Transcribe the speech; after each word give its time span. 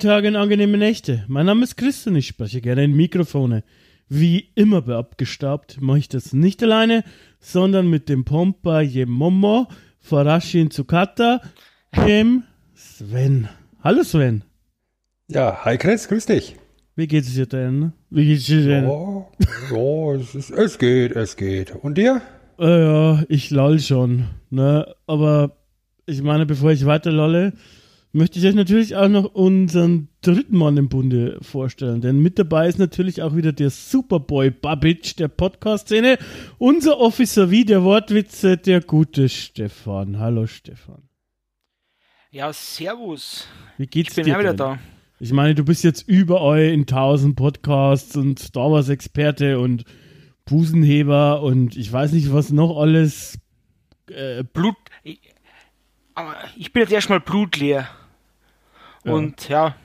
Tage 0.00 0.28
und 0.28 0.36
angenehme 0.36 0.78
Nächte. 0.78 1.24
Mein 1.28 1.46
Name 1.46 1.62
ist 1.64 1.76
Christian, 1.76 2.16
ich 2.16 2.26
spreche 2.26 2.60
gerne 2.60 2.84
in 2.84 2.92
Mikrofone. 2.94 3.62
Wie 4.08 4.50
immer 4.54 4.82
bei 4.82 4.96
Abgestaubt 4.96 5.80
mache 5.80 5.98
ich 5.98 6.08
das 6.08 6.32
nicht 6.32 6.62
alleine, 6.62 7.04
sondern 7.38 7.88
mit 7.88 8.08
dem 8.08 8.24
Pompa 8.24 8.80
Jemomo, 8.80 9.68
Farashin 10.00 10.70
Tsukata, 10.70 11.40
dem 12.06 12.42
Sven. 12.74 13.48
Hallo 13.84 14.02
Sven, 14.02 14.42
Ja, 15.28 15.64
hi 15.64 15.76
Chris, 15.76 16.08
grüß 16.08 16.26
dich. 16.26 16.56
wie 16.96 17.06
geht's 17.06 17.34
dir 17.34 17.46
denn? 17.46 17.92
Wie 18.10 18.26
geht's 18.26 18.46
dir 18.46 18.64
denn? 18.66 18.84
Oh, 18.86 19.28
ja, 19.70 20.20
es, 20.20 20.34
ist, 20.34 20.50
es 20.50 20.78
geht, 20.78 21.14
es 21.14 21.36
geht. 21.36 21.72
Und 21.74 21.96
dir? 21.98 22.20
Äh, 22.58 22.82
ja, 22.84 23.22
ich 23.28 23.50
loll 23.50 23.78
schon, 23.80 24.24
ne? 24.50 24.94
Aber 25.06 25.56
ich 26.06 26.22
meine, 26.22 26.46
bevor 26.46 26.72
ich 26.72 26.84
weiter 26.86 27.12
lolle, 27.12 27.52
möchte 28.12 28.38
ich 28.38 28.46
euch 28.46 28.54
natürlich 28.54 28.96
auch 28.96 29.08
noch 29.08 29.34
unseren 29.34 30.08
dritten 30.20 30.56
Mann 30.56 30.76
im 30.76 30.88
Bunde 30.88 31.38
vorstellen. 31.42 32.00
Denn 32.00 32.20
mit 32.20 32.38
dabei 32.38 32.68
ist 32.68 32.78
natürlich 32.78 33.22
auch 33.22 33.36
wieder 33.36 33.52
der 33.52 33.70
Superboy 33.70 34.50
Babic 34.50 35.16
der 35.16 35.28
Podcast-Szene, 35.28 36.18
unser 36.58 36.98
Officer 36.98 37.50
wie 37.50 37.64
der 37.64 37.84
Wortwitze, 37.84 38.56
der 38.56 38.80
gute 38.80 39.28
Stefan. 39.28 40.18
Hallo 40.18 40.46
Stefan. 40.46 41.02
Ja, 42.30 42.52
servus. 42.52 43.46
Wie 43.78 43.86
geht's 43.86 44.10
Ich 44.10 44.16
bin 44.16 44.24
dir? 44.26 44.32
ja 44.32 44.38
wieder 44.38 44.50
denn? 44.50 44.56
da. 44.56 44.78
Ich 45.18 45.32
meine, 45.32 45.54
du 45.54 45.64
bist 45.64 45.84
jetzt 45.84 46.08
überall 46.08 46.62
in 46.62 46.86
tausend 46.86 47.36
Podcasts 47.36 48.16
und 48.16 48.38
Star 48.38 48.70
Wars 48.72 48.88
Experte 48.88 49.58
und 49.58 49.84
Busenheber 50.46 51.42
und 51.42 51.76
ich 51.76 51.92
weiß 51.92 52.12
nicht, 52.12 52.32
was 52.32 52.50
noch 52.50 52.78
alles. 52.78 53.38
Äh, 54.10 54.42
Blut. 54.44 54.74
Ich, 55.04 55.20
aber 56.14 56.34
ich 56.56 56.72
bin 56.72 56.80
jetzt 56.82 56.92
erstmal 56.92 57.20
blutleer. 57.20 57.88
Ja. 59.04 59.12
Und 59.12 59.48
ja, 59.48 59.76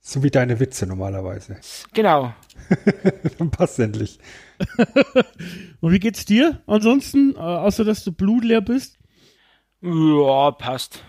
So 0.00 0.22
wie 0.22 0.30
deine 0.30 0.58
Witze 0.60 0.86
normalerweise. 0.86 1.58
genau. 1.92 2.34
Dann 3.38 3.50
passt 3.52 3.78
endlich. 3.78 4.18
Und 5.80 5.92
wie 5.92 5.98
geht's 5.98 6.24
dir 6.24 6.62
ansonsten, 6.66 7.34
äh, 7.34 7.38
außer 7.38 7.84
dass 7.84 8.04
du 8.04 8.12
blutleer 8.12 8.60
bist? 8.60 8.98
Ja, 9.82 10.50
passt. 10.52 11.02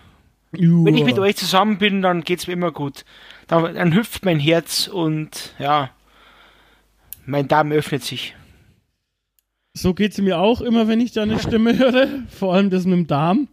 Wenn 0.52 0.96
ich 0.96 1.04
mit 1.04 1.18
euch 1.18 1.36
zusammen 1.36 1.78
bin, 1.78 2.02
dann 2.02 2.22
geht's 2.22 2.46
mir 2.46 2.54
immer 2.54 2.72
gut. 2.72 3.04
Dann, 3.46 3.74
dann 3.74 3.94
hüpft 3.94 4.24
mein 4.24 4.38
Herz 4.38 4.86
und 4.88 5.54
ja, 5.58 5.90
mein 7.24 7.48
Darm 7.48 7.72
öffnet 7.72 8.02
sich. 8.02 8.34
So 9.74 9.92
geht's 9.94 10.18
mir 10.18 10.38
auch 10.38 10.60
immer, 10.60 10.88
wenn 10.88 11.00
ich 11.00 11.12
deine 11.12 11.38
Stimme 11.38 11.76
höre, 11.78 12.08
vor 12.28 12.54
allem 12.54 12.70
das 12.70 12.84
mit 12.84 12.94
dem 12.94 13.06
Darm. 13.06 13.48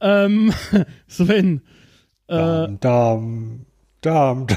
Ähm, 0.00 0.52
Sven, 1.08 1.62
äh, 2.28 2.36
Darm, 2.36 2.80
Darm, 2.80 3.66
Darm, 4.00 4.46
Darm. 4.46 4.48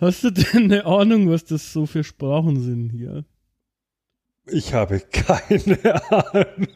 hast 0.00 0.24
du 0.24 0.30
denn 0.30 0.64
eine 0.64 0.86
Ahnung, 0.86 1.30
was 1.30 1.44
das 1.44 1.72
so 1.72 1.86
für 1.86 2.04
Sprachen 2.04 2.60
sind 2.60 2.90
hier? 2.90 3.24
Ich 4.46 4.74
habe 4.74 5.00
keine 5.12 5.78
Ahnung. 6.10 6.66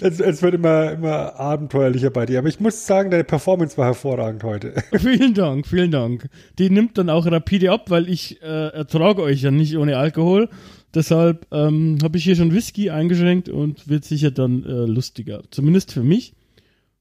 Es, 0.00 0.20
es 0.20 0.42
wird 0.42 0.54
immer, 0.54 0.92
immer 0.92 1.38
abenteuerlicher 1.38 2.10
bei 2.10 2.26
dir. 2.26 2.38
Aber 2.38 2.48
ich 2.48 2.60
muss 2.60 2.86
sagen, 2.86 3.10
deine 3.10 3.24
Performance 3.24 3.76
war 3.76 3.86
hervorragend 3.86 4.44
heute. 4.44 4.74
vielen 4.96 5.34
Dank, 5.34 5.66
vielen 5.66 5.90
Dank. 5.90 6.28
Die 6.58 6.70
nimmt 6.70 6.98
dann 6.98 7.10
auch 7.10 7.26
rapide 7.26 7.72
ab, 7.72 7.90
weil 7.90 8.08
ich 8.08 8.40
äh, 8.42 8.68
ertrage 8.68 9.22
euch 9.22 9.42
ja 9.42 9.50
nicht 9.50 9.76
ohne 9.76 9.96
Alkohol. 9.96 10.48
Deshalb 10.94 11.46
ähm, 11.52 11.98
habe 12.02 12.16
ich 12.18 12.24
hier 12.24 12.36
schon 12.36 12.52
Whisky 12.52 12.90
eingeschränkt 12.90 13.48
und 13.48 13.88
wird 13.88 14.04
sicher 14.04 14.30
dann 14.30 14.64
äh, 14.64 14.86
lustiger. 14.86 15.42
Zumindest 15.50 15.92
für 15.92 16.02
mich. 16.02 16.34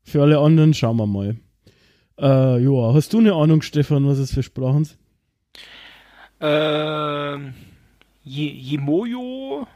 Für 0.04 0.22
alle 0.24 0.40
anderen 0.40 0.74
schauen 0.74 0.98
wir 0.98 1.08
mal. 1.08 1.36
Äh, 2.20 2.58
Joa, 2.64 2.94
hast 2.94 3.14
du 3.14 3.20
eine 3.20 3.34
Ahnung, 3.34 3.62
Stefan, 3.62 4.08
was 4.08 4.18
es 4.20 4.34
für 4.34 4.44
Sprachen 4.44 4.86
sind? 4.86 4.98
Ähm, 6.42 7.54
Je- 8.24 8.52
Jemojo, 8.52 9.68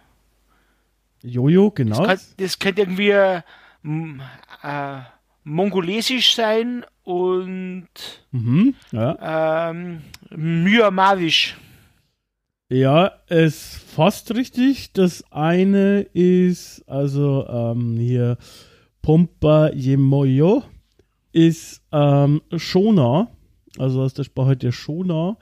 Jojo, 1.23 1.71
genau. 1.71 2.03
kann, 2.03 2.19
das 2.37 2.59
könnte 2.59 2.81
irgendwie 2.81 3.09
äh, 3.09 3.41
mongolesisch 5.43 6.35
sein 6.35 6.85
und 7.03 7.87
Mhm, 8.31 8.75
ja. 8.91 9.69
ähm, 9.69 10.01
Myanmarisch. 10.29 11.55
Ja, 12.69 13.11
es 13.27 13.75
fast 13.95 14.33
richtig. 14.35 14.93
Das 14.93 15.23
eine 15.31 16.01
ist, 16.13 16.83
also 16.87 17.47
ähm, 17.47 17.97
hier 17.97 18.37
Pompa 19.01 19.69
Yemoyo 19.73 20.63
ist 21.31 21.81
ähm, 21.91 22.41
Shona, 22.55 23.29
also 23.77 24.01
aus 24.01 24.13
der 24.13 24.23
Sprache 24.23 24.57
der 24.57 24.71
Shona. 24.71 25.37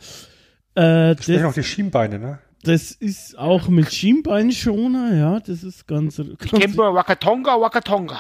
Äh, 0.76 1.14
Sprechen 1.14 1.46
auch 1.46 1.48
das, 1.48 1.56
die 1.56 1.64
Schienbeine, 1.64 2.20
ne? 2.20 2.40
das 2.64 2.92
ist 2.92 3.38
auch 3.38 3.68
mit 3.70 3.94
Schienbein 3.94 4.52
Shona, 4.52 5.16
ja, 5.16 5.40
das 5.40 5.64
ist 5.64 5.88
ganz, 5.88 6.20
Ich 6.20 6.38
ganz 6.38 6.52
kenne 6.52 6.76
nur 6.76 6.94
Wakatonga, 6.94 7.60
Wakatonga. 7.62 8.20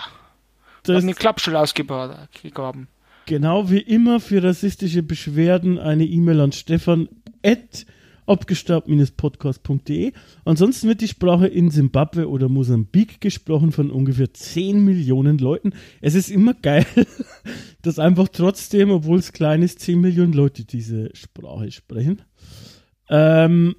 das, 0.83 0.97
Haben 0.97 1.07
den 1.07 1.16
Klappstuhl 1.16 1.55
ausgegraben. 1.55 2.87
genau 3.25 3.69
wie 3.69 3.79
immer 3.79 4.19
für 4.19 4.41
rassistische 4.43 5.03
Beschwerden 5.03 5.77
eine 5.79 6.05
E-Mail 6.05 6.41
an 6.41 6.51
Stefan 6.53 7.09
at 7.43 7.85
abgestaubt-podcast.de. 8.25 10.13
Ansonsten 10.44 10.88
wird 10.88 11.02
die 11.02 11.08
Sprache 11.08 11.47
in 11.47 11.69
Simbabwe 11.69 12.30
oder 12.30 12.50
Mosambik 12.50 13.22
gesprochen 13.22 13.72
von 13.72 13.91
ungefähr 13.91 14.34
10 14.34 14.84
Millionen 14.84 15.38
Leuten. 15.38 15.74
Es 16.02 16.16
ist 16.16 16.30
immer 16.30 16.53
geil, 16.53 16.85
dass 17.81 18.00
einfach 18.00 18.28
trotzdem, 18.30 18.91
obwohl 18.91 19.19
es 19.19 19.34
klein 19.34 19.62
ist, 19.62 19.80
10 19.80 20.00
Millionen 20.00 20.34
Leute 20.34 20.66
diese 20.66 21.09
Sprache 21.16 21.72
sprechen. 21.72 22.22
Ähm, 23.09 23.75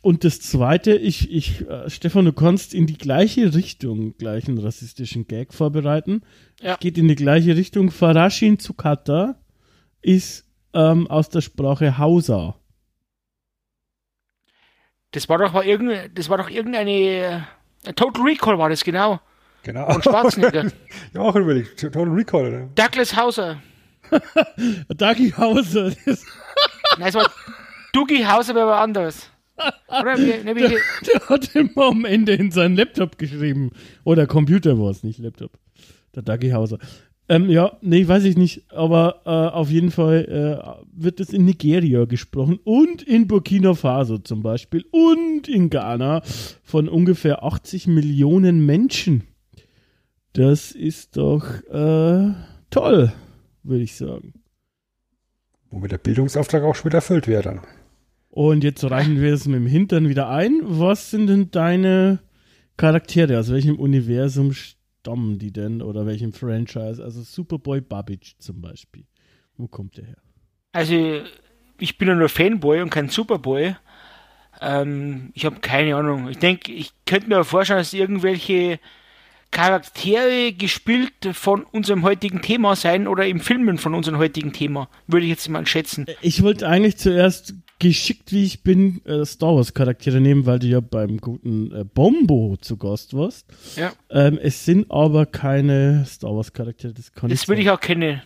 und 0.00 0.24
das 0.24 0.40
zweite, 0.40 0.94
ich, 0.94 1.30
ich, 1.32 1.68
äh, 1.68 1.90
Stefan, 1.90 2.24
du 2.24 2.32
kannst 2.32 2.72
in 2.72 2.86
die 2.86 2.98
gleiche 2.98 3.54
Richtung 3.54 4.16
gleich 4.16 4.46
einen 4.48 4.58
rassistischen 4.58 5.26
Gag 5.26 5.52
vorbereiten. 5.52 6.22
Ja. 6.62 6.76
Geht 6.76 6.98
in 6.98 7.08
die 7.08 7.16
gleiche 7.16 7.56
Richtung. 7.56 7.90
Farashin 7.90 8.58
Tsukata 8.58 9.40
ist 10.00 10.46
ähm, 10.72 11.08
aus 11.08 11.30
der 11.30 11.40
Sprache 11.40 11.98
Hausa. 11.98 12.56
Das 15.12 15.28
war 15.28 15.38
doch 15.38 15.52
mal 15.52 15.64
irgendeine, 15.64 16.10
das 16.10 16.28
war 16.28 16.38
doch 16.38 16.50
irgendeine 16.50 17.46
äh, 17.84 17.92
Total 17.94 18.22
Recall 18.22 18.58
war 18.58 18.68
das 18.68 18.84
genau. 18.84 19.20
Genau. 19.62 19.94
Und 19.94 20.04
Schwarzenegger. 20.04 20.70
ja, 21.14 21.20
auch 21.20 21.36
überlegt. 21.36 21.80
Total 21.80 22.04
Recall, 22.04 22.50
ne? 22.50 22.70
Douglas 22.74 23.16
Hauser. 23.16 23.60
Dagi 24.88 25.30
Hauser. 25.36 25.92
Nein, 26.98 27.08
es 27.08 27.14
war 27.14 27.30
Dougie 27.92 28.26
Hauser, 28.26 28.54
war 28.54 28.80
anders. 28.80 29.30
Oder 29.88 30.16
ne, 30.16 30.54
wie, 30.54 30.78
der 31.06 31.28
hat 31.28 31.54
immer 31.54 31.86
am 31.88 32.04
Ende 32.04 32.34
in 32.34 32.50
seinen 32.50 32.76
Laptop 32.76 33.18
geschrieben. 33.18 33.72
Oder 34.04 34.26
Computer 34.26 34.78
war 34.78 34.90
es, 34.90 35.02
nicht 35.02 35.18
Laptop. 35.18 35.52
Der 36.14 36.22
Dagi 36.22 36.50
Hauser. 36.50 36.78
Ähm, 37.30 37.50
ja, 37.50 37.76
nee, 37.82 38.08
weiß 38.08 38.24
ich 38.24 38.38
nicht, 38.38 38.72
aber 38.72 39.20
äh, 39.26 39.54
auf 39.54 39.70
jeden 39.70 39.90
Fall 39.90 40.24
äh, 40.24 40.82
wird 40.92 41.20
es 41.20 41.30
in 41.30 41.44
Nigeria 41.44 42.06
gesprochen 42.06 42.58
und 42.64 43.02
in 43.02 43.26
Burkina 43.26 43.74
Faso 43.74 44.16
zum 44.16 44.42
Beispiel 44.42 44.86
und 44.90 45.46
in 45.46 45.68
Ghana 45.68 46.22
von 46.62 46.88
ungefähr 46.88 47.44
80 47.44 47.86
Millionen 47.86 48.64
Menschen. 48.64 49.24
Das 50.32 50.72
ist 50.72 51.18
doch 51.18 51.44
äh, 51.64 52.32
toll, 52.70 53.12
würde 53.62 53.82
ich 53.82 53.96
sagen. 53.96 54.32
Womit 55.70 55.92
der 55.92 55.98
Bildungsauftrag 55.98 56.62
auch 56.62 56.74
schon 56.74 56.86
wieder 56.86 56.98
erfüllt 56.98 57.28
wäre 57.28 57.42
dann. 57.42 57.60
Und 58.30 58.64
jetzt 58.64 58.84
reichen 58.84 59.20
wir 59.20 59.34
es 59.34 59.46
mit 59.46 59.56
dem 59.56 59.66
Hintern 59.66 60.08
wieder 60.08 60.30
ein. 60.30 60.60
Was 60.62 61.10
sind 61.10 61.26
denn 61.26 61.50
deine 61.50 62.20
Charaktere? 62.78 63.38
Aus 63.38 63.50
welchem 63.50 63.78
Universum 63.78 64.52
stammen 65.08 65.38
die 65.38 65.52
denn? 65.52 65.80
Oder 65.82 66.06
welchem 66.06 66.32
Franchise? 66.32 67.02
Also 67.02 67.22
Superboy 67.22 67.80
Babbage 67.80 68.36
zum 68.38 68.60
Beispiel. 68.60 69.04
Wo 69.56 69.66
kommt 69.66 69.96
der 69.96 70.06
her? 70.06 70.16
also, 70.72 71.22
ich 71.80 71.98
bin 71.98 72.08
ja 72.08 72.14
nur 72.14 72.28
Fanboy 72.28 72.82
und 72.82 72.90
kein 72.90 73.08
Superboy. 73.08 73.74
Ähm, 74.60 75.30
ich 75.34 75.44
habe 75.44 75.60
keine 75.60 75.96
Ahnung. 75.96 76.28
Ich 76.28 76.38
denke, 76.38 76.72
ich 76.72 76.92
könnte 77.06 77.28
mir 77.28 77.42
vorstellen, 77.42 77.80
dass 77.80 77.92
irgendwelche 77.92 78.78
Charaktere 79.50 80.52
gespielt 80.52 81.30
von 81.32 81.64
unserem 81.64 82.02
heutigen 82.02 82.42
Thema 82.42 82.76
sein 82.76 83.08
oder 83.08 83.26
im 83.26 83.40
Filmen 83.40 83.78
von 83.78 83.94
unserem 83.94 84.18
heutigen 84.18 84.52
Thema, 84.52 84.88
würde 85.06 85.24
ich 85.24 85.30
jetzt 85.30 85.48
mal 85.48 85.66
schätzen. 85.66 86.06
Ich 86.20 86.42
wollte 86.42 86.68
eigentlich 86.68 86.98
zuerst 86.98 87.54
geschickt, 87.78 88.32
wie 88.32 88.44
ich 88.44 88.62
bin, 88.62 89.04
äh, 89.04 89.24
Star 89.24 89.54
Wars 89.54 89.74
Charaktere 89.74 90.20
nehmen, 90.20 90.46
weil 90.46 90.58
du 90.58 90.66
ja 90.66 90.80
beim 90.80 91.18
guten 91.18 91.72
äh, 91.72 91.84
Bombo 91.84 92.56
zu 92.60 92.76
Gast 92.76 93.14
warst. 93.14 93.46
Ja. 93.76 93.92
Ähm, 94.10 94.38
es 94.42 94.64
sind 94.64 94.90
aber 94.90 95.26
keine 95.26 96.04
Star 96.06 96.34
Wars 96.34 96.52
Charaktere, 96.52 96.92
das 96.92 97.12
kann 97.12 97.30
Das 97.30 97.48
würde 97.48 97.62
ich 97.62 97.70
auch 97.70 97.80
kennen. 97.80 98.20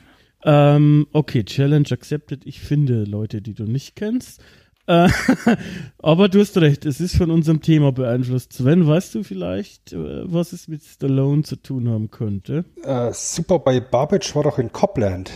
Ähm, 0.44 1.06
okay, 1.12 1.44
Challenge 1.44 1.88
accepted. 1.90 2.46
Ich 2.46 2.60
finde 2.60 3.04
Leute, 3.04 3.42
die 3.42 3.54
du 3.54 3.64
nicht 3.64 3.94
kennst. 3.96 4.42
Äh, 4.86 5.08
aber 5.98 6.28
du 6.28 6.40
hast 6.40 6.56
recht, 6.58 6.84
es 6.86 7.00
ist 7.00 7.16
von 7.16 7.30
unserem 7.30 7.60
Thema 7.62 7.92
beeinflusst. 7.92 8.52
Sven, 8.52 8.86
weißt 8.86 9.14
du 9.14 9.22
vielleicht, 9.22 9.92
äh, 9.92 10.32
was 10.32 10.52
es 10.52 10.66
mit 10.66 10.82
Stallone 10.82 11.42
zu 11.42 11.56
tun 11.56 11.88
haben 11.88 12.10
könnte? 12.10 12.64
Äh, 12.82 13.12
super 13.12 13.60
bei 13.60 13.80
Barbage 13.80 14.34
war 14.34 14.42
doch 14.42 14.58
in 14.58 14.72
Copland. 14.72 15.30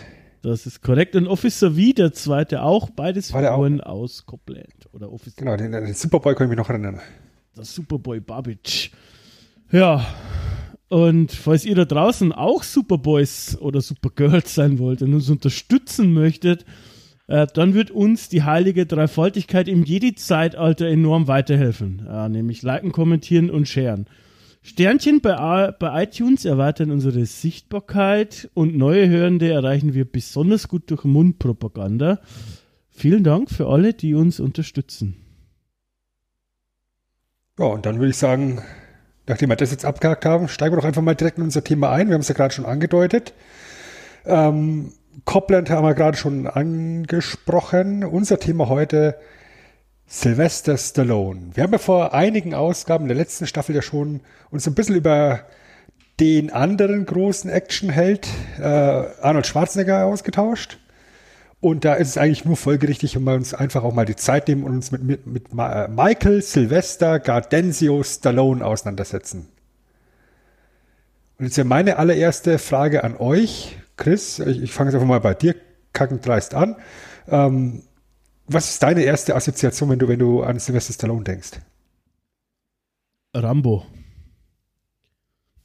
Das 0.46 0.64
ist 0.66 0.80
korrekt. 0.82 1.16
Und 1.16 1.26
Officer 1.26 1.72
V, 1.72 1.92
der 1.96 2.12
zweite 2.12 2.62
auch, 2.62 2.90
beides 2.90 3.32
War 3.32 3.40
der 3.42 3.54
auch? 3.54 3.64
Figuren 3.64 3.80
aus 3.80 4.24
Copland. 4.26 4.88
Oder 4.92 5.12
Officer 5.12 5.36
Genau, 5.36 5.56
den, 5.56 5.72
den 5.72 5.92
Superboy 5.94 6.34
kann 6.34 6.46
ich 6.46 6.50
mich 6.50 6.58
noch 6.58 6.70
erinnern. 6.70 7.00
das 7.54 7.74
Superboy 7.74 8.20
Babbage. 8.20 8.90
Ja. 9.72 10.06
Und 10.88 11.32
falls 11.32 11.64
ihr 11.64 11.74
da 11.74 11.84
draußen 11.84 12.32
auch 12.32 12.62
Superboys 12.62 13.58
oder 13.60 13.80
Supergirls 13.80 14.54
sein 14.54 14.78
wollt 14.78 15.02
und 15.02 15.14
uns 15.14 15.28
unterstützen 15.28 16.12
möchtet, 16.12 16.64
äh, 17.26 17.48
dann 17.52 17.74
wird 17.74 17.90
uns 17.90 18.28
die 18.28 18.44
heilige 18.44 18.86
Dreifaltigkeit 18.86 19.66
im 19.66 19.82
Jedi-Zeitalter 19.82 20.86
enorm 20.86 21.26
weiterhelfen. 21.26 22.06
Äh, 22.08 22.28
nämlich 22.28 22.62
liken, 22.62 22.92
kommentieren 22.92 23.50
und 23.50 23.66
sharen. 23.66 24.06
Sternchen 24.66 25.20
bei, 25.20 25.70
bei 25.78 26.02
iTunes 26.02 26.44
erweitern 26.44 26.90
unsere 26.90 27.24
Sichtbarkeit 27.24 28.50
und 28.52 28.76
neue 28.76 29.08
Hörende 29.08 29.52
erreichen 29.52 29.94
wir 29.94 30.04
besonders 30.04 30.66
gut 30.66 30.90
durch 30.90 31.04
Mundpropaganda. 31.04 32.18
Vielen 32.90 33.22
Dank 33.22 33.48
für 33.48 33.68
alle, 33.68 33.94
die 33.94 34.14
uns 34.14 34.40
unterstützen. 34.40 35.14
Ja, 37.60 37.66
und 37.66 37.86
dann 37.86 38.00
würde 38.00 38.10
ich 38.10 38.16
sagen, 38.16 38.60
nachdem 39.28 39.50
wir 39.50 39.56
das 39.56 39.70
jetzt 39.70 39.84
abgehakt 39.84 40.24
haben, 40.24 40.48
steigen 40.48 40.74
wir 40.74 40.80
doch 40.80 40.88
einfach 40.88 41.00
mal 41.00 41.14
direkt 41.14 41.38
in 41.38 41.44
unser 41.44 41.62
Thema 41.62 41.92
ein. 41.92 42.08
Wir 42.08 42.14
haben 42.14 42.22
es 42.22 42.28
ja 42.28 42.34
gerade 42.34 42.52
schon 42.52 42.66
angedeutet. 42.66 43.34
Ähm, 44.24 44.94
Copland 45.24 45.70
haben 45.70 45.84
wir 45.84 45.94
gerade 45.94 46.16
schon 46.16 46.48
angesprochen. 46.48 48.02
Unser 48.02 48.40
Thema 48.40 48.68
heute 48.68 49.14
Sylvester 50.06 50.78
Stallone. 50.78 51.50
Wir 51.54 51.64
haben 51.64 51.72
ja 51.72 51.78
vor 51.78 52.14
einigen 52.14 52.54
Ausgaben 52.54 53.08
der 53.08 53.16
letzten 53.16 53.46
Staffel 53.46 53.74
ja 53.74 53.82
schon 53.82 54.20
uns 54.50 54.66
ein 54.66 54.74
bisschen 54.74 54.94
über 54.94 55.40
den 56.20 56.52
anderen 56.52 57.04
großen 57.04 57.50
Actionheld 57.50 58.28
äh, 58.58 58.62
Arnold 58.62 59.46
Schwarzenegger 59.46 60.06
ausgetauscht. 60.06 60.78
Und 61.60 61.84
da 61.84 61.94
ist 61.94 62.08
es 62.08 62.18
eigentlich 62.18 62.44
nur 62.44 62.56
folgerichtig, 62.56 63.16
wenn 63.16 63.24
wir 63.24 63.34
uns 63.34 63.52
einfach 63.52 63.82
auch 63.82 63.92
mal 63.92 64.04
die 64.04 64.16
Zeit 64.16 64.46
nehmen 64.46 64.62
und 64.62 64.74
uns 64.74 64.92
mit, 64.92 65.02
mit, 65.02 65.26
mit 65.26 65.46
äh, 65.58 65.88
Michael 65.88 66.40
Sylvester 66.40 67.18
Gardenzio 67.18 68.02
Stallone 68.02 68.64
auseinandersetzen. 68.64 69.48
Und 71.38 71.46
jetzt 71.46 71.56
wäre 71.56 71.66
meine 71.66 71.98
allererste 71.98 72.58
Frage 72.58 73.04
an 73.04 73.16
euch, 73.16 73.76
Chris. 73.96 74.38
Ich, 74.38 74.62
ich 74.62 74.72
fange 74.72 74.90
jetzt 74.90 74.94
einfach 74.94 75.08
mal 75.08 75.20
bei 75.20 75.34
dir 75.34 75.56
kackend 75.92 76.24
dreist 76.24 76.54
an. 76.54 76.76
Ähm, 77.28 77.82
was 78.46 78.70
ist 78.70 78.82
deine 78.82 79.02
erste 79.02 79.34
Assoziation, 79.34 79.90
wenn 79.90 79.98
du, 79.98 80.08
wenn 80.08 80.18
du 80.18 80.42
an 80.42 80.58
Sylvester 80.58 80.92
Stallone 80.92 81.24
denkst? 81.24 81.60
Rambo. 83.34 83.84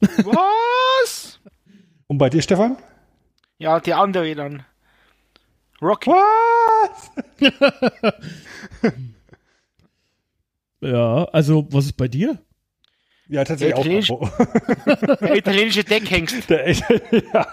Was? 0.00 1.40
Und 2.06 2.18
bei 2.18 2.28
dir, 2.28 2.42
Stefan? 2.42 2.76
Ja, 3.58 3.80
die 3.80 3.94
andere 3.94 4.34
dann. 4.34 4.64
Rocky. 5.80 6.10
Was? 6.10 7.10
Ja, 10.82 11.24
also 11.32 11.66
was 11.70 11.86
ist 11.86 11.96
bei 11.96 12.08
dir? 12.08 12.38
Ja, 13.28 13.44
tatsächlich 13.44 14.10
auch. 14.10 14.20
Rambo. 14.20 14.28
Der 15.20 15.36
italienische 15.36 15.84
Deckhengst. 15.84 16.50
Der, 16.50 16.72
ja. 16.72 17.46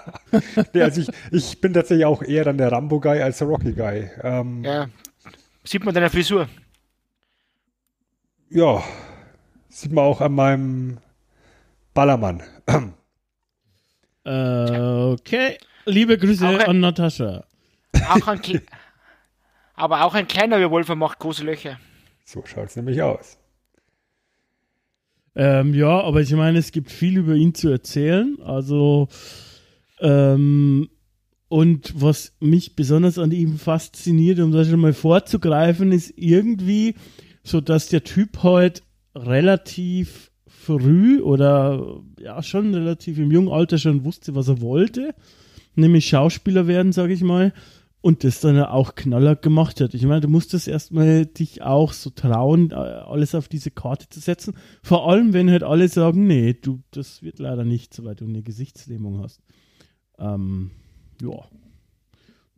Nee, 0.73 0.81
also 0.81 1.01
ich, 1.01 1.09
ich 1.31 1.61
bin 1.61 1.73
tatsächlich 1.73 2.05
auch 2.05 2.23
eher 2.23 2.43
dann 2.43 2.57
der 2.57 2.71
Rambo-Guy 2.71 3.21
als 3.21 3.37
der 3.37 3.47
Rocky-Guy. 3.47 4.09
Ähm, 4.23 4.63
ja. 4.63 4.89
Ja. 5.69 5.71
Sieht 5.71 5.85
man 5.85 5.93
deiner 5.93 6.09
Frisur. 6.09 6.49
sieht 9.69 9.91
man 9.91 10.03
auch 10.05 10.19
an 10.19 10.33
meinem 10.33 10.97
Ballermann. 11.93 12.41
Äh, 14.25 14.79
okay. 15.13 15.57
Liebe 15.85 16.17
Grüße 16.17 16.47
Auch 16.47 16.59
ein- 16.59 16.67
an 16.67 16.79
Natascha. 16.79 17.45
Auch 18.09 18.27
ein 18.27 18.41
Kle 18.41 18.61
Aber 19.75 20.03
auch 20.03 20.13
ein 20.15 20.27
kleiner 20.27 20.57
Revolver 20.57 20.95
macht 20.95 21.19
große 21.19 21.43
Löcher. 21.43 21.79
So 22.25 22.43
schaut's 22.45 22.75
nämlich 22.75 23.01
aus. 23.01 23.37
Ähm, 25.35 25.73
ja, 25.73 26.01
aber 26.01 26.21
ich 26.21 26.31
meine, 26.33 26.57
es 26.57 26.71
gibt 26.71 26.91
viel 26.91 27.17
über 27.17 27.33
ihn 27.35 27.53
zu 27.53 27.69
erzählen. 27.69 28.37
Also, 28.43 29.07
ähm, 29.99 30.89
und 31.49 31.99
was 31.99 32.33
mich 32.39 32.75
besonders 32.75 33.17
an 33.17 33.31
ihm 33.31 33.57
fasziniert, 33.57 34.39
um 34.39 34.51
das 34.51 34.69
schon 34.69 34.79
mal 34.79 34.93
vorzugreifen, 34.93 35.91
ist 35.91 36.13
irgendwie 36.15 36.95
so, 37.43 37.59
dass 37.59 37.87
der 37.87 38.03
Typ 38.03 38.43
halt 38.43 38.83
relativ 39.15 40.31
früh 40.47 41.21
oder 41.21 42.01
ja 42.19 42.43
schon 42.43 42.73
relativ 42.73 43.17
im 43.17 43.31
jungen 43.31 43.49
Alter 43.49 43.79
schon 43.79 44.05
wusste, 44.05 44.35
was 44.35 44.47
er 44.47 44.61
wollte, 44.61 45.15
nämlich 45.75 46.07
Schauspieler 46.07 46.67
werden, 46.67 46.91
sage 46.91 47.13
ich 47.13 47.21
mal, 47.21 47.51
und 48.01 48.23
das 48.23 48.41
dann 48.41 48.61
auch 48.61 48.93
knaller 48.93 49.35
gemacht 49.35 49.81
hat. 49.81 49.95
Ich 49.95 50.03
meine, 50.03 50.21
du 50.21 50.27
musstest 50.27 50.67
erstmal 50.67 51.25
dich 51.25 51.63
auch 51.63 51.93
so 51.93 52.11
trauen, 52.11 52.71
äh, 52.71 52.75
alles 52.75 53.33
auf 53.33 53.47
diese 53.47 53.71
Karte 53.71 54.07
zu 54.07 54.19
setzen. 54.19 54.53
Vor 54.83 55.09
allem, 55.09 55.33
wenn 55.33 55.49
halt 55.49 55.63
alle 55.63 55.87
sagen, 55.87 56.27
nee, 56.27 56.53
du, 56.53 56.81
das 56.91 57.23
wird 57.23 57.39
leider 57.39 57.65
nicht, 57.65 57.93
so 57.93 58.05
weil 58.05 58.15
du 58.15 58.25
eine 58.25 58.43
Gesichtslähmung 58.43 59.21
hast. 59.21 59.41
Ähm, 60.17 60.71
ja. 61.21 61.45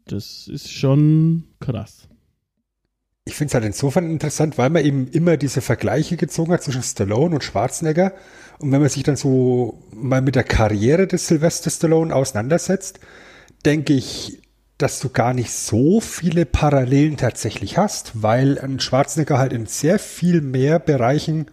Das 0.06 0.48
ist 0.48 0.72
schon 0.72 1.46
krass. 1.60 2.08
Ich 3.24 3.36
finde 3.36 3.50
es 3.50 3.54
halt 3.54 3.66
insofern 3.66 4.10
interessant, 4.10 4.58
weil 4.58 4.70
man 4.72 4.84
eben 4.84 5.08
immer 5.08 5.38
diese 5.38 5.62
Vergleiche 5.62 6.18
gezogen 6.18 6.52
hat 6.52 6.64
zwischen 6.64 6.82
Stallone 6.82 7.36
und 7.36 7.44
Schwarzenegger. 7.44 8.14
Und 8.60 8.72
wenn 8.72 8.82
man 8.82 8.90
sich 8.90 9.04
dann 9.04 9.16
so 9.16 9.84
mal 9.92 10.22
mit 10.22 10.36
der 10.36 10.44
Karriere 10.44 11.08
des 11.08 11.28
Sylvester 11.28 11.70
Stallone 11.70 12.14
auseinandersetzt, 12.16 13.00
denke 13.64 13.94
ich, 13.94 14.42
dass 14.80 15.00
du 15.00 15.10
gar 15.10 15.36
nicht 15.36 15.52
so 15.52 16.02
viele 16.02 16.46
Parallelen 16.46 17.16
tatsächlich 17.16 17.78
hast, 17.78 18.24
weil 18.24 18.58
ein 18.58 18.80
Schwarzenegger 18.80 19.38
halt 19.38 19.54
in 19.54 19.68
sehr 19.68 20.00
viel 20.00 20.42
mehr 20.42 20.80
Bereichen 20.80 21.46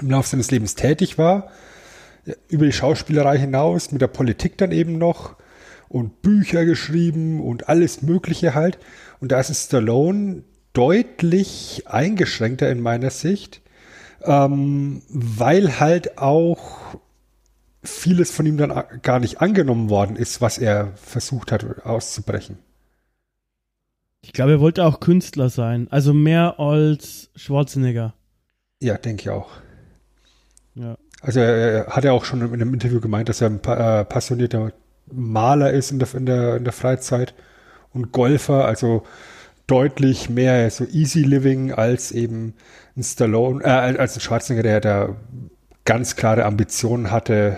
im 0.00 0.10
Laufe 0.10 0.30
seines 0.30 0.50
Lebens 0.50 0.74
tätig 0.74 1.18
war, 1.18 1.50
über 2.48 2.66
die 2.66 2.72
Schauspielerei 2.72 3.38
hinaus, 3.38 3.92
mit 3.92 4.02
der 4.02 4.08
Politik 4.08 4.58
dann 4.58 4.72
eben 4.72 4.98
noch 4.98 5.36
und 5.90 6.22
Bücher 6.22 6.64
geschrieben 6.64 7.40
und 7.40 7.68
alles 7.68 8.00
Mögliche 8.00 8.54
halt. 8.54 8.78
Und 9.18 9.32
da 9.32 9.40
ist 9.40 9.52
Stallone 9.54 10.44
deutlich 10.72 11.82
eingeschränkter 11.86 12.70
in 12.70 12.80
meiner 12.80 13.10
Sicht, 13.10 13.60
ähm, 14.22 15.02
weil 15.08 15.80
halt 15.80 16.16
auch 16.16 16.96
vieles 17.82 18.30
von 18.30 18.46
ihm 18.46 18.56
dann 18.56 18.84
gar 19.02 19.18
nicht 19.18 19.40
angenommen 19.40 19.90
worden 19.90 20.14
ist, 20.14 20.40
was 20.40 20.58
er 20.58 20.92
versucht 20.94 21.50
hat 21.50 21.84
auszubrechen. 21.84 22.58
Ich 24.20 24.32
glaube, 24.32 24.52
er 24.52 24.60
wollte 24.60 24.84
auch 24.84 25.00
Künstler 25.00 25.48
sein. 25.48 25.88
Also 25.90 26.14
mehr 26.14 26.60
als 26.60 27.30
Schwarzenegger. 27.34 28.14
Ja, 28.80 28.96
denke 28.96 29.22
ich 29.22 29.30
auch. 29.30 29.50
Ja. 30.74 30.96
Also 31.20 31.40
er, 31.40 31.56
er 31.56 31.86
hat 31.88 32.04
ja 32.04 32.12
auch 32.12 32.24
schon 32.24 32.42
in 32.42 32.52
einem 32.52 32.74
Interview 32.74 33.00
gemeint, 33.00 33.28
dass 33.28 33.40
er 33.40 33.48
ein 33.48 33.60
pa 33.60 34.02
äh, 34.02 34.04
passionierter 34.04 34.72
Maler 35.12 35.72
ist 35.72 35.90
in 35.90 35.98
der, 35.98 36.14
in, 36.14 36.26
der, 36.26 36.56
in 36.56 36.64
der 36.64 36.72
Freizeit 36.72 37.34
und 37.92 38.12
Golfer, 38.12 38.64
also 38.64 39.04
deutlich 39.66 40.28
mehr 40.28 40.70
so 40.70 40.84
easy 40.84 41.22
living 41.22 41.72
als 41.72 42.12
eben 42.12 42.54
ein 42.96 43.02
Stallone, 43.02 43.62
äh, 43.64 43.68
als 43.68 44.16
ein 44.16 44.20
Schwarzenegger, 44.20 44.62
der 44.62 44.80
da 44.80 45.16
ganz 45.84 46.16
klare 46.16 46.44
Ambitionen 46.44 47.10
hatte, 47.10 47.56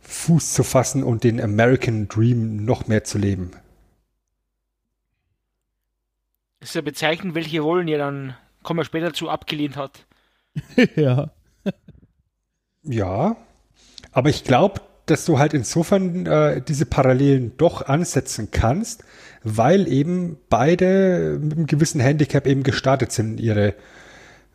Fuß 0.00 0.54
zu 0.54 0.64
fassen 0.64 1.04
und 1.04 1.22
den 1.22 1.40
American 1.40 2.08
Dream 2.08 2.64
noch 2.64 2.88
mehr 2.88 3.04
zu 3.04 3.18
leben. 3.18 3.50
Das 6.60 6.70
ist 6.70 6.74
ja 6.74 6.80
bezeichnend, 6.80 7.34
welche 7.34 7.60
Rollen 7.60 7.88
er 7.88 7.98
dann, 7.98 8.34
kommen 8.62 8.80
wir 8.80 8.84
später 8.84 9.12
zu, 9.12 9.28
abgelehnt 9.28 9.76
hat. 9.76 10.06
ja. 10.96 11.30
Ja, 12.82 13.36
aber 14.12 14.30
ich 14.30 14.44
glaube, 14.44 14.80
dass 15.10 15.24
du 15.24 15.38
halt 15.38 15.54
insofern 15.54 16.26
äh, 16.26 16.60
diese 16.60 16.86
Parallelen 16.86 17.52
doch 17.56 17.86
ansetzen 17.86 18.48
kannst, 18.50 19.04
weil 19.42 19.88
eben 19.88 20.38
beide 20.48 21.38
mit 21.40 21.56
einem 21.56 21.66
gewissen 21.66 22.00
Handicap 22.00 22.46
eben 22.46 22.62
gestartet 22.62 23.12
sind 23.12 23.38
in 23.38 23.44
ihre 23.44 23.74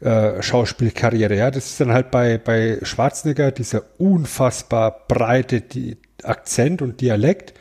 äh, 0.02 0.42
Schauspielkarriere. 0.42 1.36
Ja, 1.36 1.52
das 1.52 1.68
ist 1.68 1.80
dann 1.80 1.94
halt 1.94 2.12
bei, 2.12 2.38
bei 2.38 2.80
Schwarzenegger 2.82 3.52
dieser 3.52 3.84
unfassbar 4.00 5.06
breite 5.08 5.62
die 5.62 5.98
Akzent 6.24 6.82
und 6.82 7.02
Dialekt. 7.02 7.54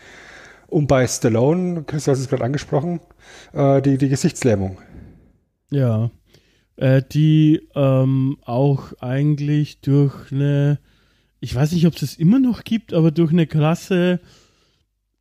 Und 0.66 0.86
bei 0.86 1.06
Stallone, 1.06 1.84
Chris, 1.86 2.04
du 2.04 2.10
hast 2.10 2.18
es 2.18 2.28
gerade 2.28 2.44
angesprochen, 2.44 3.00
äh, 3.52 3.82
die, 3.82 3.98
die 3.98 4.08
Gesichtslähmung. 4.08 4.78
Ja. 5.70 6.10
Äh, 6.76 7.02
die 7.12 7.68
ähm, 7.74 8.38
auch 8.42 8.92
eigentlich 9.00 9.80
durch 9.82 10.32
eine, 10.32 10.78
ich 11.42 11.54
weiß 11.56 11.72
nicht, 11.72 11.86
ob 11.88 11.94
es 11.94 12.00
das 12.00 12.14
immer 12.14 12.38
noch 12.38 12.62
gibt, 12.62 12.94
aber 12.94 13.10
durch 13.10 13.32
eine 13.32 13.48
krasse, 13.48 14.20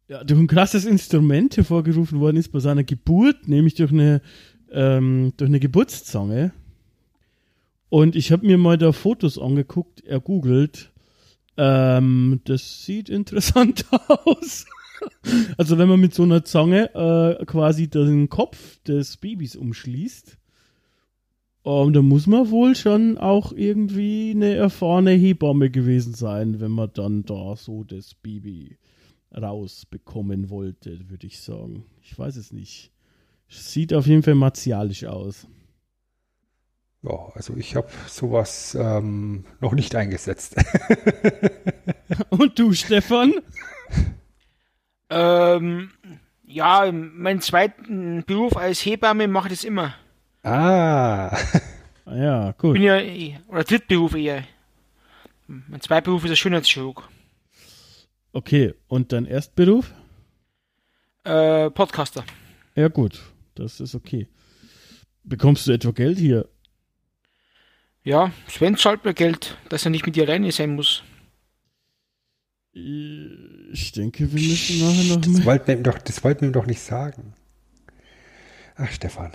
ja, 0.08 0.24
durch 0.24 0.40
ein 0.40 0.48
krasses 0.48 0.86
Instrument 0.86 1.58
hervorgerufen 1.58 2.20
worden 2.20 2.38
ist 2.38 2.51
bei 2.51 2.60
seiner 2.60 2.84
Geburt, 2.84 3.48
nämlich 3.48 3.74
durch 3.74 3.92
eine, 3.92 4.22
ähm, 4.72 5.34
durch 5.38 5.50
eine 5.50 5.60
Geburtszange. 5.60 6.54
Und 7.90 8.16
ich 8.16 8.32
habe 8.32 8.46
mir 8.46 8.60
mal 8.60 8.78
da 8.78 8.92
Fotos 8.92 9.40
angeguckt, 9.40 10.01
ergoogelt. 10.06 10.92
Ähm, 11.58 12.42
das 12.44 12.86
sieht 12.86 13.10
interessant 13.10 13.86
aus. 14.25 14.68
also 15.58 15.80
wenn 15.80 15.90
man 15.90 16.00
mit 16.00 16.13
so 16.13 16.22
einer 16.22 16.46
Zange 16.46 16.94
äh, 16.94 17.46
quasi 17.46 17.88
den 17.88 18.30
Kopf 18.30 18.78
des 18.84 19.18
Babys 19.18 19.56
umschließt, 19.56 20.38
um, 21.63 21.94
da 21.94 22.01
muss 22.01 22.27
man 22.27 22.50
wohl 22.50 22.75
schon 22.75 23.18
auch 23.18 23.51
irgendwie 23.51 24.32
eine 24.36 24.56
erfahrene 24.56 25.12
Hebamme 25.12 25.70
gewesen 25.70 26.13
sein, 26.13 26.60
wenn 26.60 26.72
man 26.72 26.91
dann 26.94 27.24
da 27.24 27.56
so 27.56 27.84
das 27.84 28.15
Baby 28.15 28.77
rausbekommen 29.36 30.50
wollte, 30.50 31.10
würde 31.10 31.27
ich 31.27 31.39
sagen. 31.39 31.86
Ich 32.01 32.18
weiß 32.18 32.36
es 32.36 32.51
nicht. 32.51 32.91
Sieht 33.48 33.94
auf 33.94 34.08
jeden 34.08 34.24
Fall 34.24 34.36
martialisch 34.36 35.06
aus. 35.06 35.48
Ja, 37.03 37.32
also 37.34 37.56
ich 37.56 37.75
habe 37.75 37.89
sowas 38.08 38.75
ähm, 38.80 39.46
noch 39.60 39.74
nicht 39.74 39.96
eingesetzt. 39.96 40.56
Und 42.30 42.60
du, 42.60 42.74
Stefan? 42.74 43.34
Ähm, 45.10 45.91
ja, 46.46 46.91
meinen 46.91 47.41
zweiten 47.41 48.24
Beruf 48.25 48.56
als 48.56 48.86
Hebamme 48.86 49.27
mache 49.27 49.48
ich 49.48 49.53
das 49.53 49.63
immer. 49.63 49.94
Ah. 50.44 51.28
ah. 52.06 52.16
Ja, 52.16 52.52
gut. 52.58 52.74
Bin 52.74 52.84
ja, 52.84 53.00
oder 53.48 53.64
Drittberuf 53.64 54.16
eher. 54.16 54.44
Mein 55.48 55.82
Zweitberuf 55.82 56.24
ist 56.24 56.30
der 56.30 56.36
Schönheitschirurg. 56.36 57.08
Okay, 58.34 58.74
und 58.88 59.12
dein 59.12 59.26
Erstberuf? 59.26 59.94
Äh, 61.24 61.70
Podcaster. 61.70 62.24
Ja, 62.76 62.88
gut, 62.88 63.22
das 63.56 63.80
ist 63.80 63.94
okay. 63.94 64.28
Bekommst 65.24 65.68
du 65.68 65.74
etwa 65.74 65.92
Geld 65.92 66.18
hier? 66.18 66.48
Ja, 68.04 68.32
Sven 68.48 68.78
zahlt 68.78 69.06
mir 69.06 69.14
Geld, 69.14 69.58
dass 69.70 69.86
er 69.86 69.92
nicht 69.92 70.06
mit 70.06 70.16
dir 70.16 70.24
alleine 70.24 70.52
sein 70.52 70.76
muss. 70.76 71.04
Ich 72.74 73.92
denke, 73.92 74.32
wir 74.34 74.42
müssen 74.42 74.80
nachher 74.80 75.16
noch 75.16 75.22
das 75.22 75.46
wollten, 75.46 75.68
wir 75.68 75.76
ihm 75.76 75.84
doch, 75.84 75.98
das 75.98 76.24
wollten 76.24 76.42
wir 76.42 76.50
ihm 76.50 76.54
doch 76.54 76.66
nicht 76.66 76.82
sagen. 76.82 77.34
Ach, 78.76 78.92
Stefan. 78.92 79.32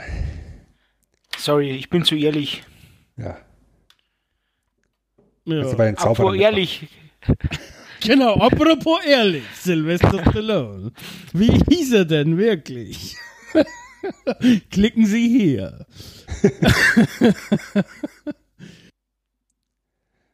Sorry, 1.47 1.71
ich 1.71 1.88
bin 1.91 2.03
zu 2.03 2.17
ehrlich. 2.17 2.65
Ja. 3.17 3.38
ja. 5.45 5.59
Also 5.59 5.76
bei 5.76 5.87
den 5.87 5.97
Apropos 5.97 6.35
ehrlich. 6.35 6.88
genau, 8.00 8.35
apropos 8.35 8.99
ehrlich, 9.05 9.45
Sylvester 9.55 10.25
Stallone. 10.29 10.91
Wie 11.33 11.53
hieß 11.53 11.93
er 11.93 12.05
denn 12.05 12.37
wirklich? 12.37 13.15
Klicken 14.73 15.07
Sie 15.07 15.29
hier. 15.29 15.87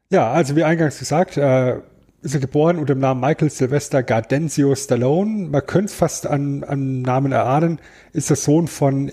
ja, 0.09 0.31
also 0.31 0.55
wie 0.55 0.63
eingangs 0.63 0.97
gesagt, 0.97 1.37
äh, 1.37 1.77
ist 2.23 2.33
er 2.33 2.39
geboren 2.39 2.79
unter 2.79 2.95
dem 2.95 3.01
Namen 3.01 3.21
Michael 3.21 3.51
Sylvester 3.51 4.01
Gardenzio 4.01 4.73
Stallone. 4.73 5.49
Man 5.49 5.63
könnte 5.67 5.91
es 5.91 5.93
fast 5.93 6.25
an, 6.25 6.63
an 6.63 7.03
Namen 7.03 7.33
erahnen. 7.33 7.79
Ist 8.13 8.31
der 8.31 8.37
Sohn 8.37 8.67
von 8.67 9.11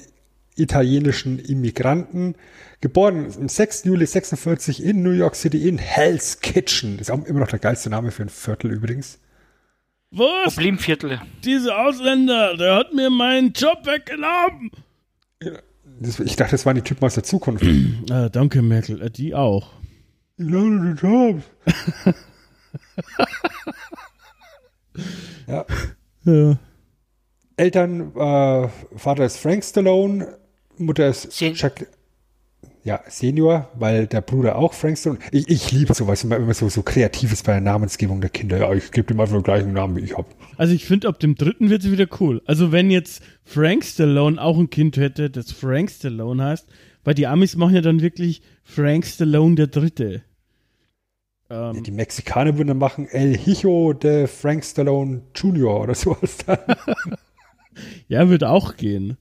italienischen 0.60 1.38
Immigranten. 1.38 2.34
Geboren 2.80 3.26
am 3.36 3.48
6. 3.48 3.84
Juli 3.84 4.06
46 4.06 4.82
in 4.82 5.02
New 5.02 5.10
York 5.10 5.34
City 5.36 5.68
in 5.68 5.78
Hell's 5.78 6.40
Kitchen. 6.40 6.96
Das 6.96 7.08
ist 7.08 7.10
auch 7.10 7.24
immer 7.24 7.40
noch 7.40 7.48
der 7.48 7.58
geilste 7.58 7.90
Name 7.90 8.10
für 8.10 8.22
ein 8.22 8.28
Viertel 8.28 8.70
übrigens. 8.70 9.18
Was? 10.10 10.54
Problemviertel. 10.54 11.20
Dieser 11.44 11.78
Ausländer, 11.78 12.56
der 12.56 12.74
hat 12.74 12.92
mir 12.92 13.10
meinen 13.10 13.52
Job 13.52 13.86
weggenommen. 13.86 14.70
Ich 16.00 16.36
dachte, 16.36 16.52
das 16.52 16.66
waren 16.66 16.76
die 16.76 16.82
Typen 16.82 17.04
aus 17.04 17.14
der 17.14 17.22
Zukunft. 17.22 17.64
ah, 18.10 18.28
danke, 18.28 18.62
Merkel. 18.62 19.00
Äh, 19.02 19.10
die 19.10 19.34
auch. 19.34 19.72
Ich 20.36 20.46
glaube, 20.46 20.96
die 20.96 21.06
Jobs. 21.06 21.44
ja. 25.46 25.66
Ja. 26.24 26.58
Eltern, 27.56 28.16
äh, 28.16 28.68
Vater 28.96 29.26
ist 29.26 29.36
Frank 29.36 29.62
Stallone, 29.62 30.38
Mutter 30.80 31.08
ist 31.08 31.30
Sen 31.32 31.54
Chuck, 31.54 31.86
ja, 32.82 33.00
Senior, 33.08 33.68
weil 33.74 34.06
der 34.06 34.22
Bruder 34.22 34.56
auch 34.56 34.72
Frank 34.72 34.96
Stallone. 34.96 35.20
Ich, 35.32 35.48
ich 35.48 35.70
liebe 35.70 35.92
sowas, 35.92 36.24
immer, 36.24 36.36
immer 36.36 36.54
so, 36.54 36.68
so 36.68 36.82
Kreatives 36.82 37.42
bei 37.42 37.52
der 37.52 37.60
Namensgebung 37.60 38.20
der 38.20 38.30
Kinder. 38.30 38.58
Ja, 38.58 38.72
ich 38.72 38.90
gebe 38.90 39.06
dem 39.06 39.20
einfach 39.20 39.36
den 39.36 39.42
gleichen 39.42 39.72
Namen, 39.72 39.96
wie 39.96 40.00
ich 40.00 40.16
habe. 40.16 40.28
Also 40.56 40.72
ich 40.72 40.86
finde, 40.86 41.08
ab 41.08 41.20
dem 41.20 41.34
dritten 41.34 41.68
wird 41.68 41.84
es 41.84 41.90
wieder 41.90 42.06
cool. 42.20 42.40
Also 42.46 42.72
wenn 42.72 42.90
jetzt 42.90 43.22
Frank 43.44 43.84
Stallone 43.84 44.40
auch 44.40 44.58
ein 44.58 44.70
Kind 44.70 44.96
hätte, 44.96 45.28
das 45.28 45.52
Frank 45.52 45.90
Stallone 45.90 46.42
heißt, 46.42 46.68
weil 47.04 47.14
die 47.14 47.26
Amis 47.26 47.56
machen 47.56 47.74
ja 47.74 47.82
dann 47.82 48.00
wirklich 48.00 48.42
Frank 48.62 49.04
Stallone 49.04 49.56
der 49.56 49.66
Dritte. 49.66 50.22
Ähm, 51.50 51.74
ja, 51.74 51.80
die 51.80 51.90
Mexikaner 51.90 52.56
würden 52.56 52.68
dann 52.68 52.78
machen 52.78 53.08
El 53.08 53.36
Hijo 53.36 53.92
de 53.92 54.26
Frank 54.26 54.64
Stallone 54.64 55.22
Jr. 55.34 55.80
oder 55.82 55.94
sowas. 55.94 56.38
ja, 58.08 58.28
wird 58.30 58.44
auch 58.44 58.76
gehen. 58.76 59.18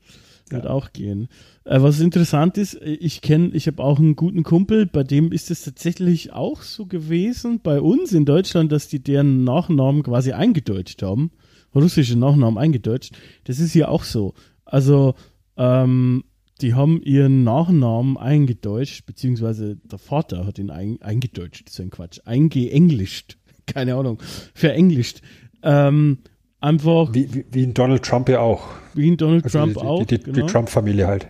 Wird 0.52 0.66
ja. 0.66 0.70
auch 0.70 0.94
gehen. 0.94 1.28
Äh, 1.66 1.82
was 1.82 2.00
interessant 2.00 2.58
ist, 2.58 2.76
ich 2.82 3.22
kenne, 3.22 3.50
ich 3.54 3.68
habe 3.68 3.84
auch 3.84 4.00
einen 4.00 4.16
guten 4.16 4.44
Kumpel, 4.44 4.86
bei 4.86 5.04
dem 5.04 5.32
ist 5.32 5.52
es 5.52 5.64
tatsächlich 5.64 6.34
auch 6.34 6.62
so 6.62 6.86
gewesen, 6.86 7.60
bei 7.62 7.82
uns 7.82 8.14
in 8.14 8.26
Deutschland, 8.26 8.72
dass 8.72 8.88
die 8.88 9.02
deren 9.02 9.44
Nachnamen 9.44 10.04
quasi 10.04 10.32
eingedeutscht 10.32 11.02
haben. 11.02 11.32
Russische 11.74 12.18
Nachnamen 12.18 12.58
eingedeutscht. 12.58 13.16
Das 13.44 13.60
ist 13.60 13.74
hier 13.74 13.90
auch 13.90 14.04
so. 14.04 14.34
Also, 14.66 15.14
ähm, 15.58 16.24
die 16.62 16.74
haben 16.74 17.02
ihren 17.02 17.44
Nachnamen 17.44 18.18
eingedeutscht, 18.18 19.06
beziehungsweise 19.06 19.78
der 19.78 20.00
Vater 20.00 20.46
hat 20.46 20.60
ihn 20.60 20.72
ein, 20.72 21.02
eingedeutscht, 21.02 21.70
so 21.70 21.84
ein 21.84 21.90
Quatsch, 21.90 22.20
eingeenglischt, 22.26 23.38
keine 23.66 23.96
Ahnung, 23.96 24.20
verenglischt. 24.54 25.22
Ähm, 25.64 26.20
einfach. 26.62 27.14
Wie, 27.14 27.34
wie, 27.34 27.46
wie 27.52 27.64
in 27.64 27.74
Donald 27.74 28.04
Trump 28.04 28.30
ja 28.30 28.40
auch. 28.40 28.68
Wie 28.94 29.08
in 29.08 29.18
Donald 29.18 29.44
also 29.44 29.60
Trump 29.60 29.74
die, 29.74 29.80
auch. 29.80 30.06
Die, 30.06 30.18
die, 30.18 30.24
genau. 30.24 30.46
die 30.46 30.52
Trump-Familie 30.52 31.08
halt. 31.08 31.28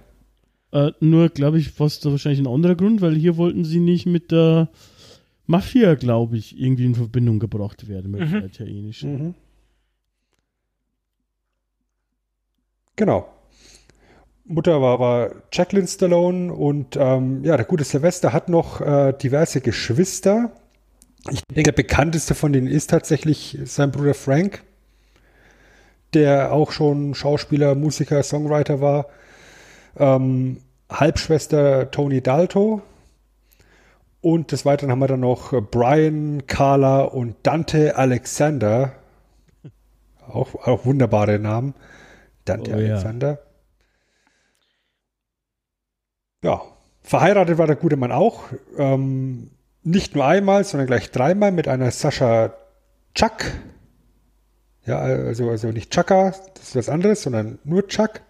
Äh, 0.72 0.92
nur, 1.00 1.30
glaube 1.30 1.58
ich, 1.58 1.72
fast 1.72 2.06
wahrscheinlich 2.06 2.40
ein 2.40 2.48
anderer 2.48 2.76
Grund, 2.76 3.02
weil 3.02 3.16
hier 3.16 3.38
wollten 3.38 3.66
sie 3.66 3.80
nicht 3.80 4.06
mit 4.06 4.32
der 4.32 4.70
Mafia, 5.48 5.96
glaube 5.96 6.38
ich, 6.38 6.60
irgendwie 6.60 6.86
in 6.86 6.96
Verbindung 6.96 7.40
gebracht 7.40 7.88
werden 7.88 8.12
mit 8.12 8.22
mhm. 8.22 8.32
der 8.32 8.46
italienischen. 8.46 9.12
Mhm. 9.12 9.36
Genau. 12.96 13.28
Mutter 14.46 14.82
war, 14.82 15.00
war 15.00 15.32
Jacqueline 15.52 15.88
Stallone 15.88 16.52
und 16.52 16.98
ähm, 17.00 17.44
ja, 17.44 17.56
der 17.56 17.66
gute 17.66 17.84
Sylvester 17.84 18.34
hat 18.34 18.50
noch 18.50 18.82
äh, 18.82 19.14
diverse 19.14 19.62
Geschwister. 19.62 20.52
Ich 21.32 21.42
denke, 21.44 21.72
der 21.72 21.84
bekannteste 21.84 22.34
von 22.34 22.52
denen 22.52 22.68
ist 22.68 22.90
tatsächlich 22.90 23.58
sein 23.66 23.92
Bruder 23.92 24.14
Frank 24.14 24.64
der 26.14 26.52
auch 26.52 26.72
schon 26.72 27.14
Schauspieler, 27.14 27.76
Musiker, 27.76 28.24
Songwriter 28.24 28.82
war. 28.82 29.06
Ähm, 29.98 30.58
Halbschwester 30.90 31.92
Tony 31.92 32.22
Dalto. 32.22 32.82
Und 34.22 34.52
des 34.52 34.66
Weiteren 34.66 34.92
haben 34.92 35.00
wir 35.00 35.08
dann 35.08 35.22
noch 35.22 35.54
Brian, 35.72 36.46
Carla 36.46 37.02
und 37.02 37.36
Dante 37.44 37.96
Alexander. 37.96 38.94
Auch, 40.28 40.56
auch 40.56 40.86
wunderbare 40.86 41.40
Namen. 41.40 41.74
Dante 42.46 42.72
oh, 42.72 42.76
Alexander. 42.76 43.40
Ja. 46.44 46.52
ja. 46.52 46.62
verheiratet 47.02 47.58
war 47.58 47.68
der 47.68 47.78
gute 47.78 47.96
Mann 47.96 48.12
auch. 48.12 48.44
Ähm, 48.78 49.52
nicht 49.84 50.16
nur 50.16 50.26
einmal, 50.26 50.64
sondern 50.64 50.88
gleich 50.88 51.12
dreimal 51.12 51.52
mit 51.52 51.68
einer 51.68 51.92
Sascha 51.92 52.54
Chuck. 53.16 53.46
Ja, 54.90 54.98
also, 54.98 55.52
also 55.52 55.68
nicht 55.68 55.94
Chaka, 55.94 56.34
das 56.56 56.70
ist 56.70 56.76
was 56.76 56.90
anderes, 56.90 57.22
sondern 57.22 57.60
nur 57.64 57.88
Chuck. 57.88 58.22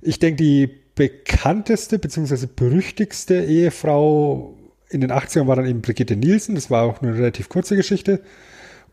Ich 0.00 0.18
denke, 0.18 0.42
die 0.42 0.66
bekannteste 0.94 1.98
bzw. 1.98 2.46
berüchtigste 2.46 3.44
Ehefrau 3.44 4.56
in 4.88 5.02
den 5.02 5.12
80ern 5.12 5.46
war 5.46 5.56
dann 5.56 5.66
eben 5.66 5.82
Brigitte 5.82 6.16
Nielsen. 6.16 6.54
Das 6.54 6.70
war 6.70 6.84
auch 6.84 7.02
eine 7.02 7.12
relativ 7.12 7.50
kurze 7.50 7.76
Geschichte. 7.76 8.22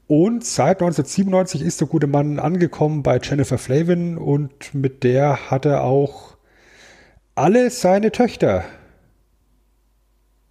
Und 0.08 0.44
seit 0.44 0.82
1997 0.82 1.62
ist 1.62 1.80
der 1.80 1.88
gute 1.88 2.08
Mann 2.08 2.40
angekommen 2.40 3.04
bei 3.04 3.22
Jennifer 3.24 3.58
Flavin 3.58 4.18
und 4.18 4.74
mit 4.74 5.06
der 5.06 5.50
hat 5.50 5.64
er 5.64 5.84
auch 5.84 6.36
alle 7.36 7.70
seine 7.70 8.12
Töchter 8.12 8.66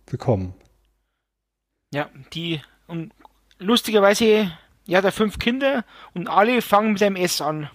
bekommen. 0.06 0.54
Ja, 1.92 2.08
die 2.32 2.62
und 2.86 3.12
lustigerweise, 3.58 4.50
ja, 4.88 5.02
da 5.02 5.10
fünf 5.10 5.38
Kinder 5.38 5.84
und 6.14 6.28
alle 6.28 6.62
fangen 6.62 6.94
mit 6.94 7.02
einem 7.02 7.16
S 7.16 7.42
an. 7.42 7.68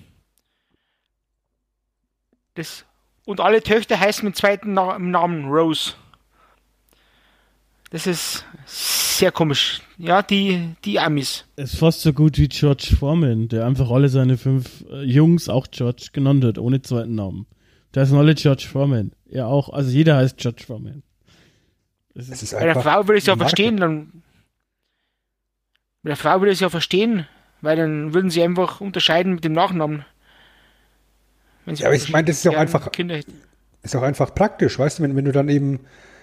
Das, 2.56 2.86
und 3.26 3.40
alle 3.40 3.62
Töchter 3.62 4.00
heißen 4.00 4.26
mit 4.26 4.36
zweiten 4.36 4.74
Na 4.74 4.98
Namen 4.98 5.46
Rose. 5.46 5.94
Das 7.92 8.08
ist 8.08 8.46
sehr 8.66 9.32
komisch. 9.32 9.82
Ja, 10.00 10.24
die, 10.24 10.74
die 10.84 11.00
Amis. 11.00 11.46
Es 11.56 11.74
ist 11.74 11.80
fast 11.80 12.02
so 12.02 12.14
gut 12.14 12.40
wie 12.40 12.48
George 12.48 12.96
Foreman, 13.00 13.48
der 13.48 13.68
einfach 13.68 13.92
alle 13.92 14.10
seine 14.10 14.36
fünf 14.36 14.84
äh, 14.90 15.04
Jungs 15.04 15.50
auch 15.50 15.68
George 15.70 16.08
genannt 16.14 16.44
hat, 16.44 16.58
ohne 16.58 16.82
zweiten 16.82 17.14
Namen. 17.14 17.46
Da 17.92 18.08
sind 18.08 18.18
alle 18.18 18.34
George 18.34 18.68
Foreman. 18.68 19.12
Er 19.30 19.46
auch, 19.48 19.70
also 19.70 19.92
jeder 19.92 20.18
heißt 20.18 20.38
George 20.38 20.64
Foreman. 20.66 21.04
Es 22.16 22.30
ist 22.30 22.54
Bei 22.54 22.66
der 22.66 22.82
Frau 22.82 23.08
würde 23.08 23.18
ich 23.18 23.24
es 23.24 23.28
ja 23.28 23.38
verstehen, 23.38 23.78
dann. 23.78 24.24
Bei 26.04 26.10
der 26.10 26.18
Frau 26.18 26.40
würde 26.42 26.52
ich 26.52 26.58
es 26.58 26.60
ja 26.60 26.70
verstehen, 26.70 27.28
weil 27.62 27.78
dann 27.78 28.14
würden 28.14 28.30
sie 28.30 28.44
einfach 28.44 28.82
unterscheiden 28.82 29.36
mit 29.36 29.44
dem 29.46 29.54
Nachnamen. 29.54 30.06
Wenn 31.66 31.76
sie 31.76 31.84
Ja, 31.84 31.88
aber 31.90 31.96
ich 31.96 32.10
meine, 32.10 32.26
das 32.26 32.38
ist 32.38 32.48
auch 32.48 32.58
einfach- 32.58 32.92
Kinder 32.92 33.16
hätten. 33.16 33.42
Ist 33.84 33.96
auch 33.96 34.02
einfach 34.02 34.34
praktisch, 34.36 34.78
weißt 34.80 35.00
du, 35.00 35.04
wenn, 35.04 35.16
wenn 35.16 35.26
du 35.26 35.32
dann 35.32 35.50
eben 35.50 35.80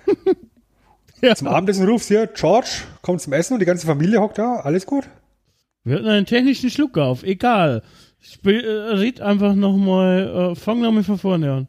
Ja. 1.22 1.34
zum 1.34 1.48
Abendessen 1.48 1.86
rufst, 1.86 2.08
hier, 2.08 2.26
George, 2.28 2.82
komm 3.02 3.18
zum 3.18 3.32
Essen 3.34 3.54
und 3.54 3.60
die 3.60 3.66
ganze 3.66 3.86
Familie 3.86 4.20
hockt 4.20 4.38
da, 4.38 4.56
alles 4.60 4.86
gut? 4.86 5.04
Wir 5.84 5.96
hatten 5.96 6.08
einen 6.08 6.26
technischen 6.26 6.70
Schluck 6.70 6.96
auf, 6.98 7.22
egal. 7.22 7.82
Spiel, 8.20 8.62
äh, 8.64 8.94
red 8.96 9.20
einfach 9.22 9.54
nochmal, 9.54 10.52
äh, 10.52 10.54
fang 10.54 10.80
nochmal 10.80 11.04
von 11.04 11.18
vorne 11.18 11.52
an. 11.52 11.68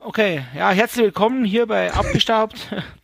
Okay, 0.00 0.44
ja, 0.56 0.70
herzlich 0.70 1.06
willkommen 1.06 1.44
hier 1.44 1.66
bei 1.66 1.92
Abgestaubt. 1.92 2.56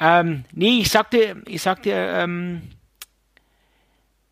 ähm, 0.00 0.44
nee, 0.52 0.80
ich 0.80 0.90
sagte, 0.90 1.42
ich 1.46 1.60
sagte, 1.62 1.90
ähm, 1.92 2.62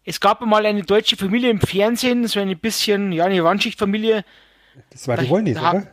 es 0.04 0.20
gab 0.20 0.40
mal 0.40 0.64
eine 0.64 0.82
deutsche 0.82 1.16
Familie 1.16 1.50
im 1.50 1.60
Fernsehen, 1.60 2.26
so 2.26 2.40
eine 2.40 2.56
bisschen, 2.56 3.12
ja, 3.12 3.26
eine 3.26 3.44
Randschichtfamilie. 3.44 4.25
Das 4.90 5.06
war 5.06 5.16
die 5.18 5.25
Da- 5.25 5.30
Wollnis, 5.30 5.54
da- 5.56 5.70
oder? 5.70 5.87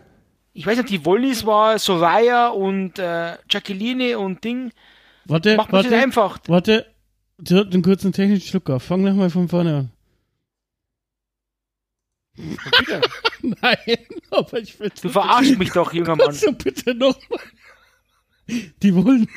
Ich 0.54 0.66
weiß 0.66 0.78
nicht, 0.78 0.90
die 0.90 1.04
Wollnis 1.04 1.46
war 1.46 1.78
Soraya 1.80 2.48
und 2.48 2.98
äh, 2.98 3.36
Jacqueline 3.50 4.18
und 4.18 4.42
Ding. 4.46 4.72
Warte, 5.26 5.58
Macht 5.58 5.74
warte, 5.74 5.94
einfach. 5.98 6.40
warte. 6.48 6.86
Sie 7.46 7.58
hat 7.58 7.74
einen 7.74 7.82
kurzen 7.84 8.14
technischen 8.14 8.48
Schluck 8.48 8.70
auf. 8.70 8.84
Fang 8.84 9.02
nochmal 9.04 9.30
von 9.30 9.50
vorne 9.50 9.76
an. 9.76 9.92
Bitte. 12.38 13.02
Nein, 13.62 13.78
aber 14.32 14.60
ich 14.60 14.80
will 14.80 14.92
Du 15.02 15.10
verarschst 15.10 15.58
mich 15.58 15.72
doch, 15.72 15.92
junger 15.94 16.16
Mann. 16.16 16.28
Also 16.28 16.52
bitte 16.54 16.94
nochmal. 16.96 17.40
Die 18.48 18.96
wollen. 18.96 19.28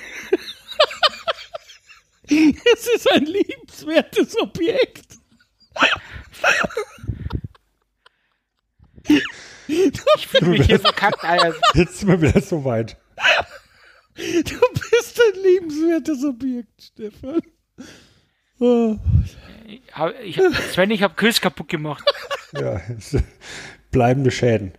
es 2.28 2.86
ist 2.94 3.10
ein 3.10 3.24
liebenswertes 3.24 4.36
Objekt. 4.38 5.18
Ich 9.66 10.26
fühle 10.26 10.50
mich 10.50 10.66
hier 10.66 10.80
verkackt, 10.80 11.24
Alter. 11.24 11.54
Jetzt 11.74 11.98
sind 11.98 12.08
wir 12.08 12.20
wieder 12.20 12.40
so 12.40 12.64
weit. 12.64 12.96
Du 14.16 14.58
bist 14.90 15.20
ein 15.20 15.42
liebenswertes 15.42 16.24
Objekt, 16.24 16.82
Stefan. 16.82 17.40
Oh. 18.58 18.96
Ich, 20.24 20.40
Sven, 20.72 20.90
ich 20.90 21.02
hab 21.02 21.16
Chris 21.16 21.40
kaputt 21.40 21.68
gemacht. 21.68 22.04
Ja, 22.52 22.80
bleibende 23.90 24.30
Schäden. 24.30 24.72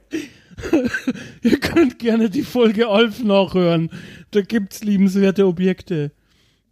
Ihr 1.42 1.60
könnt 1.60 2.00
gerne 2.00 2.30
die 2.30 2.44
Folge 2.44 2.88
Alf 2.88 3.24
nachhören. 3.24 3.90
Da 4.32 4.42
gibt's 4.42 4.84
liebenswerte 4.84 5.48
Objekte. 5.48 6.12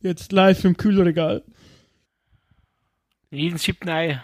Jetzt 0.01 0.31
live 0.31 0.63
im 0.65 0.77
Kühlregal. 0.77 1.43
Jeden 3.29 3.57
siebten 3.57 3.89
Ei. 3.89 4.23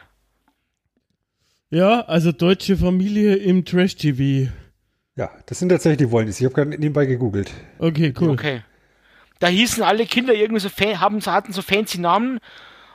Ja, 1.70 2.02
also 2.02 2.32
deutsche 2.32 2.78
Familie 2.78 3.36
im 3.36 3.66
Trash-TV. 3.66 4.52
Ja, 5.16 5.32
das 5.46 5.60
sind 5.60 5.70
tatsächlich 5.70 6.08
die 6.08 6.12
Wollnis. 6.12 6.40
Ich 6.40 6.46
habe 6.46 6.54
gerade 6.56 6.70
nebenbei 6.70 7.06
gegoogelt. 7.06 7.52
Okay, 7.80 8.14
cool. 8.20 8.30
Okay. 8.30 8.62
Da 9.40 9.48
hießen 9.48 9.84
alle 9.84 10.06
Kinder 10.06 10.34
irgendwie 10.34 10.62
so, 10.62 10.70
haben, 10.70 11.22
hatten 11.26 11.52
so 11.52 11.62
fancy 11.62 12.00
Namen 12.00 12.40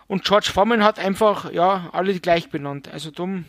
und 0.07 0.25
George 0.25 0.51
Foreman 0.53 0.83
hat 0.83 0.99
einfach, 0.99 1.53
ja, 1.53 1.91
alle 1.93 2.19
gleich 2.21 2.51
benannt. 2.51 2.89
Also 2.89 3.11
dumm 3.11 3.45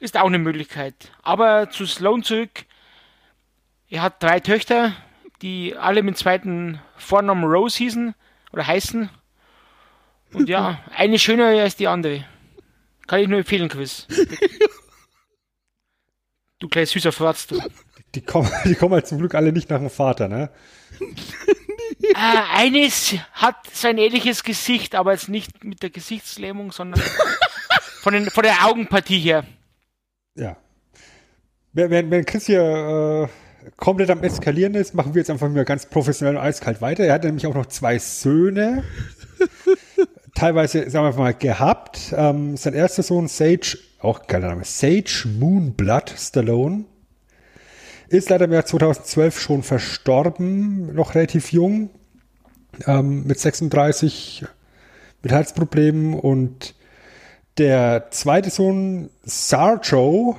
ist 0.00 0.16
auch 0.16 0.26
eine 0.26 0.38
Möglichkeit. 0.38 0.94
Aber 1.22 1.70
zu 1.70 1.86
Sloan 1.86 2.22
zurück. 2.22 2.64
Er 3.88 4.02
hat 4.02 4.22
drei 4.22 4.40
Töchter, 4.40 4.92
die 5.42 5.76
alle 5.76 6.02
mit 6.02 6.16
zweiten 6.16 6.80
Vornamen 6.96 7.44
Rose 7.44 7.78
hießen 7.78 8.14
oder 8.52 8.66
heißen. 8.66 9.10
Und 10.32 10.48
ja, 10.48 10.80
eine 10.96 11.18
schöner 11.18 11.46
als 11.46 11.76
die 11.76 11.86
andere. 11.86 12.24
Kann 13.06 13.20
ich 13.20 13.28
nur 13.28 13.38
empfehlen, 13.38 13.68
Quiz. 13.68 14.06
Du 16.60 16.68
kleines 16.68 16.90
süßer 16.90 17.12
Fratz, 17.12 17.46
du. 17.46 17.60
Die 18.14 18.20
kommen, 18.20 18.50
die 18.64 18.74
kommen 18.74 18.94
halt 18.94 19.06
zum 19.06 19.18
Glück 19.18 19.34
alle 19.34 19.52
nicht 19.52 19.70
nach 19.70 19.78
dem 19.78 19.90
Vater, 19.90 20.28
ne? 20.28 20.50
Äh, 22.02 22.14
eines 22.54 23.14
hat 23.32 23.56
sein 23.72 23.98
ähnliches 23.98 24.42
Gesicht, 24.42 24.94
aber 24.94 25.12
jetzt 25.12 25.28
nicht 25.28 25.64
mit 25.64 25.82
der 25.82 25.90
Gesichtslähmung, 25.90 26.72
sondern 26.72 27.02
von, 28.00 28.12
den, 28.12 28.30
von 28.30 28.42
der 28.42 28.66
Augenpartie 28.66 29.18
her. 29.18 29.44
Ja. 30.36 30.56
Während, 31.72 32.10
während 32.10 32.26
Chris 32.26 32.46
hier 32.46 33.28
äh, 33.28 33.70
komplett 33.76 34.10
am 34.10 34.22
Eskalieren 34.22 34.74
ist, 34.74 34.94
machen 34.94 35.14
wir 35.14 35.20
jetzt 35.20 35.30
einfach 35.30 35.48
mal 35.48 35.64
ganz 35.64 35.86
professionell 35.86 36.36
und 36.36 36.42
eiskalt 36.42 36.80
weiter. 36.80 37.04
Er 37.04 37.14
hat 37.14 37.24
nämlich 37.24 37.46
auch 37.46 37.54
noch 37.54 37.66
zwei 37.66 37.98
Söhne. 37.98 38.84
Teilweise, 40.34 40.88
sagen 40.90 41.06
wir 41.06 41.18
mal, 41.18 41.34
gehabt. 41.34 42.14
Ähm, 42.16 42.56
sein 42.56 42.74
erster 42.74 43.02
Sohn, 43.02 43.28
Sage, 43.28 43.78
auch 44.00 44.26
geiler 44.26 44.48
Name, 44.48 44.64
Sage 44.64 45.28
Moonblood 45.38 46.14
Stallone, 46.16 46.84
ist 48.08 48.30
leider 48.30 48.46
im 48.46 48.52
Jahr 48.52 48.64
2012 48.64 49.40
schon 49.40 49.62
verstorben, 49.62 50.94
noch 50.94 51.14
relativ 51.14 51.52
jung, 51.52 51.90
ähm, 52.86 53.26
mit 53.26 53.38
36, 53.38 54.44
mit 55.22 55.32
Herzproblemen 55.32 56.14
und 56.14 56.74
der 57.58 58.10
zweite 58.10 58.50
Sohn, 58.50 59.10
Sarjo 59.22 60.36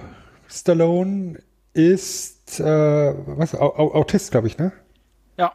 Stallone, 0.50 1.39
ist 1.74 2.60
äh, 2.60 2.63
was, 2.63 3.56
Au 3.56 3.76
Au 3.78 3.93
Autist, 3.95 4.32
glaube 4.32 4.47
ich, 4.47 4.58
ne? 4.58 4.74
Ja, 5.38 5.54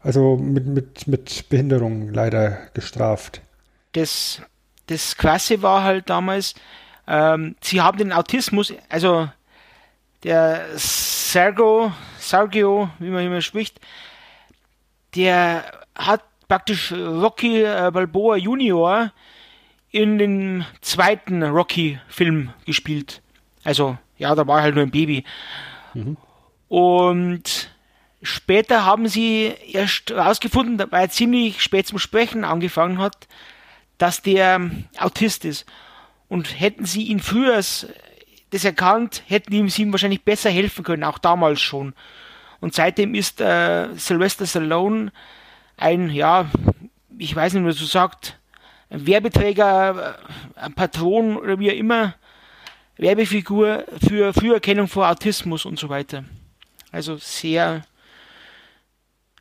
Also 0.00 0.36
mit, 0.36 0.66
mit, 0.66 1.06
mit 1.08 1.48
Behinderung 1.48 2.12
leider 2.12 2.58
gestraft. 2.74 3.40
das, 3.92 4.42
das 4.88 5.16
Klasse 5.16 5.62
war 5.62 5.82
halt 5.82 6.10
damals, 6.10 6.54
ähm, 7.08 7.56
sie 7.62 7.80
haben 7.80 7.98
den 7.98 8.12
Autismus, 8.12 8.72
also 8.88 9.28
der 10.22 10.66
Sergio, 10.76 11.92
Sergio, 12.18 12.90
wie 12.98 13.10
man 13.10 13.24
immer 13.24 13.40
spricht, 13.40 13.80
der 15.14 15.64
hat 15.94 16.22
praktisch 16.48 16.92
Rocky 16.92 17.62
äh, 17.62 17.90
Balboa 17.92 18.36
Junior 18.36 19.12
in 19.96 20.18
dem 20.18 20.64
zweiten 20.82 21.42
Rocky-Film 21.42 22.52
gespielt. 22.66 23.22
Also, 23.64 23.96
ja, 24.18 24.34
da 24.34 24.46
war 24.46 24.58
er 24.58 24.64
halt 24.64 24.74
nur 24.74 24.84
ein 24.84 24.90
Baby. 24.90 25.24
Und 26.68 27.70
später 28.22 28.84
haben 28.84 29.08
sie 29.08 29.54
erst 29.72 30.10
herausgefunden, 30.10 30.78
weil 30.90 31.04
er 31.04 31.08
ziemlich 31.08 31.62
spät 31.62 31.86
zum 31.86 31.98
Sprechen 31.98 32.44
angefangen 32.44 32.98
hat, 32.98 33.26
dass 33.96 34.20
der 34.20 34.70
Autist 34.98 35.46
ist. 35.46 35.64
Und 36.28 36.60
hätten 36.60 36.84
sie 36.84 37.04
ihn 37.04 37.20
früher 37.20 37.54
das 37.54 38.64
erkannt, 38.64 39.22
hätten 39.26 39.54
ihm 39.54 39.70
sie 39.70 39.82
ihm 39.82 39.92
wahrscheinlich 39.92 40.24
besser 40.24 40.50
helfen 40.50 40.84
können, 40.84 41.04
auch 41.04 41.18
damals 41.18 41.62
schon. 41.62 41.94
Und 42.60 42.74
seitdem 42.74 43.14
ist 43.14 43.40
äh, 43.40 43.88
Sylvester 43.96 44.46
Stallone 44.46 45.10
ein, 45.78 46.10
ja, 46.10 46.50
ich 47.16 47.34
weiß 47.34 47.54
nicht, 47.54 47.62
wie 47.62 47.66
man 47.66 47.72
so 47.72 47.86
sagt, 47.86 48.28
ein 48.28 48.45
Werbeträger, 48.88 50.16
äh, 50.56 50.60
ein 50.60 50.72
Patron 50.74 51.36
oder 51.36 51.58
wie 51.58 51.70
auch 51.70 51.76
immer, 51.76 52.14
Werbefigur 52.98 53.84
für 54.06 54.32
Früherkennung 54.32 54.88
vor 54.88 55.08
Autismus 55.10 55.64
und 55.64 55.78
so 55.78 55.88
weiter. 55.88 56.24
Also 56.92 57.16
sehr, 57.16 57.82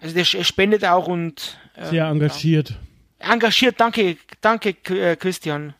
also 0.02 0.14
der 0.14 0.26
er 0.40 0.44
spendet 0.44 0.84
auch 0.84 1.08
und 1.08 1.58
äh, 1.76 1.86
Sehr 1.86 2.06
engagiert. 2.08 2.78
ja, 3.22 3.32
engagiert, 3.32 3.80
danke, 3.80 4.18
danke 4.42 4.76
äh, 4.90 5.16
Christian. 5.16 5.74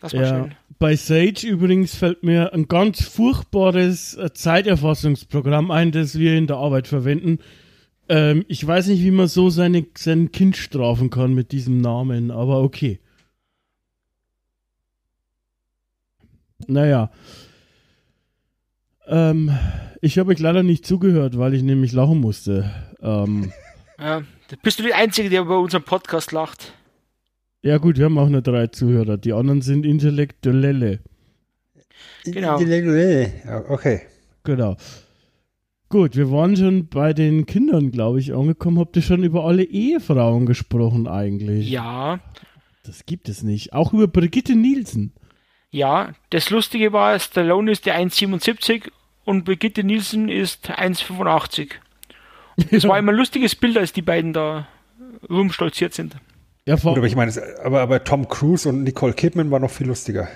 Das 0.00 0.12
war 0.14 0.22
Ja. 0.22 0.28
schön. 0.28 0.54
Bei 0.78 0.94
Sage 0.94 1.46
übrigens 1.46 1.94
fällt 1.96 2.22
mir 2.22 2.52
ein 2.52 2.68
ganz 2.68 3.02
furchtbares 3.02 4.14
äh, 4.14 4.32
Zeiterfassungsprogramm 4.34 5.70
ein, 5.70 5.90
das 5.92 6.18
wir 6.18 6.36
in 6.36 6.46
der 6.46 6.56
Arbeit 6.56 6.86
verwenden. 6.86 7.38
Ähm, 8.08 8.44
ich 8.48 8.64
weiß 8.66 8.86
nicht, 8.88 9.02
wie 9.02 9.10
man 9.10 9.26
so 9.28 9.50
seine, 9.50 9.84
sein 9.96 10.30
Kind 10.32 10.56
strafen 10.56 11.10
kann 11.10 11.34
mit 11.34 11.52
diesem 11.52 11.80
Namen, 11.80 12.30
aber 12.30 12.62
okay. 12.62 13.00
Naja. 16.66 17.10
Ähm, 19.06 19.50
Ich 20.02 20.18
habe 20.18 20.30
euch 20.32 20.38
leider 20.38 20.62
nicht 20.62 20.86
zugehört, 20.86 21.38
weil 21.38 21.54
ich 21.54 21.62
nämlich 21.62 21.92
lachen 21.92 22.20
musste. 22.20 22.70
Ähm, 23.00 23.52
Ja, 23.98 24.22
bist 24.62 24.78
du 24.78 24.82
die 24.82 24.92
Einzige, 24.92 25.30
der 25.30 25.40
über 25.40 25.58
unseren 25.58 25.82
Podcast 25.82 26.30
lacht. 26.30 26.74
ja 27.62 27.78
gut, 27.78 27.96
wir 27.96 28.04
haben 28.04 28.18
auch 28.18 28.28
nur 28.28 28.42
drei 28.42 28.66
Zuhörer. 28.66 29.16
Die 29.16 29.32
anderen 29.32 29.62
sind 29.62 29.86
Intellektuelle. 29.86 31.00
Genau. 32.24 32.60
Ja, 32.60 33.64
Okay. 33.70 34.02
Genau. 34.44 34.76
Gut, 35.88 36.16
wir 36.16 36.30
waren 36.32 36.56
schon 36.56 36.88
bei 36.88 37.12
den 37.12 37.46
Kindern, 37.46 37.90
glaube 37.92 38.18
ich, 38.18 38.34
angekommen. 38.34 38.78
Habt 38.80 38.96
ihr 38.96 39.02
schon 39.02 39.22
über 39.22 39.44
alle 39.44 39.62
Ehefrauen 39.62 40.44
gesprochen 40.46 41.06
eigentlich? 41.06 41.70
Ja, 41.70 42.18
Das 42.84 43.06
gibt 43.06 43.28
es 43.28 43.42
nicht. 43.42 43.72
Auch 43.72 43.92
über 43.92 44.08
Brigitte 44.08 44.56
Nielsen. 44.56 45.12
ja. 45.70 46.12
Das 46.30 46.50
Lustige 46.50 46.92
war, 46.92 47.18
Stallone 47.20 47.70
ist 47.70 47.86
der 47.86 47.96
1,77 47.98 48.90
und 49.24 49.44
Brigitte 49.44 49.84
Nielsen 49.84 50.28
ist 50.28 50.70
1,85. 50.70 51.70
Das 52.70 52.84
war 52.88 52.98
immer 52.98 53.12
ein 53.12 53.16
lustiges 53.18 53.54
Bild, 53.54 53.78
als 53.78 53.92
die 53.92 54.02
beiden 54.02 54.32
da 54.32 54.66
rumstolziert 55.30 55.94
sind. 55.94 56.16
Ja, 56.66 56.76
vor, 56.76 56.92
Gut, 56.92 56.98
aber 56.98 57.06
ich 57.06 57.14
meine, 57.16 57.30
es- 57.30 57.38
aber, 57.64 57.80
aber 57.80 58.02
Tom 58.02 58.26
Cruise 58.28 58.68
und 58.68 58.82
Nicole 58.82 59.12
Kidman 59.12 59.52
war 59.52 59.60
noch 59.60 59.70
viel 59.70 59.86
lustiger. 59.86 60.26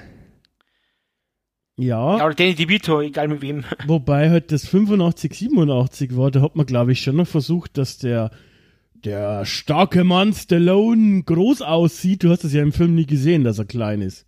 Ja, 1.80 2.18
Ja, 2.18 2.26
oder 2.26 2.34
Danny 2.34 2.54
DeVito, 2.54 3.00
egal 3.00 3.28
mit 3.28 3.42
wem. 3.42 3.64
wobei 3.86 4.30
halt 4.30 4.52
das 4.52 4.66
85, 4.66 5.34
87 5.34 6.16
war, 6.16 6.30
da 6.30 6.42
hat 6.42 6.56
man, 6.56 6.66
glaube 6.66 6.92
ich, 6.92 7.02
schon 7.02 7.16
noch 7.16 7.26
versucht, 7.26 7.78
dass 7.78 7.98
der, 7.98 8.30
der 9.04 9.44
starke 9.44 10.04
Mann 10.04 10.32
Stallone 10.32 11.22
groß 11.22 11.62
aussieht. 11.62 12.22
Du 12.22 12.30
hast 12.30 12.44
es 12.44 12.52
ja 12.52 12.62
im 12.62 12.72
Film 12.72 12.94
nie 12.94 13.06
gesehen, 13.06 13.44
dass 13.44 13.58
er 13.58 13.64
klein 13.64 14.02
ist. 14.02 14.26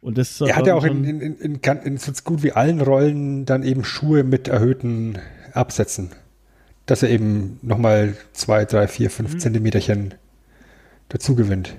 Und 0.00 0.16
das 0.16 0.40
Er 0.40 0.56
hat 0.56 0.66
ja 0.66 0.74
auch 0.74 0.84
in, 0.84 1.04
in, 1.04 1.20
in, 1.20 1.60
in, 1.60 1.98
so 1.98 2.12
gut 2.24 2.42
wie 2.42 2.52
allen 2.52 2.80
Rollen 2.80 3.44
dann 3.44 3.62
eben 3.62 3.84
Schuhe 3.84 4.24
mit 4.24 4.48
erhöhten 4.48 5.18
Absätzen. 5.52 6.10
Dass 6.86 7.02
er 7.02 7.10
eben 7.10 7.58
nochmal 7.62 8.16
zwei, 8.32 8.64
drei, 8.64 8.88
vier, 8.88 9.10
fünf 9.10 9.38
Zentimeterchen 9.38 10.14
dazu 11.08 11.34
gewinnt. 11.34 11.76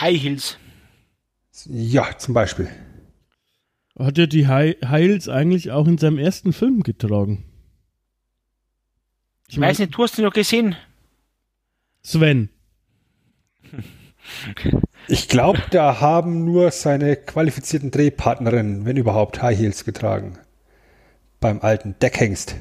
High 0.00 0.22
Heels. 0.22 0.58
Ja, 1.66 2.06
zum 2.18 2.34
Beispiel. 2.34 2.68
Hat 3.98 4.18
er 4.18 4.26
die 4.26 4.48
Hi- 4.48 4.76
Heils 4.84 5.28
eigentlich 5.28 5.70
auch 5.70 5.86
in 5.86 5.98
seinem 5.98 6.18
ersten 6.18 6.52
Film 6.52 6.82
getragen? 6.82 7.44
Ich 9.48 9.60
weiß 9.60 9.78
nicht, 9.78 9.94
du 9.94 10.02
hast 10.02 10.18
ihn 10.18 10.24
noch 10.24 10.32
gesehen. 10.32 10.76
Sven. 12.02 12.48
Ich 15.06 15.28
glaube, 15.28 15.60
da 15.70 16.00
haben 16.00 16.46
nur 16.46 16.70
seine 16.70 17.14
qualifizierten 17.14 17.90
Drehpartnerinnen, 17.90 18.86
wenn 18.86 18.96
überhaupt, 18.96 19.42
High 19.42 19.58
Heels 19.58 19.84
getragen. 19.84 20.38
Beim 21.40 21.60
alten 21.60 21.94
Deckhengst. 22.00 22.56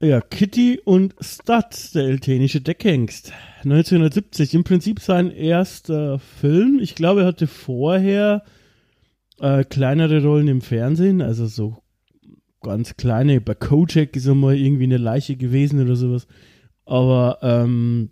Ja, 0.00 0.20
Kitty 0.20 0.78
und 0.84 1.14
Studs, 1.22 1.92
der 1.92 2.02
eltenische 2.04 2.60
Deckhengst. 2.60 3.32
1970, 3.62 4.52
im 4.52 4.64
Prinzip 4.64 5.00
sein 5.00 5.30
erster 5.30 6.18
Film. 6.18 6.78
Ich 6.82 6.94
glaube, 6.94 7.22
er 7.22 7.28
hatte 7.28 7.46
vorher 7.46 8.44
äh, 9.40 9.64
kleinere 9.64 10.22
Rollen 10.22 10.48
im 10.48 10.60
Fernsehen, 10.60 11.20
also 11.22 11.46
so 11.46 11.76
ganz 12.62 12.96
kleine. 12.96 13.40
Bei 13.40 13.54
Kojak 13.54 14.16
ist 14.16 14.26
er 14.26 14.34
mal 14.34 14.56
irgendwie 14.56 14.84
eine 14.84 14.96
Leiche 14.96 15.36
gewesen 15.36 15.80
oder 15.82 15.96
sowas. 15.96 16.26
Aber, 16.86 17.38
ähm, 17.42 18.10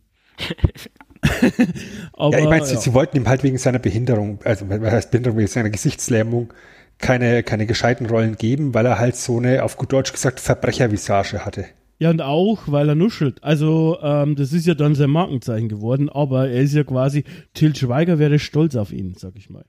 aber, 2.13 2.33
ja, 2.39 2.39
ich 2.39 2.49
meine, 2.49 2.65
sie, 2.65 2.75
ja. 2.75 2.81
sie 2.81 2.95
wollten 2.95 3.17
ihm 3.17 3.29
halt 3.29 3.43
wegen 3.43 3.59
seiner 3.59 3.79
Behinderung, 3.79 4.41
also 4.45 4.69
was 4.69 4.93
heißt 4.93 5.11
Behinderung, 5.11 5.39
wegen 5.39 5.49
seiner 5.49 5.71
Gesichtslähmung, 5.71 6.53
keine, 6.99 7.43
keine 7.43 7.67
gescheiten 7.67 8.07
Rollen 8.07 8.37
geben, 8.37 8.75
weil 8.75 8.87
er 8.87 8.99
halt 8.99 9.17
so 9.17 9.39
eine, 9.39 9.65
auf 9.65 9.77
gut 9.77 9.93
Deutsch 9.93 10.13
gesagt, 10.13 10.41
Verbrechervisage 10.41 11.45
hatte. 11.45 11.67
Ja, 11.99 12.11
und 12.11 12.21
auch, 12.21 12.63
weil 12.67 12.89
er 12.89 12.95
nuschelt. 12.95 13.45
Also, 13.45 13.99
ähm, 14.03 14.35
das 14.35 14.53
ist 14.53 14.67
ja 14.67 14.75
dann 14.75 14.95
sein 14.95 15.11
Markenzeichen 15.11 15.69
geworden, 15.69 16.09
aber 16.09 16.49
er 16.49 16.63
ist 16.63 16.75
ja 16.75 16.83
quasi, 16.83 17.25
Till 17.55 17.77
Schweiger 17.77 18.19
wäre 18.19 18.39
stolz 18.39 18.75
auf 18.75 18.93
ihn, 18.93 19.15
sag 19.17 19.37
ich 19.37 19.51
mal. 19.51 19.65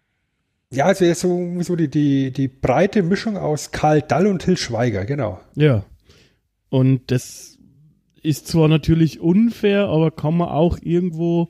Ja, 0.74 0.86
also 0.86 1.06
ist 1.06 1.22
so, 1.22 1.62
so 1.62 1.76
die, 1.76 1.90
die, 1.90 2.32
die 2.32 2.48
breite 2.48 3.04
Mischung 3.04 3.38
aus 3.38 3.72
Karl 3.72 4.02
Dall 4.02 4.28
und 4.28 4.40
Till 4.40 4.58
Schweiger, 4.58 5.06
genau. 5.06 5.40
Ja. 5.56 5.86
Und 6.70 7.12
das 7.12 7.60
ist 8.24 8.48
zwar 8.48 8.68
natürlich 8.68 9.20
unfair, 9.20 9.88
aber 9.88 10.10
kann 10.10 10.38
man 10.38 10.50
auch 10.50 10.80
irgendwo 10.82 11.50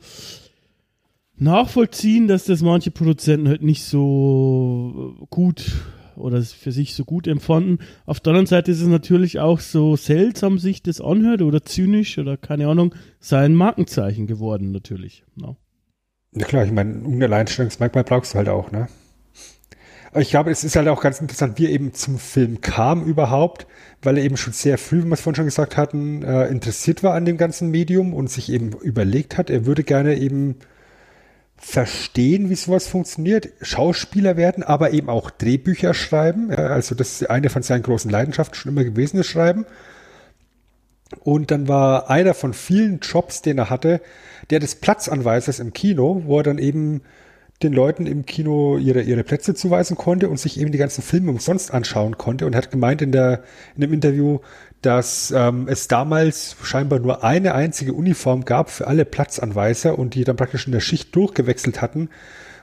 nachvollziehen, 1.38 2.28
dass 2.28 2.46
das 2.46 2.62
manche 2.62 2.92
Produzenten 2.92 3.48
halt 3.48 3.64
nicht 3.64 3.84
so 3.86 5.16
gut 5.30 5.72
oder 6.16 6.42
für 6.42 6.72
sich 6.72 6.94
so 6.94 7.06
gut 7.06 7.28
empfanden. 7.28 7.80
Auf 8.06 8.20
der 8.20 8.32
anderen 8.32 8.48
Seite 8.48 8.72
ist 8.72 8.82
es 8.82 8.88
natürlich 8.88 9.40
auch 9.40 9.60
so 9.60 9.96
seltsam, 9.96 10.60
sich 10.60 10.84
das 10.84 11.02
anhört 11.02 11.42
oder 11.42 11.64
zynisch 11.64 12.18
oder 12.18 12.38
keine 12.38 12.68
Ahnung, 12.68 12.94
sein 13.20 13.56
Markenzeichen 13.56 14.28
geworden 14.28 14.72
natürlich. 14.72 15.24
Ja. 15.42 15.56
Ja 16.36 16.46
klar, 16.46 16.66
ich 16.66 16.72
meine, 16.72 16.92
ein 16.92 17.22
Alleinstellungsmerkmal 17.22 18.04
brauchst 18.04 18.34
du 18.34 18.38
halt 18.40 18.50
auch, 18.50 18.72
ne? 18.72 18.88
Ich 20.16 20.30
glaube, 20.30 20.52
es 20.52 20.64
ist 20.64 20.76
halt 20.76 20.88
auch 20.88 21.02
ganz 21.02 21.22
interessant, 21.22 21.58
wie 21.58 21.66
er 21.66 21.72
eben 21.72 21.94
zum 21.94 22.20
Film 22.20 22.62
kam 22.62 23.04
überhaupt, 23.04 23.66
weil 24.02 24.18
er 24.18 24.24
eben 24.24 24.38
schon 24.38 24.54
sehr 24.54 24.78
früh, 24.78 25.04
wie 25.04 25.08
wir 25.08 25.14
es 25.14 25.22
vorhin 25.22 25.38
schon 25.38 25.46
gesagt 25.46 25.76
hatten, 25.76 26.24
äh, 26.24 26.48
interessiert 26.48 27.04
war 27.04 27.16
an 27.16 27.26
dem 27.26 27.38
ganzen 27.38 27.72
Medium 27.72 28.14
und 28.14 28.30
sich 28.30 28.52
eben 28.52 28.74
überlegt 28.74 29.38
hat, 29.38 29.50
er 29.50 29.66
würde 29.66 29.84
gerne 29.84 30.16
eben 30.18 30.58
verstehen, 31.58 32.50
wie 32.50 32.56
sowas 32.56 32.88
funktioniert, 32.88 33.50
Schauspieler 33.62 34.38
werden, 34.38 34.64
aber 34.64 34.92
eben 34.92 35.10
auch 35.10 35.32
Drehbücher 35.32 35.94
schreiben. 35.94 36.52
Also 36.52 36.94
das 36.94 37.22
ist 37.22 37.30
eine 37.30 37.50
von 37.50 37.64
seinen 37.64 37.84
großen 37.84 38.12
Leidenschaften 38.12 38.56
schon 38.56 38.74
immer 38.74 38.84
gewesen, 38.84 39.18
das 39.18 39.28
Schreiben. 39.28 39.66
Und 41.22 41.52
dann 41.52 41.68
war 41.68 42.10
einer 42.10 42.34
von 42.34 42.54
vielen 42.54 43.00
Jobs, 43.00 43.42
den 43.42 43.58
er 43.58 43.70
hatte, 43.70 44.02
der 44.50 44.60
des 44.60 44.76
Platzanweisers 44.76 45.60
im 45.60 45.74
Kino, 45.74 46.24
wo 46.26 46.40
er 46.40 46.44
dann 46.44 46.58
eben 46.58 47.02
den 47.64 47.74
Leuten 47.74 48.06
im 48.06 48.26
Kino 48.26 48.78
ihre, 48.78 49.02
ihre 49.02 49.24
Plätze 49.24 49.56
zuweisen 49.56 49.98
konnte 49.98 50.30
und 50.30 50.40
sich 50.40 50.60
eben 50.60 50.72
die 50.72 50.78
ganzen 50.78 51.02
Filme 51.02 51.32
umsonst 51.32 51.74
anschauen 51.74 52.18
konnte 52.18 52.46
und 52.46 52.56
hat 52.56 52.72
gemeint 52.72 53.02
in, 53.02 53.12
der, 53.12 53.44
in 53.76 53.82
dem 53.82 53.94
Interview, 53.94 54.40
dass 54.82 55.34
ähm, 55.36 55.68
es 55.68 55.88
damals 55.88 56.56
scheinbar 56.62 57.00
nur 57.00 57.24
eine 57.24 57.56
einzige 57.56 57.94
Uniform 57.94 58.46
gab 58.46 58.70
für 58.70 58.88
alle 58.88 59.06
Platzanweiser 59.06 59.98
und 59.98 60.14
die 60.16 60.24
dann 60.24 60.36
praktisch 60.36 60.66
in 60.66 60.74
der 60.74 60.82
Schicht 60.82 61.16
durchgewechselt 61.16 61.82
hatten. 61.82 62.10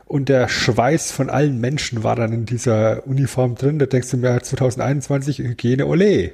Und 0.05 0.29
der 0.29 0.49
Schweiß 0.49 1.13
von 1.13 1.31
allen 1.31 1.61
Menschen 1.61 2.03
war 2.03 2.17
dann 2.17 2.33
in 2.33 2.45
dieser 2.45 3.07
Uniform 3.07 3.55
drin. 3.55 3.79
Da 3.79 3.87
denkst 3.87 4.11
du 4.11 4.17
mir 4.17 4.43
2021 4.43 5.39
Hygiene, 5.39 5.87
ole. 5.87 6.33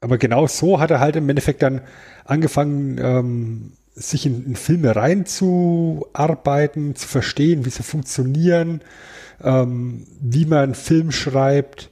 Aber 0.00 0.18
genau 0.18 0.46
so 0.46 0.80
hat 0.80 0.90
er 0.90 1.00
halt 1.00 1.16
im 1.16 1.28
Endeffekt 1.28 1.62
dann 1.62 1.80
angefangen, 2.24 2.98
ähm, 2.98 3.72
sich 3.94 4.26
in, 4.26 4.44
in 4.44 4.56
Filme 4.56 4.96
reinzuarbeiten, 4.96 6.96
zu 6.96 7.06
verstehen, 7.06 7.64
wie 7.64 7.70
sie 7.70 7.82
funktionieren, 7.82 8.80
ähm, 9.42 10.06
wie 10.20 10.46
man 10.46 10.58
einen 10.58 10.74
Film 10.74 11.12
schreibt, 11.12 11.90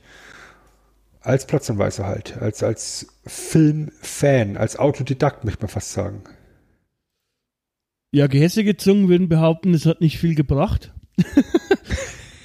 als 1.21 1.47
Platzanweiser 1.47 2.07
halt, 2.07 2.37
als, 2.39 2.63
als 2.63 3.07
Filmfan, 3.25 4.57
als 4.57 4.77
Autodidakt, 4.77 5.45
möchte 5.45 5.63
man 5.63 5.69
fast 5.69 5.93
sagen. 5.93 6.25
Ja, 8.11 8.27
gehässige 8.27 8.77
Zungen 8.77 9.09
würden 9.09 9.29
behaupten, 9.29 9.73
es 9.73 9.87
hat 9.87 10.01
nicht 10.01 10.19
viel 10.19 10.35
gebracht. 10.35 10.93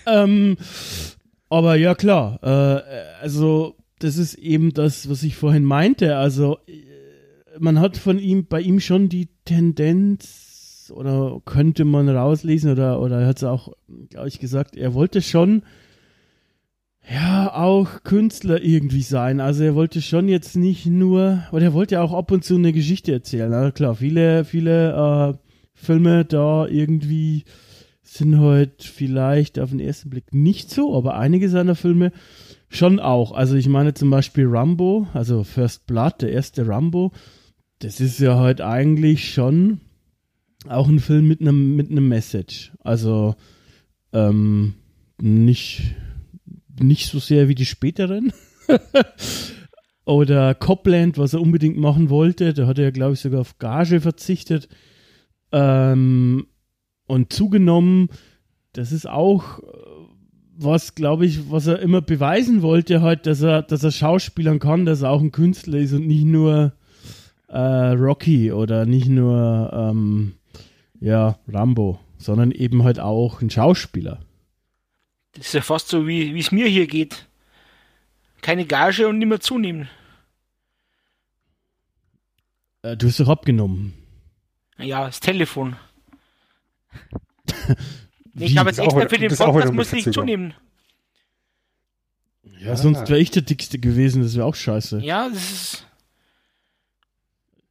ähm, 0.05 0.57
aber 1.49 1.75
ja, 1.75 1.95
klar. 1.95 2.39
Äh, 2.41 3.21
also, 3.21 3.75
das 3.99 4.17
ist 4.17 4.35
eben 4.35 4.73
das, 4.73 5.09
was 5.09 5.23
ich 5.23 5.35
vorhin 5.35 5.65
meinte. 5.65 6.17
Also, 6.17 6.59
äh, 6.67 7.59
man 7.59 7.79
hat 7.79 7.97
von 7.97 8.19
ihm, 8.19 8.45
bei 8.45 8.61
ihm 8.61 8.79
schon 8.79 9.09
die 9.09 9.29
Tendenz, 9.47 10.91
oder 10.95 11.41
könnte 11.45 11.85
man 11.85 12.07
rauslesen, 12.07 12.71
oder, 12.71 13.01
oder 13.01 13.21
er 13.21 13.27
hat 13.27 13.37
es 13.37 13.43
auch, 13.43 13.73
glaube 14.09 14.27
ich, 14.27 14.39
gesagt, 14.39 14.75
er 14.75 14.93
wollte 14.93 15.21
schon, 15.21 15.63
ja, 17.09 17.53
auch 17.53 18.03
Künstler 18.03 18.61
irgendwie 18.61 19.01
sein. 19.01 19.39
Also, 19.39 19.63
er 19.63 19.75
wollte 19.75 20.01
schon 20.01 20.29
jetzt 20.29 20.55
nicht 20.55 20.85
nur, 20.85 21.43
oder 21.51 21.65
er 21.65 21.73
wollte 21.73 22.01
auch 22.01 22.13
ab 22.13 22.31
und 22.31 22.43
zu 22.43 22.55
eine 22.55 22.73
Geschichte 22.73 23.11
erzählen. 23.11 23.53
Also, 23.53 23.71
klar, 23.71 23.95
viele, 23.95 24.45
viele, 24.45 25.33
äh, 25.33 25.47
Filme 25.77 26.25
da 26.25 26.67
irgendwie 26.67 27.43
sind 28.01 28.39
halt 28.39 28.83
vielleicht 28.83 29.59
auf 29.59 29.69
den 29.69 29.79
ersten 29.79 30.09
Blick 30.09 30.33
nicht 30.33 30.71
so, 30.71 30.97
aber 30.97 31.17
einige 31.17 31.49
seiner 31.49 31.75
Filme 31.75 32.11
schon 32.67 32.99
auch. 32.99 33.31
Also 33.31 33.55
ich 33.55 33.69
meine 33.69 33.93
zum 33.93 34.09
Beispiel 34.09 34.47
Rambo, 34.47 35.07
also 35.13 35.43
First 35.43 35.85
Blood, 35.85 36.21
der 36.21 36.31
erste 36.31 36.67
Rambo, 36.67 37.11
das 37.79 37.99
ist 37.99 38.19
ja 38.19 38.37
halt 38.37 38.61
eigentlich 38.61 39.33
schon 39.33 39.81
auch 40.67 40.87
ein 40.87 40.99
Film 40.99 41.27
mit 41.27 41.41
einem 41.41 41.75
mit 41.75 41.89
einem 41.89 42.07
Message. 42.07 42.73
Also 42.79 43.35
ähm, 44.13 44.73
nicht 45.21 45.95
nicht 46.79 47.07
so 47.07 47.19
sehr 47.19 47.47
wie 47.47 47.55
die 47.55 47.65
späteren. 47.65 48.33
Oder 50.05 50.55
Copland, 50.55 51.17
was 51.17 51.33
er 51.33 51.41
unbedingt 51.41 51.77
machen 51.77 52.09
wollte, 52.09 52.53
da 52.53 52.65
hat 52.65 52.79
er 52.79 52.91
glaube 52.91 53.13
ich 53.13 53.19
sogar 53.19 53.41
auf 53.41 53.57
Gage 53.59 54.01
verzichtet 54.01 54.69
ähm, 55.51 56.47
und 57.05 57.33
zugenommen. 57.33 58.09
Das 58.73 58.91
ist 58.91 59.07
auch 59.07 59.59
äh, 59.59 59.63
was, 60.59 60.95
glaube 60.95 61.25
ich, 61.25 61.51
was 61.51 61.67
er 61.67 61.79
immer 61.79 62.01
beweisen 62.01 62.61
wollte, 62.61 63.01
halt, 63.01 63.27
dass 63.27 63.41
er, 63.41 63.61
dass 63.61 63.83
er 63.83 63.91
Schauspielern 63.91 64.59
kann, 64.59 64.85
dass 64.85 65.03
er 65.03 65.11
auch 65.11 65.21
ein 65.21 65.31
Künstler 65.31 65.77
ist 65.77 65.93
und 65.93 66.07
nicht 66.07 66.25
nur 66.25 66.73
äh, 67.47 67.57
Rocky 67.57 68.51
oder 68.51 68.85
nicht 68.85 69.07
nur 69.07 69.71
ähm, 69.73 70.33
ja, 70.99 71.37
Rambo, 71.47 71.99
sondern 72.17 72.51
eben 72.51 72.83
halt 72.83 72.99
auch 72.99 73.41
ein 73.41 73.49
Schauspieler. 73.49 74.19
Das 75.33 75.47
ist 75.47 75.53
ja 75.53 75.61
fast 75.61 75.89
so, 75.89 76.07
wie 76.07 76.37
es 76.37 76.51
mir 76.51 76.67
hier 76.67 76.87
geht. 76.87 77.27
Keine 78.41 78.65
Gage 78.65 79.07
und 79.07 79.19
nicht 79.19 79.27
mehr 79.27 79.39
zunehmen. 79.39 79.89
Äh, 82.81 82.97
du 82.97 83.07
hast 83.07 83.19
doch 83.19 83.29
abgenommen. 83.29 83.93
Ja, 84.77 85.05
das 85.05 85.19
Telefon. 85.19 85.75
ich 88.35 88.57
habe 88.57 88.69
jetzt 88.69 88.79
extra 88.79 89.07
für 89.07 89.17
den 89.17 89.35
Podcast 89.35 89.73
muss 89.73 89.93
ich 89.93 90.11
zunehmen. 90.11 90.53
Ja, 92.59 92.71
ah. 92.71 92.77
sonst 92.77 93.09
wäre 93.09 93.19
ich 93.19 93.31
der 93.31 93.43
Dickste 93.43 93.79
gewesen, 93.79 94.23
das 94.23 94.35
wäre 94.35 94.45
auch 94.45 94.55
scheiße. 94.55 94.99
Ja, 94.99 95.29
das 95.29 95.51
ist. 95.51 95.87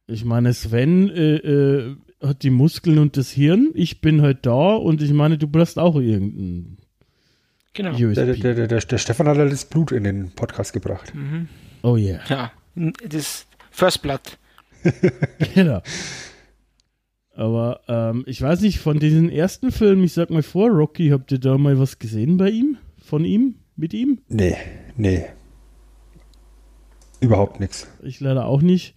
Ich 0.07 0.23
meine, 0.23 0.53
Sven 0.53 1.09
äh, 1.09 1.35
äh, 1.35 1.95
hat 2.21 2.43
die 2.43 2.49
Muskeln 2.49 2.97
und 2.97 3.17
das 3.17 3.29
Hirn, 3.29 3.71
ich 3.73 4.01
bin 4.01 4.21
halt 4.21 4.45
da 4.45 4.75
und 4.75 5.01
ich 5.01 5.11
meine, 5.11 5.37
du 5.37 5.47
brauchst 5.47 5.77
auch 5.77 5.95
irgendeinen. 5.97 6.77
Genau. 7.73 7.95
Der, 7.95 8.33
der, 8.33 8.67
der, 8.67 8.67
der, 8.67 8.97
Stefan 8.97 9.27
hat 9.27 9.37
halt 9.37 9.51
das 9.51 9.65
Blut 9.65 9.91
in 9.91 10.03
den 10.03 10.31
Podcast 10.31 10.73
gebracht. 10.73 11.13
Mhm. 11.13 11.47
Oh 11.83 11.95
yeah. 11.95 12.21
Ja, 12.27 12.51
das 13.07 13.45
First 13.69 14.01
Blood. 14.01 14.21
genau. 15.53 15.81
Aber 17.35 17.81
ähm, 17.87 18.23
ich 18.25 18.41
weiß 18.41 18.61
nicht, 18.61 18.79
von 18.79 18.97
diesen 18.99 19.29
ersten 19.29 19.71
Filmen, 19.71 20.03
ich 20.03 20.13
sag 20.13 20.31
mal 20.31 20.41
vor, 20.41 20.69
Rocky, 20.69 21.09
habt 21.09 21.31
ihr 21.31 21.39
da 21.39 21.57
mal 21.59 21.77
was 21.77 21.99
gesehen 21.99 22.37
bei 22.37 22.49
ihm? 22.49 22.77
Von 22.97 23.25
ihm? 23.25 23.55
Mit 23.75 23.93
ihm? 23.93 24.21
Nee, 24.27 24.57
nee. 24.95 25.25
Überhaupt 27.19 27.59
nichts. 27.59 27.87
Ich 28.01 28.19
leider 28.19 28.45
auch 28.45 28.63
nicht. 28.63 28.95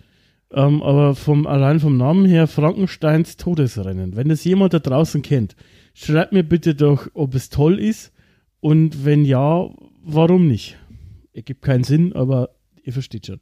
Ähm, 0.53 0.83
aber 0.83 1.15
vom, 1.15 1.47
allein 1.47 1.79
vom 1.79 1.97
Namen 1.97 2.27
her 2.27 2.49
Frankensteins 2.49 3.37
Todesrennen. 3.37 4.17
Wenn 4.17 4.29
das 4.29 4.45
jemand 4.45 4.75
da 4.75 4.81
draußen 4.81 5.23
kennt, 5.23 5.55
schreibt 5.95 6.33
mir 6.33 6.43
bitte 6.43 6.75
doch, 6.75 7.09
ob 7.15 7.35
es 7.35 7.51
toll 7.51 7.79
ist 7.79 8.13
und 8.61 9.05
wenn 9.05 9.25
ja, 9.25 9.71
warum 10.03 10.49
nicht? 10.49 10.77
Ergibt 11.33 11.63
keinen 11.63 11.85
Sinn, 11.85 12.13
aber 12.15 12.51
ihr 12.83 12.93
versteht 12.93 13.27
schon. 13.27 13.41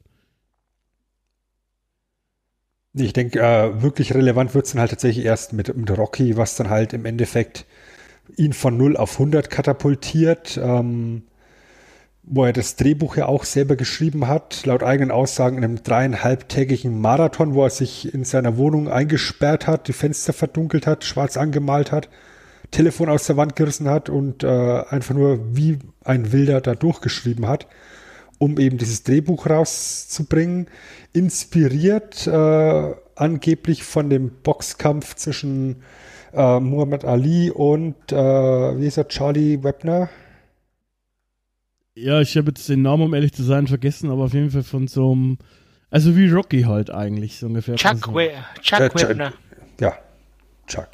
Ich 2.93 3.13
denke, 3.13 3.39
äh, 3.39 3.81
wirklich 3.81 4.13
relevant 4.13 4.53
wird 4.53 4.65
es 4.65 4.71
dann 4.71 4.81
halt 4.81 4.91
tatsächlich 4.91 5.25
erst 5.25 5.53
mit, 5.53 5.75
mit 5.75 5.95
Rocky, 5.95 6.37
was 6.37 6.55
dann 6.55 6.69
halt 6.69 6.93
im 6.93 7.05
Endeffekt 7.05 7.65
ihn 8.37 8.53
von 8.53 8.77
0 8.77 8.97
auf 8.97 9.13
100 9.13 9.49
katapultiert, 9.49 10.59
ähm, 10.61 11.23
wo 12.23 12.45
er 12.45 12.53
das 12.53 12.75
Drehbuch 12.75 13.15
ja 13.17 13.25
auch 13.25 13.43
selber 13.43 13.75
geschrieben 13.75 14.27
hat, 14.27 14.65
laut 14.65 14.83
eigenen 14.83 15.11
Aussagen 15.11 15.57
in 15.57 15.63
einem 15.63 15.83
dreieinhalbtägigen 15.83 16.99
Marathon, 16.99 17.53
wo 17.53 17.63
er 17.63 17.69
sich 17.69 18.13
in 18.13 18.23
seiner 18.23 18.57
Wohnung 18.57 18.87
eingesperrt 18.87 19.67
hat, 19.67 19.87
die 19.87 19.93
Fenster 19.93 20.33
verdunkelt 20.33 20.85
hat, 20.85 21.03
schwarz 21.03 21.37
angemalt 21.37 21.91
hat, 21.91 22.09
Telefon 22.71 23.09
aus 23.09 23.25
der 23.25 23.37
Wand 23.37 23.55
gerissen 23.55 23.89
hat 23.89 24.09
und 24.09 24.43
äh, 24.43 24.47
einfach 24.89 25.15
nur 25.15 25.55
wie 25.55 25.79
ein 26.03 26.31
Wilder 26.31 26.61
da 26.61 26.75
durchgeschrieben 26.75 27.47
hat 27.47 27.67
um 28.39 28.57
eben 28.57 28.77
dieses 28.77 29.03
Drehbuch 29.03 29.47
rauszubringen, 29.47 30.67
inspiriert 31.13 32.25
äh, 32.25 32.95
angeblich 33.15 33.83
von 33.83 34.09
dem 34.09 34.31
Boxkampf 34.41 35.15
zwischen 35.15 35.83
äh, 36.33 36.59
Muhammad 36.59 37.05
Ali 37.05 37.51
und 37.51 38.11
äh, 38.11 38.15
wie 38.15 38.87
ist 38.87 38.97
er, 38.97 39.07
Charlie 39.09 39.61
Webner? 39.61 40.09
Ja, 42.01 42.21
ich 42.21 42.37
habe 42.37 42.47
jetzt 42.47 42.69
den 42.69 42.81
Namen, 42.81 43.03
um 43.03 43.13
ehrlich 43.13 43.33
zu 43.33 43.43
sein, 43.43 43.67
vergessen, 43.67 44.09
aber 44.09 44.23
auf 44.23 44.33
jeden 44.33 44.51
Fall 44.51 44.63
von 44.63 44.87
so 44.87 45.11
einem, 45.11 45.37
also 45.89 46.15
wie 46.15 46.29
Rocky 46.29 46.61
halt 46.61 46.89
eigentlich, 46.89 47.37
so 47.37 47.47
ungefähr. 47.47 47.75
Chuck, 47.75 48.13
We 48.13 48.31
Chuck 48.61 48.79
äh, 48.79 48.95
Webner. 48.95 49.33
Ja, 49.81 49.97
Chuck. 50.67 50.87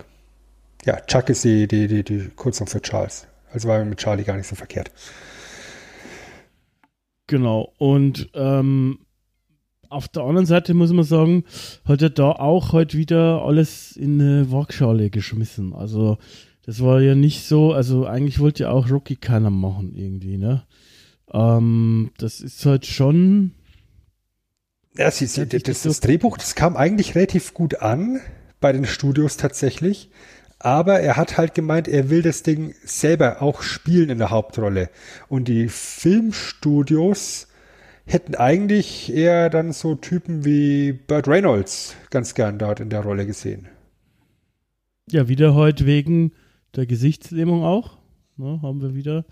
Ja, 0.85 0.99
Chuck 1.01 1.29
ist 1.29 1.43
die, 1.43 1.67
die, 1.67 1.87
die, 1.87 2.03
die 2.03 2.29
Kurzform 2.35 2.67
für 2.67 2.81
Charles. 2.81 3.27
Also 3.51 3.67
war 3.67 3.83
mit 3.85 3.99
Charlie 3.99 4.23
gar 4.23 4.35
nicht 4.35 4.47
so 4.47 4.55
verkehrt. 4.55 4.91
Genau. 7.27 7.73
Und 7.77 8.29
ähm, 8.33 8.99
auf 9.89 10.07
der 10.07 10.23
anderen 10.23 10.45
Seite 10.45 10.73
muss 10.73 10.91
man 10.91 11.05
sagen, 11.05 11.43
hat 11.85 12.01
er 12.01 12.09
da 12.09 12.31
auch 12.31 12.71
heute 12.73 12.97
wieder 12.97 13.43
alles 13.43 13.95
in 13.95 14.19
eine 14.19 14.51
Waagschale 14.51 15.09
geschmissen. 15.09 15.73
Also 15.73 16.17
das 16.65 16.81
war 16.81 16.99
ja 17.01 17.13
nicht 17.13 17.45
so, 17.45 17.73
also 17.73 18.05
eigentlich 18.05 18.39
wollte 18.39 18.63
ja 18.63 18.71
auch 18.71 18.89
Rocky 18.89 19.15
keiner 19.15 19.51
machen 19.51 19.93
irgendwie, 19.95 20.37
ne? 20.37 20.63
Ähm, 21.33 22.11
das 22.17 22.41
ist 22.41 22.65
halt 22.65 22.85
schon. 22.85 23.51
Ja, 24.97 25.11
sie, 25.11 25.25
sie, 25.25 25.45
das, 25.45 25.83
das 25.83 25.99
Drehbuch, 25.99 26.37
das 26.37 26.55
kam 26.55 26.77
eigentlich 26.77 27.15
relativ 27.15 27.53
gut 27.53 27.81
an 27.81 28.21
bei 28.61 28.71
den 28.71 28.85
Studios 28.85 29.37
tatsächlich. 29.37 30.09
Aber 30.57 31.01
er 31.01 31.17
hat 31.17 31.37
halt 31.37 31.53
gemeint, 31.53 31.87
er 31.87 32.09
will 32.09 32.21
das 32.21 32.41
Ding 32.41 32.73
selber 32.83 33.41
auch 33.41 33.61
spielen 33.61 34.09
in 34.09 34.17
der 34.17 34.29
Hauptrolle. 34.29 34.89
Und 35.27 35.47
die 35.47 35.67
Filmstudios 35.67 37.47
hätten 38.05 38.35
eigentlich 38.35 39.13
eher 39.13 39.49
dann 39.49 39.73
so 39.73 39.95
Typen 39.95 40.45
wie 40.45 40.93
Burt 40.93 41.27
Reynolds 41.27 41.95
ganz 42.09 42.35
gern 42.35 42.57
dort 42.57 42.79
in 42.79 42.89
der 42.89 43.01
Rolle 43.01 43.25
gesehen. 43.25 43.67
Ja, 45.09 45.27
wieder 45.27 45.53
heute 45.53 45.85
wegen 45.85 46.31
der 46.75 46.85
Gesichtslähmung 46.85 47.63
auch. 47.63 47.97
Ne, 48.37 48.59
haben 48.61 48.81
wir 48.81 48.95
wieder 48.95 49.25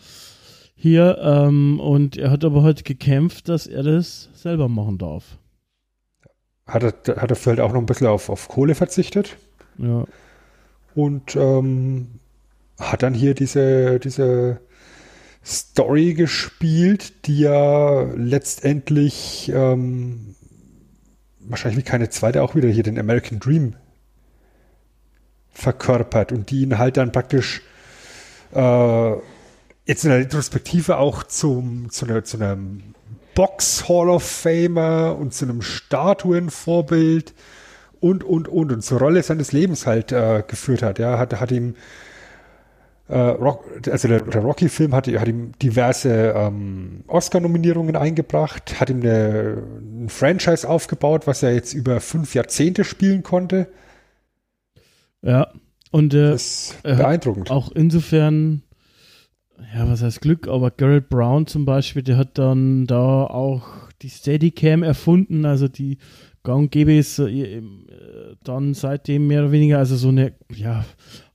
hier. 0.75 1.17
Ähm, 1.21 1.79
und 1.79 2.17
er 2.17 2.31
hat 2.31 2.43
aber 2.43 2.63
heute 2.63 2.83
gekämpft, 2.83 3.49
dass 3.49 3.67
er 3.67 3.83
das 3.83 4.29
selber 4.33 4.69
machen 4.69 4.97
darf. 4.97 5.37
Hat 6.65 6.83
er, 6.83 7.21
hat 7.21 7.29
er 7.29 7.35
vielleicht 7.35 7.59
auch 7.59 7.73
noch 7.73 7.79
ein 7.79 7.85
bisschen 7.85 8.07
auf, 8.07 8.29
auf 8.29 8.47
Kohle 8.47 8.75
verzichtet? 8.75 9.37
Ja 9.77 10.05
und 10.95 11.35
ähm, 11.35 12.19
hat 12.79 13.03
dann 13.03 13.13
hier 13.13 13.33
diese, 13.33 13.99
diese 13.99 14.59
Story 15.45 16.13
gespielt, 16.13 17.25
die 17.27 17.39
ja 17.39 18.03
letztendlich 18.15 19.51
ähm, 19.53 20.35
wahrscheinlich 21.39 21.79
wie 21.79 21.89
keine 21.89 22.09
zweite 22.09 22.41
auch 22.41 22.55
wieder 22.55 22.69
hier 22.69 22.83
den 22.83 22.99
American 22.99 23.39
Dream 23.39 23.75
verkörpert 25.51 26.31
und 26.31 26.49
die 26.49 26.61
ihn 26.61 26.77
halt 26.77 26.97
dann 26.97 27.11
praktisch 27.11 27.61
äh, 28.53 29.11
jetzt 29.85 30.03
in 30.03 30.11
der 30.11 30.19
Retrospektive 30.19 30.97
auch 30.97 31.23
zum, 31.23 31.89
zu, 31.89 32.05
einer, 32.05 32.23
zu 32.23 32.37
einem 32.37 32.93
Box 33.35 33.87
Hall 33.89 34.09
of 34.09 34.23
Famer 34.23 35.17
und 35.19 35.33
zu 35.33 35.45
einem 35.45 35.61
Statuenvorbild 35.61 37.33
und, 37.99 38.23
und, 38.23 38.47
und, 38.47 38.71
und 38.71 38.81
zur 38.81 38.99
Rolle 38.99 39.23
seines 39.23 39.51
Lebens 39.51 39.85
halt 39.85 40.11
äh, 40.11 40.43
geführt 40.47 40.83
hat. 40.83 40.99
Ja, 40.99 41.17
hat, 41.17 41.39
hat 41.39 41.51
ihm, 41.51 41.75
äh, 43.07 43.17
Rock, 43.17 43.65
also 43.89 44.07
der, 44.07 44.21
der 44.21 44.41
Rocky-Film 44.41 44.93
hat, 44.93 45.07
hat, 45.07 45.27
ihm 45.27 45.53
diverse 45.61 46.33
ähm, 46.35 47.03
Oscar-Nominierungen 47.07 47.95
eingebracht, 47.95 48.79
hat 48.79 48.89
ihm 48.89 49.01
eine, 49.01 49.63
ein 49.81 50.09
Franchise 50.09 50.67
aufgebaut, 50.67 51.27
was 51.27 51.43
er 51.43 51.53
jetzt 51.53 51.73
über 51.73 51.99
fünf 51.99 52.35
Jahrzehnte 52.35 52.83
spielen 52.83 53.23
konnte. 53.23 53.67
Ja, 55.21 55.47
und 55.91 56.13
äh, 56.13 56.31
das 56.31 56.71
ist 56.71 56.83
beeindruckend. 56.83 57.51
Auch 57.51 57.71
insofern, 57.71 58.63
ja, 59.73 59.87
was 59.87 60.01
heißt 60.01 60.21
Glück, 60.21 60.47
aber 60.47 60.71
Garrett 60.71 61.09
Brown 61.09 61.47
zum 61.47 61.65
Beispiel, 61.65 62.03
der 62.03 62.17
hat 62.17 62.37
dann 62.37 62.85
da 62.85 63.25
auch 63.25 63.63
die 64.01 64.09
Steadicam 64.09 64.83
erfunden, 64.83 65.45
also 65.45 65.67
die 65.67 65.97
gang 66.43 66.69
gäbe 66.69 66.97
es 66.97 67.19
äh, 67.19 67.61
dann 68.43 68.73
seitdem 68.73 69.27
mehr 69.27 69.43
oder 69.43 69.51
weniger, 69.51 69.77
also 69.77 69.95
so 69.95 70.09
eine 70.09 70.33
ja, 70.53 70.85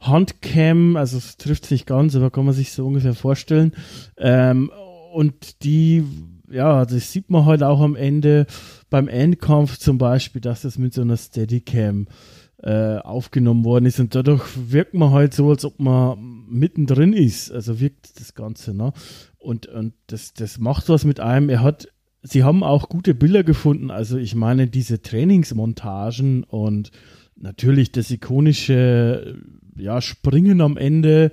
Handcam, 0.00 0.96
also 0.96 1.16
es 1.16 1.36
trifft 1.36 1.66
sich 1.66 1.86
ganz, 1.86 2.14
aber 2.14 2.30
kann 2.30 2.44
man 2.44 2.54
sich 2.54 2.72
so 2.72 2.86
ungefähr 2.86 3.14
vorstellen. 3.14 3.72
Ähm, 4.18 4.70
und 5.12 5.64
die, 5.64 6.04
ja, 6.50 6.84
das 6.84 7.12
sieht 7.12 7.30
man 7.30 7.46
halt 7.46 7.62
auch 7.62 7.80
am 7.80 7.96
Ende 7.96 8.46
beim 8.90 9.08
Endkampf 9.08 9.78
zum 9.78 9.96
Beispiel, 9.96 10.42
dass 10.42 10.62
das 10.62 10.76
mit 10.76 10.92
so 10.92 11.00
einer 11.00 11.16
Steadicam 11.16 12.02
äh, 12.02 12.37
aufgenommen 12.60 13.64
worden 13.64 13.86
ist 13.86 14.00
und 14.00 14.16
dadurch 14.16 14.42
wirkt 14.56 14.94
man 14.94 15.12
halt 15.12 15.32
so, 15.32 15.50
als 15.50 15.64
ob 15.64 15.78
man 15.78 16.44
mittendrin 16.48 17.12
ist. 17.12 17.52
Also 17.52 17.78
wirkt 17.78 18.18
das 18.18 18.34
Ganze, 18.34 18.74
ne? 18.74 18.92
Und, 19.38 19.66
und 19.66 19.94
das, 20.08 20.34
das 20.34 20.58
macht 20.58 20.88
was 20.88 21.04
mit 21.04 21.20
einem. 21.20 21.50
Er 21.50 21.62
hat 21.62 21.88
sie 22.22 22.42
haben 22.42 22.62
auch 22.62 22.88
gute 22.88 23.14
Bilder 23.14 23.44
gefunden. 23.44 23.90
Also 23.90 24.18
ich 24.18 24.34
meine, 24.34 24.66
diese 24.66 25.02
Trainingsmontagen 25.02 26.44
und 26.44 26.90
natürlich 27.36 27.92
das 27.92 28.10
ikonische 28.10 29.36
ja, 29.76 30.00
Springen 30.00 30.60
am 30.60 30.76
Ende, 30.76 31.30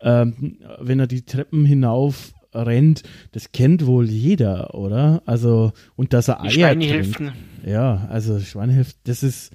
ähm, 0.00 0.58
wenn 0.80 1.00
er 1.00 1.06
die 1.06 1.22
Treppen 1.22 1.64
hinauf 1.64 2.32
rennt, 2.52 3.02
das 3.32 3.52
kennt 3.52 3.86
wohl 3.86 4.08
jeder, 4.08 4.74
oder? 4.74 5.22
Also, 5.24 5.72
und 5.96 6.12
dass 6.12 6.28
er 6.28 6.42
Eier 6.42 6.48
Ja, 7.64 8.08
also 8.10 8.40
Schweinehälften, 8.40 9.00
das 9.04 9.22
ist, 9.22 9.52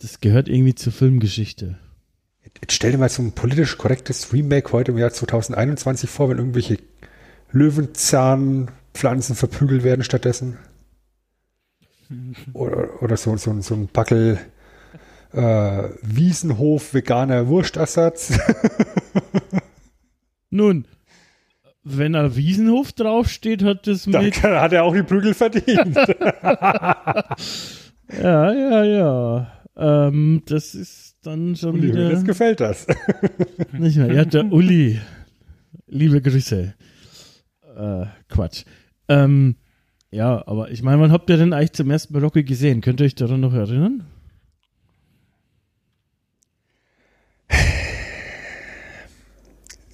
das 0.00 0.20
gehört 0.20 0.48
irgendwie 0.48 0.74
zur 0.74 0.92
Filmgeschichte. 0.92 1.78
Jetzt 2.60 2.72
stell 2.72 2.92
dir 2.92 2.98
mal 2.98 3.08
so 3.08 3.22
ein 3.22 3.32
politisch 3.32 3.76
korrektes 3.78 4.32
Remake 4.32 4.72
heute 4.72 4.92
im 4.92 4.98
Jahr 4.98 5.10
2021 5.12 6.08
vor, 6.10 6.28
wenn 6.30 6.38
irgendwelche 6.38 6.78
Löwenzahnpflanzen 7.52 9.34
verprügelt 9.36 9.82
werden 9.84 10.04
stattdessen. 10.04 10.58
Oder, 12.54 13.02
oder 13.02 13.16
so, 13.16 13.36
so, 13.36 13.60
so 13.60 13.74
ein 13.74 13.86
Backel 13.88 14.38
äh, 15.32 15.82
Wiesenhof 16.02 16.92
veganer 16.92 17.46
Wurstersatz. 17.46 18.36
Nun, 20.50 20.86
wenn 21.84 22.14
er 22.14 22.34
Wiesenhof 22.34 22.92
draufsteht, 22.92 23.62
hat 23.62 23.86
das 23.86 24.04
Dann 24.04 24.24
mit. 24.24 24.34
kann- 24.34 24.60
hat 24.60 24.72
er 24.72 24.82
auch 24.84 24.94
die 24.94 25.02
Prügel 25.04 25.34
verdient. 25.34 25.96
Ja, 28.20 28.52
ja, 28.52 28.82
ja. 28.84 29.59
Ähm, 29.76 30.42
das 30.46 30.74
ist 30.74 31.16
dann 31.22 31.56
schon 31.56 31.74
Uli 31.76 31.88
wieder. 31.88 32.08
Hoeneß 32.08 32.24
gefällt 32.24 32.60
das. 32.60 32.86
Nicht 33.72 33.96
mehr. 33.96 34.12
Ja, 34.12 34.24
der 34.24 34.44
Uli. 34.52 35.00
Liebe 35.86 36.20
Grüße. 36.20 36.74
Äh, 37.76 38.06
Quatsch. 38.28 38.64
Ähm, 39.08 39.56
ja, 40.10 40.46
aber 40.46 40.70
ich 40.70 40.82
meine, 40.82 41.00
wann 41.00 41.12
habt 41.12 41.30
ihr 41.30 41.36
denn 41.36 41.52
eigentlich 41.52 41.72
zum 41.72 41.90
ersten 41.90 42.12
Mal 42.14 42.22
Rocky 42.22 42.42
gesehen? 42.42 42.80
Könnt 42.80 43.00
ihr 43.00 43.06
euch 43.06 43.14
daran 43.14 43.40
noch 43.40 43.54
erinnern? 43.54 44.04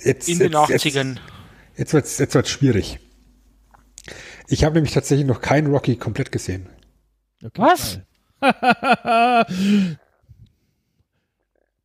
Jetzt, 0.07 0.29
In 0.29 0.39
den 0.39 0.53
jetzt, 0.53 0.87
80ern. 0.87 1.09
Jetzt, 1.15 1.21
jetzt 1.79 1.93
wird's, 1.93 2.19
jetzt 2.19 2.35
wird's 2.35 2.51
schwierig. 2.51 3.01
Ich 4.49 4.65
habe 4.65 4.75
nämlich 4.77 4.95
tatsächlich 4.95 5.27
noch 5.27 5.41
keinen 5.41 5.67
Rocky 5.67 5.97
komplett 5.97 6.31
gesehen. 6.31 6.69
Okay, 7.45 7.61
Was? 7.61 8.01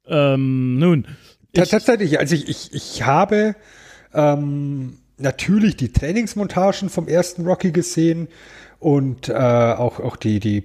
ähm, 0.08 0.78
nun. 0.80 1.04
Ta- 1.54 1.64
Ich, 1.64 1.70
Tatsächlich, 1.70 2.20
also 2.20 2.36
ich, 2.36 2.48
ich, 2.50 2.74
ich 2.74 3.04
habe 3.04 3.56
ähm, 4.14 4.98
natürlich 5.18 5.76
die 5.78 5.92
Trainingsmontagen 5.92 6.90
vom 6.90 7.08
ersten 7.08 7.46
Rocky 7.46 7.72
gesehen 7.72 8.28
und 8.80 9.30
äh, 9.30 9.34
auch, 9.34 10.00
auch 10.00 10.16
die, 10.16 10.40
die 10.40 10.64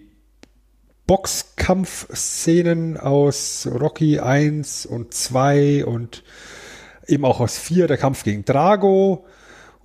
Boxkampfszenen 1.06 2.96
aus 2.96 3.68
Rocky 3.70 4.18
1 4.20 4.86
und 4.86 5.12
2 5.14 5.84
und 5.84 6.24
eben 7.06 7.24
auch 7.24 7.38
aus 7.40 7.58
4, 7.58 7.86
der 7.86 7.96
Kampf 7.98 8.24
gegen 8.24 8.44
Drago 8.44 9.24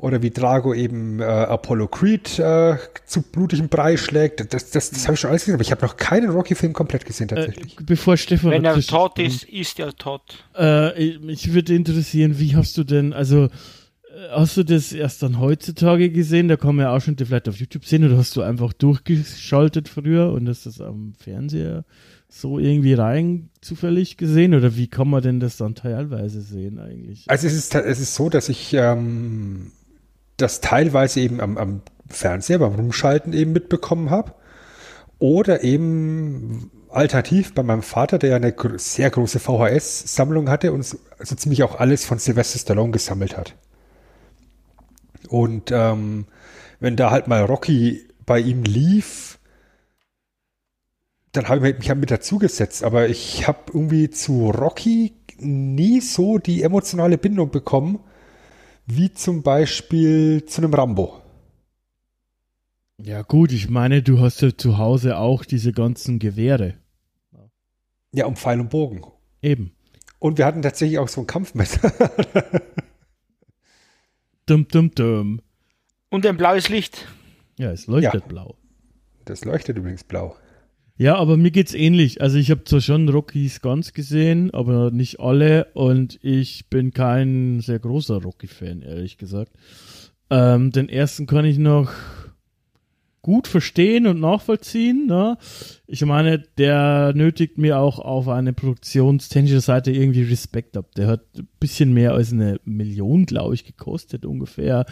oder 0.01 0.23
wie 0.23 0.31
Drago 0.31 0.73
eben 0.73 1.19
äh, 1.19 1.23
Apollo 1.23 1.87
Creed 1.87 2.39
äh, 2.39 2.77
zu 3.05 3.21
blutigem 3.21 3.69
Brei 3.69 3.97
schlägt. 3.97 4.53
Das, 4.53 4.71
das, 4.71 4.89
das 4.89 5.03
habe 5.05 5.13
ich 5.13 5.19
schon 5.19 5.29
alles 5.29 5.43
gesehen, 5.43 5.53
aber 5.53 5.61
ich 5.61 5.71
habe 5.71 5.85
noch 5.85 5.95
keinen 5.95 6.31
Rocky-Film 6.31 6.73
komplett 6.73 7.05
gesehen 7.05 7.29
äh, 7.29 7.35
tatsächlich. 7.35 7.75
bevor 7.85 8.17
Stefan. 8.17 8.51
Wenn 8.51 8.65
er 8.65 8.81
tot 8.81 9.19
ist, 9.19 9.43
ist 9.43 9.79
er 9.79 9.93
tot. 9.93 10.43
Äh, 10.55 11.19
mich 11.19 11.53
würde 11.53 11.75
interessieren, 11.75 12.39
wie 12.39 12.55
hast 12.55 12.77
du 12.77 12.83
denn, 12.83 13.13
also 13.13 13.45
äh, 13.45 13.49
hast 14.31 14.57
du 14.57 14.63
das 14.63 14.91
erst 14.91 15.21
dann 15.21 15.39
heutzutage 15.39 16.09
gesehen? 16.09 16.47
Da 16.47 16.57
kann 16.57 16.75
man 16.75 16.85
ja 16.85 16.93
Ausschnitte 16.93 17.27
vielleicht 17.27 17.47
auf 17.47 17.57
YouTube 17.57 17.85
sehen 17.85 18.03
oder 18.03 18.17
hast 18.17 18.35
du 18.35 18.41
einfach 18.41 18.73
durchgeschaltet 18.73 19.87
früher 19.87 20.33
und 20.33 20.49
hast 20.49 20.65
das 20.65 20.81
am 20.81 21.13
Fernseher 21.19 21.85
so 22.27 22.57
irgendwie 22.57 22.95
rein 22.95 23.49
zufällig 23.61 24.17
gesehen? 24.17 24.55
Oder 24.55 24.75
wie 24.75 24.87
kann 24.87 25.09
man 25.09 25.21
denn 25.21 25.39
das 25.39 25.57
dann 25.57 25.75
teilweise 25.75 26.41
sehen 26.41 26.79
eigentlich? 26.79 27.25
Also 27.27 27.45
es 27.45 27.53
ist, 27.53 27.75
es 27.75 27.99
ist 27.99 28.15
so, 28.15 28.29
dass 28.29 28.49
ich 28.49 28.73
ähm, 28.73 29.73
das 30.37 30.61
teilweise 30.61 31.19
eben 31.19 31.39
am, 31.39 31.57
am 31.57 31.81
Fernseher 32.07 32.59
beim 32.59 32.75
Rumschalten 32.75 33.33
eben 33.33 33.53
mitbekommen 33.53 34.09
habe. 34.09 34.33
Oder 35.19 35.63
eben 35.63 36.71
alternativ 36.89 37.53
bei 37.53 37.63
meinem 37.63 37.83
Vater, 37.83 38.17
der 38.17 38.31
ja 38.31 38.35
eine 38.37 38.53
sehr 38.77 39.09
große 39.09 39.39
VHS-Sammlung 39.39 40.49
hatte 40.49 40.73
und 40.73 40.83
so, 40.83 40.97
so 41.19 41.35
ziemlich 41.35 41.63
auch 41.63 41.79
alles 41.79 42.05
von 42.05 42.17
Sylvester 42.17 42.59
Stallone 42.59 42.91
gesammelt 42.91 43.37
hat. 43.37 43.55
Und 45.29 45.71
ähm, 45.71 46.25
wenn 46.79 46.95
da 46.95 47.11
halt 47.11 47.27
mal 47.27 47.43
Rocky 47.43 48.07
bei 48.25 48.39
ihm 48.39 48.63
lief, 48.63 49.39
dann 51.31 51.47
habe 51.47 51.69
ich 51.69 51.77
mich 51.77 51.95
mit 51.95 52.11
dazugesetzt. 52.11 52.83
Aber 52.83 53.07
ich 53.07 53.47
habe 53.47 53.59
irgendwie 53.67 54.09
zu 54.09 54.49
Rocky 54.49 55.13
nie 55.37 56.01
so 56.01 56.37
die 56.37 56.63
emotionale 56.63 57.17
Bindung 57.17 57.51
bekommen, 57.51 57.99
wie 58.95 59.13
zum 59.13 59.41
Beispiel 59.43 60.45
zu 60.45 60.61
einem 60.61 60.73
Rambo. 60.73 61.21
Ja 63.01 63.21
gut, 63.23 63.51
ich 63.51 63.69
meine, 63.69 64.03
du 64.03 64.19
hast 64.19 64.41
ja 64.41 64.55
zu 64.55 64.77
Hause 64.77 65.17
auch 65.17 65.43
diese 65.45 65.71
ganzen 65.71 66.19
Gewehre. 66.19 66.75
Ja, 68.13 68.25
um 68.25 68.35
Pfeil 68.35 68.59
und 68.59 68.69
Bogen. 68.69 69.01
Eben. 69.41 69.71
Und 70.19 70.37
wir 70.37 70.45
hatten 70.45 70.61
tatsächlich 70.61 70.99
auch 70.99 71.07
so 71.07 71.21
ein 71.21 71.27
Kampfmesser. 71.27 71.91
Dum, 74.45 74.67
dum, 74.67 74.91
dum. 74.93 75.41
Und 76.09 76.25
ein 76.25 76.35
blaues 76.35 76.67
Licht. 76.67 77.07
Ja, 77.57 77.71
es 77.71 77.87
leuchtet 77.87 78.21
Ja. 78.21 78.27
blau. 78.27 78.57
Das 79.23 79.45
leuchtet 79.45 79.77
übrigens 79.77 80.03
blau. 80.03 80.35
Ja, 81.01 81.15
aber 81.15 81.35
mir 81.35 81.49
geht's 81.49 81.73
ähnlich. 81.73 82.21
Also 82.21 82.37
ich 82.37 82.51
habe 82.51 82.63
zwar 82.63 82.79
schon 82.79 83.09
Rockies 83.09 83.61
ganz 83.61 83.93
gesehen, 83.93 84.53
aber 84.53 84.91
nicht 84.91 85.19
alle 85.19 85.65
und 85.73 86.19
ich 86.21 86.67
bin 86.69 86.93
kein 86.93 87.59
sehr 87.59 87.79
großer 87.79 88.21
Rocky-Fan, 88.21 88.83
ehrlich 88.83 89.17
gesagt. 89.17 89.51
Ähm, 90.29 90.71
den 90.71 90.89
ersten 90.89 91.25
kann 91.25 91.43
ich 91.43 91.57
noch 91.57 91.91
gut 93.23 93.47
verstehen 93.47 94.05
und 94.05 94.19
nachvollziehen. 94.19 95.07
Ne? 95.07 95.39
Ich 95.87 96.05
meine, 96.05 96.37
der 96.59 97.13
nötigt 97.15 97.57
mir 97.57 97.79
auch 97.79 97.97
auf 97.97 98.27
eine 98.27 98.53
produktionstechnische 98.53 99.61
Seite 99.61 99.89
irgendwie 99.89 100.21
Respekt 100.21 100.77
ab. 100.77 100.93
Der 100.95 101.07
hat 101.07 101.21
ein 101.35 101.47
bisschen 101.59 101.95
mehr 101.95 102.13
als 102.13 102.31
eine 102.31 102.59
Million, 102.63 103.25
glaube 103.25 103.55
ich, 103.55 103.65
gekostet 103.65 104.23
ungefähr. 104.23 104.85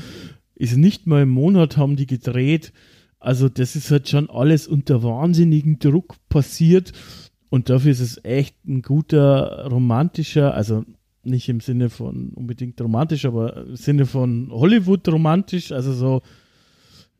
Ist 0.56 0.76
nicht 0.76 1.06
mal 1.06 1.22
im 1.22 1.30
Monat 1.30 1.78
haben 1.78 1.98
die 1.98 2.08
gedreht. 2.08 2.74
Also 3.20 3.50
das 3.50 3.76
ist 3.76 3.92
halt 3.92 4.08
schon 4.10 4.30
alles 4.30 4.68
unter 4.68 5.04
wahnsinnigem 5.04 5.80
Druck 5.80 6.16
passiert. 6.30 6.94
Und 7.50 7.70
dafür 7.70 7.92
ist 7.92 8.00
es 8.00 8.24
echt 8.24 8.56
ein 8.66 8.82
guter 8.82 9.68
romantischer, 9.70 10.54
also 10.54 10.86
nicht 11.24 11.50
im 11.50 11.60
Sinne 11.60 11.90
von 11.90 12.30
unbedingt 12.30 12.80
romantisch, 12.80 13.26
aber 13.26 13.58
im 13.58 13.76
Sinne 13.76 14.06
von 14.06 14.50
Hollywood 14.52 15.08
romantisch, 15.10 15.72
also 15.72 15.94
so 15.94 16.22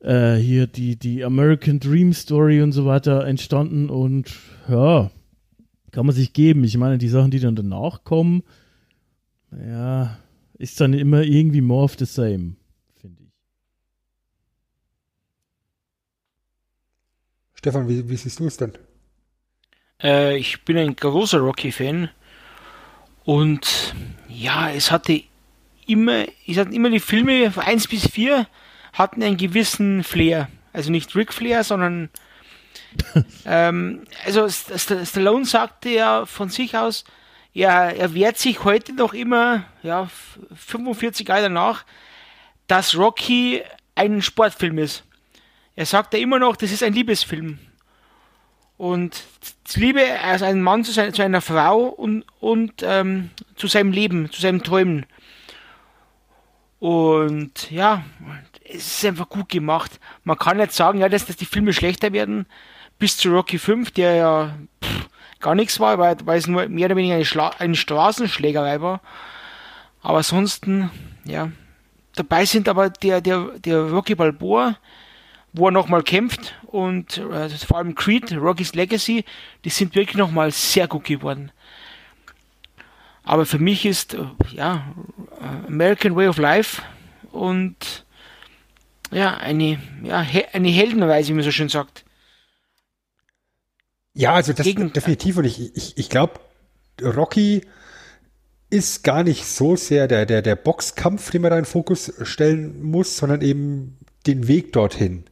äh, 0.00 0.36
hier 0.36 0.66
die, 0.66 0.96
die 0.96 1.24
American 1.24 1.80
Dream 1.80 2.12
Story 2.12 2.62
und 2.62 2.72
so 2.72 2.86
weiter 2.86 3.26
entstanden. 3.26 3.90
Und 3.90 4.32
ja, 4.68 5.10
kann 5.90 6.06
man 6.06 6.14
sich 6.14 6.32
geben. 6.32 6.64
Ich 6.64 6.76
meine, 6.76 6.98
die 6.98 7.08
Sachen, 7.08 7.30
die 7.30 7.40
dann 7.40 7.56
danach 7.56 8.04
kommen, 8.04 8.42
ja, 9.52 10.16
ist 10.58 10.80
dann 10.80 10.92
immer 10.92 11.22
irgendwie 11.22 11.60
more 11.60 11.84
of 11.84 11.96
the 11.98 12.04
same, 12.04 12.54
finde 13.00 13.24
ich. 13.24 13.32
Stefan, 17.60 17.88
wie, 17.88 18.08
wie 18.08 18.16
siehst 18.16 18.40
du 18.40 18.46
es 18.46 18.56
denn? 18.56 18.72
Äh, 20.02 20.38
ich 20.38 20.64
bin 20.64 20.78
ein 20.78 20.96
großer 20.96 21.40
Rocky-Fan. 21.40 22.08
Und 23.24 23.94
ja, 24.28 24.70
es 24.70 24.90
hatte 24.90 25.22
immer, 25.86 26.24
es 26.46 26.56
hatten 26.56 26.72
immer 26.72 26.88
die 26.88 27.00
Filme 27.00 27.50
von 27.50 27.62
1 27.62 27.88
bis 27.88 28.08
4 28.08 28.46
hatten 28.94 29.22
einen 29.22 29.36
gewissen 29.36 30.02
Flair. 30.02 30.48
Also 30.72 30.90
nicht 30.90 31.14
Ric 31.14 31.34
Flair, 31.34 31.62
sondern 31.62 32.08
ähm, 33.44 34.04
also 34.24 34.48
St 34.48 34.78
St 34.78 35.06
Stallone 35.06 35.44
sagte 35.44 35.90
ja 35.90 36.24
von 36.24 36.48
sich 36.48 36.78
aus, 36.78 37.04
er, 37.52 37.94
er 37.94 38.14
wehrt 38.14 38.38
sich 38.38 38.64
heute 38.64 38.94
noch 38.94 39.12
immer, 39.12 39.64
ja, 39.82 40.04
f- 40.04 40.38
45 40.54 41.28
Jahre 41.28 41.42
danach, 41.42 41.84
dass 42.68 42.96
Rocky 42.96 43.62
ein 43.96 44.22
Sportfilm 44.22 44.78
ist. 44.78 45.04
Er 45.80 45.86
sagt 45.86 46.12
ja 46.12 46.20
immer 46.20 46.38
noch, 46.38 46.56
das 46.56 46.72
ist 46.72 46.82
ein 46.82 46.92
Liebesfilm. 46.92 47.58
Und 48.76 49.24
Liebe 49.76 50.20
als 50.20 50.42
ein 50.42 50.60
Mann 50.60 50.84
zu, 50.84 50.92
sein, 50.92 51.14
zu 51.14 51.22
einer 51.22 51.40
Frau 51.40 51.84
und, 51.84 52.26
und 52.38 52.82
ähm, 52.82 53.30
zu 53.56 53.66
seinem 53.66 53.90
Leben, 53.90 54.30
zu 54.30 54.42
seinem 54.42 54.62
Träumen. 54.62 55.06
Und 56.80 57.70
ja, 57.70 58.04
es 58.62 58.88
ist 58.88 59.06
einfach 59.06 59.30
gut 59.30 59.48
gemacht. 59.48 59.98
Man 60.22 60.36
kann 60.36 60.58
nicht 60.58 60.74
sagen, 60.74 61.00
ja, 61.00 61.08
dass, 61.08 61.24
dass 61.24 61.36
die 61.36 61.46
Filme 61.46 61.72
schlechter 61.72 62.12
werden. 62.12 62.44
Bis 62.98 63.16
zu 63.16 63.30
Rocky 63.30 63.56
5, 63.56 63.90
der 63.92 64.16
ja 64.16 64.58
pff, 64.84 65.08
gar 65.40 65.54
nichts 65.54 65.80
war, 65.80 65.98
weil, 65.98 66.18
weil 66.24 66.36
es 66.36 66.46
nur 66.46 66.68
mehr 66.68 66.88
oder 66.88 66.96
weniger 66.96 67.14
eine, 67.14 67.24
Schla 67.24 67.54
eine 67.58 67.74
Straßenschlägerei 67.74 68.82
war. 68.82 69.00
Aber 70.02 70.18
ansonsten, 70.18 70.90
ja. 71.24 71.50
Dabei 72.16 72.44
sind 72.44 72.68
aber 72.68 72.90
der, 72.90 73.22
der, 73.22 73.58
der 73.60 73.90
Rocky 73.90 74.14
Balboa, 74.14 74.76
wo 75.52 75.66
er 75.68 75.72
nochmal 75.72 76.02
kämpft 76.02 76.54
und 76.66 77.18
äh, 77.18 77.48
vor 77.50 77.78
allem 77.78 77.94
Creed, 77.94 78.32
Rocky's 78.32 78.74
Legacy, 78.74 79.24
die 79.64 79.70
sind 79.70 79.94
wirklich 79.94 80.16
nochmal 80.16 80.50
sehr 80.52 80.86
gut 80.88 81.04
geworden. 81.04 81.50
Aber 83.24 83.46
für 83.46 83.58
mich 83.58 83.84
ist, 83.86 84.14
äh, 84.14 84.24
ja, 84.52 84.94
American 85.66 86.16
Way 86.16 86.28
of 86.28 86.38
Life 86.38 86.82
und 87.32 88.04
ja, 89.10 89.36
eine, 89.36 89.80
ja, 90.02 90.24
eine 90.52 90.68
Heldenreise, 90.68 91.28
wie 91.30 91.34
man 91.34 91.42
so 91.44 91.50
schön 91.50 91.68
sagt. 91.68 92.04
Ja, 94.14 94.34
also 94.34 94.52
das 94.52 94.64
Gegen- 94.64 94.92
definitiv. 94.92 95.36
Und 95.36 95.44
ich, 95.44 95.74
ich, 95.76 95.98
ich 95.98 96.08
glaube, 96.08 96.40
Rocky 97.02 97.62
ist 98.70 99.02
gar 99.02 99.24
nicht 99.24 99.46
so 99.46 99.74
sehr 99.74 100.06
der, 100.06 100.26
der, 100.26 100.42
der 100.42 100.54
Boxkampf, 100.56 101.30
den 101.30 101.42
man 101.42 101.50
da 101.50 101.58
in 101.58 101.64
den 101.64 101.70
Fokus 101.70 102.12
stellen 102.22 102.82
muss, 102.82 103.16
sondern 103.16 103.42
eben 103.42 103.98
den 104.26 104.46
Weg 104.48 104.72
dorthin. 104.72 105.24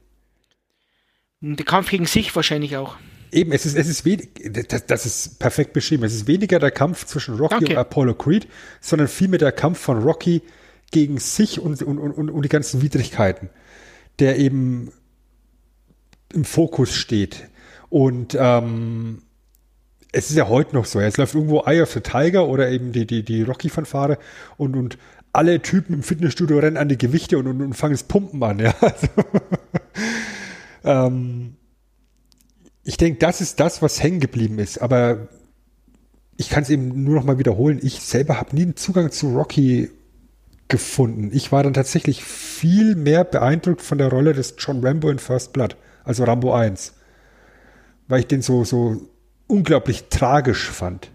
Der 1.40 1.64
Kampf 1.64 1.90
gegen 1.90 2.06
sich 2.06 2.34
wahrscheinlich 2.34 2.76
auch. 2.76 2.96
Eben, 3.30 3.52
es 3.52 3.66
ist, 3.66 3.76
es 3.76 3.88
ist 3.88 4.04
wenig, 4.04 4.30
das, 4.68 4.86
das 4.86 5.06
ist 5.06 5.38
perfekt 5.38 5.72
beschrieben. 5.72 6.04
Es 6.04 6.14
ist 6.14 6.26
weniger 6.26 6.58
der 6.58 6.70
Kampf 6.70 7.04
zwischen 7.04 7.36
Rocky 7.36 7.56
Danke. 7.56 7.72
und 7.72 7.78
Apollo 7.78 8.14
Creed, 8.14 8.48
sondern 8.80 9.06
vielmehr 9.06 9.38
der 9.38 9.52
Kampf 9.52 9.78
von 9.78 10.02
Rocky 10.02 10.42
gegen 10.90 11.18
sich 11.18 11.60
und, 11.60 11.82
und, 11.82 11.98
und, 11.98 12.30
und 12.30 12.42
die 12.42 12.48
ganzen 12.48 12.80
Widrigkeiten, 12.80 13.50
der 14.18 14.38
eben 14.38 14.92
im 16.32 16.44
Fokus 16.44 16.94
steht. 16.94 17.48
Und 17.90 18.36
ähm, 18.38 19.22
es 20.12 20.30
ist 20.30 20.36
ja 20.36 20.48
heute 20.48 20.74
noch 20.74 20.86
so. 20.86 21.00
Es 21.00 21.18
läuft 21.18 21.34
irgendwo 21.34 21.60
Eye 21.60 21.82
of 21.82 21.92
the 21.92 22.00
Tiger 22.00 22.48
oder 22.48 22.70
eben 22.70 22.92
die, 22.92 23.06
die, 23.06 23.22
die 23.22 23.42
Rocky-Fanfare 23.42 24.18
und, 24.56 24.74
und 24.74 24.98
alle 25.32 25.60
Typen 25.60 25.94
im 25.94 26.02
Fitnessstudio 26.02 26.58
rennen 26.58 26.78
an 26.78 26.88
die 26.88 26.98
Gewichte 26.98 27.38
und, 27.38 27.46
und, 27.46 27.60
und 27.60 27.74
fangen 27.74 27.94
das 27.94 28.02
Pumpen 28.02 28.42
an. 28.42 28.58
Ja. 28.58 28.74
Also, 28.80 29.08
ähm, 30.88 31.56
ich 32.82 32.96
denke, 32.96 33.18
das 33.18 33.40
ist 33.42 33.60
das, 33.60 33.82
was 33.82 34.02
hängen 34.02 34.18
geblieben 34.18 34.58
ist. 34.58 34.78
Aber 34.78 35.28
ich 36.38 36.48
kann 36.48 36.62
es 36.62 36.70
eben 36.70 37.04
nur 37.04 37.16
noch 37.16 37.24
mal 37.24 37.38
wiederholen. 37.38 37.78
Ich 37.82 38.00
selber 38.00 38.40
habe 38.40 38.56
nie 38.56 38.62
einen 38.62 38.76
Zugang 38.76 39.12
zu 39.12 39.36
Rocky 39.36 39.90
gefunden. 40.68 41.30
Ich 41.32 41.52
war 41.52 41.62
dann 41.62 41.74
tatsächlich 41.74 42.24
viel 42.24 42.94
mehr 42.94 43.24
beeindruckt 43.24 43.82
von 43.82 43.98
der 43.98 44.08
Rolle 44.08 44.32
des 44.32 44.54
John 44.58 44.84
Rambo 44.84 45.10
in 45.10 45.18
First 45.18 45.52
Blood, 45.52 45.76
also 46.04 46.24
Rambo 46.24 46.54
1. 46.54 46.94
Weil 48.06 48.20
ich 48.20 48.26
den 48.26 48.40
so, 48.40 48.64
so 48.64 49.02
unglaublich 49.46 50.04
tragisch 50.08 50.70
fand. 50.70 51.10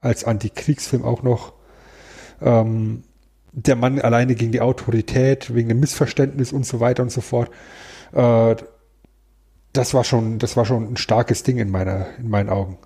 Als 0.00 0.24
Antikriegsfilm 0.24 1.04
auch 1.04 1.22
noch. 1.22 1.52
Ähm, 2.40 3.02
der 3.56 3.74
Mann 3.74 3.98
alleine 4.00 4.34
gegen 4.34 4.52
die 4.52 4.60
Autorität, 4.60 5.54
wegen 5.54 5.70
dem 5.70 5.80
Missverständnis 5.80 6.52
und 6.52 6.66
so 6.66 6.78
weiter 6.78 7.02
und 7.02 7.10
so 7.10 7.22
fort. 7.22 7.50
Äh, 8.12 8.54
das 9.72 9.94
war 9.94 10.04
schon, 10.04 10.38
das 10.38 10.56
war 10.56 10.66
schon 10.66 10.92
ein 10.92 10.96
starkes 10.96 11.42
Ding 11.42 11.56
in 11.56 11.70
meiner, 11.70 12.06
in 12.18 12.28
meinen 12.28 12.50
Augen. 12.50 12.78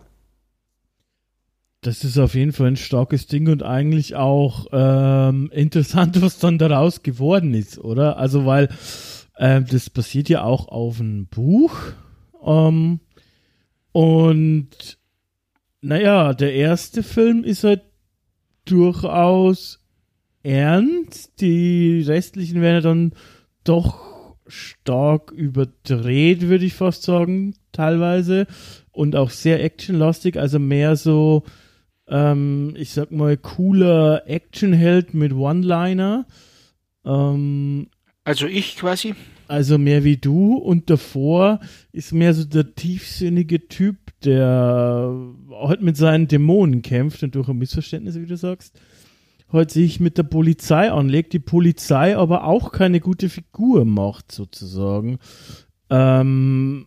Das 1.83 2.05
ist 2.05 2.19
auf 2.19 2.35
jeden 2.35 2.53
Fall 2.53 2.69
ein 2.69 2.77
starkes 2.77 3.27
Ding 3.27 3.49
und 3.49 3.65
eigentlich 3.65 4.15
auch 4.15 4.67
ähm, 4.73 5.51
interessant, 5.53 6.23
was 6.23 6.39
dann 6.39 6.59
daraus 6.59 7.03
geworden 7.03 7.53
ist, 7.53 7.79
oder? 7.79 8.17
Also, 8.17 8.47
weil 8.47 8.69
äh, 9.37 9.63
das 9.63 9.91
basiert 9.91 10.29
ja 10.29 10.45
auch 10.45 10.69
auf 10.69 11.01
einem 11.01 11.27
Buch. 11.27 11.75
Ähm, 12.45 13.01
und 13.91 14.99
naja, 15.81 16.33
der 16.33 16.55
erste 16.55 17.03
Film 17.03 17.43
ist 17.43 17.65
halt 17.65 17.83
durchaus 18.67 19.80
ernst. 20.43 21.41
Die 21.41 22.03
restlichen 22.03 22.61
werden 22.61 22.75
ja 22.77 22.81
dann 22.81 23.13
doch 23.65 24.37
stark 24.47 25.31
überdreht, 25.31 26.49
würde 26.49 26.65
ich 26.65 26.75
fast 26.75 27.03
sagen, 27.03 27.55
teilweise. 27.73 28.47
Und 28.91 29.17
auch 29.17 29.31
sehr 29.31 29.63
actionlastig, 29.63 30.37
also 30.39 30.59
mehr 30.59 30.97
so, 30.97 31.45
ähm, 32.09 32.75
ich 32.77 32.91
sag 32.91 33.13
mal, 33.13 33.37
cooler 33.37 34.25
Actionheld 34.27 35.15
mit 35.15 35.33
One-Liner. 35.33 36.27
Ähm, 37.05 37.89
Also 38.25 38.47
ich 38.47 38.77
quasi. 38.77 39.15
also 39.47 39.79
mehr 39.79 40.05
wie 40.05 40.17
du 40.17 40.55
und 40.55 40.91
davor 40.91 41.61
ist 41.93 42.13
mehr 42.13 42.35
so 42.35 42.45
der 42.45 42.75
tiefsinnige 42.75 43.69
Typ, 43.69 43.97
der 44.25 45.15
halt 45.63 45.83
mit 45.83 45.97
seinen 45.97 46.29
Dämonen 46.29 46.83
kämpft 46.83 47.23
und 47.23 47.35
durch 47.37 47.49
ein 47.49 47.59
Missverständnis, 47.59 48.17
wie 48.21 48.27
du 48.27 48.37
sagst, 48.37 48.79
heute 49.53 49.75
sich 49.75 50.01
mit 50.01 50.19
der 50.19 50.23
Polizei 50.25 50.91
anlegt, 50.91 51.33
die 51.33 51.39
Polizei 51.39 52.17
aber 52.17 52.45
auch 52.45 52.73
keine 52.73 53.01
gute 53.01 53.29
Figur 53.29 53.85
macht, 53.85 54.33
sozusagen. 54.33 55.19
Ähm, 55.89 56.87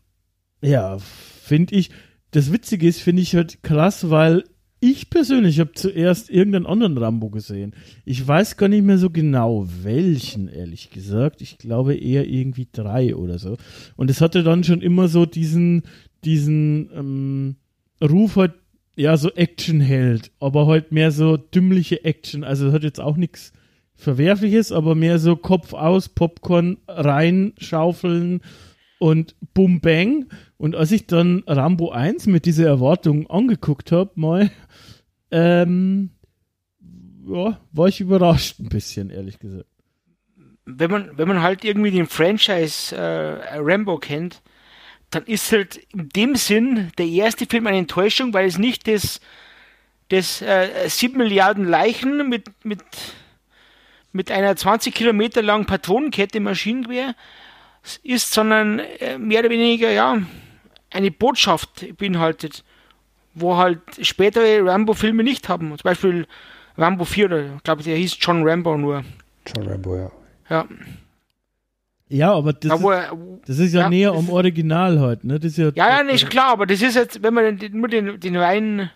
ja, 0.62 0.98
finde 1.00 1.76
ich, 1.76 1.92
das 2.32 2.52
Witzige 2.52 2.88
ist, 2.88 3.02
finde 3.02 3.22
ich 3.22 3.36
halt 3.36 3.64
krass, 3.64 4.10
weil 4.10 4.44
ich 4.80 5.10
persönlich 5.10 5.62
habe 5.62 5.72
zuerst 5.74 6.30
irgendeinen 6.30 6.66
anderen 6.66 6.98
Rambo 6.98 7.30
gesehen. 7.30 7.74
Ich 8.04 8.28
weiß 8.28 8.58
gar 8.58 8.68
nicht 8.68 8.84
mehr 8.84 8.98
so 8.98 9.10
genau 9.10 9.66
welchen, 9.84 10.50
ehrlich 10.50 10.90
gesagt. 10.90 11.42
Ich 11.42 11.58
glaube 11.58 11.96
eher 11.96 12.28
irgendwie 12.28 12.68
drei 12.70 13.16
oder 13.16 13.40
so. 13.40 13.56
Und 13.96 14.10
es 14.12 14.20
hatte 14.20 14.44
dann 14.44 14.66
schon 14.66 14.82
immer 14.82 15.08
so 15.08 15.26
diesen, 15.26 15.84
diesen 16.26 16.90
ähm, 16.94 17.56
Ruf 18.02 18.36
halt, 18.36 18.56
ja, 18.96 19.18
so 19.18 19.32
Actionheld, 19.32 20.32
aber 20.40 20.68
halt 20.68 20.92
mehr 20.92 21.12
so 21.12 21.38
dümmliche 21.38 22.06
Action. 22.06 22.44
Also 22.44 22.72
hat 22.72 22.84
jetzt 22.84 23.00
auch 23.00 23.18
nichts 23.18 23.54
Verwerfliches, 23.96 24.72
aber 24.72 24.96
mehr 24.96 25.20
so 25.20 25.36
Kopf 25.36 25.74
aus, 25.74 26.10
Popcorn 26.10 26.78
reinschaufeln 26.88 28.42
und 29.00 29.36
Bum 29.54 29.82
Bang. 29.82 30.28
Und 30.58 30.76
als 30.76 30.92
ich 30.92 31.08
dann 31.08 31.44
Rambo 31.48 31.92
1 31.92 32.28
mit 32.28 32.46
dieser 32.46 32.68
Erwartung 32.68 33.30
angeguckt 33.30 33.92
habe, 33.92 34.12
mal, 34.16 34.52
ähm, 35.32 36.12
ja, 37.28 37.60
war 37.72 37.88
ich 37.88 38.02
überrascht 38.02 38.60
ein 38.60 38.70
bisschen, 38.70 39.10
ehrlich 39.10 39.40
gesagt. 39.40 39.68
Wenn 40.66 40.92
man, 40.92 41.18
wenn 41.18 41.28
man 41.28 41.42
halt 41.42 41.66
irgendwie 41.66 41.92
den 41.92 42.06
Franchise 42.06 42.96
äh, 42.96 43.58
Rambo 43.58 43.98
kennt, 43.98 44.42
dann 45.16 45.26
ist 45.26 45.52
halt 45.52 45.78
in 45.94 46.10
dem 46.10 46.36
Sinn 46.36 46.92
der 46.98 47.06
erste 47.06 47.46
Film 47.46 47.68
eine 47.68 47.78
Enttäuschung, 47.78 48.34
weil 48.34 48.48
es 48.48 48.58
nicht 48.58 48.88
das, 48.88 49.20
das 50.10 50.42
äh, 50.42 50.88
7 50.88 51.18
Milliarden 51.18 51.66
Leichen 51.66 52.30
mit, 52.30 52.50
mit, 52.64 52.82
mit 54.12 54.32
einer 54.32 54.56
20 54.56 54.94
Kilometer 54.94 55.42
langen 55.42 55.66
Patronenkette 55.66 56.38
im 56.38 56.44
Maschinengewehr 56.44 57.16
ist, 58.04 58.34
sondern 58.34 58.80
äh, 58.80 59.18
mehr 59.18 59.42
oder 59.42 59.50
weniger, 59.50 59.92
ja, 59.92 60.18
eine 60.92 61.12
Botschaft 61.12 61.98
beinhaltet, 61.98 62.64
wo 63.34 63.58
halt 63.58 63.80
spätere 64.02 64.64
Rambo-Filme 64.64 65.24
nicht 65.24 65.50
haben. 65.50 65.70
Zum 65.70 65.84
Beispiel 65.84 66.28
Rambo 66.78 67.06
4, 67.06 67.26
oder 67.26 67.56
ich 67.56 67.64
glaube, 67.64 67.84
der 67.84 67.98
hieß 67.98 68.18
John 68.20 68.48
Rambo 68.48 68.78
nur. 68.78 69.04
John 69.48 69.68
Rambo, 69.68 69.96
ja. 69.98 70.12
Ja, 70.50 70.68
Ja, 72.14 72.32
aber 72.32 72.54
das, 72.54 72.80
da, 72.80 73.06
ist, 73.06 73.12
das 73.48 73.58
ist 73.58 73.74
ja, 73.74 73.82
ja, 73.82 73.90
näher 73.90 74.12
am 74.12 74.30
Original 74.30 75.00
halt, 75.00 75.24
ne? 75.24 75.40
Das 75.40 75.54
ist 75.54 75.58
ja, 75.58 75.72
Ja, 75.74 76.04
ja, 76.04 76.10
ist 76.10 76.30
klar, 76.30 76.52
aber 76.52 76.68
das 76.68 76.80
ist 76.84 76.96
jetzt, 76.96 77.24
wenn 77.24 77.34
man 77.34 77.58
den, 77.58 77.80
nur 77.80 77.88
den, 77.88 78.20
den 78.20 78.38
reinen, 78.38 78.92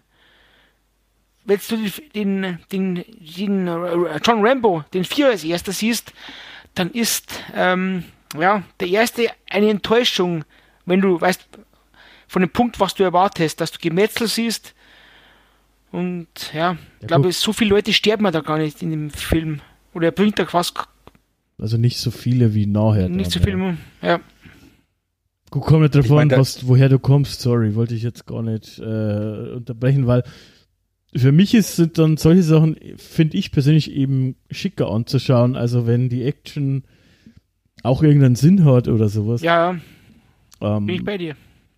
wenn 1.44 1.60
du 1.68 1.78
den, 2.14 2.60
den, 2.72 3.00
den 3.34 3.68
äh, 3.68 4.20
John 4.24 4.46
Rambo, 4.46 4.84
den 4.94 5.04
Vier 5.04 5.30
als 5.30 5.44
erster 5.44 5.72
siehst, 5.72 6.14
dann 6.76 6.92
ist, 6.92 7.44
ähm, 7.56 8.04
ja, 8.40 8.62
der 8.80 8.88
erste 8.90 9.32
eine 9.50 9.72
Enttäuschung, 9.72 10.44
wenn 10.86 11.02
du, 11.02 11.20
weißt, 11.20 11.48
von 12.28 12.44
dem 12.44 12.52
Punkt, 12.52 12.80
was 12.80 12.94
du 12.94 13.04
erwartest, 13.04 13.60
dass 13.62 13.72
du 13.72 13.80
Gemetzel 13.82 14.28
siehst 14.28 14.76
und, 15.92 16.28
ja, 16.54 16.74
ich 16.98 17.02
Ja, 17.02 17.08
glaube, 17.08 17.32
so 17.32 17.52
viele 17.52 17.72
Leute 17.72 17.94
sterben 17.94 18.26
ja 18.26 18.32
da 18.32 18.42
gar 18.42 18.60
nicht 18.60 18.84
in 18.84 18.92
dem 18.92 19.10
Film. 19.10 19.62
Oder 19.96 20.10
er 20.10 20.12
bringt 20.12 20.38
da 20.38 20.46
fast 20.46 20.76
also 21.58 21.78
nicht 21.78 21.98
so 21.98 22.12
viele 22.12 22.54
wie 22.54 22.66
nachher. 22.66 23.10
nicht 23.10 23.32
so 23.32 23.40
dann, 23.40 23.50
viel, 23.50 23.78
ja. 24.02 24.08
ja. 24.08 24.20
Gut, 25.50 25.64
kommt 25.64 25.82
nicht 25.82 25.96
drauf 25.96 26.12
an, 26.18 26.30
was, 26.32 26.68
woher 26.68 26.90
du 26.90 27.00
kommst, 27.00 27.42
sorry, 27.42 27.76
wollte 27.76 27.96
ich 27.96 28.04
jetzt 28.04 28.26
gar 28.26 28.44
nicht 28.44 28.80
äh, 28.80 29.54
unterbrechen, 29.56 30.06
weil 30.06 30.24
für 31.16 31.32
mich 31.32 31.54
ist, 31.54 31.78
sind 31.78 31.98
dann 31.98 32.18
solche 32.18 32.44
Sachen, 32.44 32.76
finde 32.98 33.38
ich 33.38 33.52
persönlich 33.52 33.92
eben 33.92 34.36
schicker 34.52 34.92
anzuschauen, 34.92 35.56
also 35.56 35.88
wenn 35.88 36.10
die 36.10 36.24
Action 36.24 36.84
auch 37.84 38.04
irgendeinen 38.04 38.36
Sinn 38.36 38.66
hat 38.66 38.88
oder 38.88 39.08
sowas. 39.08 39.42
Ja, 39.42 39.78
bin 40.60 40.90
ich 40.90 41.00
ähm, 41.00 41.06
bei 41.06 41.18
dir. 41.18 41.36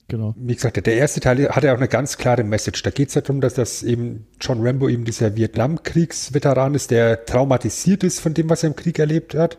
Genau. 0.10 0.36
Wie 0.38 0.54
gesagt, 0.54 0.86
der 0.86 0.96
erste 0.96 1.22
Teil 1.22 1.50
hat 1.50 1.64
ja 1.64 1.74
auch 1.74 1.78
eine 1.78 1.88
ganz 1.88 2.18
klare 2.18 2.44
Message. 2.44 2.84
Da 2.84 2.90
geht 2.90 3.08
es 3.08 3.16
ja 3.16 3.22
darum, 3.22 3.40
dass 3.40 3.54
das 3.54 3.84
eben 3.84 4.28
John 4.42 4.66
Rambo 4.66 4.90
eben 4.90 5.06
dieser 5.06 5.38
Vietnamkriegsveteran 5.38 6.76
ist, 6.76 6.92
der 6.92 7.26
traumatisiert 7.26 8.04
ist 8.04 8.20
von 8.20 8.34
dem, 8.34 8.50
was 8.50 8.64
er 8.64 8.70
im 8.70 8.76
Krieg 8.76 9.00
erlebt 9.00 9.36
hat 9.36 9.58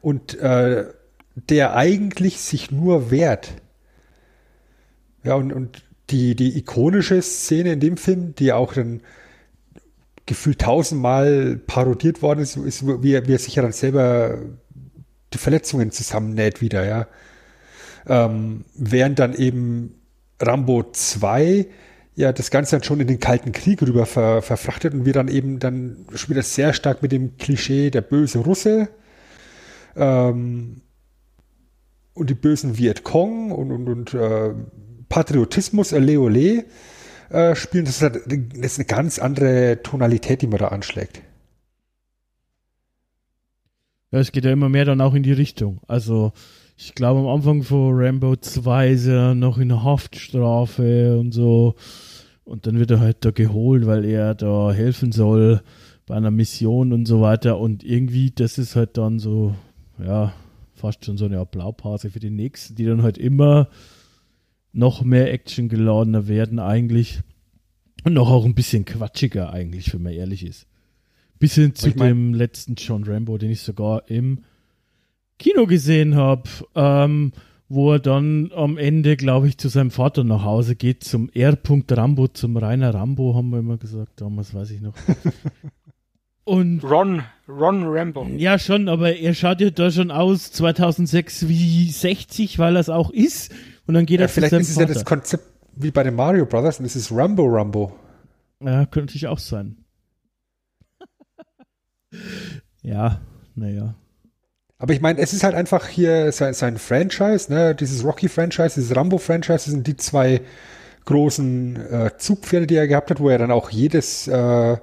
und 0.00 0.38
äh, 0.38 0.86
der 1.34 1.76
eigentlich 1.76 2.40
sich 2.40 2.70
nur 2.70 3.10
wehrt. 3.10 3.50
Ja, 5.24 5.34
und, 5.34 5.52
und 5.52 5.82
die, 6.10 6.34
die 6.34 6.56
ikonische 6.58 7.20
Szene 7.20 7.72
in 7.72 7.80
dem 7.80 7.96
Film, 7.96 8.34
die 8.34 8.52
auch 8.52 8.74
dann 8.74 9.00
gefühlt 10.26 10.60
tausendmal 10.60 11.60
parodiert 11.66 12.22
worden 12.22 12.40
ist, 12.40 12.56
ist 12.56 12.86
wie, 12.86 13.12
er, 13.12 13.26
wie 13.26 13.34
er 13.34 13.38
sich 13.38 13.56
ja 13.56 13.62
dann 13.62 13.72
selber 13.72 14.38
die 15.32 15.38
Verletzungen 15.38 15.90
zusammennäht 15.90 16.60
wieder, 16.60 16.86
ja. 16.86 17.06
Ähm, 18.06 18.64
während 18.74 19.18
dann 19.18 19.34
eben 19.34 19.94
Rambo 20.40 20.84
2 20.90 21.66
ja 22.16 22.32
das 22.32 22.50
Ganze 22.50 22.76
dann 22.76 22.82
schon 22.84 23.00
in 23.00 23.06
den 23.06 23.18
Kalten 23.18 23.52
Krieg 23.52 23.82
rüber 23.82 24.06
ver, 24.06 24.42
verfrachtet 24.42 24.94
und 24.94 25.04
wir 25.04 25.12
dann 25.12 25.28
eben 25.28 25.58
dann 25.58 26.06
wieder 26.28 26.42
sehr 26.42 26.72
stark 26.72 27.02
mit 27.02 27.12
dem 27.12 27.36
Klischee 27.38 27.90
der 27.90 28.02
böse 28.02 28.38
Russe 28.38 28.88
ähm, 29.96 30.82
und 32.14 32.30
die 32.30 32.34
bösen 32.34 32.78
Vietcong 32.78 33.50
und, 33.50 33.72
und, 33.72 33.88
und 33.88 34.14
äh, 34.14 34.54
Patriotismus, 35.08 35.92
ole 35.92 36.20
ole, 36.20 36.64
äh, 37.30 37.54
spielen. 37.54 37.84
Das 37.84 37.96
ist, 37.96 38.02
halt, 38.02 38.16
das 38.26 38.72
ist 38.72 38.78
eine 38.78 38.86
ganz 38.86 39.18
andere 39.18 39.82
Tonalität, 39.82 40.42
die 40.42 40.46
man 40.46 40.58
da 40.58 40.68
anschlägt. 40.68 41.20
Ja, 44.10 44.20
es 44.20 44.30
geht 44.30 44.44
ja 44.44 44.52
immer 44.52 44.68
mehr 44.68 44.84
dann 44.84 45.00
auch 45.00 45.14
in 45.14 45.24
die 45.24 45.32
Richtung. 45.32 45.80
Also, 45.88 46.32
ich 46.76 46.94
glaube, 46.94 47.20
am 47.20 47.28
Anfang 47.28 47.62
von 47.62 47.94
Rambo 47.94 48.36
2 48.36 48.90
ist 48.90 49.06
er 49.06 49.34
noch 49.34 49.58
in 49.58 49.82
Haftstrafe 49.82 51.18
und 51.18 51.32
so. 51.32 51.76
Und 52.44 52.66
dann 52.66 52.78
wird 52.78 52.90
er 52.90 53.00
halt 53.00 53.24
da 53.24 53.30
geholt, 53.30 53.86
weil 53.86 54.04
er 54.04 54.34
da 54.34 54.72
helfen 54.72 55.12
soll 55.12 55.62
bei 56.06 56.14
einer 56.14 56.30
Mission 56.30 56.92
und 56.92 57.06
so 57.06 57.20
weiter. 57.20 57.58
Und 57.58 57.84
irgendwie, 57.84 58.30
das 58.30 58.58
ist 58.58 58.76
halt 58.76 58.98
dann 58.98 59.18
so, 59.18 59.54
ja, 59.98 60.34
fast 60.74 61.04
schon 61.04 61.16
so 61.16 61.24
eine 61.24 61.44
Blaupause 61.46 62.10
für 62.10 62.20
die 62.20 62.30
nächsten, 62.30 62.74
die 62.74 62.84
dann 62.84 63.02
halt 63.02 63.18
immer 63.18 63.68
noch 64.72 65.02
mehr 65.02 65.32
Action 65.32 65.68
geladener 65.68 66.26
werden 66.26 66.58
eigentlich. 66.58 67.20
Und 68.02 68.14
noch 68.14 68.30
auch 68.30 68.44
ein 68.44 68.54
bisschen 68.54 68.84
quatschiger 68.84 69.50
eigentlich, 69.50 69.94
wenn 69.94 70.02
man 70.02 70.12
ehrlich 70.12 70.44
ist. 70.44 70.66
Bis 71.38 71.54
hin 71.54 71.74
zu 71.74 71.90
mein, 71.96 72.08
dem 72.08 72.34
letzten 72.34 72.74
John 72.74 73.04
Rambo, 73.04 73.38
den 73.38 73.50
ich 73.50 73.60
sogar 73.60 74.10
im 74.10 74.40
Kino 75.44 75.66
gesehen 75.66 76.16
habe, 76.16 76.48
ähm, 76.74 77.32
wo 77.68 77.92
er 77.92 77.98
dann 77.98 78.50
am 78.56 78.78
Ende, 78.78 79.14
glaube 79.14 79.46
ich, 79.46 79.58
zu 79.58 79.68
seinem 79.68 79.90
Vater 79.90 80.24
nach 80.24 80.42
Hause 80.42 80.74
geht, 80.74 81.04
zum 81.04 81.28
R. 81.34 81.58
Rambo, 81.90 82.28
zum 82.28 82.56
Rainer 82.56 82.94
Rambo, 82.94 83.34
haben 83.34 83.50
wir 83.50 83.58
immer 83.58 83.76
gesagt, 83.76 84.22
damals 84.22 84.54
weiß 84.54 84.70
ich 84.70 84.80
noch. 84.80 84.94
Und 86.44 86.82
Ron, 86.82 87.22
Ron 87.46 87.84
Rambo. 87.86 88.26
Ja, 88.36 88.58
schon, 88.58 88.88
aber 88.88 89.16
er 89.16 89.34
schaut 89.34 89.60
ja 89.60 89.68
da 89.68 89.90
schon 89.90 90.10
aus 90.10 90.50
2006 90.52 91.46
wie 91.46 91.90
60, 91.90 92.58
weil 92.58 92.76
er 92.76 92.80
es 92.80 92.88
auch 92.88 93.10
ist. 93.10 93.52
Und 93.86 93.92
dann 93.94 94.06
geht 94.06 94.20
ja, 94.20 94.26
er 94.26 94.28
vielleicht 94.30 94.54
ist 94.54 94.70
es 94.70 94.76
ja 94.76 94.86
das 94.86 95.04
Konzept 95.04 95.44
wie 95.76 95.90
bei 95.90 96.04
den 96.04 96.14
Mario 96.14 96.46
Brothers 96.46 96.80
und 96.80 96.86
es 96.86 96.96
ist 96.96 97.12
Rambo 97.12 97.44
Rambo. 97.46 97.94
Ja, 98.60 98.86
könnte 98.86 99.06
natürlich 99.06 99.26
auch 99.26 99.38
sein. 99.38 99.84
ja, 102.82 103.20
naja. 103.54 103.94
Aber 104.84 104.92
ich 104.92 105.00
meine, 105.00 105.18
es 105.18 105.32
ist 105.32 105.44
halt 105.44 105.54
einfach 105.54 105.88
hier 105.88 106.30
sein, 106.30 106.52
sein 106.52 106.76
Franchise, 106.76 107.50
ne? 107.50 107.74
Dieses 107.74 108.04
Rocky-Franchise, 108.04 108.74
dieses 108.74 108.94
Rambo-Franchise, 108.94 109.70
sind 109.70 109.86
die 109.86 109.96
zwei 109.96 110.42
großen 111.06 111.76
äh, 111.90 112.10
Zugpferde, 112.18 112.66
die 112.66 112.74
er 112.74 112.86
gehabt 112.86 113.08
hat, 113.08 113.18
wo 113.18 113.30
er 113.30 113.38
dann 113.38 113.50
auch 113.50 113.70
jedes 113.70 114.28
äh, 114.28 114.76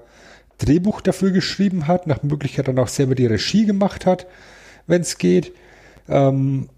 Drehbuch 0.58 1.02
dafür 1.02 1.30
geschrieben 1.30 1.86
hat, 1.86 2.08
nach 2.08 2.24
Möglichkeit 2.24 2.68
dann 2.68 2.80
auch 2.80 2.88
selber 2.88 3.14
die 3.14 3.28
Regie 3.28 3.68
gemacht 3.68 4.08
hat, 4.08 4.26
wenn 4.88 5.02
es 5.02 5.20
geht. 5.20 5.54
Ähm, 6.10 6.70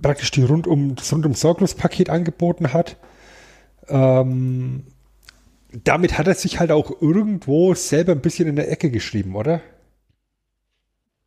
praktisch 0.00 0.30
die 0.30 0.44
rundum, 0.44 0.94
das 0.94 1.12
rundum 1.12 1.34
sorglos 1.34 1.74
Paket 1.74 2.10
angeboten 2.10 2.72
hat. 2.72 2.96
Ähm, 3.88 4.84
damit 5.82 6.16
hat 6.16 6.28
er 6.28 6.36
sich 6.36 6.60
halt 6.60 6.70
auch 6.70 7.02
irgendwo 7.02 7.74
selber 7.74 8.12
ein 8.12 8.20
bisschen 8.20 8.46
in 8.46 8.54
der 8.54 8.70
Ecke 8.70 8.92
geschrieben, 8.92 9.34
oder? 9.34 9.62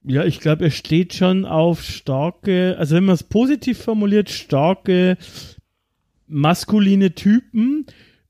Ja, 0.04 0.26
ich 0.26 0.39
glaube, 0.39 0.66
er 0.66 0.72
steht 0.72 1.14
schon 1.14 1.45
auf 1.45 1.84
starke, 1.84 2.76
also 2.80 2.95
wenn 2.95 3.06
man 3.06 3.16
es 3.16 3.24
positiv 3.24 3.78
formuliert, 3.78 4.30
starke 4.30 5.18
maskuline 6.28 7.14
Typen. 7.14 7.86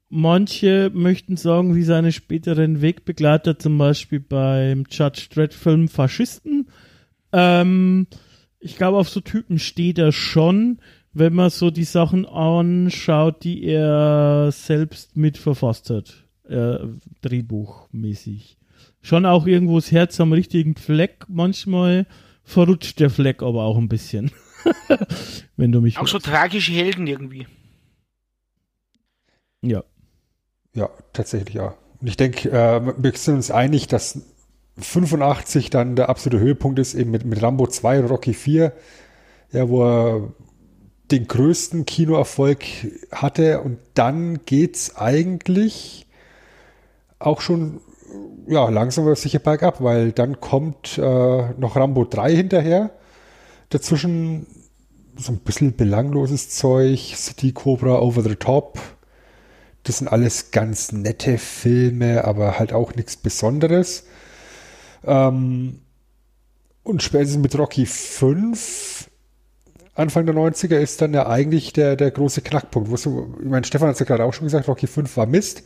Manche 0.09 0.91
möchten 0.93 1.37
sagen, 1.37 1.73
wie 1.75 1.83
seine 1.83 2.11
späteren 2.11 2.81
Wegbegleiter, 2.81 3.57
zum 3.57 3.77
Beispiel 3.77 4.19
beim 4.19 4.83
Judge 4.89 5.27
Dredd-Film 5.33 5.87
Faschisten. 5.87 6.67
Ähm, 7.31 8.07
ich 8.59 8.75
glaube, 8.75 8.97
auf 8.97 9.07
so 9.07 9.21
Typen 9.21 9.57
steht 9.57 9.97
er 9.97 10.11
schon, 10.11 10.79
wenn 11.13 11.33
man 11.33 11.49
so 11.49 11.71
die 11.71 11.85
Sachen 11.85 12.25
anschaut, 12.25 13.45
die 13.45 13.63
er 13.63 14.51
selbst 14.51 15.15
mitverfasst 15.15 15.89
hat, 15.89 16.25
äh, 16.49 16.79
drehbuchmäßig. 17.21 18.57
Schon 19.01 19.25
auch 19.25 19.47
irgendwo 19.47 19.75
das 19.77 19.91
Herz 19.91 20.19
am 20.19 20.33
richtigen 20.33 20.75
Fleck. 20.75 21.25
Manchmal 21.27 22.05
verrutscht 22.43 22.99
der 22.99 23.09
Fleck 23.09 23.41
aber 23.41 23.63
auch 23.63 23.77
ein 23.77 23.89
bisschen. 23.89 24.31
wenn 25.57 25.71
du 25.71 25.81
mich. 25.81 25.97
Auch 25.97 26.07
so 26.07 26.19
tragische 26.19 26.71
Helden 26.71 27.07
irgendwie. 27.07 27.47
Ja. 29.61 29.83
Ja, 30.73 30.89
tatsächlich 31.13 31.55
ja. 31.55 31.75
Und 31.99 32.07
ich 32.07 32.17
denke, 32.17 32.49
äh, 32.49 32.81
wir 32.97 33.13
sind 33.13 33.35
uns 33.35 33.51
einig, 33.51 33.87
dass 33.87 34.21
85 34.77 35.69
dann 35.69 35.95
der 35.95 36.09
absolute 36.09 36.41
Höhepunkt 36.41 36.79
ist, 36.79 36.93
eben 36.93 37.11
mit, 37.11 37.25
mit 37.25 37.41
Rambo 37.41 37.67
2 37.67 37.99
und 37.99 38.05
Rocky 38.05 38.33
4, 38.33 38.73
ja, 39.51 39.69
wo 39.69 39.83
er 39.83 40.33
den 41.11 41.27
größten 41.27 41.85
Kinoerfolg 41.85 42.63
hatte 43.11 43.61
und 43.61 43.79
dann 43.93 44.45
geht's 44.45 44.95
eigentlich 44.95 46.07
auch 47.19 47.41
schon 47.41 47.81
ja, 48.47 48.69
langsam 48.69 49.05
aber 49.05 49.15
sicher 49.15 49.39
bergab, 49.39 49.81
weil 49.81 50.11
dann 50.11 50.39
kommt 50.39 50.97
äh, 50.97 51.01
noch 51.01 51.75
Rambo 51.75 52.05
3 52.05 52.35
hinterher. 52.35 52.91
Dazwischen 53.69 54.47
so 55.17 55.31
ein 55.31 55.39
bisschen 55.39 55.75
belangloses 55.75 56.49
Zeug, 56.49 57.13
City 57.15 57.51
Cobra 57.51 57.99
Over 57.99 58.21
the 58.23 58.35
Top. 58.35 58.79
Das 59.83 59.97
sind 59.97 60.07
alles 60.07 60.51
ganz 60.51 60.91
nette 60.91 61.37
Filme, 61.37 62.23
aber 62.25 62.59
halt 62.59 62.73
auch 62.73 62.95
nichts 62.95 63.17
Besonderes. 63.17 64.05
Ähm, 65.03 65.81
und 66.83 67.03
spätestens 67.03 67.41
mit 67.41 67.57
Rocky 67.57 67.85
5, 67.85 69.09
Anfang 69.95 70.25
der 70.25 70.35
90er, 70.35 70.77
ist 70.77 71.01
dann 71.01 71.13
ja 71.13 71.27
eigentlich 71.27 71.73
der, 71.73 71.95
der 71.95 72.11
große 72.11 72.41
Knackpunkt. 72.41 72.97
So, 72.99 73.35
ich 73.39 73.49
meine, 73.49 73.65
Stefan 73.65 73.89
hat 73.89 73.95
es 73.95 73.99
ja 73.99 74.05
gerade 74.05 74.23
auch 74.23 74.33
schon 74.33 74.45
gesagt, 74.45 74.67
Rocky 74.67 74.87
5 74.87 75.17
war 75.17 75.25
Mist. 75.25 75.63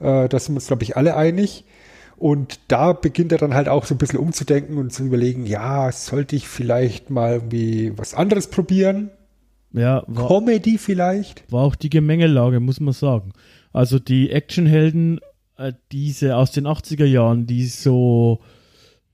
Äh, 0.00 0.28
da 0.28 0.38
sind 0.38 0.54
wir 0.54 0.58
uns, 0.58 0.66
glaube 0.66 0.82
ich, 0.82 0.96
alle 0.96 1.16
einig. 1.16 1.64
Und 2.16 2.60
da 2.68 2.92
beginnt 2.92 3.32
er 3.32 3.38
dann 3.38 3.54
halt 3.54 3.68
auch 3.68 3.86
so 3.86 3.94
ein 3.94 3.98
bisschen 3.98 4.18
umzudenken 4.18 4.76
und 4.76 4.92
zu 4.92 5.04
überlegen, 5.04 5.46
ja, 5.46 5.90
sollte 5.90 6.36
ich 6.36 6.48
vielleicht 6.48 7.08
mal 7.08 7.32
irgendwie 7.34 7.96
was 7.96 8.12
anderes 8.12 8.48
probieren? 8.48 9.10
Ja, 9.72 10.02
war, 10.06 10.28
Comedy 10.28 10.76
vielleicht? 10.76 11.50
War 11.50 11.64
auch 11.64 11.76
die 11.76 11.88
Gemengelage, 11.88 12.60
muss 12.60 12.80
man 12.80 12.92
sagen. 12.92 13.32
Also 13.72 13.98
die 13.98 14.30
Actionhelden, 14.30 15.20
äh, 15.56 15.72
diese 15.92 16.36
aus 16.36 16.50
den 16.50 16.66
80er 16.66 17.06
Jahren, 17.06 17.46
die 17.46 17.64
so, 17.66 18.40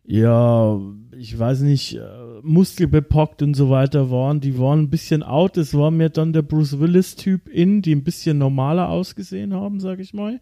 ja, 0.04 0.80
ich 1.18 1.38
weiß 1.38 1.60
nicht, 1.60 1.94
äh, 1.96 2.00
muskelbepackt 2.42 3.42
und 3.42 3.54
so 3.54 3.70
weiter 3.70 4.10
waren, 4.10 4.40
die 4.40 4.58
waren 4.58 4.80
ein 4.80 4.90
bisschen 4.90 5.22
out. 5.22 5.56
Es 5.56 5.74
war 5.74 5.90
mir 5.90 6.10
dann 6.10 6.32
der 6.32 6.42
Bruce 6.42 6.78
Willis-Typ 6.78 7.48
in, 7.48 7.82
die 7.82 7.94
ein 7.94 8.04
bisschen 8.04 8.38
normaler 8.38 8.88
ausgesehen 8.88 9.54
haben, 9.54 9.80
sag 9.80 9.98
ich 9.98 10.14
mal, 10.14 10.40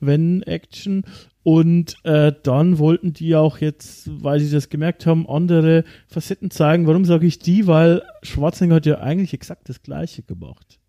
wenn 0.00 0.42
Action. 0.42 1.04
Und 1.42 1.96
äh, 2.04 2.32
dann 2.42 2.78
wollten 2.78 3.12
die 3.12 3.36
auch 3.36 3.58
jetzt, 3.58 4.10
weil 4.22 4.40
sie 4.40 4.50
das 4.50 4.68
gemerkt 4.68 5.06
haben, 5.06 5.28
andere 5.28 5.84
Facetten 6.08 6.50
zeigen. 6.50 6.86
Warum 6.86 7.04
sage 7.04 7.26
ich 7.26 7.38
die? 7.38 7.66
Weil 7.66 8.02
Schwarzenegger 8.22 8.76
hat 8.76 8.86
ja 8.86 8.98
eigentlich 8.98 9.32
exakt 9.32 9.68
das 9.68 9.82
Gleiche 9.82 10.22
gemacht. 10.22 10.80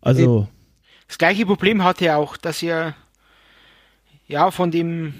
Also. 0.00 0.48
Das 1.08 1.18
gleiche 1.18 1.46
Problem 1.46 1.82
hatte 1.82 2.06
er 2.06 2.18
auch, 2.18 2.36
dass 2.36 2.62
er 2.62 2.94
ja 4.26 4.50
von 4.50 4.70
dem 4.70 5.14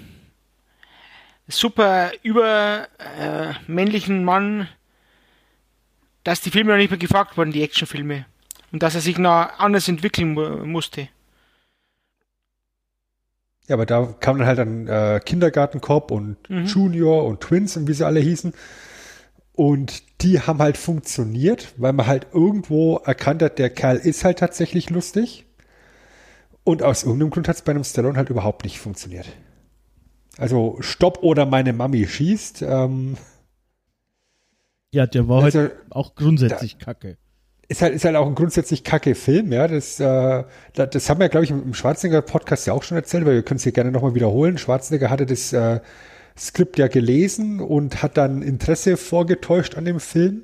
super 1.47 2.11
übermännlichen 2.23 4.19
äh, 4.19 4.23
Mann, 4.23 4.67
dass 6.23 6.41
die 6.41 6.51
Filme 6.51 6.71
noch 6.71 6.77
nicht 6.77 6.91
mehr 6.91 6.99
gefragt 6.99 7.37
wurden, 7.37 7.51
die 7.51 7.63
Actionfilme. 7.63 8.25
Und 8.71 8.81
dass 8.81 8.95
er 8.95 9.01
sich 9.01 9.17
noch 9.17 9.59
anders 9.59 9.87
entwickeln 9.87 10.33
musste. 10.69 11.09
Ja, 13.67 13.75
aber 13.75 13.85
da 13.85 14.13
kam 14.19 14.39
dann 14.39 14.47
halt 14.47 14.59
ein 14.59 14.87
äh, 14.87 15.21
Kindergartencop 15.23 16.11
und 16.11 16.37
mhm. 16.49 16.65
Junior 16.65 17.25
und 17.25 17.41
Twins 17.41 17.77
und 17.77 17.87
wie 17.87 17.93
sie 17.93 18.05
alle 18.05 18.19
hießen. 18.19 18.53
Und 19.53 20.03
die 20.21 20.41
haben 20.41 20.59
halt 20.59 20.77
funktioniert, 20.77 21.73
weil 21.77 21.93
man 21.93 22.07
halt 22.07 22.27
irgendwo 22.33 22.97
erkannt 22.97 23.43
hat, 23.43 23.59
der 23.59 23.69
Kerl 23.69 23.97
ist 23.97 24.25
halt 24.25 24.39
tatsächlich 24.39 24.89
lustig. 24.89 25.45
Und 26.63 26.81
aus 26.81 27.03
irgendeinem 27.03 27.29
Grund 27.29 27.47
hat 27.47 27.57
es 27.57 27.61
bei 27.61 27.71
einem 27.71 27.83
Stallone 27.83 28.17
halt 28.17 28.29
überhaupt 28.29 28.63
nicht 28.63 28.79
funktioniert. 28.79 29.27
Also 30.43 30.75
Stopp 30.81 31.23
oder 31.23 31.45
meine 31.45 31.71
Mami 31.71 32.05
schießt. 32.05 32.63
Ähm, 32.63 33.15
ja, 34.93 35.07
der 35.07 35.29
war 35.29 35.41
also, 35.41 35.59
halt 35.59 35.71
auch 35.89 36.15
grundsätzlich 36.15 36.77
da, 36.77 36.83
kacke 36.83 37.17
ist 37.69 37.81
halt, 37.81 37.95
ist 37.95 38.03
halt 38.03 38.17
auch 38.17 38.27
ein 38.27 38.35
grundsätzlich 38.35 38.83
kacke 38.83 39.15
Film, 39.15 39.53
ja. 39.53 39.69
Das, 39.69 40.01
äh, 40.01 40.43
das 40.73 41.09
haben 41.09 41.21
wir, 41.21 41.29
glaube 41.29 41.45
ich, 41.45 41.51
im 41.51 41.73
Schwarzenegger-Podcast 41.73 42.67
ja 42.67 42.73
auch 42.73 42.83
schon 42.83 42.97
erzählt, 42.97 43.25
weil 43.25 43.35
wir 43.35 43.43
können 43.43 43.55
es 43.55 43.63
hier 43.63 43.71
gerne 43.71 43.89
nochmal 43.89 44.15
wiederholen. 44.15 44.57
Schwarzenegger 44.57 45.09
hatte 45.09 45.25
das 45.25 45.53
äh, 45.53 45.79
Skript 46.37 46.77
ja 46.77 46.89
gelesen 46.89 47.61
und 47.61 48.03
hat 48.03 48.17
dann 48.17 48.41
Interesse 48.41 48.97
vorgetäuscht 48.97 49.75
an 49.77 49.85
dem 49.85 50.01
Film, 50.01 50.43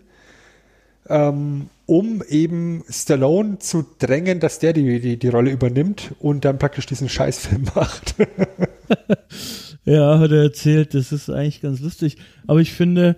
ähm, 1.09 1.69
um 1.87 2.23
eben 2.29 2.85
Stallone 2.89 3.59
zu 3.59 3.85
drängen, 3.99 4.39
dass 4.39 4.59
der 4.59 4.71
die, 4.71 5.01
die, 5.01 5.17
die 5.19 5.27
Rolle 5.27 5.51
übernimmt 5.51 6.15
und 6.19 6.45
dann 6.45 6.57
praktisch 6.57 6.85
diesen 6.85 7.09
Scheißfilm 7.09 7.65
macht. 7.75 8.15
ja, 9.85 10.19
hat 10.19 10.31
er 10.31 10.43
erzählt, 10.43 10.93
das 10.93 11.11
ist 11.11 11.29
eigentlich 11.29 11.61
ganz 11.61 11.79
lustig. 11.79 12.17
Aber 12.47 12.59
ich 12.59 12.73
finde, 12.73 13.15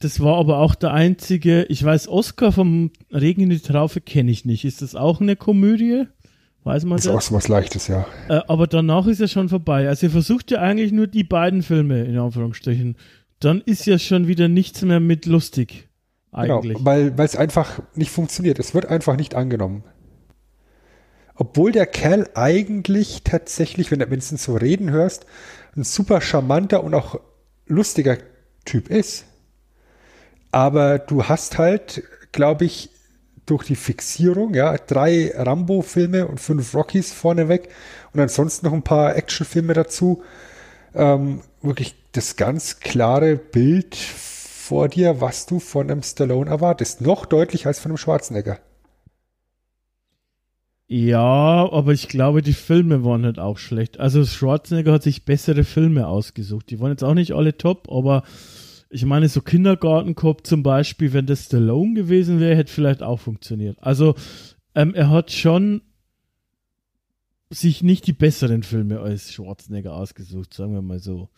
das 0.00 0.20
war 0.20 0.36
aber 0.36 0.58
auch 0.58 0.74
der 0.74 0.92
einzige, 0.92 1.64
ich 1.64 1.82
weiß, 1.82 2.08
Oscar 2.08 2.52
vom 2.52 2.90
Regen 3.12 3.42
in 3.42 3.50
die 3.50 3.58
Traufe 3.58 4.00
kenne 4.00 4.30
ich 4.30 4.44
nicht. 4.44 4.64
Ist 4.64 4.82
das 4.82 4.94
auch 4.94 5.20
eine 5.20 5.36
Komödie? 5.36 6.04
Weiß 6.64 6.84
man 6.84 6.96
Das 6.96 7.06
ist 7.06 7.12
auch 7.12 7.20
so 7.20 7.34
was 7.34 7.48
Leichtes, 7.48 7.88
ja. 7.88 8.06
Äh, 8.28 8.40
aber 8.46 8.66
danach 8.66 9.06
ist 9.06 9.20
ja 9.20 9.28
schon 9.28 9.48
vorbei. 9.48 9.88
Also 9.88 10.06
ihr 10.06 10.10
versucht 10.10 10.50
ja 10.50 10.60
eigentlich 10.60 10.92
nur 10.92 11.06
die 11.06 11.24
beiden 11.24 11.62
Filme, 11.62 12.04
in 12.04 12.18
Anführungsstrichen. 12.18 12.96
Dann 13.40 13.60
ist 13.62 13.86
ja 13.86 13.98
schon 13.98 14.28
wieder 14.28 14.48
nichts 14.48 14.82
mehr 14.82 15.00
mit 15.00 15.26
lustig. 15.26 15.88
Eigentlich. 16.30 16.74
Genau, 16.74 16.86
weil 16.86 17.16
weil 17.16 17.24
es 17.24 17.36
einfach 17.36 17.80
nicht 17.94 18.10
funktioniert. 18.10 18.58
Es 18.58 18.74
wird 18.74 18.86
einfach 18.86 19.16
nicht 19.16 19.34
angenommen. 19.34 19.84
Obwohl 21.40 21.70
der 21.70 21.86
Kerl 21.86 22.28
eigentlich 22.34 23.22
tatsächlich, 23.22 23.92
wenn 23.92 24.00
du 24.00 24.06
ihn 24.06 24.20
so 24.20 24.56
reden 24.56 24.90
hörst, 24.90 25.24
ein 25.76 25.84
super 25.84 26.20
charmanter 26.20 26.82
und 26.82 26.94
auch 26.94 27.20
lustiger 27.66 28.18
Typ 28.64 28.90
ist. 28.90 29.24
Aber 30.50 30.98
du 30.98 31.24
hast 31.24 31.56
halt, 31.56 32.02
glaube 32.32 32.64
ich, 32.64 32.90
durch 33.46 33.64
die 33.64 33.76
Fixierung, 33.76 34.52
ja, 34.52 34.76
drei 34.76 35.32
Rambo-Filme 35.32 36.26
und 36.26 36.40
fünf 36.40 36.74
Rockies 36.74 37.12
vorneweg 37.12 37.68
und 38.12 38.20
ansonsten 38.20 38.66
noch 38.66 38.72
ein 38.72 38.82
paar 38.82 39.14
Actionfilme 39.14 39.74
dazu, 39.74 40.24
ähm, 40.92 41.42
wirklich 41.62 41.94
das 42.12 42.34
ganz 42.34 42.80
klare 42.80 43.36
Bild 43.36 43.94
vor 43.94 44.88
dir, 44.88 45.20
was 45.20 45.46
du 45.46 45.60
von 45.60 45.88
einem 45.88 46.02
Stallone 46.02 46.50
erwartest. 46.50 47.00
Noch 47.00 47.26
deutlicher 47.26 47.68
als 47.68 47.78
von 47.78 47.92
einem 47.92 47.96
Schwarzenegger. 47.96 48.58
Ja, 50.90 51.70
aber 51.70 51.92
ich 51.92 52.08
glaube, 52.08 52.40
die 52.40 52.54
Filme 52.54 53.04
waren 53.04 53.26
halt 53.26 53.38
auch 53.38 53.58
schlecht. 53.58 54.00
Also 54.00 54.24
Schwarzenegger 54.24 54.92
hat 54.94 55.02
sich 55.02 55.26
bessere 55.26 55.64
Filme 55.64 56.08
ausgesucht. 56.08 56.70
Die 56.70 56.80
waren 56.80 56.90
jetzt 56.90 57.04
auch 57.04 57.12
nicht 57.12 57.32
alle 57.32 57.58
top, 57.58 57.92
aber 57.92 58.22
ich 58.88 59.04
meine, 59.04 59.28
so 59.28 59.42
Kindergartenkopf 59.42 60.44
zum 60.44 60.62
Beispiel, 60.62 61.12
wenn 61.12 61.26
das 61.26 61.44
Stallone 61.44 61.92
gewesen 61.92 62.40
wäre, 62.40 62.56
hätte 62.56 62.72
vielleicht 62.72 63.02
auch 63.02 63.20
funktioniert. 63.20 63.76
Also 63.82 64.14
ähm, 64.74 64.94
er 64.94 65.10
hat 65.10 65.30
schon 65.30 65.82
sich 67.50 67.82
nicht 67.82 68.06
die 68.06 68.14
besseren 68.14 68.62
Filme 68.62 69.00
als 69.00 69.30
Schwarzenegger 69.30 69.94
ausgesucht, 69.94 70.54
sagen 70.54 70.72
wir 70.72 70.82
mal 70.82 71.00
so. 71.00 71.28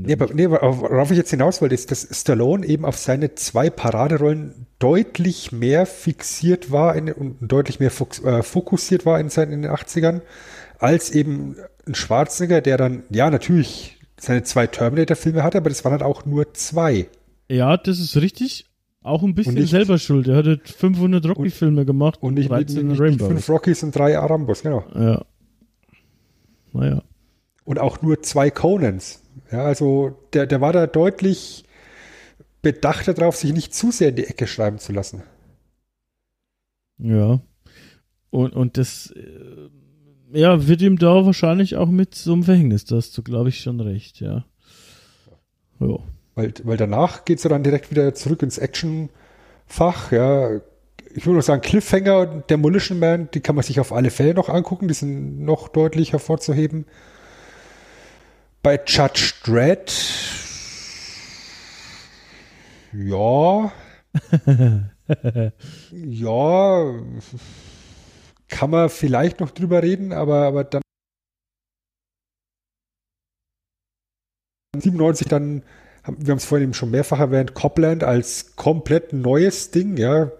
Nee, 0.00 0.14
aber, 0.14 0.32
nee, 0.32 0.48
worauf 0.48 1.10
ich 1.10 1.18
jetzt 1.18 1.30
hinaus 1.30 1.60
wollte, 1.60 1.74
ist, 1.74 1.90
dass 1.90 2.08
Stallone 2.10 2.64
eben 2.66 2.86
auf 2.86 2.96
seine 2.96 3.34
zwei 3.34 3.68
Paraderollen 3.68 4.66
deutlich 4.78 5.52
mehr 5.52 5.84
fixiert 5.84 6.70
war 6.70 6.96
in, 6.96 7.12
und 7.12 7.36
deutlich 7.40 7.78
mehr 7.78 7.90
äh, 8.24 8.42
fokussiert 8.42 9.04
war 9.04 9.20
in, 9.20 9.28
seinen, 9.28 9.52
in 9.52 9.62
den 9.62 9.70
80ern, 9.70 10.22
als 10.78 11.10
eben 11.10 11.56
ein 11.86 11.94
Schwarzenegger, 11.94 12.62
der 12.62 12.78
dann, 12.78 13.02
ja, 13.10 13.28
natürlich 13.28 13.98
seine 14.18 14.42
zwei 14.44 14.66
Terminator-Filme 14.66 15.42
hatte, 15.42 15.58
aber 15.58 15.68
das 15.68 15.84
waren 15.84 15.92
halt 15.92 16.02
auch 16.02 16.24
nur 16.24 16.54
zwei. 16.54 17.08
Ja, 17.50 17.76
das 17.76 17.98
ist 17.98 18.16
richtig. 18.16 18.64
Auch 19.02 19.22
ein 19.22 19.34
bisschen 19.34 19.54
nicht- 19.54 19.70
selber 19.70 19.98
schuld. 19.98 20.26
Er 20.28 20.36
hat 20.36 20.46
halt 20.46 20.68
500 20.68 21.26
Rocky-Filme 21.26 21.84
gemacht 21.84 22.22
Und 22.22 22.34
nicht, 22.34 22.50
nicht, 22.50 22.68
13 22.70 22.86
nicht, 22.86 22.98
nicht 22.98 23.20
fünf 23.20 23.48
Rockies 23.50 23.82
und 23.82 23.94
drei 23.94 24.18
Arambos, 24.18 24.62
genau. 24.62 24.84
Ja. 24.94 25.22
Naja. 26.72 27.02
Und 27.64 27.78
auch 27.78 28.00
nur 28.00 28.22
zwei 28.22 28.50
Conans. 28.50 29.21
Ja, 29.50 29.64
also 29.64 30.18
der, 30.32 30.46
der 30.46 30.60
war 30.60 30.72
da 30.72 30.86
deutlich 30.86 31.64
bedachter 32.62 33.14
drauf, 33.14 33.36
sich 33.36 33.52
nicht 33.52 33.74
zu 33.74 33.90
sehr 33.90 34.10
in 34.10 34.16
die 34.16 34.26
Ecke 34.26 34.46
schreiben 34.46 34.78
zu 34.78 34.92
lassen. 34.92 35.22
Ja. 36.98 37.40
Und, 38.30 38.54
und 38.54 38.78
das 38.78 39.10
äh, 39.10 39.68
ja, 40.32 40.66
wird 40.66 40.80
ihm 40.80 40.98
da 40.98 41.26
wahrscheinlich 41.26 41.76
auch 41.76 41.88
mit 41.88 42.14
so 42.14 42.32
einem 42.32 42.44
Verhängnis. 42.44 42.84
Da 42.84 42.96
hast 42.96 43.16
du, 43.18 43.22
glaube 43.22 43.50
ich, 43.50 43.60
schon 43.60 43.80
recht, 43.80 44.20
ja. 44.20 44.44
Ja. 45.80 45.98
Weil, 46.34 46.54
weil 46.62 46.76
danach 46.78 47.24
geht's 47.24 47.42
ja 47.42 47.50
dann 47.50 47.62
direkt 47.64 47.90
wieder 47.90 48.14
zurück 48.14 48.42
ins 48.42 48.56
Actionfach. 48.56 50.12
Ja, 50.12 50.60
ich 51.14 51.26
würde 51.26 51.36
noch 51.36 51.42
sagen, 51.42 51.60
Cliffhanger 51.60 52.20
und 52.20 52.48
Demolition 52.50 52.98
Man, 52.98 53.28
die 53.34 53.40
kann 53.40 53.54
man 53.54 53.64
sich 53.64 53.80
auf 53.80 53.92
alle 53.92 54.10
Fälle 54.10 54.32
noch 54.32 54.48
angucken. 54.48 54.88
Die 54.88 54.94
sind 54.94 55.44
noch 55.44 55.68
deutlich 55.68 56.12
hervorzuheben. 56.12 56.86
Bei 58.62 58.80
Judge 58.86 59.32
Dredd, 59.42 59.90
ja, 62.92 63.72
ja, 65.90 66.94
kann 68.46 68.70
man 68.70 68.88
vielleicht 68.88 69.40
noch 69.40 69.50
drüber 69.50 69.82
reden, 69.82 70.12
aber, 70.12 70.44
aber 70.46 70.62
dann 70.62 70.82
97 74.76 75.26
dann, 75.26 75.64
wir 76.06 76.30
haben 76.30 76.38
es 76.38 76.44
vorhin 76.44 76.68
eben 76.68 76.74
schon 76.74 76.92
mehrfach 76.92 77.18
erwähnt, 77.18 77.54
Copland 77.54 78.04
als 78.04 78.54
komplett 78.54 79.12
neues 79.12 79.72
Ding, 79.72 79.96
ja. 79.96 80.30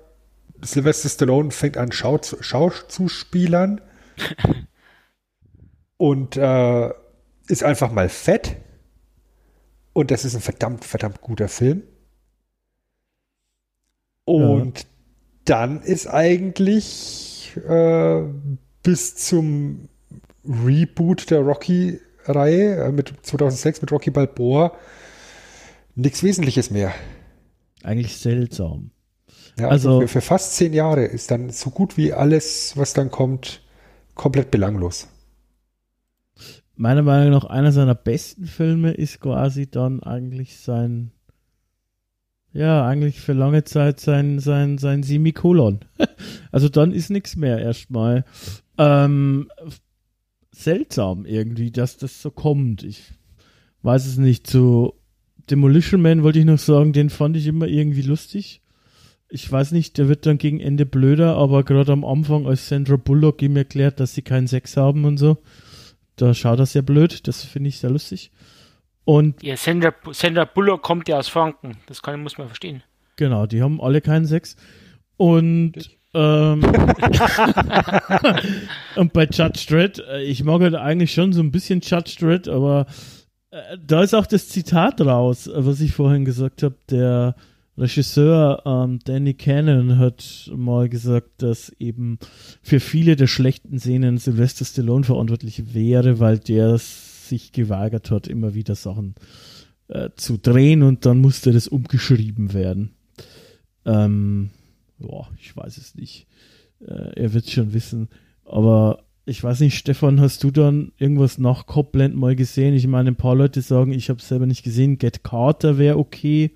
Sylvester 0.61 1.09
Stallone 1.09 1.51
fängt 1.51 1.77
an, 1.77 1.91
Schau, 1.91 2.21
und 5.97 6.37
äh, 6.37 6.91
ist 7.53 7.63
einfach 7.63 7.93
mal 7.93 8.09
fett. 8.09 8.57
Und 9.93 10.11
das 10.11 10.25
ist 10.25 10.35
ein 10.35 10.41
verdammt, 10.41 10.85
verdammt 10.85 11.21
guter 11.21 11.49
Film. 11.49 11.83
Und 14.25 14.87
dann 15.45 15.83
ist 15.83 16.07
eigentlich 16.07 17.53
äh, 17.69 18.23
bis 18.83 19.17
zum 19.17 19.89
Reboot 20.45 21.31
der 21.31 21.41
Rocky-Reihe 21.41 22.85
äh, 22.85 22.93
mit 22.93 23.13
2006 23.23 23.83
mit 23.83 23.93
Rocky 23.93 24.11
Balboa 24.11 24.73
nichts 25.95 26.23
Wesentliches 26.23 26.71
mehr. 26.71 26.93
Eigentlich 27.83 28.17
seltsam. 28.17 28.91
Ja, 29.59 29.69
Also- 29.69 29.89
also 29.91 30.01
für, 30.03 30.09
für 30.09 30.21
fast 30.23 30.55
zehn 30.57 30.73
Jahre 30.73 31.05
ist 31.05 31.31
dann 31.31 31.51
so 31.51 31.71
gut 31.71 31.97
wie 31.99 32.13
alles, 32.13 32.77
was 32.77 32.95
dann 32.95 33.11
kommt, 33.11 33.61
komplett 34.15 34.51
belanglos. 34.51 35.09
Meiner 36.75 37.03
Meinung 37.03 37.31
nach, 37.31 37.45
einer 37.45 37.73
seiner 37.73 37.95
besten 37.95 38.47
Filme 38.47 38.93
ist 38.93 39.21
quasi 39.21 39.71
dann 39.71 40.03
eigentlich 40.03 40.57
sein, 40.57 41.13
ja, 42.53 42.87
eigentlich 42.87 43.21
für 43.21 43.35
lange 43.35 43.65
Zeit 43.65 44.01
sein, 44.01 44.39
sein, 44.39 44.79
sein 44.79 45.03
Semikolon. 45.03 45.81
also 46.53 46.69
dann 46.69 46.93
ist 46.93 47.11
nichts 47.11 47.37
mehr 47.37 47.59
erstmal. 47.59 48.25
Ähm, 48.79 49.49
seltsam 50.51 51.25
irgendwie, 51.25 51.71
dass 51.71 51.97
das 51.97 52.21
so 52.21 52.31
kommt. 52.31 52.83
Ich 52.83 53.13
weiß 53.83 54.07
es 54.07 54.19
nicht. 54.19 54.47
Zu 54.47 54.95
Demolition 55.51 56.03
Man 56.03 56.23
wollte 56.23 56.39
ich 56.39 56.45
noch 56.45 56.59
sagen, 56.59 56.93
den 56.93 57.11
fand 57.11 57.37
ich 57.37 57.47
immer 57.47 57.67
irgendwie 57.67 58.03
lustig. 58.03 58.61
Ich 59.29 59.51
weiß 59.51 59.73
nicht, 59.73 59.97
der 59.97 60.09
wird 60.09 60.27
dann 60.27 60.37
gegen 60.37 60.61
Ende 60.61 60.85
blöder, 60.85 61.37
aber 61.37 61.65
gerade 61.65 61.93
am 61.93 62.05
Anfang, 62.05 62.47
als 62.47 62.69
Sandra 62.69 62.97
Bullock 62.97 63.41
ihm 63.41 63.57
erklärt, 63.57 63.99
dass 63.99 64.15
sie 64.15 64.21
keinen 64.21 64.47
Sex 64.47 64.77
haben 64.77 65.07
und 65.07 65.17
so, 65.17 65.39
da 66.17 66.35
schaut 66.35 66.59
er 66.59 66.67
sehr 66.67 66.83
blöd. 66.83 67.27
Das 67.27 67.45
finde 67.45 67.69
ich 67.69 67.79
sehr 67.79 67.91
lustig. 67.91 68.31
Und 69.05 69.43
Ja, 69.43 69.57
Sandra, 69.57 69.93
Sandra 70.13 70.45
Bullock 70.45 70.83
kommt 70.83 71.09
ja 71.09 71.19
aus 71.19 71.29
Franken. 71.29 71.79
Das 71.87 72.03
kann, 72.03 72.23
muss 72.23 72.39
man 72.39 72.47
verstehen. 72.47 72.83
Genau, 73.17 73.47
die 73.47 73.63
haben 73.63 73.81
alle 73.81 74.01
keinen 74.01 74.27
Sex. 74.27 74.57
Und, 75.17 75.73
ähm, 76.15 76.63
und 78.97 79.13
bei 79.13 79.25
Judge 79.25 79.67
Dredd, 79.69 79.99
äh, 79.99 80.23
ich 80.23 80.45
mag 80.45 80.63
halt 80.63 80.75
eigentlich 80.75 81.13
schon 81.13 81.33
so 81.33 81.43
ein 81.43 81.51
bisschen 81.51 81.81
Judge 81.81 82.17
Dredd, 82.19 82.49
aber 82.49 82.87
äh, 83.51 83.77
da 83.85 84.03
ist 84.03 84.15
auch 84.15 84.27
das 84.27 84.49
Zitat 84.49 85.01
raus, 85.01 85.51
was 85.53 85.81
ich 85.81 85.93
vorhin 85.93 86.25
gesagt 86.25 86.63
habe. 86.63 86.77
Der 86.91 87.35
Regisseur 87.79 88.63
ähm, 88.67 88.99
Danny 89.05 89.35
Cannon 89.35 89.99
hat 89.99 90.51
mal 90.55 90.89
gesagt, 90.89 91.43
dass 91.43 91.71
eben 91.79 92.19
für 92.63 92.81
viele 92.81 93.17
der 93.17 93.27
schlechten 93.27 93.79
Szenen 93.79 94.19
Sylvester 94.19 94.65
Stallone 94.65 95.05
verantwortlich 95.05 95.75
wäre, 95.75 96.21
weil 96.21 96.39
der 96.39 96.77
sich 96.79 97.53
geweigert 97.53 98.11
hat, 98.11 98.27
immer 98.27 98.55
wieder 98.55 98.75
Sachen 98.75 99.15
äh, 99.89 100.11
zu 100.17 100.37
drehen 100.37 100.83
und 100.83 101.07
dann 101.07 101.21
musste 101.21 101.53
das 101.53 101.67
umgeschrieben 101.67 102.53
werden. 102.53 102.91
Ähm, 103.87 104.51
boah, 104.99 105.31
ich 105.41 105.57
weiß 105.57 105.79
es 105.79 105.95
nicht. 105.95 106.27
Äh, 106.81 107.21
er 107.21 107.33
wird 107.33 107.49
schon 107.49 107.73
wissen. 107.73 108.09
Aber 108.45 109.05
ich 109.25 109.43
weiß 109.43 109.61
nicht, 109.61 109.79
Stefan, 109.79 110.21
hast 110.21 110.45
du 110.45 110.51
dann 110.51 110.93
irgendwas 110.99 111.39
nach 111.39 111.67
Copland 111.67 112.17
mal 112.17 112.37
gesehen? 112.37 112.75
Ich 112.75 112.87
meine, 112.87 113.11
ein 113.11 113.17
paar 113.17 113.37
Leute 113.37 113.63
sagen, 113.63 113.93
ich 113.93 114.11
habe 114.11 114.19
es 114.19 114.29
selber 114.29 114.47
nicht 114.47 114.63
gesehen. 114.63 114.99
Get 114.99 115.25
Carter 115.25 115.79
wäre 115.79 115.97
okay. 115.97 116.51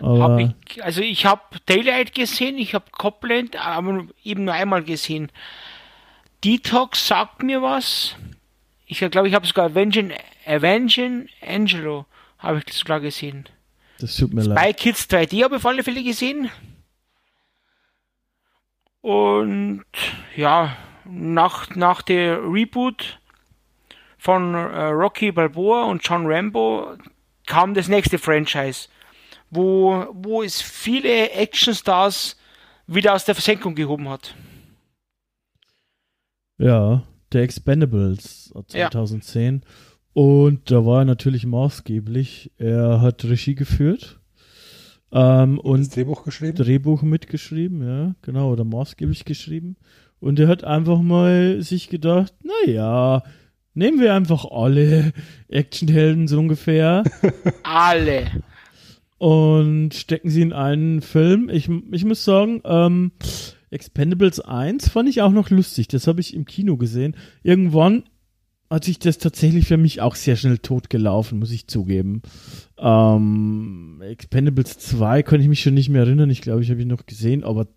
Hab 0.00 0.38
ich, 0.40 0.84
also 0.84 1.00
ich 1.00 1.26
habe 1.26 1.42
Daylight 1.66 2.14
gesehen, 2.14 2.58
ich 2.58 2.74
habe 2.74 2.86
Copland 2.90 3.56
aber 3.56 4.06
eben 4.24 4.44
nur 4.44 4.54
einmal 4.54 4.82
gesehen. 4.82 5.30
Detox 6.44 7.06
sagt 7.06 7.42
mir 7.42 7.62
was. 7.62 8.16
Ich 8.86 8.98
glaube, 8.98 9.28
ich 9.28 9.34
habe 9.34 9.46
sogar 9.46 9.66
Avenging, 9.66 10.12
Avenging 10.46 11.28
Angelo 11.40 12.06
habe 12.38 12.62
ich 12.66 12.74
sogar 12.74 13.00
gesehen. 13.00 13.48
das 13.98 14.16
tut 14.16 14.34
mir 14.34 14.42
leid. 14.42 14.56
Bei 14.56 14.72
Kids 14.72 15.08
3D 15.08 15.44
habe 15.44 15.56
ich 15.56 15.60
auf 15.60 15.66
alle 15.66 15.82
Fälle 15.82 16.02
gesehen. 16.02 16.50
Und 19.00 19.84
ja, 20.36 20.76
nach, 21.04 21.74
nach 21.76 22.02
der 22.02 22.40
Reboot 22.42 23.18
von 24.18 24.54
äh, 24.54 24.86
Rocky 24.86 25.32
Balboa 25.32 25.84
und 25.84 26.06
John 26.06 26.26
Rambo 26.26 26.96
kam 27.46 27.74
das 27.74 27.88
nächste 27.88 28.18
Franchise, 28.18 28.88
wo, 29.54 30.06
wo 30.12 30.42
es 30.42 30.60
viele 30.60 31.30
Actionstars 31.30 32.36
wieder 32.86 33.14
aus 33.14 33.24
der 33.24 33.34
Versenkung 33.34 33.74
gehoben 33.74 34.08
hat. 34.08 34.34
Ja, 36.58 37.02
der 37.32 37.42
Expendables 37.42 38.52
Ja. 38.72 38.90
2010. 38.90 39.62
Und 40.12 40.70
da 40.70 40.86
war 40.86 41.00
er 41.00 41.04
natürlich 41.04 41.44
maßgeblich. 41.46 42.52
Er 42.56 43.00
hat 43.00 43.24
Regie 43.24 43.56
geführt 43.56 44.20
ähm, 45.10 45.56
das 45.56 45.64
und 45.64 45.96
Drehbuch 45.96 46.24
geschrieben. 46.24 46.56
Drehbuch 46.56 47.02
mitgeschrieben, 47.02 47.86
ja, 47.86 48.14
genau, 48.22 48.52
oder 48.52 48.64
maßgeblich 48.64 49.24
geschrieben. 49.24 49.76
Und 50.20 50.38
er 50.38 50.48
hat 50.48 50.64
einfach 50.64 51.00
mal 51.00 51.60
sich 51.62 51.88
gedacht, 51.88 52.32
naja, 52.42 53.24
nehmen 53.74 54.00
wir 54.00 54.14
einfach 54.14 54.44
alle 54.44 55.12
Actionhelden 55.48 56.28
so 56.28 56.38
ungefähr 56.38 57.02
Alle. 57.64 58.26
Und 59.24 59.94
stecken 59.94 60.28
sie 60.28 60.42
in 60.42 60.52
einen 60.52 61.00
Film. 61.00 61.48
Ich, 61.48 61.70
ich 61.92 62.04
muss 62.04 62.26
sagen, 62.26 62.60
ähm, 62.62 63.12
Expendables 63.70 64.40
1 64.40 64.90
fand 64.90 65.08
ich 65.08 65.22
auch 65.22 65.30
noch 65.30 65.48
lustig. 65.48 65.88
Das 65.88 66.06
habe 66.06 66.20
ich 66.20 66.34
im 66.34 66.44
Kino 66.44 66.76
gesehen. 66.76 67.16
Irgendwann 67.42 68.02
hat 68.68 68.84
sich 68.84 68.98
das 68.98 69.16
tatsächlich 69.16 69.66
für 69.66 69.78
mich 69.78 70.02
auch 70.02 70.14
sehr 70.14 70.36
schnell 70.36 70.58
totgelaufen, 70.58 71.38
muss 71.38 71.52
ich 71.52 71.68
zugeben. 71.68 72.20
Ähm, 72.76 74.02
Expendables 74.02 74.76
2 74.76 75.22
kann 75.22 75.40
ich 75.40 75.48
mich 75.48 75.62
schon 75.62 75.72
nicht 75.72 75.88
mehr 75.88 76.02
erinnern. 76.02 76.28
Ich 76.28 76.42
glaube, 76.42 76.62
ich 76.62 76.70
habe 76.70 76.82
ihn 76.82 76.88
noch 76.88 77.06
gesehen, 77.06 77.44
aber 77.44 77.68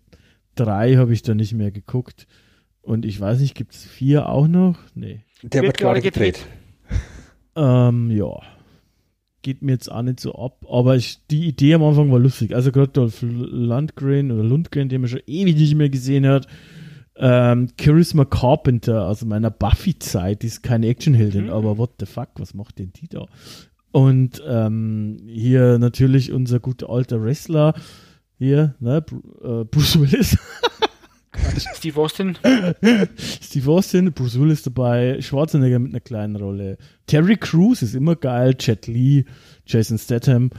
3 0.56 0.96
habe 0.96 1.14
ich 1.14 1.22
da 1.22 1.34
nicht 1.34 1.54
mehr 1.54 1.70
geguckt. 1.70 2.26
Und 2.82 3.06
ich 3.06 3.18
weiß 3.18 3.40
nicht, 3.40 3.54
gibt 3.54 3.72
es 3.72 3.86
4 3.86 4.28
auch 4.28 4.48
noch? 4.48 4.76
Nee. 4.94 5.22
Der 5.44 5.62
Wird 5.62 5.68
wird 5.68 5.78
gerade 5.78 6.00
gerade 6.00 6.02
gedreht. 6.02 6.46
gedreht. 6.86 7.00
Ähm, 7.56 8.10
ja. 8.10 8.38
Geht 9.48 9.62
mir 9.62 9.72
jetzt 9.72 9.90
auch 9.90 10.02
nicht 10.02 10.20
so 10.20 10.34
ab, 10.34 10.66
aber 10.70 10.94
ich, 10.96 11.20
die 11.30 11.46
Idee 11.48 11.72
am 11.72 11.82
Anfang 11.82 12.12
war 12.12 12.18
lustig. 12.18 12.54
Also 12.54 12.70
gerade 12.70 12.92
Dolph 12.92 13.22
Lundgren 13.22 14.30
oder 14.30 14.44
Lundgren, 14.44 14.90
den 14.90 15.00
man 15.00 15.08
schon 15.08 15.22
ewig 15.26 15.56
nicht 15.56 15.74
mehr 15.74 15.88
gesehen 15.88 16.26
hat. 16.26 16.46
Ähm, 17.16 17.68
Charisma 17.80 18.26
Carpenter 18.26 19.06
aus 19.08 19.24
meiner 19.24 19.50
Buffy-Zeit, 19.50 20.42
die 20.42 20.48
ist 20.48 20.62
keine 20.62 20.88
Actionheldin, 20.88 21.44
Mhm. 21.44 21.50
aber 21.50 21.78
what 21.78 21.92
the 21.98 22.04
fuck, 22.04 22.28
was 22.36 22.52
macht 22.52 22.78
denn 22.78 22.92
die 22.92 23.08
da? 23.08 23.24
Und 23.90 24.42
ähm, 24.46 25.16
hier 25.26 25.78
natürlich 25.78 26.30
unser 26.30 26.60
guter 26.60 26.90
alter 26.90 27.22
Wrestler, 27.22 27.72
hier, 28.38 28.74
ne, 28.80 29.02
äh, 29.42 29.64
Bruce 29.64 29.98
Willis. 29.98 30.36
Steve 31.74 32.00
Austin. 32.00 32.38
Steve 33.16 33.70
Austin, 33.70 34.12
Bruce 34.12 34.38
Willis 34.38 34.62
dabei, 34.62 35.20
Schwarzenegger 35.20 35.78
mit 35.78 35.92
einer 35.92 36.00
kleinen 36.00 36.36
Rolle. 36.36 36.78
Terry 37.06 37.36
Crews 37.36 37.82
ist 37.82 37.94
immer 37.94 38.16
geil, 38.16 38.56
Jet 38.58 38.86
Li, 38.86 39.24
Jason 39.66 39.98
Statham. 39.98 40.50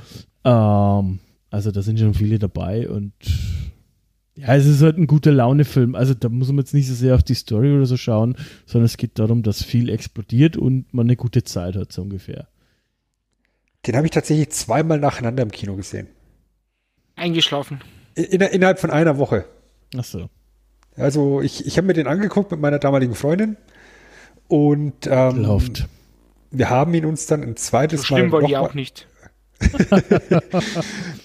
Ähm, 0.43 1.19
also 1.49 1.71
da 1.71 1.81
sind 1.81 1.99
schon 1.99 2.13
viele 2.13 2.39
dabei 2.39 2.89
und 2.89 3.13
ja, 4.35 4.55
es 4.55 4.65
ist 4.65 4.81
halt 4.81 4.97
ein 4.97 5.07
guter 5.07 5.33
Laune-Film. 5.33 5.95
Also 5.95 6.13
da 6.13 6.29
muss 6.29 6.47
man 6.47 6.59
jetzt 6.59 6.73
nicht 6.73 6.87
so 6.87 6.93
sehr 6.93 7.15
auf 7.15 7.23
die 7.23 7.33
Story 7.33 7.73
oder 7.73 7.85
so 7.85 7.97
schauen, 7.97 8.37
sondern 8.65 8.85
es 8.85 8.95
geht 8.95 9.19
darum, 9.19 9.43
dass 9.43 9.63
viel 9.63 9.89
explodiert 9.89 10.55
und 10.55 10.93
man 10.93 11.07
eine 11.07 11.17
gute 11.17 11.43
Zeit 11.43 11.75
hat, 11.75 11.91
so 11.91 12.03
ungefähr. 12.03 12.47
Den 13.85 13.97
habe 13.97 14.07
ich 14.07 14.11
tatsächlich 14.11 14.51
zweimal 14.51 14.99
nacheinander 14.99 15.43
im 15.43 15.51
Kino 15.51 15.75
gesehen. 15.75 16.07
Eingeschlafen. 17.15 17.81
In, 18.15 18.39
innerhalb 18.39 18.79
von 18.79 18.91
einer 18.91 19.17
Woche. 19.17 19.45
Ach 19.97 20.05
so. 20.05 20.29
Also 20.95 21.41
ich, 21.41 21.65
ich 21.65 21.77
habe 21.77 21.87
mir 21.87 21.93
den 21.93 22.07
angeguckt 22.07 22.51
mit 22.51 22.59
meiner 22.59 22.79
damaligen 22.79 23.15
Freundin 23.15 23.57
und 24.47 25.07
ähm, 25.07 25.43
Läuft. 25.43 25.87
wir 26.51 26.69
haben 26.69 26.93
ihn 26.93 27.05
uns 27.05 27.25
dann 27.25 27.43
ein 27.43 27.55
zweites 27.55 28.01
So 28.01 28.07
schlimm 28.07 28.29
Mal 28.29 28.41
war 28.41 28.47
die 28.47 28.53
noch 28.53 28.61
auch 28.61 28.73
mal, 28.73 28.75
nicht. 28.75 29.07
wir 29.59 30.41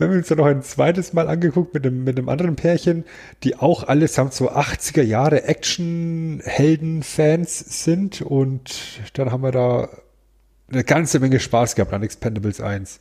haben 0.01 0.17
uns 0.17 0.29
dann 0.29 0.39
noch 0.39 0.47
ein 0.47 0.63
zweites 0.63 1.13
Mal 1.13 1.29
angeguckt 1.29 1.73
mit 1.73 1.87
einem, 1.87 2.03
mit 2.05 2.19
einem 2.19 2.29
anderen 2.29 2.57
Pärchen, 2.57 3.05
die 3.45 3.55
auch 3.57 3.85
allesamt 3.85 4.35
so 4.35 4.51
80er 4.51 5.03
Jahre 5.03 5.45
Action-Helden-Fans 5.45 7.85
sind 7.85 8.23
und 8.23 9.01
dann 9.15 9.31
haben 9.31 9.45
wir 9.45 9.53
da 9.53 9.89
eine 10.71 10.83
ganze 10.83 11.21
Menge 11.21 11.39
Spaß 11.41 11.77
gehabt 11.77 11.93
an 11.93 12.03
Expendables 12.03 12.61
1. 12.61 12.99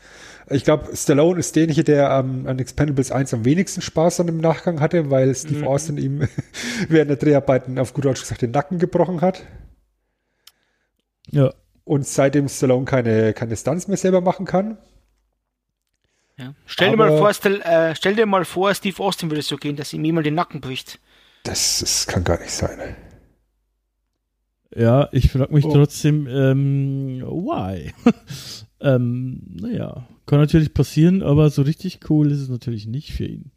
Ich 0.54 0.64
glaube, 0.64 0.96
Stallone 0.96 1.40
ist 1.40 1.56
derjenige, 1.56 1.84
der 1.84 2.10
ähm, 2.12 2.48
an 2.48 2.60
Expendables 2.60 3.12
1 3.12 3.34
am 3.34 3.46
wenigsten 3.46 3.82
Spaß 3.82 4.18
dann 4.18 4.28
im 4.28 4.38
Nachgang 4.38 4.80
hatte, 4.80 5.10
weil 5.10 5.34
Steve 5.36 5.60
Mhm. 5.62 5.68
Austin 5.68 5.98
ihm 5.98 6.28
während 6.90 7.10
der 7.10 7.18
Dreharbeiten 7.18 7.78
auf 7.80 7.94
gut 7.94 8.06
Deutsch 8.06 8.22
gesagt 8.22 8.42
den 8.42 8.52
Nacken 8.52 8.80
gebrochen 8.80 9.22
hat. 9.22 9.44
Ja. 11.30 11.54
Und 11.86 12.08
seitdem 12.08 12.48
Stallone 12.48 12.86
keine, 12.86 13.34
keine 13.34 13.56
Stunts 13.58 13.88
mehr 13.88 13.98
selber 13.98 14.22
machen 14.22 14.46
kann. 14.46 14.78
Ja. 16.38 16.56
Stell, 16.66 16.92
dir 16.92 16.98
mal 16.98 17.18
vor, 17.18 17.34
stell, 17.34 17.62
äh, 17.62 17.96
stell 17.96 18.16
dir 18.16 18.26
mal 18.26 18.46
vor, 18.46 18.74
Steve 18.74 19.02
Austin 19.04 19.30
würde 19.30 19.42
es 19.42 19.48
so 19.48 19.58
gehen, 19.58 19.76
dass 19.76 19.94
ihm 19.94 20.04
jemand 20.04 20.26
den 20.26 20.36
Nacken 20.36 20.62
bricht. 20.62 21.00
Das, 21.44 21.80
das 21.80 22.08
kann 22.08 22.24
gar 22.24 22.40
nicht 22.40 22.52
sein. 22.52 22.96
Ja, 24.76 25.10
ich 25.12 25.32
frage 25.32 25.54
mich 25.54 25.66
Oh. 25.66 25.74
trotzdem, 25.74 26.26
ähm, 26.28 27.22
why? 27.22 27.94
ähm, 28.84 29.42
naja, 29.60 30.08
kann 30.26 30.40
natürlich 30.40 30.74
passieren, 30.74 31.24
aber 31.24 31.50
so 31.50 31.62
richtig 31.62 32.00
cool 32.10 32.32
ist 32.32 32.40
es 32.40 32.50
natürlich 32.50 32.86
nicht 32.86 33.14
für 33.14 33.26
ihn. 33.26 33.52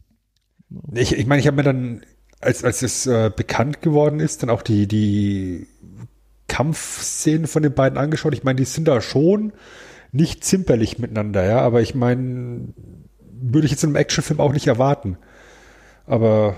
Ich, 0.94 1.12
ich 1.12 1.26
meine, 1.26 1.40
ich 1.40 1.46
habe 1.46 1.56
mir 1.56 1.62
dann, 1.62 2.02
als, 2.40 2.64
als 2.64 2.82
es 2.82 3.06
äh, 3.06 3.30
bekannt 3.34 3.82
geworden 3.82 4.20
ist, 4.20 4.42
dann 4.42 4.50
auch 4.50 4.62
die, 4.62 4.86
die 4.86 5.66
Kampfszenen 6.48 7.46
von 7.46 7.62
den 7.62 7.74
beiden 7.74 7.98
angeschaut. 7.98 8.34
Ich 8.34 8.44
meine, 8.44 8.56
die 8.56 8.64
sind 8.64 8.88
da 8.88 9.00
schon 9.00 9.52
nicht 10.12 10.44
zimperlich 10.44 10.98
miteinander, 10.98 11.44
ja, 11.44 11.60
aber 11.60 11.82
ich 11.82 11.94
meine, 11.94 12.68
würde 13.18 13.66
ich 13.66 13.72
jetzt 13.72 13.84
in 13.84 13.90
einem 13.90 13.96
Actionfilm 13.96 14.40
auch 14.40 14.52
nicht 14.52 14.66
erwarten. 14.66 15.18
Aber 16.06 16.56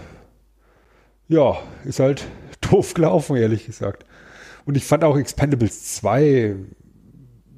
ja, 1.29 1.59
ist 1.85 2.01
halt 2.01 2.27
doof 2.61 2.95
gelaufen, 2.95 3.37
ehrlich 3.37 3.67
gesagt. 3.67 4.05
Und 4.65 4.77
ich 4.77 4.85
fand 4.85 5.05
auch 5.05 5.19
Expendables 5.19 5.97
2 5.97 6.55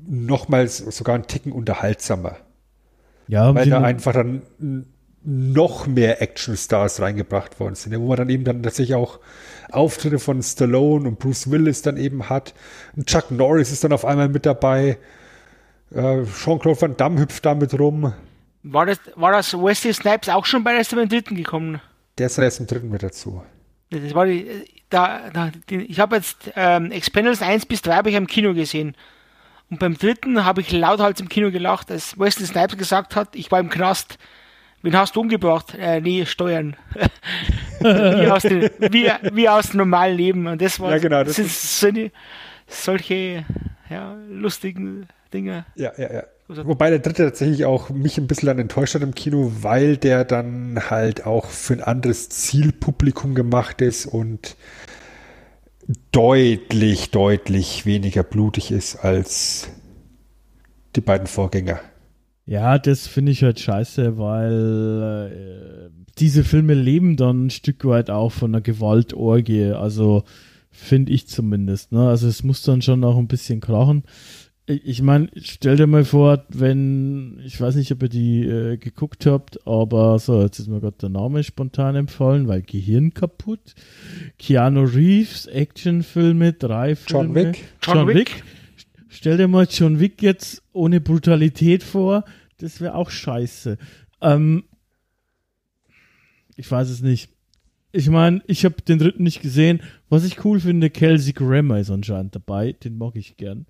nochmals 0.06 0.78
sogar 0.78 1.14
einen 1.14 1.26
Ticken 1.26 1.52
unterhaltsamer. 1.52 2.36
Ja, 3.28 3.54
Weil 3.54 3.70
da 3.70 3.80
einfach 3.82 4.12
dann 4.12 4.42
noch 5.22 5.86
mehr 5.86 6.22
Actionstars 6.22 7.00
reingebracht 7.00 7.60
worden 7.60 7.74
sind, 7.74 7.98
wo 8.00 8.08
man 8.08 8.16
dann 8.16 8.30
eben 8.30 8.44
dann 8.44 8.62
tatsächlich 8.62 8.94
auch 8.94 9.20
Auftritte 9.70 10.18
von 10.18 10.42
Stallone 10.42 11.06
und 11.06 11.18
Bruce 11.18 11.50
Willis 11.50 11.82
dann 11.82 11.96
eben 11.96 12.28
hat. 12.28 12.54
Und 12.96 13.06
Chuck 13.06 13.30
Norris 13.30 13.70
ist 13.70 13.84
dann 13.84 13.92
auf 13.92 14.04
einmal 14.04 14.28
mit 14.28 14.46
dabei. 14.46 14.98
Äh, 15.94 16.24
Jean-Claude 16.24 16.80
Van 16.80 16.96
Damme 16.96 17.20
hüpft 17.20 17.44
damit 17.44 17.78
rum. 17.78 18.14
War 18.62 18.86
das, 18.86 18.98
war 19.14 19.32
das 19.32 19.54
Wesley 19.54 19.92
Snipes 19.92 20.28
auch 20.28 20.46
schon 20.46 20.64
bei 20.64 20.70
der 20.70 20.78
ersten 20.78 20.96
beim 20.96 21.08
dritten 21.08 21.34
gekommen? 21.34 21.80
Der 22.18 22.26
ist 22.26 22.38
erst 22.38 22.60
im 22.60 22.66
dritten 22.66 22.90
mit 22.90 23.02
dazu. 23.02 23.42
Das 23.90 24.14
war 24.14 24.26
die, 24.26 24.46
da, 24.88 25.30
da, 25.32 25.50
die, 25.68 25.82
ich 25.82 26.00
habe 26.00 26.16
jetzt 26.16 26.50
ähm, 26.56 26.90
Expendables 26.90 27.42
1 27.42 27.66
bis 27.66 27.82
3 27.82 27.94
habe 27.94 28.10
ich 28.10 28.16
im 28.16 28.26
Kino 28.26 28.54
gesehen. 28.54 28.94
Und 29.70 29.78
beim 29.78 29.96
dritten 29.96 30.44
habe 30.44 30.60
ich 30.60 30.72
lauthals 30.72 31.20
im 31.20 31.28
Kino 31.28 31.50
gelacht, 31.50 31.90
als 31.90 32.18
Wesley 32.18 32.46
Snipes 32.46 32.76
gesagt 32.76 33.14
hat, 33.14 33.36
ich 33.36 33.50
war 33.50 33.60
im 33.60 33.70
Knast. 33.70 34.18
Wen 34.82 34.96
hast 34.96 35.14
du 35.14 35.20
umgebracht? 35.20 35.74
Äh, 35.78 36.00
nee, 36.00 36.26
Steuern. 36.26 36.74
wie, 37.80 38.30
aus 38.30 38.42
den, 38.42 38.70
wie, 38.78 39.10
wie 39.32 39.48
aus 39.48 39.70
dem 39.70 39.78
normalen 39.78 40.16
Leben. 40.16 40.46
Und 40.46 40.60
das 40.60 40.80
war 40.80 40.90
Ja, 40.90 40.98
genau, 40.98 41.22
das 41.22 41.36
sind 41.36 41.50
so 41.50 41.86
eine, 41.88 42.10
solche 42.66 43.44
ja, 43.90 44.16
lustigen 44.30 45.06
Dinge. 45.32 45.66
Ja, 45.76 45.92
ja, 45.98 46.12
ja. 46.12 46.22
Also- 46.48 46.66
Wobei 46.66 46.90
der 46.90 46.98
dritte 46.98 47.24
tatsächlich 47.24 47.64
auch 47.64 47.90
mich 47.90 48.18
ein 48.18 48.26
bisschen 48.26 48.46
dann 48.48 48.58
enttäuscht 48.58 48.94
hat 48.94 49.02
im 49.02 49.14
Kino, 49.14 49.52
weil 49.60 49.96
der 49.96 50.24
dann 50.24 50.90
halt 50.90 51.26
auch 51.26 51.46
für 51.46 51.74
ein 51.74 51.82
anderes 51.82 52.28
Zielpublikum 52.28 53.34
gemacht 53.36 53.80
ist 53.80 54.06
und 54.06 54.56
deutlich, 56.12 57.10
deutlich 57.10 57.86
weniger 57.86 58.22
blutig 58.22 58.70
ist 58.70 58.96
als 58.96 59.68
die 60.96 61.00
beiden 61.00 61.26
Vorgänger. 61.26 61.80
Ja, 62.46 62.78
das 62.78 63.06
finde 63.06 63.32
ich 63.32 63.42
halt 63.42 63.60
scheiße, 63.60 64.18
weil 64.18 65.30
äh, 65.30 65.90
diese 66.18 66.42
Filme 66.42 66.74
leben 66.74 67.16
dann 67.16 67.46
ein 67.46 67.50
Stück 67.50 67.84
weit 67.84 68.10
auch 68.10 68.32
von 68.32 68.50
einer 68.50 68.60
Gewaltorgie. 68.60 69.66
Also 69.66 70.24
finde 70.70 71.12
ich 71.12 71.28
zumindest. 71.28 71.92
Ne? 71.92 72.08
Also 72.08 72.28
es 72.28 72.42
muss 72.42 72.62
dann 72.62 72.82
schon 72.82 73.04
auch 73.04 73.16
ein 73.16 73.28
bisschen 73.28 73.60
krachen. 73.60 74.04
Ich, 74.70 75.02
meine, 75.02 75.28
stell 75.34 75.76
dir 75.76 75.88
mal 75.88 76.04
vor, 76.04 76.44
wenn, 76.48 77.40
ich 77.44 77.60
weiß 77.60 77.74
nicht, 77.74 77.90
ob 77.90 78.04
ihr 78.04 78.08
die 78.08 78.44
äh, 78.44 78.76
geguckt 78.76 79.26
habt, 79.26 79.66
aber 79.66 80.16
so, 80.20 80.42
jetzt 80.42 80.60
ist 80.60 80.68
mir 80.68 80.78
gerade 80.78 80.96
der 80.96 81.08
Name 81.08 81.42
spontan 81.42 81.96
empfallen, 81.96 82.46
weil 82.46 82.62
Gehirn 82.62 83.12
kaputt. 83.12 83.74
Keanu 84.38 84.84
Reeves, 84.84 85.46
Actionfilme, 85.46 86.52
drei 86.52 86.94
Filme. 86.94 87.24
John 87.24 87.34
Wick. 87.34 87.64
John, 87.82 87.96
John 87.96 88.08
Wick. 88.08 88.16
Wick. 88.16 88.44
Stell 89.08 89.38
dir 89.38 89.48
mal 89.48 89.66
John 89.68 89.98
Wick 89.98 90.22
jetzt 90.22 90.62
ohne 90.72 91.00
Brutalität 91.00 91.82
vor. 91.82 92.24
Das 92.58 92.80
wäre 92.80 92.94
auch 92.94 93.10
scheiße. 93.10 93.76
Ähm, 94.20 94.64
ich 96.54 96.70
weiß 96.70 96.90
es 96.90 97.02
nicht. 97.02 97.30
Ich 97.90 98.08
meine, 98.08 98.40
ich 98.46 98.64
habe 98.64 98.76
den 98.82 99.00
dritten 99.00 99.24
nicht 99.24 99.42
gesehen. 99.42 99.80
Was 100.08 100.24
ich 100.24 100.44
cool 100.44 100.60
finde, 100.60 100.90
Kelsey 100.90 101.32
Grammer 101.32 101.80
ist 101.80 101.90
anscheinend 101.90 102.36
dabei. 102.36 102.72
Den 102.72 102.98
mag 102.98 103.16
ich 103.16 103.36
gern. 103.36 103.66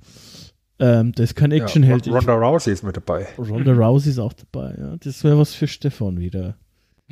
Ähm, 0.80 1.12
der 1.12 1.24
ist 1.24 1.36
kein 1.36 1.52
Actionheld. 1.52 2.06
Ja, 2.06 2.14
Ronda 2.14 2.32
Rousey 2.34 2.72
ist 2.72 2.82
mit 2.82 2.96
dabei. 2.96 3.28
Ronda 3.36 3.72
Rousey 3.72 4.10
ist 4.10 4.18
auch 4.18 4.32
dabei. 4.32 4.74
Ja. 4.78 4.96
Das 4.96 5.22
wäre 5.22 5.38
was 5.38 5.54
für 5.54 5.68
Stefan 5.68 6.18
wieder. 6.18 6.56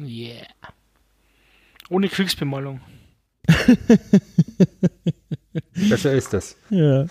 Yeah. 0.01 0.47
Ohne 1.91 2.09
Kriegsbemalung. 2.09 2.81
Besser 5.89 6.13
ist 6.13 6.33
das. 6.33 6.57
Ja. 6.71 7.07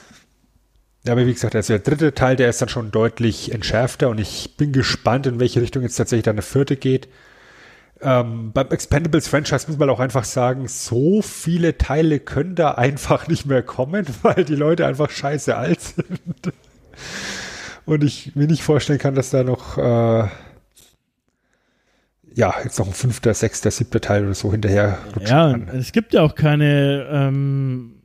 Ja, 1.05 1.13
aber 1.13 1.25
wie 1.25 1.33
gesagt, 1.33 1.55
also 1.55 1.73
der 1.73 1.79
dritte 1.79 2.13
Teil, 2.13 2.35
der 2.35 2.49
ist 2.49 2.61
dann 2.61 2.69
schon 2.69 2.91
deutlich 2.91 3.53
entschärfter 3.53 4.09
und 4.09 4.19
ich 4.19 4.57
bin 4.57 4.73
gespannt, 4.73 5.25
in 5.25 5.39
welche 5.39 5.61
Richtung 5.61 5.83
jetzt 5.83 5.95
tatsächlich 5.95 6.25
dann 6.25 6.35
der 6.35 6.43
vierte 6.43 6.75
geht. 6.75 7.07
Ähm, 8.01 8.51
beim 8.53 8.69
Expendables 8.69 9.27
Franchise 9.27 9.65
muss 9.67 9.77
man 9.77 9.89
auch 9.89 9.99
einfach 9.99 10.23
sagen, 10.23 10.67
so 10.67 11.21
viele 11.21 11.77
Teile 11.77 12.19
können 12.19 12.55
da 12.55 12.71
einfach 12.71 13.27
nicht 13.27 13.45
mehr 13.45 13.63
kommen, 13.63 14.05
weil 14.21 14.45
die 14.45 14.55
Leute 14.55 14.85
einfach 14.85 15.09
scheiße 15.09 15.55
alt 15.55 15.81
sind. 15.81 16.53
Und 17.85 18.03
ich 18.03 18.35
mir 18.35 18.47
nicht 18.47 18.63
vorstellen 18.63 18.99
kann, 18.99 19.15
dass 19.15 19.29
da 19.29 19.43
noch, 19.43 19.77
äh, 19.77 20.27
ja, 22.33 22.53
jetzt 22.63 22.77
noch 22.77 22.87
ein 22.87 22.93
fünfter, 22.93 23.33
sechster, 23.33 23.71
siebter 23.71 24.01
Teil 24.01 24.25
oder 24.25 24.33
so 24.35 24.51
hinterher 24.51 24.99
rutschen 25.15 25.27
Ja, 25.27 25.51
kann. 25.51 25.69
es 25.69 25.91
gibt 25.91 26.13
ja 26.13 26.21
auch 26.21 26.35
keine 26.35 27.07
ähm, 27.09 27.96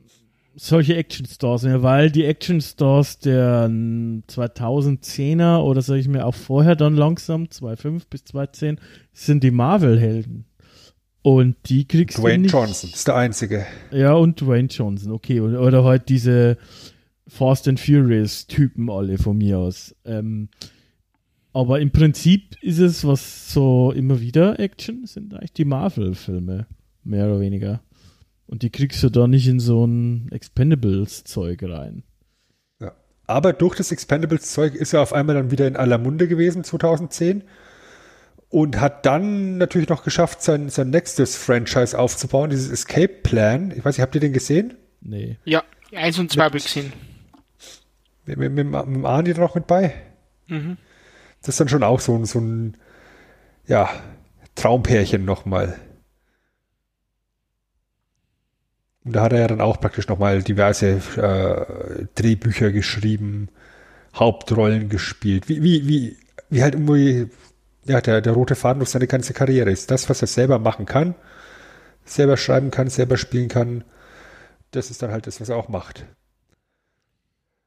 solche 0.55 0.95
Action-Stores 0.95 1.63
mehr, 1.63 1.83
weil 1.83 2.11
die 2.11 2.25
Action-Stores 2.25 3.19
der 3.19 3.65
ähm, 3.67 4.23
2010er 4.29 5.59
oder 5.59 5.81
sag 5.81 5.95
ich 5.95 6.07
mir 6.07 6.25
auch 6.25 6.35
vorher 6.35 6.75
dann 6.75 6.95
langsam, 6.95 7.49
2005 7.49 8.07
bis 8.07 8.25
2010, 8.25 8.79
sind 9.13 9.43
die 9.43 9.51
Marvel-Helden. 9.51 10.45
Und 11.21 11.55
die 11.69 11.87
kriegst 11.87 12.17
du 12.17 12.21
Dwayne 12.21 12.43
nicht. 12.43 12.51
Johnson 12.51 12.89
ist 12.91 13.07
der 13.07 13.15
einzige. 13.15 13.65
Ja, 13.91 14.13
und 14.13 14.41
Dwayne 14.41 14.67
Johnson, 14.67 15.11
okay. 15.13 15.39
Oder, 15.39 15.61
oder 15.61 15.83
halt 15.85 16.09
diese 16.09 16.57
Fast 17.27 17.67
and 17.67 17.79
Furious-Typen 17.79 18.89
alle 18.89 19.17
von 19.17 19.37
mir 19.37 19.57
aus. 19.57 19.95
Ähm, 20.05 20.49
aber 21.53 21.79
im 21.79 21.91
Prinzip 21.91 22.57
ist 22.61 22.79
es, 22.79 23.05
was 23.05 23.53
so 23.53 23.93
immer 23.95 24.19
wieder 24.19 24.59
Action 24.59 25.05
sind 25.05 25.33
eigentlich 25.33 25.53
die 25.53 25.65
Marvel-Filme, 25.65 26.67
mehr 27.03 27.25
oder 27.27 27.39
weniger. 27.39 27.81
Und 28.47 28.61
die 28.61 28.69
kriegst 28.69 29.01
du 29.03 29.09
da 29.09 29.27
nicht 29.27 29.47
in 29.47 29.59
so 29.59 29.85
ein 29.85 30.29
Expendables-Zeug 30.31 31.63
rein. 31.63 32.03
Ja. 32.79 32.93
Aber 33.25 33.53
durch 33.53 33.75
das 33.75 33.91
Expendables-Zeug 33.91 34.75
ist 34.75 34.93
er 34.93 35.01
auf 35.01 35.13
einmal 35.13 35.35
dann 35.35 35.51
wieder 35.51 35.67
in 35.67 35.75
aller 35.75 35.97
Munde 35.97 36.27
gewesen, 36.27 36.63
2010. 36.63 37.43
Und 38.49 38.79
hat 38.79 39.05
dann 39.07 39.57
natürlich 39.57 39.89
noch 39.89 40.03
geschafft, 40.03 40.43
sein, 40.43 40.69
sein 40.69 40.91
nächstes 40.91 41.35
Franchise 41.35 41.97
aufzubauen, 41.97 42.51
dieses 42.51 42.69
Escape 42.69 43.07
Plan. 43.23 43.71
Ich 43.75 43.83
weiß 43.83 43.97
nicht, 43.97 44.01
habt 44.03 44.13
ihr 44.13 44.21
den 44.21 44.33
gesehen? 44.33 44.75
Nee. 45.01 45.37
Ja, 45.43 45.63
eins 45.95 46.19
und 46.19 46.31
zwei 46.31 46.43
habe 46.43 46.57
ich 46.57 46.65
gesehen. 46.65 46.93
Mit, 48.25 48.37
mit, 48.37 48.51
mit, 48.53 48.67
mit 48.71 48.85
dem 48.85 49.05
Arnie 49.05 49.33
noch 49.33 49.55
mit 49.55 49.65
bei? 49.65 49.93
Mhm. 50.47 50.77
Das 51.41 51.55
ist 51.55 51.59
dann 51.59 51.67
schon 51.69 51.81
auch 51.83 51.99
so, 51.99 52.15
ein- 52.15 52.25
so 52.25 52.39
ein, 52.39 52.77
ja, 53.67 53.89
Traumpärchen 54.55 55.25
nochmal. 55.25 55.75
Und 59.05 59.13
da 59.15 59.21
hat 59.23 59.33
er 59.33 59.39
ja 59.39 59.47
dann 59.47 59.61
auch 59.61 59.79
praktisch 59.79 60.07
nochmal 60.07 60.41
diverse 60.43 61.01
äh, 61.17 62.05
Drehbücher 62.15 62.71
geschrieben, 62.71 63.49
Hauptrollen 64.15 64.89
gespielt. 64.89 65.49
Wie, 65.49 65.61
wie, 65.63 65.87
wie, 65.87 66.17
wie 66.49 66.63
halt 66.63 66.75
irgendwie, 66.75 67.27
ja, 67.85 67.99
der, 67.99 68.21
der 68.21 68.33
rote 68.33 68.55
Faden 68.55 68.79
durch 68.79 68.89
seine 68.91 69.07
ganze 69.07 69.33
Karriere 69.33 69.71
ist. 69.71 69.91
Das, 69.91 70.09
was 70.09 70.21
er 70.21 70.27
selber 70.27 70.59
machen 70.59 70.85
kann, 70.85 71.15
selber 72.05 72.37
schreiben 72.37 72.71
kann, 72.71 72.89
selber 72.89 73.17
spielen 73.17 73.49
kann, 73.49 73.83
das 74.71 74.89
ist 74.89 75.01
dann 75.01 75.11
halt 75.11 75.27
das, 75.27 75.41
was 75.41 75.49
er 75.49 75.57
auch 75.57 75.67
macht. 75.69 76.05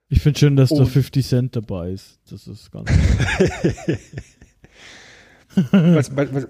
Ich 0.08 0.22
finde 0.22 0.38
schön, 0.38 0.56
dass 0.56 0.70
da 0.70 0.76
Und- 0.76 0.86
50 0.86 1.26
Cent 1.26 1.56
dabei 1.56 1.90
ist. 1.90 2.18
Das 2.30 2.46
ist 2.46 2.70
ganz. 2.70 2.90
was, 5.72 6.14
was, 6.16 6.48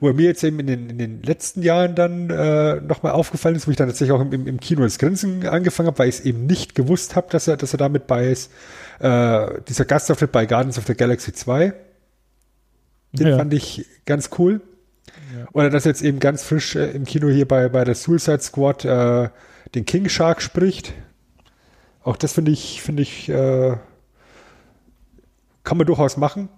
wo 0.00 0.12
mir 0.12 0.26
jetzt 0.26 0.42
eben 0.44 0.58
in 0.60 0.66
den, 0.66 0.90
in 0.90 0.98
den 0.98 1.22
letzten 1.22 1.62
Jahren 1.62 1.94
dann 1.94 2.30
äh, 2.30 2.80
nochmal 2.80 3.12
aufgefallen 3.12 3.56
ist, 3.56 3.66
wo 3.66 3.70
ich 3.70 3.76
dann 3.76 3.88
tatsächlich 3.88 4.12
auch 4.12 4.20
im, 4.20 4.46
im 4.46 4.60
Kino 4.60 4.82
das 4.82 4.98
Grinsen 4.98 5.46
angefangen 5.46 5.86
habe, 5.86 5.98
weil 5.98 6.08
ich 6.08 6.16
es 6.16 6.24
eben 6.24 6.46
nicht 6.46 6.74
gewusst 6.74 7.16
habe, 7.16 7.28
dass 7.30 7.46
er, 7.48 7.56
dass 7.56 7.72
er 7.74 7.78
damit 7.78 8.06
bei 8.06 8.28
ist. 8.28 8.50
Äh, 9.00 9.60
dieser 9.68 9.84
Gastauftritt 9.84 10.32
bei 10.32 10.46
Guardians 10.46 10.78
of 10.78 10.86
the 10.86 10.94
Galaxy 10.94 11.32
2, 11.32 11.72
den 13.12 13.26
Ja. 13.28 13.36
fand 13.38 13.54
ich 13.54 13.86
ganz 14.06 14.30
cool. 14.38 14.60
Ja. 15.36 15.46
Oder 15.52 15.70
dass 15.70 15.86
er 15.86 15.90
jetzt 15.90 16.02
eben 16.02 16.20
ganz 16.20 16.42
frisch 16.42 16.76
äh, 16.76 16.90
im 16.90 17.04
Kino 17.04 17.28
hier 17.28 17.46
bei, 17.46 17.68
bei 17.68 17.84
der 17.84 17.94
Suicide 17.94 18.40
Squad 18.40 18.84
äh, 18.84 19.28
den 19.74 19.84
King 19.84 20.08
Shark 20.08 20.42
spricht. 20.42 20.92
Auch 22.02 22.16
das 22.16 22.32
finde 22.32 22.50
ich, 22.50 22.82
finde 22.82 23.02
ich, 23.02 23.28
äh, 23.28 23.76
kann 25.64 25.76
man 25.76 25.86
durchaus 25.86 26.16
machen. 26.16 26.48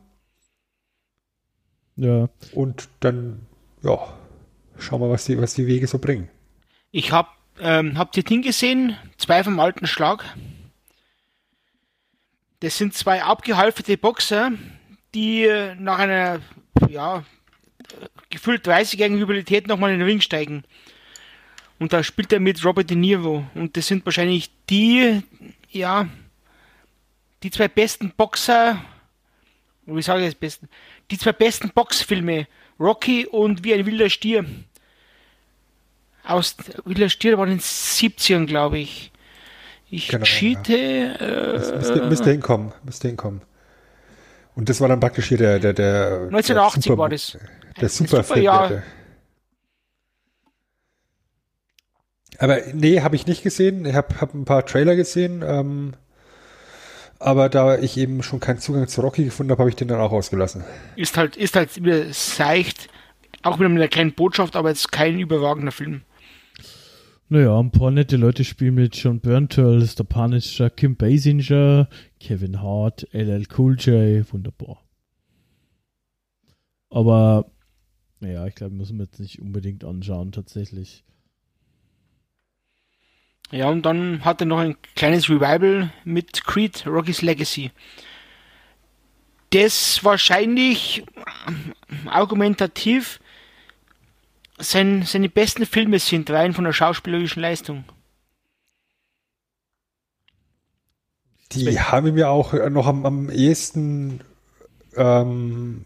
Ja. 2.00 2.28
Und 2.52 2.88
dann, 3.00 3.46
ja, 3.82 3.98
schauen 4.78 5.00
wir, 5.00 5.10
was 5.10 5.26
die, 5.26 5.40
was 5.40 5.54
die 5.54 5.66
Wege 5.66 5.86
so 5.86 5.98
bringen. 5.98 6.28
Ich 6.90 7.12
hab, 7.12 7.36
ähm, 7.60 7.98
habt 7.98 8.16
ihr 8.16 8.22
Ding 8.22 8.42
gesehen? 8.42 8.96
Zwei 9.18 9.44
vom 9.44 9.60
alten 9.60 9.86
Schlag. 9.86 10.24
Das 12.60 12.76
sind 12.76 12.94
zwei 12.94 13.22
abgehalftete 13.22 13.96
Boxer, 13.96 14.52
die 15.14 15.44
äh, 15.44 15.74
nach 15.76 15.98
einer, 15.98 16.40
ja, 16.88 17.24
gefühlt 18.30 18.66
30-jährigen 18.66 19.18
Rivalität 19.18 19.66
nochmal 19.66 19.92
in 19.92 19.98
den 19.98 20.08
Ring 20.08 20.20
steigen. 20.20 20.64
Und 21.78 21.92
da 21.92 22.02
spielt 22.02 22.32
er 22.32 22.40
mit 22.40 22.64
Robert 22.64 22.90
De 22.90 22.96
Niro. 22.96 23.44
Und 23.54 23.76
das 23.76 23.86
sind 23.86 24.04
wahrscheinlich 24.04 24.50
die, 24.68 25.22
ja, 25.70 26.08
die 27.42 27.50
zwei 27.50 27.68
besten 27.68 28.10
Boxer, 28.10 28.82
wie 29.86 30.02
sage 30.02 30.22
ich 30.22 30.28
das 30.28 30.34
besten? 30.34 30.68
Die 31.10 31.18
zwei 31.18 31.32
besten 31.32 31.70
Boxfilme, 31.70 32.46
Rocky 32.78 33.26
und 33.26 33.64
Wie 33.64 33.74
ein 33.74 33.84
wilder 33.86 34.08
Stier. 34.10 34.44
Aus 36.24 36.56
Wilder 36.84 37.08
Stier 37.08 37.36
war 37.38 37.44
in 37.46 37.54
den 37.54 37.60
70ern, 37.60 38.46
glaube 38.46 38.78
ich. 38.78 39.10
Ich 39.90 40.08
Genau, 40.08 40.24
cheate. 40.24 41.16
Das 41.18 41.70
Äh, 41.70 41.76
müsste, 41.76 42.06
müsste 42.06 42.30
hinkommen, 42.30 42.72
müsste 42.84 43.08
hinkommen. 43.08 43.42
Und 44.54 44.68
das 44.68 44.80
war 44.80 44.88
dann 44.88 45.00
praktisch 45.00 45.28
hier 45.28 45.38
der, 45.38 45.58
der, 45.58 45.72
der 45.72 46.12
1980 46.28 46.84
der 46.84 46.98
war 46.98 47.08
das. 47.08 47.38
Der 47.80 47.88
Superfilm. 47.88 48.42
Jahr. 48.44 48.68
der- 48.68 48.82
Aber 52.38 52.58
nee, 52.72 53.00
habe 53.00 53.16
ich 53.16 53.26
nicht 53.26 53.42
gesehen. 53.42 53.84
Ich 53.84 53.94
habe 53.94 54.20
hab 54.20 54.34
ein 54.34 54.44
paar 54.44 54.64
Trailer 54.64 54.96
gesehen. 54.96 55.42
Ähm, 55.46 55.92
aber 57.20 57.50
da 57.50 57.78
ich 57.78 57.98
eben 57.98 58.22
schon 58.22 58.40
keinen 58.40 58.58
Zugang 58.58 58.88
zu 58.88 59.02
Rocky 59.02 59.24
gefunden 59.24 59.52
habe, 59.52 59.60
habe 59.60 59.70
ich 59.70 59.76
den 59.76 59.88
dann 59.88 60.00
auch 60.00 60.10
ausgelassen. 60.10 60.64
Ist 60.96 61.16
halt, 61.16 61.36
ist 61.36 61.54
halt 61.54 61.76
wieder 61.76 62.12
seicht. 62.12 62.88
Auch 63.42 63.58
wieder 63.58 63.68
mit 63.68 63.78
einer 63.78 63.88
kleinen 63.88 64.14
Botschaft, 64.14 64.56
aber 64.56 64.70
jetzt 64.70 64.90
kein 64.90 65.20
überragender 65.20 65.70
Film. 65.70 66.02
Naja, 67.28 67.58
ein 67.60 67.70
paar 67.70 67.90
nette 67.90 68.16
Leute 68.16 68.42
spielen 68.42 68.74
mit 68.74 68.96
John 68.96 69.20
Bernthal, 69.20 69.86
der 69.86 70.04
Punisher, 70.04 70.68
Kim 70.68 70.96
Basinger, 70.96 71.88
Kevin 72.18 72.60
Hart, 72.60 73.06
LL 73.12 73.44
Cool 73.56 73.76
J, 73.78 74.32
wunderbar. 74.32 74.82
Aber, 76.88 77.52
naja, 78.18 78.46
ich 78.46 78.54
glaube, 78.56 78.74
müssen 78.74 78.98
wir 78.98 79.04
jetzt 79.04 79.20
nicht 79.20 79.40
unbedingt 79.40 79.84
anschauen, 79.84 80.32
tatsächlich. 80.32 81.04
Ja, 83.50 83.68
und 83.68 83.82
dann 83.82 84.24
hat 84.24 84.40
er 84.40 84.46
noch 84.46 84.58
ein 84.58 84.76
kleines 84.94 85.28
Revival 85.28 85.92
mit 86.04 86.44
Creed, 86.44 86.86
Rocky's 86.86 87.22
Legacy. 87.22 87.72
Das 89.50 90.04
wahrscheinlich 90.04 91.00
äh, 91.00 92.08
argumentativ 92.08 93.18
sein, 94.58 95.02
seine 95.02 95.28
besten 95.28 95.66
Filme 95.66 95.98
sind, 95.98 96.30
rein 96.30 96.52
von 96.52 96.64
der 96.64 96.72
schauspielerischen 96.72 97.42
Leistung. 97.42 97.84
Die 101.52 101.80
haben 101.80 102.14
mir 102.14 102.30
auch 102.30 102.52
noch 102.70 102.86
am, 102.86 103.04
am 103.04 103.30
ehesten 103.30 104.20
ähm, 104.94 105.84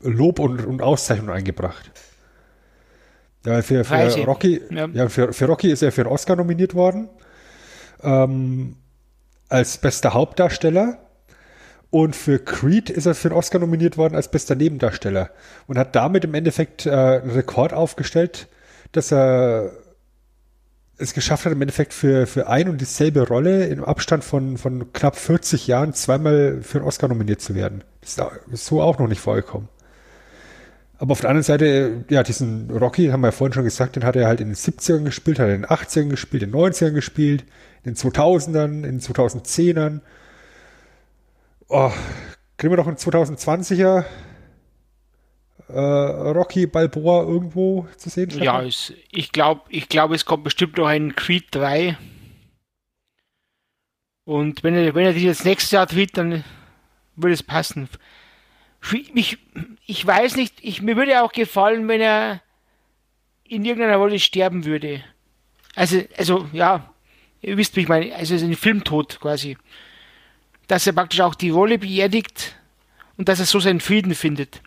Lob 0.00 0.38
und, 0.38 0.64
und 0.64 0.80
Auszeichnung 0.80 1.30
eingebracht. 1.30 1.90
Ja, 3.46 3.62
für, 3.62 3.84
für. 3.84 4.24
Rocky, 4.24 4.60
Ja. 4.70 4.86
ja. 4.92 5.08
für, 5.08 5.32
für 5.32 5.46
Rocky 5.46 5.70
ist 5.70 5.82
er 5.82 5.92
für 5.92 6.02
einen 6.02 6.10
Oscar 6.10 6.36
nominiert 6.36 6.74
worden. 6.74 7.08
Ähm, 8.02 8.76
als 9.48 9.78
bester 9.78 10.14
Hauptdarsteller. 10.14 10.98
Und 11.90 12.14
für 12.14 12.38
Creed 12.38 12.88
ist 12.88 13.06
er 13.06 13.14
für 13.14 13.28
einen 13.28 13.38
Oscar 13.38 13.58
nominiert 13.58 13.96
worden 13.96 14.14
als 14.14 14.30
bester 14.30 14.54
Nebendarsteller. 14.54 15.30
Und 15.66 15.76
hat 15.76 15.96
damit 15.96 16.24
im 16.24 16.34
Endeffekt 16.34 16.86
äh, 16.86 16.90
einen 16.90 17.30
Rekord 17.30 17.72
aufgestellt, 17.72 18.46
dass 18.92 19.12
er 19.12 19.72
es 20.98 21.14
geschafft 21.14 21.46
hat, 21.46 21.52
im 21.52 21.62
Endeffekt 21.62 21.94
für, 21.94 22.26
für 22.26 22.46
ein 22.48 22.68
und 22.68 22.80
dieselbe 22.80 23.26
Rolle 23.26 23.66
im 23.66 23.82
Abstand 23.84 24.22
von, 24.22 24.58
von 24.58 24.92
knapp 24.92 25.16
40 25.16 25.66
Jahren 25.66 25.94
zweimal 25.94 26.60
für 26.62 26.78
einen 26.78 26.86
Oscar 26.86 27.08
nominiert 27.08 27.40
zu 27.40 27.54
werden. 27.54 27.82
Das 28.02 28.18
ist 28.52 28.66
so 28.66 28.82
auch 28.82 28.98
noch 28.98 29.08
nicht 29.08 29.20
vorgekommen. 29.20 29.68
Aber 31.00 31.12
auf 31.12 31.22
der 31.22 31.30
anderen 31.30 31.44
Seite, 31.44 32.04
ja, 32.10 32.22
diesen 32.22 32.70
Rocky, 32.70 33.06
haben 33.06 33.22
wir 33.22 33.28
ja 33.28 33.32
vorhin 33.32 33.54
schon 33.54 33.64
gesagt, 33.64 33.96
den 33.96 34.04
hat 34.04 34.16
er 34.16 34.26
halt 34.26 34.42
in 34.42 34.48
den 34.48 34.54
70ern 34.54 35.04
gespielt, 35.04 35.38
hat 35.38 35.48
er 35.48 35.54
in 35.54 35.62
den 35.62 35.70
80ern 35.70 36.10
gespielt, 36.10 36.42
in 36.42 36.52
den 36.52 36.60
90ern 36.60 36.90
gespielt, 36.90 37.44
in 37.84 37.94
den 37.94 37.96
2000ern, 37.96 38.64
in 38.64 38.82
den 38.82 39.00
2010ern. 39.00 40.02
Oh, 41.68 41.90
kriegen 42.58 42.70
wir 42.70 42.76
doch 42.76 42.86
einen 42.86 42.98
2020er 42.98 44.04
äh, 45.68 45.80
Rocky 45.80 46.66
Balboa 46.66 47.22
irgendwo 47.22 47.88
zu 47.96 48.10
sehen? 48.10 48.28
Ja, 48.38 48.62
es, 48.62 48.92
ich 49.10 49.32
glaube, 49.32 49.62
ich 49.70 49.88
glaub, 49.88 50.10
es 50.10 50.26
kommt 50.26 50.44
bestimmt 50.44 50.76
noch 50.76 50.86
ein 50.86 51.16
Creed 51.16 51.46
3. 51.52 51.96
Und 54.24 54.62
wenn 54.62 54.74
er, 54.74 54.94
wenn 54.94 55.06
er 55.06 55.14
die 55.14 55.24
jetzt 55.24 55.46
nächstes 55.46 55.70
Jahr 55.70 55.86
tritt, 55.86 56.18
dann 56.18 56.44
würde 57.16 57.32
es 57.32 57.42
passen. 57.42 57.88
Ich, 59.14 59.38
ich 59.86 60.06
weiß 60.06 60.36
nicht, 60.36 60.54
ich, 60.62 60.82
mir 60.82 60.96
würde 60.96 61.22
auch 61.22 61.32
gefallen, 61.32 61.86
wenn 61.88 62.00
er 62.00 62.42
in 63.44 63.64
irgendeiner 63.64 63.96
Rolle 63.96 64.18
sterben 64.18 64.64
würde. 64.64 65.04
Also, 65.74 66.02
also, 66.16 66.48
ja, 66.52 66.92
ihr 67.42 67.56
wisst, 67.56 67.76
wie 67.76 67.80
ich 67.80 67.88
meine, 67.88 68.14
also 68.14 68.34
ein 68.34 68.56
Filmtod 68.56 69.20
quasi. 69.20 69.56
Dass 70.66 70.86
er 70.86 70.92
praktisch 70.92 71.20
auch 71.20 71.34
die 71.34 71.50
Rolle 71.50 71.78
beerdigt 71.78 72.56
und 73.16 73.28
dass 73.28 73.40
er 73.40 73.46
so 73.46 73.60
seinen 73.60 73.80
Frieden 73.80 74.14
findet. 74.14 74.62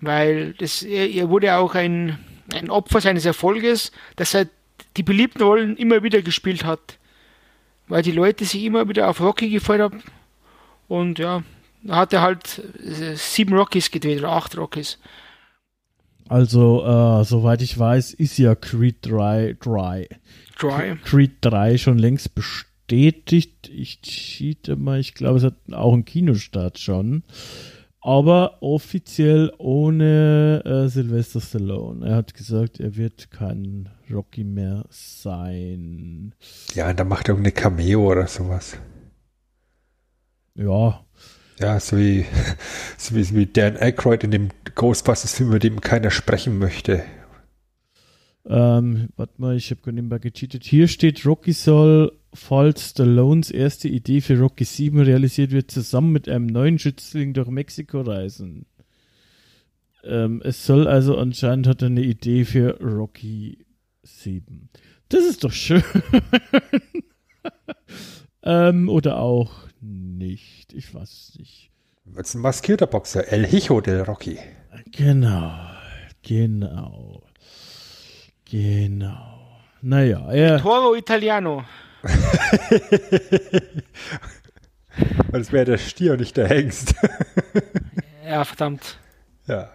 Weil 0.00 0.52
das, 0.54 0.82
er, 0.82 1.08
er 1.10 1.28
wurde 1.28 1.54
auch 1.56 1.74
ein, 1.74 2.18
ein 2.52 2.70
Opfer 2.70 3.00
seines 3.00 3.24
Erfolges, 3.24 3.92
dass 4.16 4.34
er 4.34 4.48
die 4.96 5.04
beliebten 5.04 5.42
Rollen 5.42 5.76
immer 5.76 6.02
wieder 6.02 6.22
gespielt 6.22 6.64
hat. 6.64 6.98
Weil 7.86 8.02
die 8.02 8.12
Leute 8.12 8.44
sich 8.44 8.64
immer 8.64 8.88
wieder 8.88 9.08
auf 9.08 9.20
Rocky 9.20 9.48
gefreut 9.48 9.80
haben. 9.80 10.02
Und 10.88 11.18
ja, 11.18 11.42
hat 11.88 12.12
er 12.12 12.22
halt 12.22 12.62
äh, 12.84 13.14
sieben 13.16 13.54
Rockies 13.54 13.90
gedreht 13.90 14.18
oder 14.20 14.32
acht 14.32 14.56
Rockies. 14.56 14.98
Also, 16.28 16.84
äh, 16.84 17.24
soweit 17.24 17.62
ich 17.62 17.78
weiß, 17.78 18.14
ist 18.14 18.38
ja 18.38 18.54
Creed 18.54 18.98
3, 19.02 19.56
3. 19.60 20.08
Dry. 20.58 20.96
Creed 21.04 21.32
3 21.40 21.76
schon 21.78 21.98
längst 21.98 22.34
bestätigt. 22.34 23.68
Ich 23.68 24.00
cheate 24.02 24.76
mal, 24.76 25.00
ich 25.00 25.14
glaube, 25.14 25.38
es 25.38 25.44
hat 25.44 25.56
auch 25.72 25.92
einen 25.92 26.04
Kinostart 26.04 26.78
schon. 26.78 27.24
Aber 28.00 28.62
offiziell 28.62 29.52
ohne 29.58 30.62
äh, 30.64 30.88
Sylvester 30.88 31.40
Stallone. 31.40 32.04
Er 32.04 32.16
hat 32.16 32.34
gesagt, 32.34 32.80
er 32.80 32.96
wird 32.96 33.30
kein 33.30 33.90
Rocky 34.10 34.42
mehr 34.42 34.86
sein. 34.90 36.34
Ja, 36.74 36.90
und 36.90 36.98
dann 36.98 37.08
macht 37.08 37.28
er 37.28 37.34
irgendeine 37.34 37.52
Cameo 37.52 38.10
oder 38.10 38.26
sowas. 38.26 38.76
Ja, 40.54 41.04
Ja, 41.62 41.78
so 41.78 41.96
wie, 41.96 42.26
so 42.98 43.14
wie, 43.14 43.36
wie 43.36 43.46
Dan 43.46 43.76
Aykroyd 43.76 44.24
in 44.24 44.32
dem 44.32 44.48
Ghostbusters-Film, 44.74 45.50
über 45.50 45.58
den 45.60 45.80
keiner 45.80 46.10
sprechen 46.10 46.58
möchte. 46.58 47.04
Ähm, 48.44 49.10
warte 49.14 49.34
mal, 49.40 49.56
ich 49.56 49.70
habe 49.70 49.80
gerade 49.80 49.94
nebenbei 49.94 50.18
gecheatet. 50.18 50.64
Hier 50.64 50.88
steht, 50.88 51.24
Rocky 51.24 51.52
soll, 51.52 52.18
falls 52.34 52.90
Stallones 52.90 53.52
erste 53.52 53.86
Idee 53.86 54.20
für 54.20 54.40
Rocky 54.40 54.64
7 54.64 54.98
realisiert 54.98 55.52
wird, 55.52 55.70
zusammen 55.70 56.10
mit 56.10 56.28
einem 56.28 56.46
neuen 56.46 56.80
Schützling 56.80 57.32
durch 57.32 57.48
Mexiko 57.48 58.00
reisen. 58.00 58.66
Ähm, 60.02 60.42
es 60.44 60.66
soll 60.66 60.88
also 60.88 61.16
anscheinend 61.16 61.68
hat 61.68 61.82
er 61.82 61.86
eine 61.86 62.02
Idee 62.02 62.44
für 62.44 62.80
Rocky 62.80 63.64
7. 64.02 64.68
Das 65.10 65.24
ist 65.24 65.44
doch 65.44 65.52
schön. 65.52 65.84
ähm, 68.42 68.88
oder 68.88 69.20
auch 69.20 69.68
nicht. 70.22 70.72
Ich 70.72 70.94
weiß 70.94 71.02
es 71.30 71.38
nicht. 71.38 71.70
Jetzt 72.16 72.34
ein 72.34 72.40
maskierter 72.40 72.86
Boxer, 72.86 73.28
El 73.32 73.46
Hijo 73.46 73.80
del 73.80 74.02
Rocky. 74.02 74.38
Genau, 74.90 75.52
genau, 76.22 77.22
genau. 78.44 79.38
Naja, 79.82 80.30
er, 80.30 80.60
Toro 80.60 80.94
Italiano. 80.94 81.64
Das 85.32 85.50
wäre 85.50 85.64
der 85.64 85.78
Stier 85.78 86.12
und 86.12 86.20
nicht 86.20 86.36
der 86.36 86.48
Hengst. 86.48 86.94
Ja, 88.24 88.44
verdammt. 88.44 88.98
ja. 89.46 89.70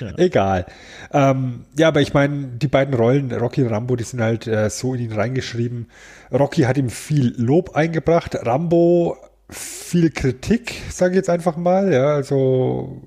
Ja. 0.00 0.18
Egal. 0.18 0.66
Ähm, 1.12 1.64
ja, 1.76 1.88
aber 1.88 2.00
ich 2.00 2.12
meine, 2.14 2.46
die 2.46 2.68
beiden 2.68 2.94
Rollen, 2.94 3.32
Rocky 3.32 3.62
und 3.62 3.68
Rambo, 3.68 3.96
die 3.96 4.04
sind 4.04 4.20
halt 4.20 4.46
äh, 4.46 4.68
so 4.70 4.94
in 4.94 5.00
ihn 5.00 5.12
reingeschrieben. 5.12 5.88
Rocky 6.32 6.62
hat 6.62 6.76
ihm 6.76 6.90
viel 6.90 7.34
Lob 7.36 7.74
eingebracht, 7.74 8.36
Rambo 8.46 9.16
viel 9.50 10.10
Kritik, 10.10 10.82
sage 10.90 11.12
ich 11.12 11.16
jetzt 11.16 11.30
einfach 11.30 11.56
mal. 11.56 11.92
Ja, 11.92 12.14
also 12.14 13.02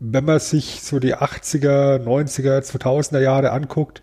wenn 0.00 0.24
man 0.24 0.40
sich 0.40 0.80
so 0.82 0.98
die 0.98 1.14
80er, 1.14 1.98
90er, 1.98 2.60
2000er 2.60 3.20
Jahre 3.20 3.52
anguckt 3.52 4.02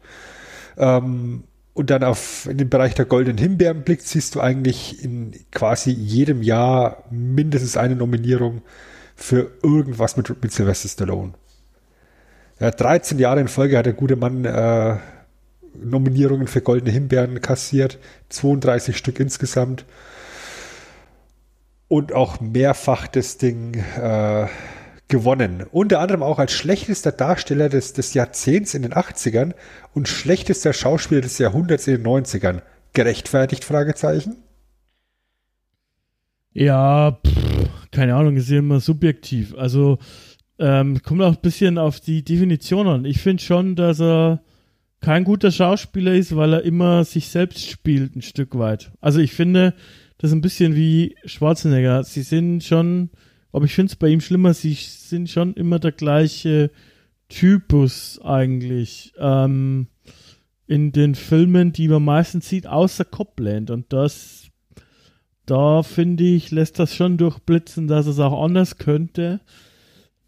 ähm, 0.77 1.43
und 1.73 1.89
dann 1.89 2.03
auf 2.03 2.47
in 2.47 2.57
den 2.57 2.69
Bereich 2.69 2.93
der 2.93 3.05
goldenen 3.05 3.37
Himbeeren 3.37 3.83
blickt, 3.83 4.07
siehst 4.07 4.35
du 4.35 4.39
eigentlich 4.39 5.03
in 5.03 5.33
quasi 5.51 5.91
jedem 5.91 6.43
Jahr 6.43 7.03
mindestens 7.09 7.77
eine 7.77 7.95
Nominierung 7.95 8.61
für 9.15 9.51
irgendwas 9.63 10.15
mit, 10.17 10.41
mit 10.41 10.51
Sylvester 10.51 10.87
Stallone. 10.87 11.33
Ja, 12.59 12.71
13 12.71 13.19
Jahre 13.19 13.41
in 13.41 13.47
Folge 13.47 13.77
hat 13.77 13.85
der 13.87 13.93
gute 13.93 14.15
Mann 14.15 14.45
äh, 14.45 14.97
Nominierungen 15.75 16.47
für 16.47 16.61
Goldene 16.61 16.91
Himbeeren 16.91 17.41
kassiert, 17.41 17.99
32 18.29 18.97
Stück 18.97 19.19
insgesamt. 19.19 19.85
Und 21.87 22.13
auch 22.13 22.41
mehrfach 22.41 23.07
das 23.07 23.37
Ding 23.37 23.75
äh, 23.75 24.47
gewonnen. 25.07 25.65
Unter 25.71 25.99
anderem 25.99 26.21
auch 26.21 26.39
als 26.39 26.51
schlechtester 26.51 27.11
Darsteller 27.11 27.69
des, 27.69 27.93
des 27.93 28.13
Jahrzehnts 28.13 28.73
in 28.73 28.81
den 28.81 28.93
80ern 28.93 29.53
und 29.93 30.07
schlechtester 30.07 30.73
Schauspieler 30.73 31.21
des 31.21 31.37
Jahrhunderts 31.37 31.87
in 31.87 31.95
den 31.95 32.05
90ern. 32.05 32.61
Gerechtfertigt? 32.93 33.63
Fragezeichen. 33.63 34.35
ja, 36.53 37.19
pff, 37.25 37.69
keine 37.91 38.15
Ahnung, 38.15 38.35
ist 38.35 38.49
ja 38.49 38.59
immer 38.59 38.79
subjektiv. 38.79 39.55
Also, 39.55 39.99
ähm, 40.59 41.01
kommt 41.03 41.21
auch 41.21 41.35
ein 41.35 41.41
bisschen 41.41 41.77
auf 41.77 41.99
die 41.99 42.23
Definition 42.23 42.87
an. 42.87 43.05
Ich 43.05 43.19
finde 43.19 43.43
schon, 43.43 43.75
dass 43.75 44.01
er 44.01 44.41
kein 44.99 45.23
guter 45.23 45.51
Schauspieler 45.51 46.13
ist, 46.13 46.35
weil 46.35 46.53
er 46.53 46.63
immer 46.63 47.05
sich 47.05 47.29
selbst 47.29 47.69
spielt, 47.69 48.15
ein 48.15 48.23
Stück 48.23 48.57
weit. 48.57 48.91
Also, 48.99 49.19
ich 49.19 49.33
finde, 49.33 49.75
das 50.17 50.31
ist 50.31 50.35
ein 50.35 50.41
bisschen 50.41 50.75
wie 50.75 51.15
Schwarzenegger. 51.25 52.03
Sie 52.03 52.23
sind 52.23 52.63
schon, 52.63 53.09
aber 53.51 53.65
ich 53.65 53.73
finde 53.75 53.91
es 53.91 53.95
bei 53.95 54.07
ihm 54.07 54.21
schlimmer, 54.21 54.53
sie 54.53 54.73
sind 54.73 55.29
schon 55.29 55.53
immer 55.53 55.79
der 55.79 55.91
gleiche 55.91 56.71
Typus 57.29 58.19
eigentlich. 58.23 59.13
Ähm, 59.19 59.87
in 60.67 60.91
den 60.91 61.15
Filmen, 61.15 61.71
die 61.71 61.87
man 61.87 62.03
meistens 62.03 62.49
sieht, 62.49 62.67
außer 62.67 63.05
Copland. 63.05 63.71
Und 63.71 63.93
das, 63.93 64.49
da 65.45 65.81
finde 65.81 66.25
ich, 66.25 66.51
lässt 66.51 66.77
das 66.77 66.93
schon 66.93 67.17
durchblitzen, 67.17 67.87
dass 67.87 68.05
es 68.05 68.19
auch 68.19 68.43
anders 68.43 68.77
könnte. 68.77 69.39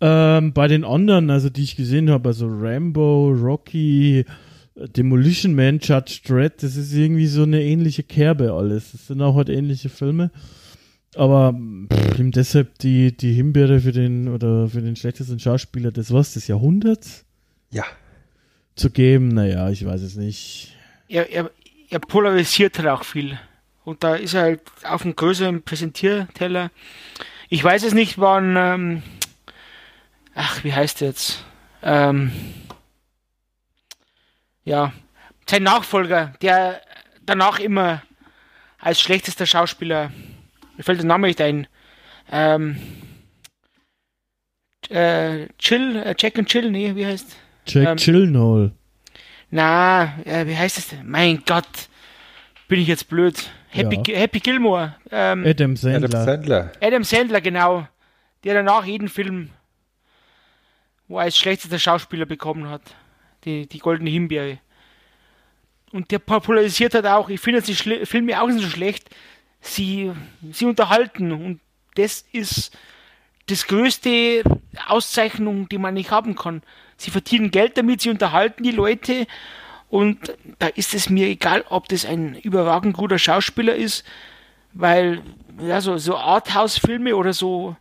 Ähm, 0.02 0.54
bei 0.54 0.70
den 0.70 0.86
anderen, 0.86 1.30
also 1.30 1.50
die 1.50 1.64
ich 1.64 1.76
gesehen 1.76 2.10
habe, 2.10 2.30
also 2.30 2.48
Rambo, 2.48 3.32
Rocky, 3.32 4.26
Demolition 4.88 5.54
Man, 5.56 5.80
Judge 5.80 6.20
Dredd, 6.26 6.64
das 6.64 6.76
ist 6.76 6.94
irgendwie 6.94 7.28
so 7.28 7.44
eine 7.44 7.62
ähnliche 7.64 8.04
Kerbe 8.04 8.54
alles. 8.54 8.92
Das 8.94 9.08
sind 9.08 9.22
auch 9.22 9.36
halt 9.36 9.50
ähnliche 9.50 9.90
Filme. 9.90 10.32
Aber 11.16 11.54
pff, 11.92 12.20
ihm 12.20 12.32
deshalb 12.32 12.78
die, 12.80 13.16
die 13.16 13.34
Himbeere 13.34 13.80
für 13.80 13.92
den 13.92 14.28
oder 14.28 14.68
für 14.70 14.82
den 14.82 14.96
schlechtesten 14.96 15.40
Schauspieler 15.40 15.92
des 15.92 16.14
was 16.14 16.34
des 16.34 16.48
Jahrhunderts 16.48 17.26
Ja. 17.72 17.84
zu 18.76 18.90
geben, 18.92 19.30
naja, 19.30 19.70
ich 19.70 19.84
weiß 19.86 20.02
es 20.02 20.16
nicht. 20.16 20.76
Er, 21.08 21.30
er, 21.32 21.50
er 21.90 22.00
polarisiert 22.00 22.78
halt 22.78 22.88
auch 22.90 23.04
viel. 23.04 23.40
Und 23.84 24.04
da 24.04 24.16
ist 24.16 24.36
er 24.36 24.42
halt 24.44 24.62
auf 24.84 25.04
einem 25.04 25.16
größeren 25.16 25.64
Präsentierteller. 25.64 26.70
Ich 27.50 27.64
weiß 27.64 27.84
es 27.84 27.94
nicht, 27.96 28.20
wann. 28.20 28.56
Ähm, 28.56 29.04
ach, 30.36 30.64
wie 30.64 30.74
heißt 30.74 31.02
der 31.02 31.08
jetzt? 31.10 31.44
Ähm, 31.82 32.32
ja, 34.70 34.94
sein 35.50 35.64
Nachfolger, 35.64 36.34
der 36.44 36.80
danach 37.26 37.60
immer 37.60 38.04
als 38.78 39.02
schlechtester 39.02 39.48
Schauspieler, 39.48 40.12
mir 40.78 40.84
fällt 40.84 41.00
der 41.00 41.08
Name 41.08 41.28
nicht 41.28 41.42
ein, 41.42 41.66
ähm, 42.32 42.78
äh, 44.90 45.48
Chill, 45.58 45.96
äh, 45.96 46.16
Jack 46.18 46.38
and 46.38 46.48
Chill, 46.48 46.70
nee, 46.70 46.96
wie 46.96 47.06
heißt? 47.06 47.36
Jack 47.66 47.88
Ähm, 47.88 47.98
Chillenhall. 47.98 48.72
Na, 49.50 50.20
äh, 50.26 50.46
wie 50.46 50.56
heißt 50.56 50.78
es 50.78 50.90
denn? 50.90 51.10
Mein 51.10 51.42
Gott, 51.48 51.66
bin 52.68 52.80
ich 52.80 52.88
jetzt 52.88 53.10
blöd. 53.10 53.36
Happy, 53.70 54.00
Ja. 54.12 54.20
Happy 54.20 54.40
Gilmore, 54.40 54.96
ähm, 55.12 55.44
Adam 55.48 55.76
Sandler. 55.76 56.06
Adam 56.10 56.26
Sandler. 56.26 56.72
Adam 56.80 57.04
Sandler, 57.04 57.42
genau, 57.42 57.88
der 58.44 58.54
danach 58.54 58.86
jeden 58.86 59.10
Film, 59.10 59.50
wo 61.08 61.18
er 61.18 61.24
als 61.24 61.38
schlechtester 61.38 61.80
Schauspieler 61.80 62.28
bekommen 62.28 62.70
hat, 62.70 62.84
die, 63.46 63.68
die 63.68 63.80
goldene 63.80 64.10
Himbeere. 64.10 64.60
Und 65.92 66.12
der 66.12 66.20
popularisiert 66.20 66.94
hat 66.94 67.06
auch, 67.06 67.30
ich 67.30 67.40
finde 67.40 67.62
die 67.62 67.74
Filme 67.74 68.42
auch 68.42 68.48
nicht 68.48 68.62
so 68.62 68.70
schlecht, 68.70 69.10
sie, 69.62 70.12
sie 70.52 70.66
unterhalten 70.66 71.32
und 71.32 71.60
das 71.96 72.26
ist 72.32 72.78
das 73.48 73.66
größte 73.66 74.44
Auszeichnung, 74.88 75.68
die 75.70 75.80
man 75.80 75.96
nicht 75.96 76.12
haben 76.12 76.36
kann. 76.36 76.62
Sie 76.98 77.10
verdienen 77.10 77.50
Geld 77.50 77.78
damit, 77.78 78.02
sie 78.02 78.10
unterhalten 78.10 78.64
die 78.64 78.72
Leute 78.72 79.26
und 79.90 80.36
da 80.60 80.68
ist 80.68 80.94
es 80.94 81.10
mir 81.10 81.28
egal, 81.28 81.66
ob 81.70 81.90
das 81.90 82.06
ein 82.06 82.36
überragend 82.36 82.96
guter 82.96 83.18
Schauspieler 83.18 83.76
ist, 83.76 84.06
weil 84.74 85.24
ja, 85.60 85.82
so, 85.82 85.98
so 85.98 86.16
Arthouse-Filme 86.16 87.16
oder 87.16 87.34
so 87.34 87.76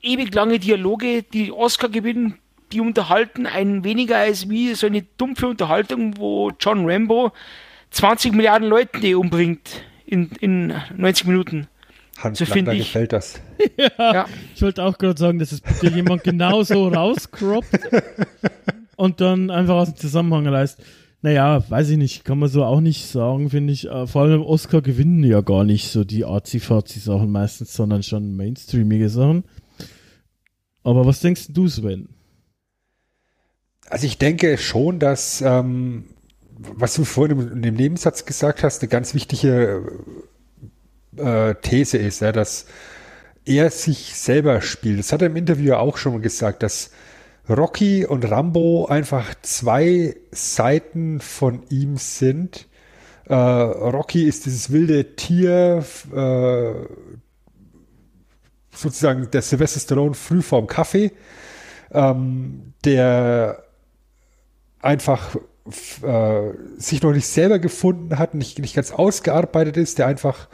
ewig 0.00 0.34
lange 0.34 0.58
Dialoge, 0.58 1.22
die 1.22 1.52
Oscar 1.52 1.90
gewinnen, 1.90 2.38
die 2.72 2.80
unterhalten 2.80 3.46
einen 3.46 3.84
weniger 3.84 4.16
als 4.18 4.48
wie 4.48 4.74
so 4.74 4.86
eine 4.86 5.02
dumpfe 5.18 5.48
Unterhaltung, 5.48 6.16
wo 6.16 6.50
John 6.58 6.88
Rambo 6.88 7.32
20 7.90 8.32
Milliarden 8.32 8.68
Leute 8.68 9.18
umbringt 9.18 9.82
in, 10.06 10.30
in 10.40 10.72
90 10.96 11.26
Minuten. 11.26 11.66
Hans 12.18 12.38
So 12.38 12.44
find 12.44 12.66
Lackner 12.66 12.72
ich. 12.80 12.86
gefällt 12.86 13.12
das. 13.12 13.40
Ja. 13.98 14.26
Ich 14.54 14.62
wollte 14.62 14.82
auch 14.84 14.96
gerade 14.98 15.18
sagen, 15.18 15.38
dass 15.38 15.52
es 15.52 15.60
bitte 15.60 15.88
jemand 15.94 16.24
genau 16.24 16.62
so 16.62 16.88
rauskroppt 16.88 17.78
und 18.96 19.20
dann 19.20 19.50
einfach 19.50 19.74
aus 19.74 19.88
dem 19.92 19.96
Zusammenhang 19.96 20.46
reißt. 20.46 20.82
Naja, 21.22 21.62
weiß 21.68 21.90
ich 21.90 21.98
nicht, 21.98 22.24
kann 22.24 22.38
man 22.38 22.48
so 22.48 22.64
auch 22.64 22.80
nicht 22.80 23.06
sagen, 23.06 23.50
finde 23.50 23.74
ich. 23.74 23.86
Äh, 23.86 24.06
Vor 24.06 24.22
allem 24.22 24.40
im 24.40 24.42
Oscar 24.42 24.80
gewinnen 24.80 25.22
ja 25.24 25.42
gar 25.42 25.64
nicht 25.64 25.88
so 25.88 26.04
die 26.04 26.24
Arzi-Fazi-Sachen 26.24 27.30
meistens, 27.30 27.74
sondern 27.74 28.02
schon 28.02 28.36
mainstreamige 28.36 29.10
Sachen. 29.10 29.44
Aber 30.82 31.04
was 31.04 31.20
denkst 31.20 31.48
du, 31.50 31.68
Sven? 31.68 32.08
Also 33.90 34.06
ich 34.06 34.18
denke 34.18 34.56
schon, 34.56 35.00
dass, 35.00 35.42
ähm, 35.42 36.04
was 36.56 36.94
du 36.94 37.04
vorhin 37.04 37.50
in 37.52 37.62
dem 37.62 37.74
Nebensatz 37.74 38.24
gesagt 38.24 38.62
hast, 38.62 38.82
eine 38.82 38.88
ganz 38.88 39.14
wichtige 39.14 39.82
äh, 41.16 41.56
These 41.56 41.98
ist, 41.98 42.20
ja, 42.20 42.30
dass 42.30 42.66
er 43.44 43.70
sich 43.70 44.14
selber 44.14 44.60
spielt. 44.60 45.00
Das 45.00 45.12
hat 45.12 45.22
er 45.22 45.26
im 45.26 45.36
Interview 45.36 45.74
auch 45.74 45.96
schon 45.96 46.22
gesagt, 46.22 46.62
dass 46.62 46.92
Rocky 47.48 48.06
und 48.06 48.30
Rambo 48.30 48.86
einfach 48.86 49.34
zwei 49.42 50.14
Seiten 50.30 51.18
von 51.18 51.64
ihm 51.68 51.96
sind. 51.96 52.68
Äh, 53.26 53.34
Rocky 53.34 54.22
ist 54.24 54.46
dieses 54.46 54.70
wilde 54.70 55.16
Tier, 55.16 55.84
äh, 56.14 56.74
sozusagen 58.72 59.28
der 59.32 59.42
Sylvester 59.42 59.80
Stallone 59.80 60.14
früh 60.14 60.42
vorm 60.42 60.68
Kaffee, 60.68 61.10
ähm, 61.92 62.72
der 62.84 63.64
einfach 64.80 65.36
äh, 66.02 66.52
sich 66.78 67.02
noch 67.02 67.12
nicht 67.12 67.26
selber 67.26 67.58
gefunden 67.58 68.18
hat, 68.18 68.34
nicht, 68.34 68.58
nicht 68.58 68.74
ganz 68.74 68.92
ausgearbeitet 68.92 69.76
ist, 69.76 69.98
der 69.98 70.06
einfach 70.06 70.48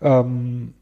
ähm, 0.00 0.74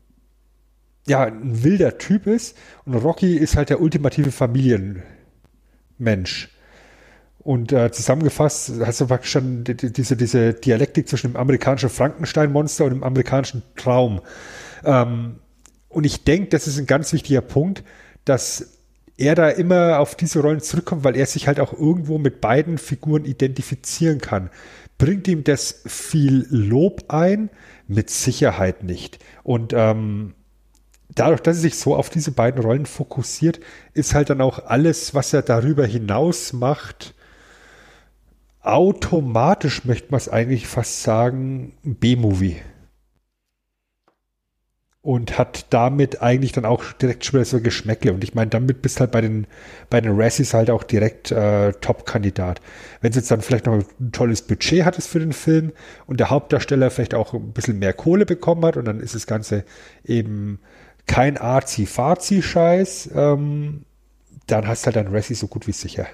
ja, 1.07 1.25
ein 1.25 1.65
wilder 1.65 1.99
Typ 1.99 2.27
ist. 2.27 2.57
Und 2.85 2.95
Rocky 2.95 3.37
ist 3.37 3.57
halt 3.57 3.71
der 3.71 3.81
ultimative 3.81 4.33
Familienmensch. 4.33 6.51
Und 7.39 7.73
äh, 7.73 7.93
zusammengefasst 7.93 8.73
hast 8.85 9.03
du 9.03 9.07
praktisch 9.07 9.33
schon 9.33 9.65
die, 9.65 9.77
die, 9.77 9.93
diese, 9.93 10.17
diese 10.17 10.55
Dialektik 10.55 11.09
zwischen 11.09 11.33
dem 11.33 11.37
amerikanischen 11.37 11.91
Frankenstein-Monster 11.91 12.85
und 12.85 12.91
dem 12.91 13.05
amerikanischen 13.05 13.63
Traum. 13.77 14.23
Ähm, 14.83 15.41
und 15.91 16.05
ich 16.05 16.25
denke, 16.25 16.49
das 16.49 16.67
ist 16.67 16.79
ein 16.79 16.87
ganz 16.87 17.13
wichtiger 17.13 17.43
Punkt, 17.43 17.85
dass 18.25 18.74
er 19.17 19.35
da 19.35 19.49
immer 19.49 20.01
auf 20.01 20.15
diese 20.15 20.41
Rollen 20.41 20.61
zurückkommt, 20.61 21.05
weil 21.05 21.17
er 21.17 21.27
sich 21.27 21.47
halt 21.47 21.61
auch 21.61 21.73
irgendwo 21.73 22.19
mit 22.19 22.41
beiden 22.41 22.79
Figuren 22.79 23.25
identifizieren 23.25 24.21
kann. 24.21 24.51
Bringt 24.99 25.29
ihm 25.29 25.45
das 25.45 25.83
viel 25.87 26.47
Lob 26.51 27.05
ein? 27.09 27.51
Mit 27.87 28.11
Sicherheit 28.11 28.83
nicht. 28.83 29.19
Und 29.43 29.73
ähm, 29.75 30.35
dadurch, 31.15 31.41
dass 31.41 31.57
er 31.57 31.63
sich 31.63 31.77
so 31.77 31.95
auf 31.95 32.11
diese 32.11 32.33
beiden 32.33 32.63
Rollen 32.63 32.87
fokussiert, 32.87 33.61
ist 33.93 34.15
halt 34.15 34.31
dann 34.31 34.41
auch 34.41 34.67
alles, 34.67 35.15
was 35.15 35.33
er 35.33 35.43
darüber 35.43 35.87
hinaus 35.87 36.53
macht, 36.53 37.15
automatisch, 38.63 39.85
möchte 39.85 40.11
man 40.11 40.19
es 40.19 40.29
eigentlich 40.29 40.67
fast 40.67 41.03
sagen, 41.03 41.75
B-Movie. 41.83 42.57
Und 45.05 45.37
hat 45.37 45.67
damit 45.69 46.23
eigentlich 46.23 46.53
dann 46.53 46.65
auch 46.65 46.83
direkt 46.95 47.27
schon 47.27 47.35
wieder 47.35 47.45
so 47.45 47.61
Geschmäckle. 47.61 48.15
Und 48.15 48.25
ich 48.25 48.35
meine, 48.35 48.49
damit 48.49 48.81
bist 48.81 49.01
halt 49.01 49.11
bei 49.11 49.21
den, 49.21 49.47
bei 49.91 50.01
den 50.01 50.19
Razzies 50.19 50.55
halt 50.55 50.71
auch 50.71 50.83
direkt 50.83 51.31
äh, 51.31 51.73
Top-Kandidat. 51.75 52.63
Wenn 53.03 53.11
es 53.11 53.17
jetzt 53.17 53.31
dann 53.31 53.43
vielleicht 53.43 53.67
noch 53.67 53.75
ein 53.75 54.13
tolles 54.13 54.41
Budget 54.41 54.87
hattest 54.87 55.09
für 55.09 55.21
den 55.21 55.35
Film 55.35 55.73
und 56.07 56.21
der 56.21 56.31
Hauptdarsteller 56.31 56.91
vielleicht 56.91 57.15
auch 57.15 57.35
ein 57.35 57.53
bisschen 57.53 57.79
mehr 57.79 57.93
Kohle 57.93 58.25
bekommen 58.25 58.65
hat 58.65 58.79
und 58.79 58.87
dann 58.87 58.99
ist 58.99 59.15
das 59.15 59.27
Ganze 59.27 59.65
eben 60.05 60.59
kein 61.07 61.37
Arzi-Fazi-Scheiß, 61.37 63.11
ähm, 63.15 63.85
dann 64.47 64.67
hast 64.67 64.87
du 64.87 64.87
halt 64.87 64.97
ein 64.97 65.15
Razzie 65.15 65.35
so 65.35 65.49
gut 65.49 65.67
wie 65.67 65.73
sicher. 65.73 66.07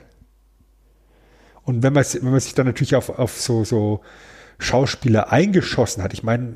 Und 1.62 1.84
wenn 1.84 1.92
man, 1.92 2.04
wenn 2.04 2.30
man 2.32 2.40
sich 2.40 2.54
dann 2.54 2.66
natürlich 2.66 2.96
auf, 2.96 3.10
auf 3.10 3.40
so, 3.40 3.62
so 3.64 4.00
Schauspieler 4.58 5.30
eingeschossen 5.30 6.02
hat, 6.02 6.12
ich 6.12 6.24
meine, 6.24 6.54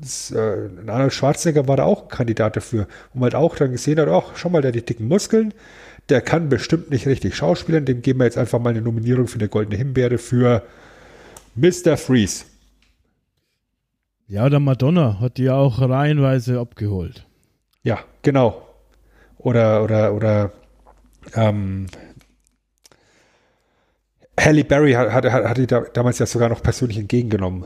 das, 0.00 0.30
äh, 0.30 0.68
Arnold 0.86 1.12
Schwarzenegger 1.12 1.68
war 1.68 1.76
da 1.76 1.84
auch 1.84 2.02
ein 2.02 2.08
Kandidat 2.08 2.56
dafür, 2.56 2.86
wo 3.12 3.20
man 3.20 3.32
halt 3.32 3.34
auch 3.34 3.56
dann 3.56 3.72
gesehen 3.72 3.98
hat, 3.98 4.08
ach, 4.08 4.36
schau 4.36 4.48
mal, 4.48 4.62
der 4.62 4.68
hat 4.68 4.74
die 4.74 4.84
dicken 4.84 5.08
Muskeln, 5.08 5.54
der 6.08 6.20
kann 6.20 6.48
bestimmt 6.48 6.90
nicht 6.90 7.06
richtig 7.06 7.36
schauspielern, 7.36 7.84
dem 7.84 8.02
geben 8.02 8.20
wir 8.20 8.24
jetzt 8.24 8.38
einfach 8.38 8.58
mal 8.58 8.70
eine 8.70 8.82
Nominierung 8.82 9.28
für 9.28 9.38
eine 9.38 9.48
goldene 9.48 9.76
Himbeere 9.76 10.18
für 10.18 10.62
Mr. 11.54 11.96
Freeze. 11.96 12.44
Ja, 14.26 14.48
der 14.48 14.60
Madonna 14.60 15.18
hat 15.20 15.38
die 15.38 15.44
ja 15.44 15.54
auch 15.54 15.80
reihenweise 15.80 16.60
abgeholt. 16.60 17.26
Ja, 17.82 17.98
genau. 18.22 18.66
Oder, 19.38 19.82
oder, 19.82 20.14
oder, 20.14 20.52
ähm, 21.34 21.86
Halle 24.38 24.64
Berry 24.64 24.92
hat, 24.92 25.12
hat, 25.12 25.24
hat, 25.24 25.44
hat 25.44 25.58
die 25.58 25.66
da, 25.66 25.80
damals 25.80 26.18
ja 26.18 26.26
sogar 26.26 26.48
noch 26.48 26.62
persönlich 26.62 26.98
entgegengenommen. 26.98 27.64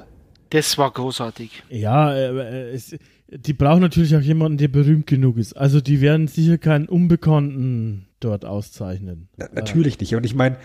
Das 0.54 0.78
war 0.78 0.92
großartig. 0.92 1.64
Ja, 1.68 2.14
äh, 2.14 2.28
äh, 2.28 2.74
es, 2.74 2.94
die 3.26 3.52
brauchen 3.52 3.80
natürlich 3.80 4.14
auch 4.14 4.20
jemanden, 4.20 4.56
der 4.56 4.68
berühmt 4.68 5.08
genug 5.08 5.36
ist. 5.36 5.54
Also 5.54 5.80
die 5.80 6.00
werden 6.00 6.28
sicher 6.28 6.58
keinen 6.58 6.86
Unbekannten 6.86 8.06
dort 8.20 8.44
auszeichnen. 8.44 9.26
Na, 9.36 9.48
natürlich 9.52 9.98
nicht. 9.98 10.14
Und 10.14 10.24
ich 10.24 10.36
meine, 10.36 10.56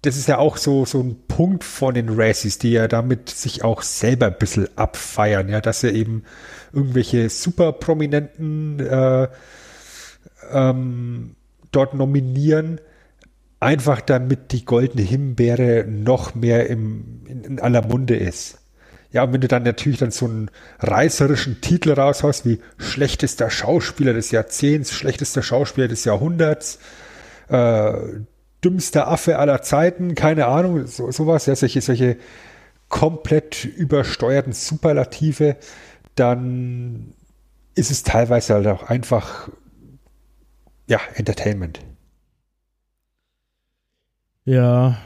das 0.00 0.16
ist 0.16 0.26
ja 0.26 0.38
auch 0.38 0.56
so, 0.56 0.86
so 0.86 1.02
ein 1.02 1.16
Punkt 1.28 1.64
von 1.64 1.92
den 1.92 2.08
Razzies, 2.08 2.56
die 2.56 2.70
ja 2.70 2.88
damit 2.88 3.28
sich 3.28 3.62
auch 3.62 3.82
selber 3.82 4.28
ein 4.28 4.38
bisschen 4.38 4.68
abfeiern, 4.74 5.50
ja, 5.50 5.60
dass 5.60 5.80
sie 5.80 5.90
eben 5.90 6.22
irgendwelche 6.72 7.28
super 7.28 7.72
prominenten 7.72 8.80
äh, 8.80 9.28
ähm, 10.50 11.36
dort 11.72 11.92
nominieren, 11.92 12.80
einfach 13.60 14.00
damit 14.00 14.52
die 14.52 14.64
goldene 14.64 15.02
Himbeere 15.02 15.84
noch 15.86 16.34
mehr 16.34 16.70
im, 16.70 17.20
in, 17.26 17.44
in 17.44 17.60
aller 17.60 17.86
Munde 17.86 18.16
ist. 18.16 18.60
Ja, 19.16 19.22
und 19.22 19.32
wenn 19.32 19.40
du 19.40 19.48
dann 19.48 19.62
natürlich 19.62 19.98
dann 19.98 20.10
so 20.10 20.26
einen 20.26 20.50
reißerischen 20.80 21.62
Titel 21.62 21.90
raushaust 21.92 22.44
wie 22.44 22.60
schlechtester 22.76 23.48
Schauspieler 23.48 24.12
des 24.12 24.30
Jahrzehnts, 24.30 24.92
schlechtester 24.92 25.42
Schauspieler 25.42 25.88
des 25.88 26.04
Jahrhunderts, 26.04 26.78
äh, 27.48 27.94
dümmster 28.62 29.08
Affe 29.08 29.38
aller 29.38 29.62
Zeiten, 29.62 30.14
keine 30.14 30.48
Ahnung, 30.48 30.86
so, 30.86 31.10
sowas, 31.12 31.46
ja, 31.46 31.56
solche, 31.56 31.80
solche 31.80 32.18
komplett 32.90 33.64
übersteuerten 33.64 34.52
Superlative, 34.52 35.56
dann 36.14 37.14
ist 37.74 37.90
es 37.90 38.02
teilweise 38.02 38.52
halt 38.52 38.66
auch 38.66 38.82
einfach, 38.82 39.48
ja, 40.88 41.00
Entertainment. 41.14 41.80
Ja, 44.44 44.98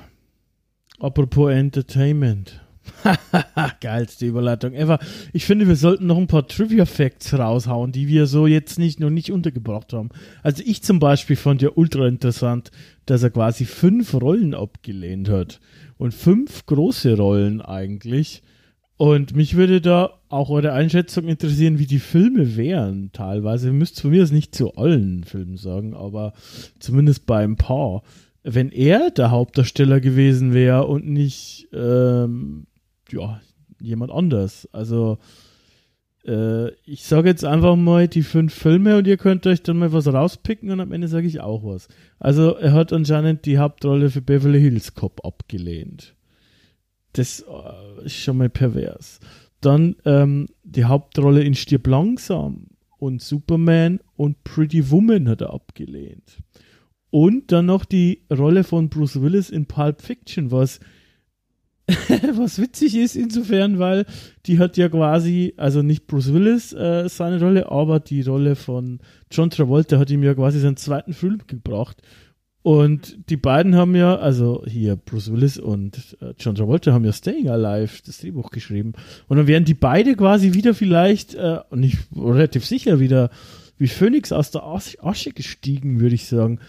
apropos 0.99 1.53
Entertainment. 1.53 2.61
Geilste 3.81 4.27
Überleitung 4.27 4.73
ever. 4.75 4.99
Ich 5.33 5.45
finde, 5.45 5.69
wir 5.69 5.77
sollten 5.77 6.07
noch 6.07 6.19
ein 6.19 6.27
paar 6.27 6.47
Trivia-Facts 6.47 7.35
raushauen, 7.35 7.93
die 7.93 8.09
wir 8.09 8.27
so 8.27 8.47
jetzt 8.47 8.79
nicht 8.79 9.01
noch 9.01 9.11
nicht 9.11 9.33
untergebracht 9.33 9.93
haben. 9.93 10.11
Also 10.43 10.63
ich 10.65 10.83
zum 10.83 10.99
Beispiel 10.99 11.37
fand 11.37 11.63
ja 11.63 11.71
ultra 11.75 12.07
interessant, 12.07 12.71
dass 13.07 13.23
er 13.23 13.31
quasi 13.31 13.65
fünf 13.65 14.15
Rollen 14.15 14.55
abgelehnt 14.55 15.29
hat. 15.29 15.61
Und 15.97 16.15
fünf 16.15 16.65
große 16.67 17.17
Rollen 17.17 17.61
eigentlich. 17.61 18.43
Und 18.97 19.35
mich 19.35 19.57
würde 19.57 19.81
da 19.81 20.21
auch 20.29 20.51
eure 20.51 20.73
Einschätzung 20.73 21.27
interessieren, 21.27 21.79
wie 21.79 21.87
die 21.87 21.99
Filme 21.99 22.57
wären 22.57 23.11
teilweise. 23.13 23.69
Ihr 23.69 23.73
müsst 23.73 24.01
von 24.01 24.11
mir 24.11 24.21
das 24.21 24.31
nicht 24.31 24.55
zu 24.55 24.75
allen 24.75 25.25
Filmen 25.25 25.57
sagen, 25.57 25.95
aber 25.95 26.35
zumindest 26.79 27.27
bei 27.27 27.43
ein 27.43 27.57
paar. 27.57 28.03
Wenn 28.43 28.71
er 28.71 29.11
der 29.11 29.31
Hauptdarsteller 29.31 30.01
gewesen 30.01 30.55
wäre 30.55 30.87
und 30.87 31.07
nicht 31.07 31.69
ähm, 31.73 32.67
ja, 33.13 33.41
jemand 33.81 34.13
anders. 34.13 34.69
Also 34.73 35.19
äh, 36.27 36.71
ich 36.85 37.05
sage 37.05 37.29
jetzt 37.29 37.45
einfach 37.45 37.77
mal 37.77 38.09
die 38.09 38.23
fünf 38.23 38.55
Filme 38.55 38.97
und 38.97 39.07
ihr 39.07 39.17
könnt 39.17 39.47
euch 39.47 39.63
dann 39.63 39.79
mal 39.79 39.93
was 39.93 40.07
rauspicken 40.07 40.71
und 40.71 40.81
am 40.81 40.93
Ende 40.93 41.09
sage 41.09 41.27
ich 41.27 41.41
auch 41.41 41.65
was. 41.65 41.89
Also 42.19 42.55
er 42.57 42.73
hat 42.73 42.93
anscheinend 42.93 43.47
die 43.47 43.59
Hauptrolle 43.59 44.11
für 44.11 44.23
Beverly 44.23 44.61
Hills 44.61 44.95
Cop 44.95 45.25
abgelehnt. 45.25 46.15
Das 47.13 47.41
äh, 47.41 48.05
ist 48.05 48.17
schon 48.17 48.39
mal 48.39 48.51
pervers. 48.51 49.21
Dann 49.61 49.97
ähm, 50.05 50.47
die 50.63 50.85
Hauptrolle 50.85 51.43
in 51.43 51.55
Stirb 51.55 51.87
langsam 51.87 52.69
und 52.99 53.23
Superman 53.23 54.01
und 54.17 54.43
Pretty 54.45 54.91
Woman 54.91 55.29
hat 55.29 55.41
er 55.41 55.53
abgelehnt. 55.53 56.39
Und 57.11 57.51
dann 57.51 57.67
noch 57.67 57.85
die 57.85 58.23
Rolle 58.31 58.63
von 58.63 58.89
Bruce 58.89 59.21
Willis 59.21 59.51
in 59.51 59.67
Pulp 59.67 60.01
Fiction, 60.01 60.51
was 60.51 60.79
was 62.37 62.61
witzig 62.61 62.97
ist 62.97 63.17
insofern, 63.17 63.79
weil 63.79 64.07
die 64.47 64.59
hat 64.59 64.77
ja 64.77 64.89
quasi, 64.89 65.55
also 65.57 65.83
nicht 65.83 66.07
Bruce 66.07 66.33
Willis 66.33 66.73
äh, 66.73 67.09
seine 67.09 67.41
Rolle, 67.41 67.71
aber 67.71 68.01
die 68.01 68.23
Rolle 68.23 68.57
von 68.57 69.01
John 69.31 69.51
Travolta 69.51 69.99
hat 69.99 70.11
ihm 70.11 70.23
ja 70.23 70.35
quasi 70.35 70.61
seinen 70.61 70.77
zweiten 70.77 71.13
Film 71.13 71.41
gebracht. 71.47 72.03
Und 72.63 73.31
die 73.31 73.39
beiden 73.39 73.75
haben 73.75 73.95
ja, 73.95 74.17
also 74.17 74.65
hier 74.67 74.97
Bruce 74.97 75.33
Willis 75.33 75.59
und 75.59 76.19
äh, 76.21 76.35
John 76.39 76.55
Travolta 76.55 76.93
haben 76.93 77.07
ja 77.07 77.13
Staying 77.13 77.49
Alive, 77.49 78.03
das 78.05 78.19
Drehbuch 78.19 78.51
geschrieben. 78.51 78.93
Und 79.29 79.39
dann 79.39 79.47
wären 79.47 79.65
die 79.65 79.75
beide 79.75 80.15
quasi 80.15 80.53
wieder 80.53 80.75
vielleicht, 80.75 81.35
äh, 81.35 81.61
und 81.71 81.83
ich 81.83 81.97
relativ 82.15 82.67
sicher 82.67 83.01
wieder 83.01 83.31
wie 83.79 83.89
Phoenix 83.89 84.31
aus 84.31 84.51
der 84.51 84.63
Asche, 84.65 85.03
Asche 85.03 85.33
gestiegen, 85.33 86.01
würde 86.01 86.15
ich 86.15 86.27
sagen. 86.27 86.61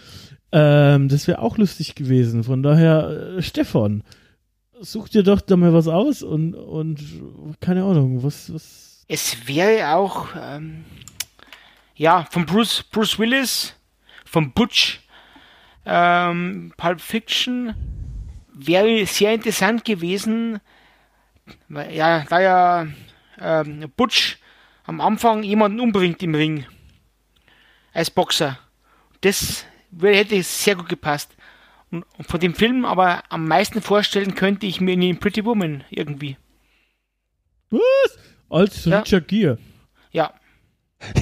Ähm, 0.50 1.08
das 1.08 1.28
wäre 1.28 1.40
auch 1.40 1.58
lustig 1.58 1.94
gewesen. 1.94 2.42
Von 2.42 2.62
daher, 2.62 3.36
äh, 3.36 3.42
Stefan, 3.42 4.02
such 4.82 5.08
dir 5.08 5.22
doch 5.22 5.40
da 5.40 5.56
mal 5.56 5.72
was 5.72 5.88
aus 5.88 6.22
und, 6.22 6.54
und 6.54 6.98
keine 7.60 7.84
Ahnung, 7.84 8.22
was, 8.22 8.52
was. 8.52 9.04
Es 9.08 9.46
wäre 9.46 9.94
auch, 9.94 10.28
ähm, 10.40 10.84
ja, 11.94 12.26
von 12.30 12.46
Bruce, 12.46 12.82
Bruce 12.82 13.18
Willis, 13.18 13.74
von 14.24 14.52
Butch, 14.52 15.00
ähm, 15.84 16.72
Pulp 16.76 17.00
Fiction 17.00 17.74
wäre 18.54 19.06
sehr 19.06 19.34
interessant 19.34 19.84
gewesen, 19.84 20.60
weil, 21.68 21.92
ja, 21.94 22.24
da 22.28 22.40
ja 22.40 22.86
ähm, 23.40 23.90
Butch 23.96 24.38
am 24.84 25.00
Anfang 25.00 25.42
jemanden 25.42 25.80
umbringt 25.80 26.22
im 26.22 26.34
Ring 26.34 26.66
als 27.92 28.10
Boxer. 28.10 28.58
Das 29.20 29.64
hätte 30.00 30.42
sehr 30.42 30.76
gut 30.76 30.88
gepasst. 30.88 31.36
Und, 31.92 32.04
von 32.26 32.40
dem 32.40 32.54
Film 32.54 32.84
aber 32.84 33.22
am 33.28 33.46
meisten 33.46 33.80
vorstellen 33.82 34.34
könnte 34.34 34.66
ich 34.66 34.80
mir 34.80 34.94
in 34.94 35.20
Pretty 35.20 35.44
Woman 35.44 35.84
irgendwie. 35.90 36.36
Was? 37.70 38.18
Als 38.50 38.84
Ja. 38.86 39.00
Richard 39.00 39.28
Gere. 39.28 39.58
Ja. 40.10 40.32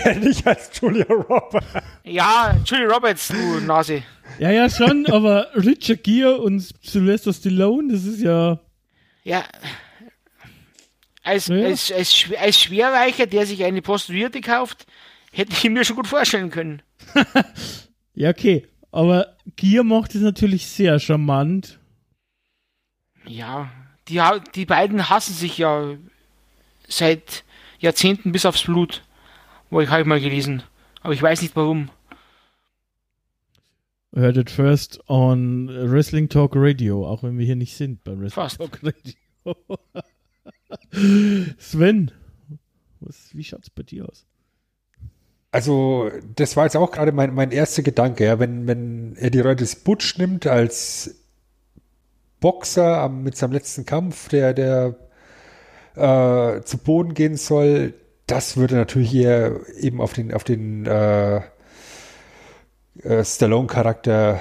Ja, 0.05 0.13
nicht 0.15 0.47
als 0.47 0.79
Julia 0.79 1.07
Roberts. 1.07 1.67
Ja, 2.05 2.55
Julie 2.67 2.87
Roberts, 2.93 3.29
du 3.29 3.61
Nase. 3.61 4.03
Ja, 4.39 4.51
ja, 4.51 4.69
schon, 4.69 5.07
aber 5.11 5.49
Richard 5.55 6.05
Gere 6.05 6.37
und 6.39 6.61
Sylvester 6.83 7.33
Stallone, 7.33 7.91
das 7.95 8.05
ist 8.05 8.21
ja. 8.21 8.61
Ja. 9.25 9.45
Als, 11.23 11.47
Ja. 11.49 11.65
als, 11.65 11.91
als, 11.93 12.27
als 12.39 12.61
Schwerreicher, 12.61 13.27
der 13.27 13.47
sich 13.47 13.65
eine 13.65 13.81
Prostituierte 13.83 14.41
kauft, 14.43 14.87
hätte 15.33 15.53
ich 15.53 15.65
mir 15.71 15.85
schon 15.85 15.97
gut 15.97 16.07
vorstellen 16.09 16.51
können. 16.51 16.83
Ja, 18.15 18.31
okay. 18.31 18.67
Aber 18.93 19.37
Gere 19.57 19.85
macht 19.85 20.15
es 20.15 20.23
natürlich 20.23 20.67
sehr 20.67 20.99
charmant. 20.99 21.79
Ja, 23.27 23.71
die, 24.09 24.21
die 24.55 24.67
beiden 24.67 25.09
hassen 25.09 25.35
sich 25.35 25.59
ja 25.59 25.97
seit 26.89 27.45
Jahrzehnten 27.79 28.33
bis 28.33 28.47
aufs 28.47 28.65
Blut. 28.65 29.03
Wo 29.71 29.81
ich 29.81 29.89
habe 29.89 30.05
mal 30.05 30.21
gelesen. 30.21 30.65
Aber 31.03 31.15
ich 31.15 31.23
weiß 31.23 31.43
nicht 31.43 31.55
warum. 31.55 31.91
Heard 34.13 34.37
it 34.37 34.51
first 34.51 34.99
on 35.09 35.69
Wrestling 35.69 36.29
Talk 36.29 36.53
Radio, 36.57 37.07
auch 37.07 37.23
wenn 37.23 37.39
wir 37.39 37.47
hier 37.47 37.55
nicht 37.55 37.77
sind 37.77 38.03
bei 38.03 38.19
Wrestling 38.19 38.31
Fast. 38.31 38.59
Talk 38.59 38.81
Radio. 38.83 39.57
Sven, 41.59 42.11
was, 42.99 43.35
wie 43.35 43.45
schaut's 43.45 43.71
bei 43.71 43.85
dir 43.85 44.09
aus? 44.09 44.27
Also, 45.53 46.11
das 46.37 46.57
war 46.57 46.65
jetzt 46.65 46.77
auch 46.77 46.93
gerade 46.93 47.13
mein, 47.13 47.35
mein 47.35 47.51
erster 47.51 47.83
Gedanke, 47.83 48.25
ja, 48.25 48.39
wenn, 48.39 48.69
wenn 48.69 49.17
er 49.17 49.31
die 49.31 49.41
Rolle 49.41 49.57
des 49.57 49.77
Butch 49.77 50.17
nimmt 50.17 50.47
als 50.47 51.17
Boxer 52.41 52.99
am, 52.99 53.23
mit 53.25 53.37
seinem 53.37 53.53
letzten 53.53 53.85
Kampf, 53.85 54.29
der, 54.29 54.55
der 54.55 54.95
äh, 55.97 56.63
zu 56.63 56.79
Boden 56.79 57.15
gehen 57.15 57.37
soll, 57.37 57.95
das 58.27 58.57
würde 58.57 58.77
natürlich 58.77 59.15
eher 59.15 59.61
eben 59.77 60.01
auf 60.01 60.13
den, 60.13 60.33
auf 60.33 60.45
den 60.45 60.87
äh, 60.87 61.41
äh, 63.03 63.25
Stallone-Charakter 63.25 64.41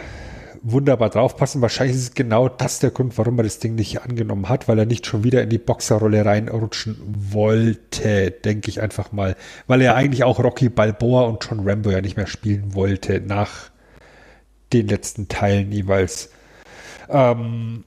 wunderbar 0.62 1.10
draufpassen. 1.10 1.62
Wahrscheinlich 1.62 1.96
ist 1.96 2.04
es 2.04 2.14
genau 2.14 2.50
das 2.50 2.80
der 2.80 2.92
Grund, 2.92 3.18
warum 3.18 3.38
er 3.40 3.44
das 3.44 3.60
Ding 3.60 3.76
nicht 3.76 4.02
angenommen 4.02 4.50
hat, 4.50 4.68
weil 4.68 4.80
er 4.80 4.86
nicht 4.86 5.06
schon 5.06 5.24
wieder 5.24 5.42
in 5.42 5.50
die 5.50 5.58
Boxerrolle 5.58 6.26
reinrutschen 6.26 6.98
wollte, 7.32 8.32
denke 8.32 8.70
ich 8.70 8.82
einfach 8.82 9.12
mal. 9.12 9.36
Weil 9.68 9.82
er 9.82 9.96
eigentlich 9.96 10.24
auch 10.24 10.40
Rocky 10.44 10.70
Balboa 10.70 11.24
und 11.24 11.44
John 11.44 11.68
Rambo 11.68 11.92
ja 11.92 12.02
nicht 12.02 12.18
mehr 12.18 12.28
spielen 12.28 12.74
wollte 12.76 13.22
nach 13.22 13.72
den 14.74 14.88
letzten 14.88 15.28
Teilen 15.28 15.72
jeweils. 15.72 16.30
Ähm, 17.10 17.86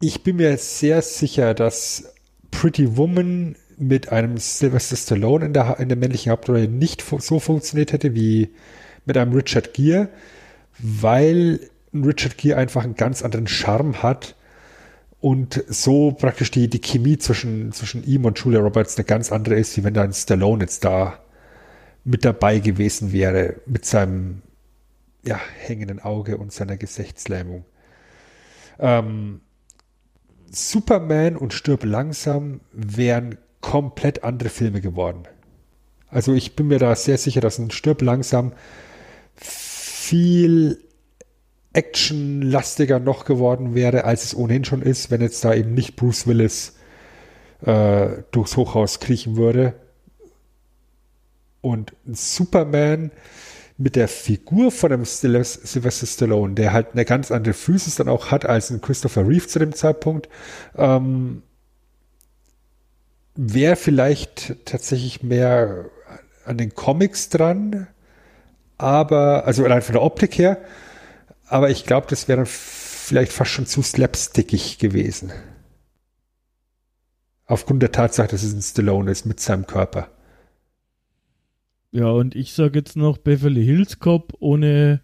ich 0.00 0.22
bin 0.22 0.36
mir 0.36 0.56
sehr 0.56 1.02
sicher, 1.02 1.54
dass 1.54 2.14
Pretty 2.50 2.96
Woman 2.96 3.56
mit 3.76 4.12
einem 4.12 4.36
Sylvester 4.36 4.96
Stallone 4.96 5.46
in 5.46 5.52
der, 5.52 5.78
in 5.80 5.88
der 5.88 5.96
männlichen 5.96 6.30
Hauptrolle 6.32 6.68
nicht 6.68 7.02
so 7.02 7.40
funktioniert 7.40 7.92
hätte 7.92 8.14
wie 8.14 8.50
mit 9.06 9.16
einem 9.16 9.32
Richard 9.32 9.74
Gere, 9.74 10.08
weil 10.82 11.60
Richard 11.94 12.38
Gere 12.38 12.56
einfach 12.56 12.84
einen 12.84 12.94
ganz 12.94 13.22
anderen 13.22 13.46
Charme 13.46 14.02
hat 14.02 14.36
und 15.20 15.62
so 15.68 16.12
praktisch 16.12 16.50
die, 16.50 16.68
die 16.68 16.80
Chemie 16.80 17.18
zwischen, 17.18 17.72
zwischen 17.72 18.04
ihm 18.04 18.24
und 18.24 18.38
Julia 18.38 18.60
Roberts 18.60 18.96
eine 18.96 19.04
ganz 19.04 19.32
andere 19.32 19.56
ist, 19.56 19.76
wie 19.76 19.84
wenn 19.84 19.94
da 19.94 20.02
ein 20.02 20.12
Stallone 20.12 20.62
jetzt 20.62 20.84
da 20.84 21.18
mit 22.04 22.24
dabei 22.24 22.60
gewesen 22.60 23.12
wäre, 23.12 23.56
mit 23.66 23.84
seinem 23.84 24.42
ja, 25.22 25.38
hängenden 25.58 26.00
Auge 26.00 26.38
und 26.38 26.52
seiner 26.52 26.76
Gesichtslähmung. 26.76 27.64
Ähm, 28.78 29.42
Superman 30.50 31.36
und 31.36 31.52
Stirb 31.52 31.84
langsam 31.84 32.60
wären 32.72 33.36
komplett 33.60 34.24
andere 34.24 34.48
Filme 34.48 34.80
geworden. 34.80 35.24
Also 36.08 36.32
ich 36.32 36.56
bin 36.56 36.68
mir 36.68 36.78
da 36.78 36.96
sehr 36.96 37.18
sicher, 37.18 37.40
dass 37.40 37.58
ein 37.58 37.70
Stirb 37.70 38.02
langsam 38.02 38.52
viel 40.10 40.82
actionlastiger 41.72 42.98
noch 42.98 43.24
geworden 43.24 43.76
wäre, 43.76 44.04
als 44.04 44.24
es 44.24 44.34
ohnehin 44.34 44.64
schon 44.64 44.82
ist, 44.82 45.12
wenn 45.12 45.20
jetzt 45.20 45.44
da 45.44 45.54
eben 45.54 45.72
nicht 45.72 45.94
Bruce 45.94 46.26
Willis 46.26 46.74
äh, 47.64 48.24
durchs 48.32 48.56
Hochhaus 48.56 48.98
kriechen 48.98 49.36
würde. 49.36 49.74
Und 51.60 51.92
Superman 52.10 53.12
mit 53.78 53.94
der 53.94 54.08
Figur 54.08 54.72
von 54.72 54.90
Styl- 55.04 55.44
Sylvester 55.44 56.06
Stallone, 56.06 56.54
der 56.54 56.72
halt 56.72 56.88
eine 56.92 57.04
ganz 57.04 57.30
andere 57.30 57.54
Physis 57.54 57.94
dann 57.94 58.08
auch 58.08 58.32
hat 58.32 58.44
als 58.44 58.70
ein 58.70 58.80
Christopher 58.80 59.28
Reeve 59.28 59.46
zu 59.46 59.60
dem 59.60 59.74
Zeitpunkt, 59.74 60.28
ähm, 60.76 61.42
wäre 63.36 63.76
vielleicht 63.76 64.56
tatsächlich 64.64 65.22
mehr 65.22 65.84
an 66.44 66.58
den 66.58 66.74
Comics 66.74 67.28
dran, 67.28 67.86
aber, 68.80 69.46
also 69.46 69.64
allein 69.64 69.82
von 69.82 69.92
der 69.94 70.02
Optik 70.02 70.38
her, 70.38 70.58
aber 71.46 71.70
ich 71.70 71.84
glaube, 71.86 72.06
das 72.10 72.28
wäre 72.28 72.38
dann 72.38 72.46
vielleicht 72.46 73.32
fast 73.32 73.50
schon 73.50 73.66
zu 73.66 73.82
slapstickig 73.82 74.78
gewesen. 74.78 75.32
Aufgrund 77.46 77.82
der 77.82 77.92
Tatsache, 77.92 78.28
dass 78.28 78.42
es 78.44 78.54
ein 78.54 78.62
Stallone 78.62 79.10
ist 79.10 79.26
mit 79.26 79.40
seinem 79.40 79.66
Körper. 79.66 80.08
Ja, 81.92 82.06
und 82.06 82.36
ich 82.36 82.52
sag 82.52 82.76
jetzt 82.76 82.96
noch 82.96 83.18
Beverly 83.18 83.64
Hills 83.64 83.98
Cop 83.98 84.34
ohne 84.38 85.00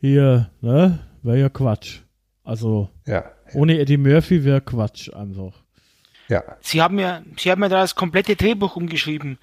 hier, 0.00 0.50
ne? 0.60 0.98
Wäre 1.22 1.38
ja 1.38 1.48
Quatsch. 1.48 2.00
Also, 2.42 2.90
Ja, 3.06 3.24
ohne 3.54 3.78
Eddie 3.78 3.96
Murphy 3.96 4.44
wäre 4.44 4.60
Quatsch 4.60 5.12
einfach. 5.12 5.62
ja. 6.28 6.42
Sie 6.60 6.82
haben 6.82 6.98
ja, 6.98 7.22
sie 7.38 7.50
haben 7.52 7.62
ja 7.62 7.68
da 7.68 7.80
das 7.80 7.94
komplette 7.94 8.34
Drehbuch 8.34 8.74
umgeschrieben. 8.74 9.38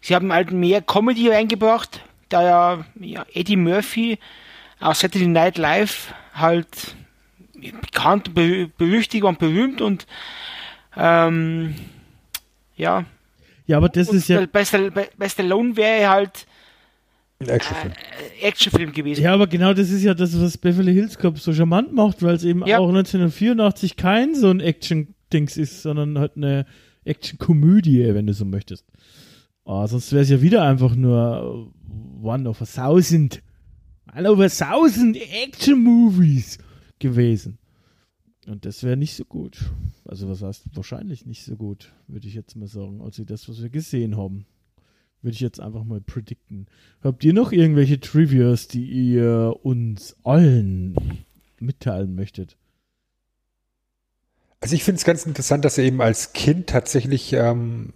Sie 0.00 0.14
haben 0.16 0.32
halt 0.32 0.50
mehr 0.52 0.82
Comedy 0.82 1.30
eingebracht, 1.30 2.00
da 2.28 2.42
ja, 2.42 2.84
ja 3.00 3.26
Eddie 3.32 3.56
Murphy 3.56 4.18
aus 4.80 5.00
Saturday 5.00 5.26
Night 5.28 5.58
Live 5.58 6.12
halt 6.34 6.94
bekannt, 7.82 8.34
be 8.34 8.70
berüchtigt 8.78 9.24
und 9.24 9.38
berühmt 9.38 9.80
und 9.80 10.06
ähm, 10.96 11.74
ja. 12.76 13.04
Ja, 13.66 13.76
aber 13.76 13.88
das 13.88 14.08
und 14.08 14.16
ist 14.16 14.28
ja. 14.28 14.46
bei, 14.46 14.64
bei, 14.64 15.08
bei 15.16 15.28
Stallone 15.28 15.76
wäre 15.76 16.08
halt 16.08 16.46
Ein 17.40 17.48
Actionfilm. 17.48 17.92
äh, 18.40 18.46
Actionfilm 18.46 18.92
gewesen. 18.92 19.22
Ja, 19.22 19.34
aber 19.34 19.46
genau 19.46 19.74
das 19.74 19.90
ist 19.90 20.02
ja 20.02 20.14
das, 20.14 20.40
was 20.40 20.56
Beverly 20.56 20.94
Hills 20.94 21.18
Cop 21.18 21.38
so 21.38 21.52
charmant 21.52 21.92
macht, 21.92 22.22
weil 22.22 22.34
es 22.34 22.44
eben 22.44 22.64
Ja. 22.66 22.78
auch 22.78 22.88
1984 22.88 23.96
kein 23.96 24.34
so 24.34 24.48
ein 24.50 24.60
Action-Dings 24.60 25.56
ist, 25.56 25.82
sondern 25.82 26.18
halt 26.18 26.36
eine 26.36 26.64
Action-Komödie, 27.04 28.14
wenn 28.14 28.26
du 28.26 28.32
so 28.32 28.44
möchtest. 28.44 28.84
Ah, 29.68 29.86
sonst 29.86 30.12
wäre 30.12 30.22
es 30.22 30.30
ja 30.30 30.40
wieder 30.40 30.62
einfach 30.62 30.94
nur 30.96 31.70
One 32.22 32.48
of 32.48 32.62
a 32.62 32.64
Thousand. 32.64 33.42
One 34.16 34.30
of 34.30 34.40
a 34.40 34.48
Thousand 34.48 35.14
Action-Movies 35.14 36.56
gewesen. 36.98 37.58
Und 38.46 38.64
das 38.64 38.82
wäre 38.82 38.96
nicht 38.96 39.14
so 39.14 39.26
gut. 39.26 39.70
Also 40.06 40.26
was 40.26 40.40
heißt 40.40 40.64
wahrscheinlich 40.72 41.26
nicht 41.26 41.44
so 41.44 41.54
gut, 41.54 41.92
würde 42.06 42.28
ich 42.28 42.34
jetzt 42.34 42.56
mal 42.56 42.66
sagen, 42.66 43.02
als 43.02 43.20
das, 43.26 43.46
was 43.46 43.60
wir 43.60 43.68
gesehen 43.68 44.16
haben. 44.16 44.46
Würde 45.20 45.34
ich 45.34 45.40
jetzt 45.40 45.60
einfach 45.60 45.84
mal 45.84 46.00
predikten. 46.00 46.64
Habt 47.02 47.22
ihr 47.22 47.34
noch 47.34 47.52
irgendwelche 47.52 48.00
Trivias, 48.00 48.68
die 48.68 48.86
ihr 48.86 49.54
uns 49.64 50.16
allen 50.24 50.96
mitteilen 51.60 52.14
möchtet? 52.14 52.56
Also 54.60 54.74
ich 54.74 54.82
finde 54.82 54.96
es 54.96 55.04
ganz 55.04 55.26
interessant, 55.26 55.66
dass 55.66 55.76
er 55.76 55.84
eben 55.84 56.00
als 56.00 56.32
Kind 56.32 56.68
tatsächlich 56.68 57.34
ähm, 57.34 57.92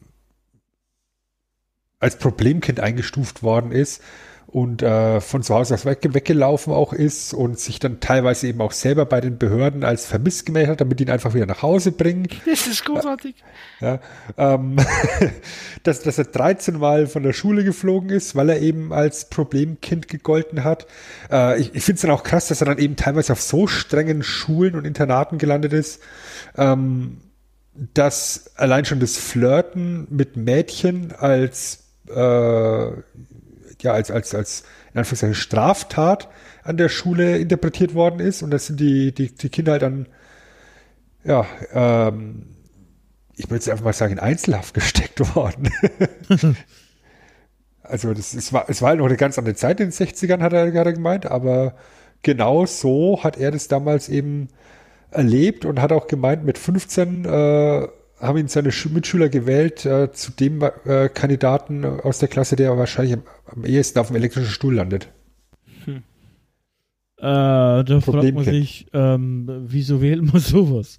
als 2.02 2.16
Problemkind 2.16 2.80
eingestuft 2.80 3.42
worden 3.42 3.72
ist 3.72 4.02
und 4.48 4.82
äh, 4.82 5.20
von 5.22 5.42
zu 5.42 5.54
Hause 5.54 5.74
aus 5.74 5.86
weg, 5.86 6.00
weggelaufen 6.02 6.74
auch 6.74 6.92
ist 6.92 7.32
und 7.32 7.58
sich 7.58 7.78
dann 7.78 8.00
teilweise 8.00 8.48
eben 8.48 8.60
auch 8.60 8.72
selber 8.72 9.06
bei 9.06 9.22
den 9.22 9.38
Behörden 9.38 9.82
als 9.82 10.04
vermisst 10.04 10.44
gemeldet 10.44 10.72
hat, 10.72 10.80
damit 10.82 10.98
die 10.98 11.04
ihn 11.04 11.10
einfach 11.10 11.32
wieder 11.32 11.46
nach 11.46 11.62
Hause 11.62 11.92
bringen. 11.92 12.28
Das 12.44 12.66
ist 12.66 12.84
großartig. 12.84 13.36
Ja, 13.80 13.98
ähm, 14.36 14.76
dass, 15.84 16.02
dass 16.02 16.18
er 16.18 16.24
13 16.24 16.78
Mal 16.78 17.06
von 17.06 17.22
der 17.22 17.32
Schule 17.32 17.64
geflogen 17.64 18.10
ist, 18.10 18.36
weil 18.36 18.50
er 18.50 18.60
eben 18.60 18.92
als 18.92 19.30
Problemkind 19.30 20.08
gegolten 20.08 20.64
hat. 20.64 20.86
Äh, 21.30 21.60
ich 21.60 21.74
ich 21.74 21.84
finde 21.84 21.96
es 21.96 22.02
dann 22.02 22.10
auch 22.10 22.24
krass, 22.24 22.48
dass 22.48 22.60
er 22.60 22.66
dann 22.66 22.78
eben 22.78 22.96
teilweise 22.96 23.32
auf 23.32 23.40
so 23.40 23.66
strengen 23.66 24.22
Schulen 24.22 24.74
und 24.74 24.84
Internaten 24.84 25.38
gelandet 25.38 25.72
ist, 25.72 26.02
ähm, 26.58 27.18
dass 27.94 28.52
allein 28.56 28.84
schon 28.84 29.00
das 29.00 29.16
Flirten 29.16 30.06
mit 30.10 30.36
Mädchen 30.36 31.12
als 31.12 31.81
äh, 32.14 33.02
ja 33.80 33.92
als 33.92 34.10
als 34.10 34.34
als 34.34 34.64
in 34.92 34.98
Anführungszeichen 34.98 35.34
Straftat 35.34 36.28
an 36.62 36.76
der 36.76 36.88
Schule 36.88 37.38
interpretiert 37.38 37.94
worden 37.94 38.20
ist 38.20 38.42
und 38.42 38.50
das 38.50 38.66
sind 38.66 38.80
die 38.80 39.12
die 39.12 39.34
die 39.34 39.48
Kinder 39.48 39.72
halt 39.72 39.82
dann 39.82 40.06
ja 41.24 41.46
ähm, 41.72 42.46
ich 43.36 43.46
würde 43.46 43.56
jetzt 43.56 43.70
einfach 43.70 43.84
mal 43.84 43.92
sagen 43.92 44.12
in 44.12 44.18
Einzelhaft 44.18 44.74
gesteckt 44.74 45.34
worden. 45.34 45.70
also 47.82 48.14
das 48.14 48.34
es 48.34 48.52
war 48.52 48.66
es 48.68 48.82
war 48.82 48.90
halt 48.90 48.98
noch 48.98 49.06
eine 49.06 49.16
ganz 49.16 49.38
andere 49.38 49.54
Zeit 49.54 49.80
in 49.80 49.90
den 49.90 49.92
60ern 49.92 50.40
hat 50.40 50.52
er 50.52 50.70
gerade 50.70 50.92
gemeint, 50.92 51.26
aber 51.26 51.74
genau 52.22 52.66
so 52.66 53.22
hat 53.24 53.36
er 53.36 53.50
das 53.50 53.68
damals 53.68 54.08
eben 54.08 54.48
erlebt 55.12 55.64
und 55.64 55.80
hat 55.80 55.92
auch 55.92 56.06
gemeint, 56.06 56.44
mit 56.44 56.58
15 56.58 57.24
äh, 57.24 57.88
haben 58.22 58.38
ihn 58.38 58.48
seine 58.48 58.72
Sch 58.72 58.86
Mitschüler 58.86 59.28
gewählt 59.28 59.84
äh, 59.84 60.12
zu 60.12 60.32
dem 60.32 60.62
äh, 60.84 61.08
Kandidaten 61.08 61.84
aus 61.84 62.18
der 62.18 62.28
Klasse, 62.28 62.56
der 62.56 62.78
wahrscheinlich 62.78 63.14
am, 63.14 63.22
am 63.46 63.64
ehesten 63.64 63.98
auf 63.98 64.06
dem 64.06 64.16
elektrischen 64.16 64.50
Stuhl 64.50 64.74
landet. 64.74 65.08
Äh, 67.22 67.84
da 67.84 68.00
fragt 68.00 68.34
man 68.34 68.44
sich, 68.44 68.88
ähm, 68.92 69.48
wieso 69.66 70.02
wählt 70.02 70.22
man 70.22 70.40
sowas? 70.40 70.98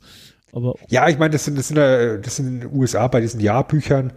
Aber 0.53 0.75
Ja, 0.87 1.09
ich 1.09 1.17
meine, 1.17 1.31
das 1.31 1.43
sind, 1.43 1.57
das 1.57 1.67
sind, 1.67 1.77
äh, 1.77 2.21
das 2.21 2.37
sind 2.37 2.47
in 2.47 2.59
den 2.61 2.73
USA 2.73 3.07
bei 3.07 3.19
diesen 3.19 3.41
Jahrbüchern, 3.41 4.13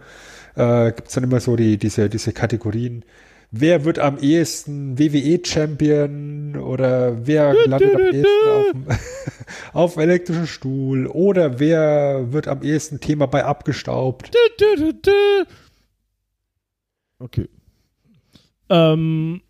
äh, 0.55 0.93
gibt 0.93 1.09
es 1.09 1.15
dann 1.15 1.25
immer 1.25 1.41
so 1.41 1.57
die, 1.57 1.77
diese, 1.77 2.09
diese 2.09 2.31
Kategorien. 2.31 3.03
Wer 3.51 3.85
wird 3.85 3.97
am 3.99 4.17
ehesten 4.17 4.99
WWE-Champion 4.99 6.57
oder 6.57 7.25
wer 7.25 7.53
landet 7.65 7.95
am 7.95 8.01
ehesten 8.01 8.49
auf 8.49 8.71
dem, 8.71 8.85
auf 9.73 9.93
dem 9.93 10.01
elektrischen 10.01 10.47
Stuhl 10.47 11.07
oder 11.07 11.59
wer 11.59 12.33
wird 12.33 12.47
am 12.49 12.61
ehesten 12.61 12.99
Thema 12.99 13.25
bei 13.25 13.45
abgestaubt? 13.45 14.31
Okay. 17.19 17.47
Ähm, 18.69 19.41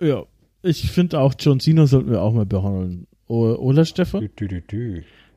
ja, 0.00 0.24
ich 0.62 0.90
finde 0.90 1.20
auch 1.20 1.34
John 1.38 1.60
Cena 1.60 1.86
sollten 1.86 2.10
wir 2.10 2.22
auch 2.22 2.32
mal 2.32 2.46
behandeln. 2.46 3.06
Oder 3.26 3.84
Stefan? 3.84 4.22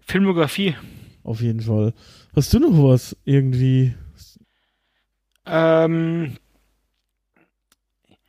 Filmografie. 0.02 0.76
Auf 1.24 1.42
jeden 1.42 1.62
Fall. 1.62 1.94
Hast 2.34 2.54
du 2.54 2.60
noch 2.60 2.72
was 2.84 3.18
irgendwie? 3.26 3.94
Ähm, 5.46 6.38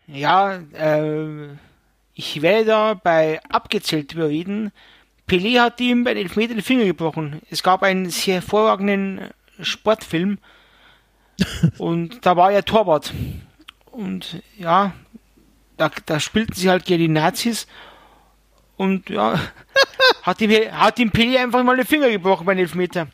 ja, 0.08 0.56
äh, 0.72 1.48
ich 2.14 2.42
werde 2.42 2.64
da 2.64 2.94
bei 2.94 3.40
abgezählt 3.48 4.12
überreden. 4.14 4.72
Pelé 5.28 5.60
hat 5.60 5.80
ihm 5.80 6.04
bei 6.04 6.14
den 6.14 6.24
Elfmeter 6.24 6.54
den 6.54 6.62
Finger 6.62 6.84
gebrochen. 6.84 7.40
Es 7.50 7.62
gab 7.62 7.82
einen 7.82 8.10
sehr 8.10 8.36
hervorragenden 8.36 9.28
Sportfilm 9.60 10.38
und 11.78 12.24
da 12.26 12.36
war 12.36 12.50
er 12.50 12.64
Torwart. 12.64 13.12
Und 13.90 14.42
ja, 14.56 14.92
da, 15.76 15.90
da 16.06 16.18
spielten 16.20 16.54
sie 16.54 16.70
halt 16.70 16.84
gegen 16.86 17.02
die 17.02 17.08
Nazis 17.08 17.66
und 18.76 19.10
ja, 19.10 19.38
hat 20.22 20.40
ihm, 20.40 20.50
hat 20.72 20.98
ihm 20.98 21.10
Pelé 21.10 21.38
einfach 21.42 21.62
mal 21.62 21.76
den 21.76 21.86
Finger 21.86 22.08
gebrochen 22.10 22.46
bei 22.46 22.54
den 22.54 22.62
Elfmeter. 22.62 23.08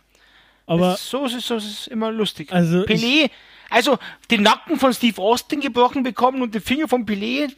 Aber 0.66 0.96
so 0.96 1.26
ist 1.26 1.34
es, 1.34 1.46
so 1.46 1.56
ist 1.56 1.64
es 1.80 1.86
immer 1.88 2.10
lustig. 2.10 2.52
Also 2.52 2.86
ich- 2.86 3.02
Pelé, 3.02 3.30
also 3.74 3.98
den 4.30 4.42
Nacken 4.42 4.76
von 4.78 4.92
Steve 4.94 5.20
Austin 5.20 5.60
gebrochen 5.60 6.02
bekommen 6.02 6.40
und 6.42 6.54
den 6.54 6.62
Finger 6.62 6.88
von 6.88 7.04
Pelé, 7.04 7.48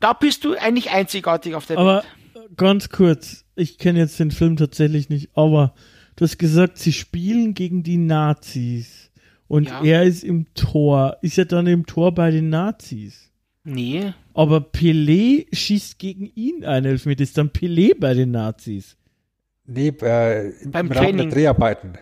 da 0.00 0.12
bist 0.14 0.44
du 0.44 0.54
eigentlich 0.54 0.90
einzigartig 0.90 1.54
auf 1.54 1.66
der 1.66 1.78
Aber 1.78 2.02
Welt. 2.34 2.56
ganz 2.56 2.88
kurz, 2.88 3.44
ich 3.54 3.78
kenne 3.78 3.98
jetzt 3.98 4.18
den 4.18 4.30
Film 4.30 4.56
tatsächlich 4.56 5.08
nicht, 5.10 5.30
aber 5.34 5.74
du 6.16 6.24
hast 6.24 6.38
gesagt, 6.38 6.78
sie 6.78 6.92
spielen 6.92 7.54
gegen 7.54 7.82
die 7.82 7.98
Nazis 7.98 9.10
und 9.48 9.68
Ja. 9.68 9.82
er 9.84 10.02
ist 10.04 10.24
im 10.24 10.46
Tor. 10.54 11.16
Ist 11.22 11.38
er 11.38 11.44
dann 11.44 11.66
im 11.66 11.86
Tor 11.86 12.14
bei 12.14 12.30
den 12.30 12.48
Nazis? 12.50 13.30
Nee, 13.64 14.14
Aber 14.32 14.58
Pelé 14.58 15.46
schießt 15.54 15.98
gegen 15.98 16.24
ihn 16.34 16.64
ein 16.64 16.86
Elfmeter. 16.86 17.22
Ist 17.22 17.36
dann 17.36 17.50
Pelé 17.50 17.92
bei 17.98 18.14
den 18.14 18.30
Nazis? 18.30 18.96
Nee, 19.66 19.92
äh, 20.00 20.50
im 20.62 20.70
Beim 20.70 20.86
Rahmen 20.86 20.88
der 20.88 21.02
Training. 21.02 21.30
Dreharbeiten. 21.30 21.92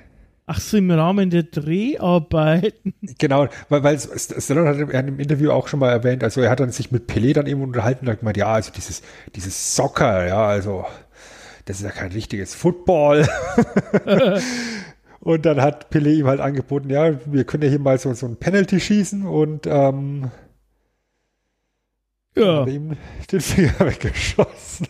Ach 0.51 0.61
so, 0.61 0.77
im 0.79 0.91
Rahmen 0.91 1.31
der 1.31 1.45
Dreharbeiten. 1.45 2.95
Genau, 3.19 3.49
weil, 3.69 3.83
weil 3.83 3.97
St- 3.97 4.41
Stallone 4.41 4.69
hat 4.69 4.77
er 4.93 5.01
im 5.09 5.19
Interview 5.20 5.51
auch 5.51 5.69
schon 5.69 5.81
mal 5.81 5.91
erwähnt, 5.91 6.23
also 6.23 6.41
er 6.41 6.51
hat 6.51 6.61
dann 6.61 6.70
sich 6.73 6.91
mit 6.91 7.09
Pelé 7.11 7.33
dann 7.33 7.47
eben 7.47 7.62
unterhalten 7.62 8.07
und 8.07 8.12
hat 8.12 8.20
gemeint, 8.20 8.37
ja, 8.37 8.47
also 8.53 8.70
dieses, 8.73 9.03
dieses 9.35 9.77
Soccer, 9.77 10.27
ja, 10.27 10.45
also 10.47 10.85
das 11.66 11.79
ist 11.79 11.85
ja 11.85 11.91
kein 11.91 12.12
richtiges 12.12 12.55
Football. 12.55 13.29
und 15.20 15.47
dann 15.47 15.61
hat 15.61 15.91
Pelé 15.93 16.15
ihm 16.20 16.27
halt 16.27 16.41
angeboten, 16.41 16.91
ja, 16.91 17.12
wir 17.27 17.45
können 17.45 17.65
ja 17.65 17.69
hier 17.70 17.79
mal 17.81 17.99
so, 17.99 18.12
so 18.15 18.27
ein 18.27 18.37
Penalty 18.37 18.81
schießen 18.81 19.27
und 19.27 19.66
ähm, 19.66 20.31
Ja, 22.37 22.62
hat 22.62 22.69
ihm 22.69 22.97
den 23.31 23.41
Finger 23.41 23.79
weggeschossen. 23.81 24.87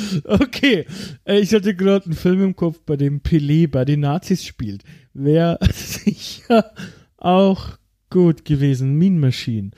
okay. 0.24 0.86
Äh, 1.24 1.40
Ich 1.40 1.52
hatte 1.54 1.74
gerade 1.74 2.06
einen 2.06 2.14
Film 2.14 2.42
im 2.42 2.56
Kopf, 2.56 2.80
bei 2.84 2.96
dem 2.96 3.20
Pelé 3.20 3.68
bei 3.70 3.84
den 3.84 4.00
Nazis 4.00 4.44
spielt. 4.44 4.82
Wäre 5.14 5.58
sicher 5.72 6.72
auch 7.16 7.78
gut 8.10 8.44
gewesen. 8.44 8.96
Mean 8.96 9.18
Machine. 9.18 9.70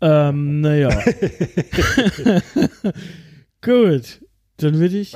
Ähm, 0.00 0.60
naja. 0.60 0.90
gut. 3.62 4.20
Dann 4.56 4.78
würde 4.78 4.98
ich. 4.98 5.14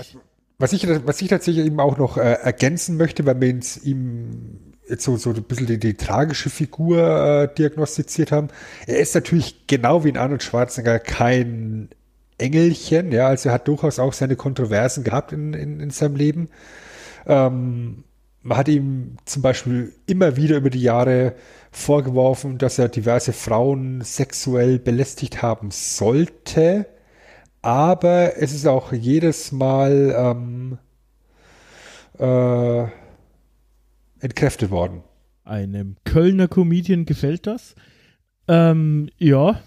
Was 0.59 0.73
ich, 0.73 0.87
was 0.87 1.21
ich 1.21 1.29
tatsächlich 1.29 1.66
eben 1.66 1.81
auch 1.81 1.99
noch 1.99 2.16
äh, 2.16 2.35
ergänzen 2.35 2.97
möchte, 2.97 3.27
weil 3.27 3.41
wir 3.41 3.53
uns 3.53 3.77
ihm 3.85 4.75
jetzt 4.89 5.05
so, 5.05 5.16
so 5.16 5.31
ein 5.31 5.43
bisschen 5.43 5.66
die, 5.66 5.79
die 5.79 5.95
tragische 5.95 6.51
Figur 6.51 6.99
äh, 7.01 7.55
diagnostiziert 7.55 8.33
haben. 8.33 8.49
Er 8.87 8.99
ist 8.99 9.15
natürlich 9.15 9.66
genau 9.66 10.05
wie 10.05 10.11
in 10.11 10.16
Arnold 10.16 10.43
Schwarzenegger 10.43 10.99
kein 10.99 11.89
Engelchen, 12.39 13.12
ja, 13.12 13.28
also 13.28 13.48
er 13.48 13.55
hat 13.55 13.69
durchaus 13.69 13.98
auch 13.98 14.12
seine 14.12 14.36
Kontroversen 14.36 15.05
gehabt 15.05 15.32
in, 15.32 15.55
in, 15.55 15.81
in 15.81 15.90
seinem 15.90 16.16
Leben. 16.16 16.48
Ähm, 17.27 18.05
man 18.43 18.59
hat 18.59 18.69
ihm 18.69 19.16
zum 19.24 19.43
Beispiel 19.43 19.93
immer 20.06 20.36
wieder 20.36 20.56
über 20.56 20.70
die 20.70 20.82
Jahre 20.82 21.35
vorgeworfen, 21.70 22.59
dass 22.59 22.78
er 22.78 22.89
diverse 22.89 23.32
Frauen 23.32 24.02
sexuell 24.02 24.78
belästigt 24.78 25.43
haben 25.43 25.70
sollte. 25.70 26.86
Aber 27.62 28.36
es 28.36 28.52
ist 28.52 28.66
auch 28.66 28.93
jedes 28.93 29.51
Mal 29.51 30.15
ähm, 30.15 30.78
äh, 32.19 32.86
entkräftet 34.20 34.70
worden. 34.70 35.02
Einem 35.44 35.97
Kölner 36.05 36.48
Comedian 36.48 37.06
gefällt 37.06 37.47
das. 37.47 37.74
Ähm, 38.47 39.09
ja. 39.16 39.61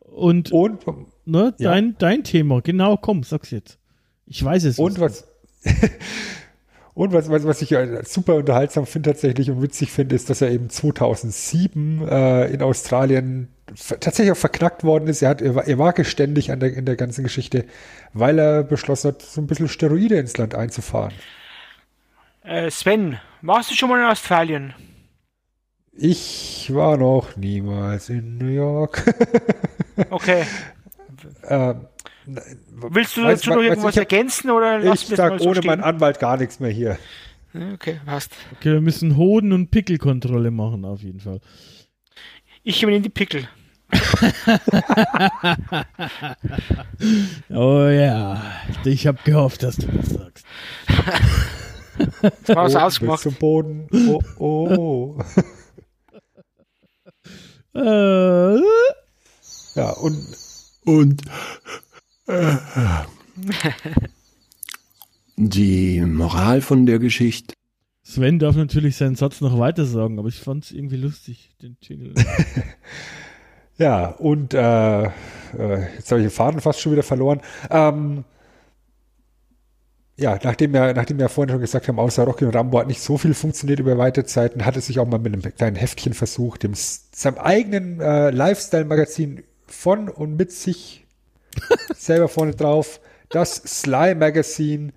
Und, 0.00 0.52
Und, 0.52 0.86
ne, 1.24 1.54
ja. 1.58 1.70
dein, 1.70 1.96
dein 1.98 2.24
Thema, 2.24 2.60
genau, 2.60 2.96
komm, 2.96 3.22
sag's 3.22 3.50
jetzt. 3.50 3.78
Ich 4.26 4.42
weiß 4.42 4.64
es. 4.64 4.78
und 4.78 5.00
was, 5.00 5.26
und 6.94 7.12
was, 7.12 7.30
was, 7.30 7.44
was 7.44 7.62
ich 7.62 7.76
super 8.04 8.36
unterhaltsam 8.36 8.86
finde 8.86 9.10
tatsächlich 9.10 9.50
und 9.50 9.62
witzig 9.62 9.90
finde, 9.90 10.14
ist, 10.14 10.30
dass 10.30 10.40
er 10.40 10.50
eben 10.50 10.70
2007 10.70 12.06
äh, 12.08 12.46
in 12.46 12.62
Australien 12.62 13.48
tatsächlich 14.00 14.32
auch 14.32 14.36
verknackt 14.36 14.84
worden 14.84 15.08
ist. 15.08 15.22
Er, 15.22 15.30
hat, 15.30 15.42
er, 15.42 15.54
war, 15.54 15.66
er 15.66 15.78
war 15.78 15.92
geständig 15.92 16.50
an 16.52 16.60
der, 16.60 16.74
in 16.74 16.84
der 16.84 16.96
ganzen 16.96 17.24
Geschichte, 17.24 17.64
weil 18.12 18.38
er 18.38 18.62
beschlossen 18.62 19.08
hat, 19.08 19.22
so 19.22 19.40
ein 19.40 19.46
bisschen 19.46 19.68
Steroide 19.68 20.16
ins 20.16 20.36
Land 20.36 20.54
einzufahren. 20.54 21.12
äh, 22.44 22.70
Sven, 22.70 23.18
warst 23.40 23.70
du 23.70 23.74
schon 23.74 23.88
mal 23.88 24.00
in 24.00 24.06
Australien? 24.06 24.74
Ich 25.94 26.70
war 26.72 26.96
noch 26.96 27.36
niemals 27.36 28.08
in 28.08 28.38
New 28.38 28.48
York. 28.48 29.02
Okay. 30.08 30.44
Ähm, 31.48 31.86
Willst 32.74 33.16
du 33.16 33.22
dazu 33.22 33.50
noch 33.50 33.56
irgendwas 33.62 33.94
ich 33.94 34.00
hab- 34.00 34.12
ergänzen 34.12 34.50
oder 34.50 34.78
lass 34.78 35.02
ich 35.04 35.10
mir 35.10 35.16
sag 35.16 35.30
das 35.32 35.38
mal 35.40 35.42
so 35.44 35.48
ohne 35.50 35.56
stehen? 35.58 35.66
meinen 35.68 35.82
Anwalt 35.82 36.18
gar 36.20 36.36
nichts 36.36 36.60
mehr 36.60 36.70
hier. 36.70 36.98
Okay, 37.74 38.00
passt. 38.06 38.32
Okay, 38.56 38.72
wir 38.72 38.80
müssen 38.80 39.16
Hoden- 39.16 39.52
und 39.52 39.70
Pickelkontrolle 39.70 40.50
machen, 40.50 40.84
auf 40.84 41.02
jeden 41.02 41.20
Fall. 41.20 41.40
Ich 42.62 42.82
übernehme 42.82 43.02
die 43.02 43.08
Pickel. 43.10 43.48
Oh 47.50 47.86
ja, 47.88 48.42
ich 48.84 49.06
habe 49.06 49.18
gehofft, 49.24 49.62
dass 49.62 49.76
du 49.76 49.86
das 49.88 50.10
sagst. 50.10 50.46
Das 52.46 52.56
war 52.56 52.64
was 52.64 52.74
Oh, 52.74 52.78
ausgemacht. 52.78 53.22
bis 53.24 53.32
zum 53.32 53.38
Boden. 53.38 53.88
Oh, 54.08 54.20
oh. 54.38 55.18
Äh, 57.74 58.56
Ja, 59.76 59.90
und 60.02 60.18
Und 60.84 61.22
äh, 62.26 62.56
die 65.36 66.00
Moral 66.00 66.60
von 66.60 66.86
der 66.86 66.98
Geschichte. 66.98 67.54
Sven 68.02 68.38
darf 68.38 68.56
natürlich 68.56 68.96
seinen 68.96 69.14
Satz 69.14 69.40
noch 69.40 69.58
weiter 69.58 69.84
sagen, 69.84 70.18
aber 70.18 70.28
ich 70.28 70.40
fand 70.40 70.64
es 70.64 70.72
irgendwie 70.72 70.96
lustig, 70.96 71.50
den 71.62 71.76
Jingle. 71.80 72.14
ja, 73.78 74.06
und 74.06 74.54
äh, 74.54 75.04
äh, 75.04 75.10
jetzt 75.96 76.10
habe 76.10 76.20
ich 76.20 76.26
den 76.26 76.30
Faden 76.30 76.60
fast 76.60 76.80
schon 76.80 76.92
wieder 76.92 77.04
verloren. 77.04 77.40
Ähm, 77.70 78.24
ja, 80.16 80.38
nachdem 80.42 80.72
wir, 80.72 80.92
nachdem 80.94 81.18
wir 81.18 81.28
vorhin 81.28 81.52
schon 81.52 81.60
gesagt 81.60 81.88
haben, 81.88 81.98
außer 81.98 82.24
Rocky 82.24 82.44
und 82.44 82.54
Rambo 82.54 82.78
hat 82.78 82.86
nicht 82.86 83.00
so 83.00 83.18
viel 83.18 83.34
funktioniert 83.34 83.80
über 83.80 83.96
weite 83.98 84.24
Zeiten, 84.24 84.64
hat 84.66 84.76
es 84.76 84.86
sich 84.86 84.98
auch 84.98 85.06
mal 85.06 85.18
mit 85.18 85.32
einem 85.32 85.54
kleinen 85.54 85.76
Heftchen 85.76 86.12
versucht, 86.12 86.64
dem, 86.64 86.72
seinem 86.74 87.38
eigenen 87.38 88.00
äh, 88.00 88.30
Lifestyle-Magazin 88.30 89.42
von 89.72 90.08
und 90.08 90.36
mit 90.36 90.52
sich 90.52 91.06
selber 91.96 92.28
vorne 92.28 92.54
drauf, 92.54 93.00
das 93.30 93.56
Sly 93.56 94.14
Magazine, 94.14 94.92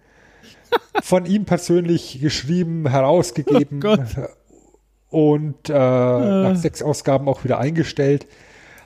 von 1.02 1.26
ihm 1.26 1.46
persönlich 1.46 2.20
geschrieben, 2.20 2.90
herausgegeben 2.90 3.82
Oh 3.84 5.18
und 5.18 5.70
äh, 5.70 5.74
nach 5.74 6.56
sechs 6.56 6.82
Ausgaben 6.82 7.30
auch 7.30 7.44
wieder 7.44 7.60
eingestellt. 7.60 8.28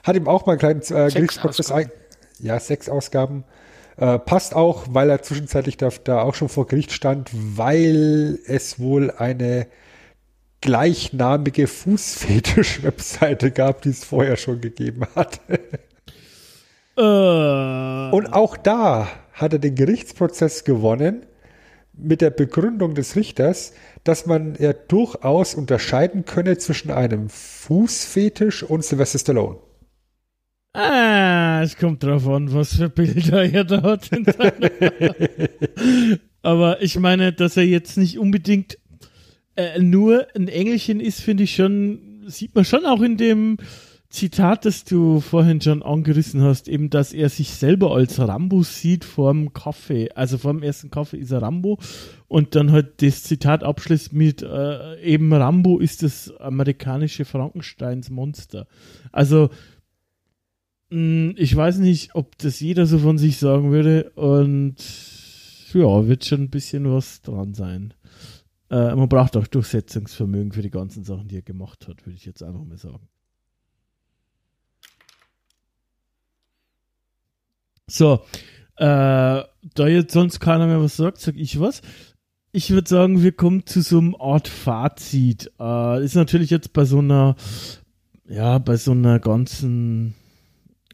Hat 0.04 0.14
ihm 0.14 0.28
auch 0.28 0.46
mal 0.46 0.52
einen 0.52 0.60
kleinen 0.60 0.82
äh, 0.82 1.10
Gerichtsprozess 1.10 1.72
ein. 1.72 1.90
Ja, 2.38 2.60
sechs 2.60 2.88
Ausgaben. 2.88 3.44
Äh, 3.96 4.18
passt 4.18 4.54
auch, 4.54 4.84
weil 4.90 5.10
er 5.10 5.22
zwischenzeitlich 5.22 5.76
da, 5.76 5.90
da 6.04 6.22
auch 6.22 6.34
schon 6.34 6.48
vor 6.48 6.66
Gericht 6.66 6.92
stand, 6.92 7.30
weil 7.32 8.38
es 8.46 8.78
wohl 8.78 9.10
eine 9.10 9.66
gleichnamige 10.60 11.66
Fußfetisch-Webseite 11.66 13.50
gab, 13.50 13.82
die 13.82 13.90
es 13.90 14.04
vorher 14.04 14.36
schon 14.36 14.60
gegeben 14.60 15.06
hat. 15.14 15.40
äh, 16.96 18.10
Und 18.14 18.32
auch 18.32 18.56
da 18.56 19.08
hat 19.32 19.52
er 19.54 19.58
den 19.58 19.74
Gerichtsprozess 19.74 20.64
gewonnen 20.64 21.26
mit 21.92 22.20
der 22.20 22.30
Begründung 22.30 22.94
des 22.94 23.16
Richters, 23.16 23.72
dass 24.04 24.26
man 24.26 24.54
ja 24.58 24.72
durchaus 24.72 25.54
unterscheiden 25.54 26.24
könne 26.24 26.58
zwischen 26.58 26.90
einem 26.90 27.28
Fußfetisch 27.28 28.62
und 28.62 28.84
Sylvester 28.84 29.18
Stallone. 29.18 29.58
Ah, 30.72 31.62
es 31.62 31.76
kommt 31.76 32.02
drauf 32.02 32.26
an, 32.28 32.52
was 32.54 32.76
für 32.76 32.88
Bilder 32.88 33.44
er 33.44 33.64
da 33.64 33.82
hat. 33.82 34.08
Aber 36.42 36.80
ich 36.80 36.98
meine, 36.98 37.32
dass 37.32 37.56
er 37.56 37.64
jetzt 37.64 37.98
nicht 37.98 38.18
unbedingt 38.18 38.78
äh, 39.60 39.80
nur 39.80 40.26
ein 40.34 40.48
Engelchen 40.48 41.00
ist, 41.00 41.20
finde 41.20 41.44
ich 41.44 41.54
schon, 41.54 42.24
sieht 42.26 42.54
man 42.54 42.64
schon 42.64 42.84
auch 42.84 43.02
in 43.02 43.16
dem 43.16 43.58
Zitat, 44.10 44.64
das 44.64 44.82
du 44.82 45.20
vorhin 45.20 45.60
schon 45.60 45.84
angerissen 45.84 46.42
hast, 46.42 46.68
eben, 46.68 46.90
dass 46.90 47.12
er 47.12 47.28
sich 47.28 47.50
selber 47.50 47.94
als 47.94 48.18
Rambo 48.18 48.64
sieht 48.64 49.04
vorm 49.04 49.52
Kaffee. 49.52 50.10
Also 50.16 50.36
vorm 50.36 50.64
ersten 50.64 50.90
Kaffee 50.90 51.18
ist 51.18 51.30
er 51.30 51.42
Rambo 51.42 51.78
und 52.26 52.56
dann 52.56 52.72
halt 52.72 53.02
das 53.02 53.22
Zitat 53.22 53.62
abschließt 53.62 54.12
mit 54.12 54.42
äh, 54.42 55.00
eben 55.00 55.32
Rambo 55.32 55.78
ist 55.78 56.02
das 56.02 56.34
amerikanische 56.40 57.24
Frankensteins 57.24 58.10
Monster. 58.10 58.66
Also 59.12 59.50
mh, 60.90 61.34
ich 61.36 61.54
weiß 61.54 61.78
nicht, 61.78 62.16
ob 62.16 62.36
das 62.38 62.58
jeder 62.58 62.86
so 62.86 62.98
von 62.98 63.16
sich 63.16 63.38
sagen 63.38 63.70
würde 63.70 64.10
und 64.16 64.74
ja, 65.72 66.08
wird 66.08 66.24
schon 66.24 66.42
ein 66.42 66.50
bisschen 66.50 66.92
was 66.92 67.22
dran 67.22 67.54
sein. 67.54 67.94
Äh, 68.70 68.94
man 68.94 69.08
braucht 69.08 69.36
auch 69.36 69.46
Durchsetzungsvermögen 69.46 70.52
für 70.52 70.62
die 70.62 70.70
ganzen 70.70 71.04
Sachen, 71.04 71.28
die 71.28 71.36
er 71.36 71.42
gemacht 71.42 71.88
hat, 71.88 72.06
würde 72.06 72.16
ich 72.16 72.24
jetzt 72.24 72.42
einfach 72.42 72.64
mal 72.64 72.78
sagen. 72.78 73.08
So, 77.88 78.20
äh, 78.76 78.84
da 78.84 79.86
jetzt 79.88 80.12
sonst 80.12 80.38
keiner 80.38 80.66
mehr 80.66 80.80
was 80.80 80.96
sagt, 80.96 81.18
sag 81.18 81.36
ich 81.36 81.58
was. 81.58 81.82
Ich 82.52 82.70
würde 82.70 82.88
sagen, 82.88 83.22
wir 83.22 83.32
kommen 83.32 83.66
zu 83.66 83.80
so 83.80 83.98
einem 83.98 84.14
Art 84.14 84.46
Fazit. 84.46 85.50
Äh, 85.58 86.04
ist 86.04 86.14
natürlich 86.14 86.50
jetzt 86.50 86.72
bei 86.72 86.84
so 86.84 86.98
einer, 86.98 87.34
ja, 88.28 88.58
bei 88.58 88.76
so 88.76 88.92
einer 88.92 89.18
ganzen 89.18 90.14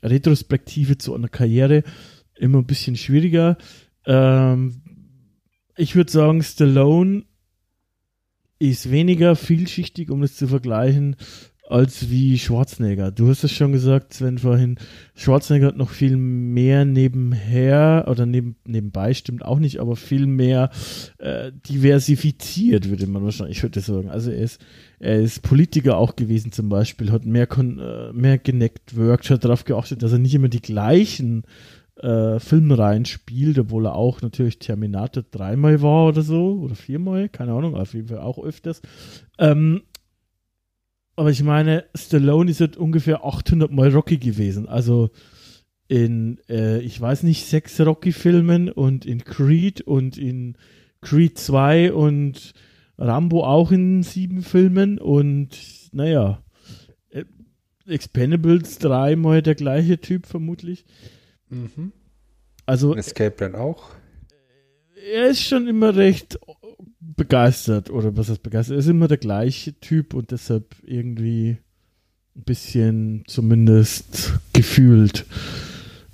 Retrospektive 0.03 0.97
zu 0.97 1.15
einer 1.15 1.29
Karriere 1.29 1.83
immer 2.35 2.59
ein 2.59 2.67
bisschen 2.67 2.97
schwieriger. 2.97 3.59
Ähm, 4.07 4.83
ich 5.77 5.95
würde 5.95 6.11
sagen, 6.11 6.43
Stallone 6.43 7.25
ist 8.59 8.91
weniger 8.91 9.37
vielschichtig, 9.37 10.11
um 10.11 10.21
das 10.21 10.37
zu 10.37 10.49
vergleichen, 10.49 11.17
als 11.69 12.11
wie 12.11 12.39
Schwarzenegger. 12.39 13.11
Du 13.11 13.29
hast 13.29 13.43
es 13.43 13.53
schon 13.53 13.73
gesagt, 13.73 14.15
Sven, 14.15 14.39
vorhin. 14.39 14.77
Schwarzenegger 15.15 15.69
hat 15.69 15.77
noch 15.77 15.91
viel 15.91 16.17
mehr 16.17 16.85
nebenher 16.85 18.07
oder 18.09 18.25
neben, 18.25 18.57
nebenbei, 18.65 19.15
stimmt 19.15 19.45
auch 19.45 19.59
nicht, 19.59 19.81
aber 19.81 19.97
viel 19.97 20.27
mehr 20.27 20.71
äh, 21.19 21.51
diversifiziert, 21.69 22.89
würde 22.89 23.07
man 23.07 23.25
wahrscheinlich 23.25 23.63
heute 23.63 23.81
sagen. 23.81 24.11
Also 24.11 24.31
er 24.31 24.39
ist, 24.39 24.61
er 25.01 25.21
ist 25.21 25.43
Politiker 25.43 25.99
auch 25.99 26.15
gewesen 26.15 26.53
zum 26.53 26.69
Beispiel, 26.69 27.11
hat 27.11 27.25
mehr, 27.25 27.47
kon 27.47 27.79
äh, 27.79 28.13
mehr 28.13 28.39
genetworked, 28.39 29.31
hat 29.31 29.45
darauf 29.45 29.65
geachtet, 29.65 30.03
dass 30.03 30.13
er 30.13 30.19
nicht 30.19 30.35
immer 30.35 30.49
die 30.49 30.63
gleichen 30.63 31.45
äh, 31.97 32.39
Filmreihen 32.41 33.05
spielt, 33.05 33.59
obwohl 33.59 33.87
er 33.87 33.95
auch 33.95 34.23
natürlich 34.23 34.59
Terminator 34.59 35.23
dreimal 35.31 35.81
war 35.83 36.09
oder 36.09 36.23
so, 36.23 36.61
oder 36.63 36.75
viermal, 36.75 37.29
keine 37.29 37.53
Ahnung, 37.53 37.75
auf 37.75 37.95
jeden 37.95 38.09
Fall 38.09 38.21
auch 38.21 38.39
öfters. 38.39 38.83
Ähm, 39.39 39.83
aber 41.17 41.31
ich 41.31 41.43
meine, 41.43 41.85
Stallone 41.95 42.51
ist 42.51 42.61
halt 42.61 42.77
ungefähr 42.77 43.25
800 43.25 43.73
Mal 43.73 43.89
Rocky 43.91 44.19
gewesen. 44.19 44.69
Also 44.69 45.11
in, 45.89 46.39
äh, 46.49 46.81
ich 46.81 47.01
weiß 47.01 47.23
nicht, 47.23 47.47
sechs 47.47 47.81
Rocky-Filmen 47.81 48.71
und 48.71 49.07
in 49.07 49.25
Creed 49.25 49.81
und 49.81 50.19
in 50.19 50.59
Creed 51.01 51.39
2 51.39 51.93
und 51.93 52.53
Rambo 52.99 53.45
auch 53.45 53.73
in 53.73 54.03
sieben 54.03 54.43
Filmen 54.43 54.99
und 54.99 55.57
naja, 55.93 56.43
äh, 57.11 57.25
Expendables 57.87 58.79
dreimal 58.79 59.43
der 59.43 59.55
gleiche 59.55 59.99
Typ 60.01 60.27
vermutlich. 60.27 60.85
Mhm. 61.49 61.93
Also 62.65 62.95
Escape 62.95 63.31
Plan 63.31 63.55
auch. 63.55 63.91
er 65.13 65.29
ist 65.29 65.43
schon 65.43 65.69
immer 65.69 65.95
recht 65.95 66.39
begeistert 67.01 67.91
oder 67.91 68.17
was 68.17 68.29
heißt 68.29 68.43
begeistert? 68.43 68.77
Er 68.77 68.81
ist 68.81 68.89
immer 68.89 69.09
der 69.09 69.19
gleiche 69.19 69.79
Typ 69.81 70.15
und 70.15 70.31
deshalb 70.31 70.75
irgendwie 70.85 71.59
ein 72.35 72.43
bisschen 72.43 73.25
zumindest 73.27 74.35
gefühlt 74.53 75.27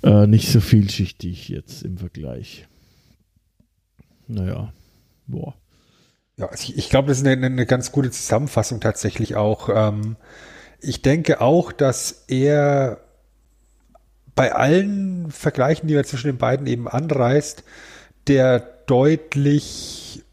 äh, 0.03 0.27
nicht 0.27 0.49
so 0.49 0.59
vielschichtig 0.59 1.49
jetzt 1.49 1.83
im 1.83 1.97
Vergleich. 1.97 2.67
Naja, 4.27 4.73
boah. 5.27 5.55
Ja, 6.37 6.47
also 6.47 6.63
ich, 6.63 6.77
ich 6.77 6.89
glaube, 6.89 7.09
das 7.09 7.19
ist 7.19 7.27
eine, 7.27 7.45
eine, 7.45 7.65
ganz 7.65 7.91
gute 7.91 8.11
Zusammenfassung 8.11 8.79
tatsächlich 8.79 9.35
auch. 9.35 9.69
Ähm, 9.69 10.15
ich 10.81 11.01
denke 11.01 11.41
auch, 11.41 11.71
dass 11.71 12.25
er 12.27 13.02
bei 14.35 14.53
allen 14.53 15.31
Vergleichen, 15.31 15.87
die 15.87 15.95
er 15.95 16.03
zwischen 16.03 16.27
den 16.27 16.37
beiden 16.37 16.67
eben 16.67 16.87
anreißt, 16.87 17.63
der 18.27 18.59
deutlich, 18.85 20.23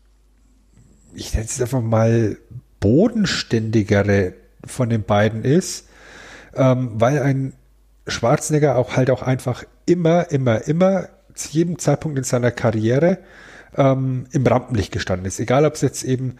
ich 1.14 1.35
nenne 1.35 1.47
es 1.47 1.60
einfach 1.60 1.82
mal, 1.82 2.36
bodenständigere 2.81 4.35
von 4.64 4.89
den 4.89 5.02
beiden 5.02 5.44
ist, 5.44 5.89
ähm, 6.55 6.93
weil 6.94 7.20
ein 7.20 7.52
Schwarzenegger 8.06 8.77
auch 8.77 8.97
halt 8.97 9.10
auch 9.10 9.22
einfach 9.22 9.64
immer, 9.86 10.31
immer, 10.31 10.66
immer 10.66 11.09
zu 11.35 11.51
jedem 11.51 11.78
Zeitpunkt 11.78 12.18
in 12.18 12.24
seiner 12.24 12.51
Karriere 12.51 13.18
ähm, 13.77 14.27
im 14.32 14.47
Rampenlicht 14.47 14.93
gestanden 14.93 15.27
ist. 15.27 15.40
Egal, 15.40 15.64
ob 15.64 15.74
es 15.74 15.82
jetzt 15.82 16.02
eben 16.05 16.36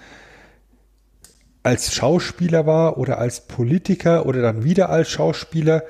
als 1.63 1.95
Schauspieler 1.95 2.67
war 2.67 2.99
oder 2.99 3.19
als 3.19 3.43
Politiker 3.43 4.27
oder 4.27 4.41
dann 4.41 4.65
wieder 4.65 4.89
als 4.89 5.11
Schauspieler. 5.11 5.85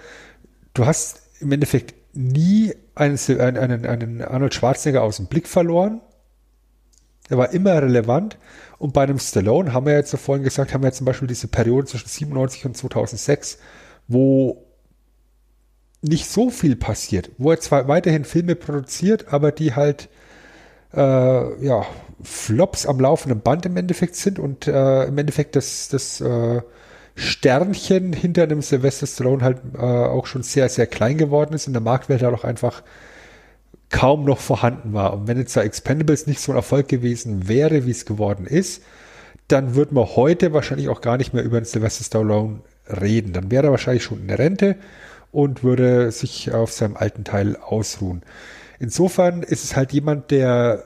Du 0.75 0.87
hast 0.87 1.23
im 1.41 1.53
Endeffekt 1.53 1.95
nie 2.15 2.73
einen, 2.95 3.19
einen, 3.39 3.87
einen 3.87 4.23
Arnold 4.23 4.55
Schwarzenegger 4.55 5.03
aus 5.03 5.17
dem 5.17 5.27
Blick 5.27 5.49
verloren. 5.49 6.01
Er 7.29 7.39
war 7.39 7.53
immer 7.53 7.81
relevant. 7.81 8.39
Und 8.79 8.93
bei 8.93 9.03
einem 9.03 9.19
Stallone 9.19 9.73
haben 9.73 9.87
wir 9.87 9.95
jetzt 9.95 10.11
so 10.11 10.17
vorhin 10.17 10.45
gesagt, 10.45 10.73
haben 10.73 10.83
wir 10.83 10.93
zum 10.93 11.05
Beispiel 11.05 11.29
diese 11.29 11.49
Periode 11.49 11.87
zwischen 11.87 12.09
97 12.09 12.67
und 12.67 12.77
2006, 12.77 13.59
wo 14.09 14.65
nicht 16.03 16.27
so 16.27 16.51
viel 16.51 16.77
passiert, 16.77 17.31
wo 17.39 17.51
er 17.51 17.61
zwar 17.61 17.89
weiterhin 17.89 18.25
Filme 18.25 18.57
produziert, 18.57 19.33
aber 19.33 19.53
die 19.53 19.75
halt 19.75 20.09
äh, 20.95 21.65
ja, 21.65 21.87
Flops 22.23 22.87
am 22.87 23.01
laufenden 23.01 23.41
Band 23.41 23.67
im 23.67 23.77
Endeffekt 23.77 24.17
sind 24.17 24.39
und 24.39 24.67
äh, 24.67 25.05
im 25.05 25.19
Endeffekt 25.19 25.57
das, 25.57 25.89
das 25.89 26.21
äh, 26.21 26.63
Sternchen 27.15 28.13
hinter 28.13 28.45
einem 28.45 28.63
Sylvester 28.63 29.07
Stallone 29.07 29.43
halt 29.43 29.59
äh, 29.75 29.79
auch 29.79 30.27
schon 30.27 30.43
sehr, 30.43 30.69
sehr 30.69 30.87
klein 30.87 31.19
geworden 31.19 31.55
ist 31.55 31.67
und 31.67 31.73
der 31.73 31.83
Marktwert 31.83 32.23
halt 32.23 32.35
auch 32.35 32.45
einfach 32.45 32.83
kaum 33.91 34.25
noch 34.25 34.39
vorhanden 34.39 34.93
war. 34.93 35.13
Und 35.15 35.29
wenn 35.29 35.39
jetzt 35.39 35.57
da 35.57 35.63
Expendables 35.63 36.27
nicht 36.27 36.41
so 36.41 36.53
ein 36.53 36.57
Erfolg 36.57 36.89
gewesen 36.89 37.49
wäre, 37.49 37.87
wie 37.87 37.91
es 37.91 38.07
geworden 38.07 38.47
ist, 38.47 38.83
dann 39.49 39.75
würde 39.75 39.95
man 39.95 40.07
heute 40.07 40.53
wahrscheinlich 40.53 40.89
auch 40.89 41.01
gar 41.01 41.17
nicht 41.17 41.35
mehr 41.35 41.43
über 41.43 41.61
den 41.61 41.65
Sylvester 41.65 42.05
Stallone 42.05 42.61
reden. 42.87 43.33
Dann 43.33 43.51
wäre 43.51 43.67
er 43.67 43.71
wahrscheinlich 43.73 44.05
schon 44.05 44.21
in 44.21 44.29
der 44.29 44.39
Rente 44.39 44.77
und 45.33 45.65
würde 45.65 46.13
sich 46.13 46.53
auf 46.53 46.73
seinem 46.73 46.97
alten 46.97 47.25
Teil 47.25 47.57
ausruhen. 47.57 48.23
Insofern 48.79 49.43
ist 49.43 49.65
es 49.65 49.77
halt 49.77 49.93
jemand, 49.93 50.31
der 50.31 50.85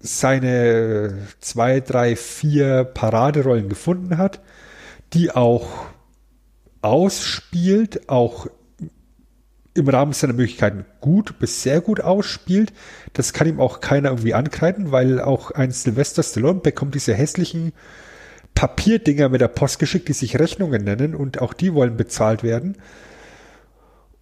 seine 0.00 1.28
zwei, 1.40 1.80
drei, 1.80 2.16
vier 2.16 2.84
Paraderollen 2.84 3.68
gefunden 3.68 4.16
hat, 4.16 4.40
die 5.12 5.30
auch 5.30 5.68
ausspielt, 6.82 8.08
auch 8.08 8.46
im 9.74 9.88
Rahmen 9.88 10.12
seiner 10.12 10.32
Möglichkeiten 10.32 10.84
gut 11.00 11.38
bis 11.38 11.62
sehr 11.62 11.80
gut 11.80 12.00
ausspielt. 12.00 12.72
Das 13.12 13.32
kann 13.32 13.48
ihm 13.48 13.60
auch 13.60 13.80
keiner 13.80 14.10
irgendwie 14.10 14.34
ankreiden, 14.34 14.90
weil 14.90 15.20
auch 15.20 15.52
ein 15.52 15.70
Sylvester 15.70 16.22
Stallone 16.22 16.60
bekommt 16.60 16.94
diese 16.94 17.14
hässlichen 17.14 17.72
Papierdinger 18.54 19.28
mit 19.28 19.40
der 19.40 19.48
Post 19.48 19.78
geschickt, 19.78 20.08
die 20.08 20.12
sich 20.12 20.38
Rechnungen 20.38 20.82
nennen 20.84 21.14
und 21.14 21.40
auch 21.40 21.54
die 21.54 21.72
wollen 21.72 21.96
bezahlt 21.96 22.42
werden. 22.42 22.76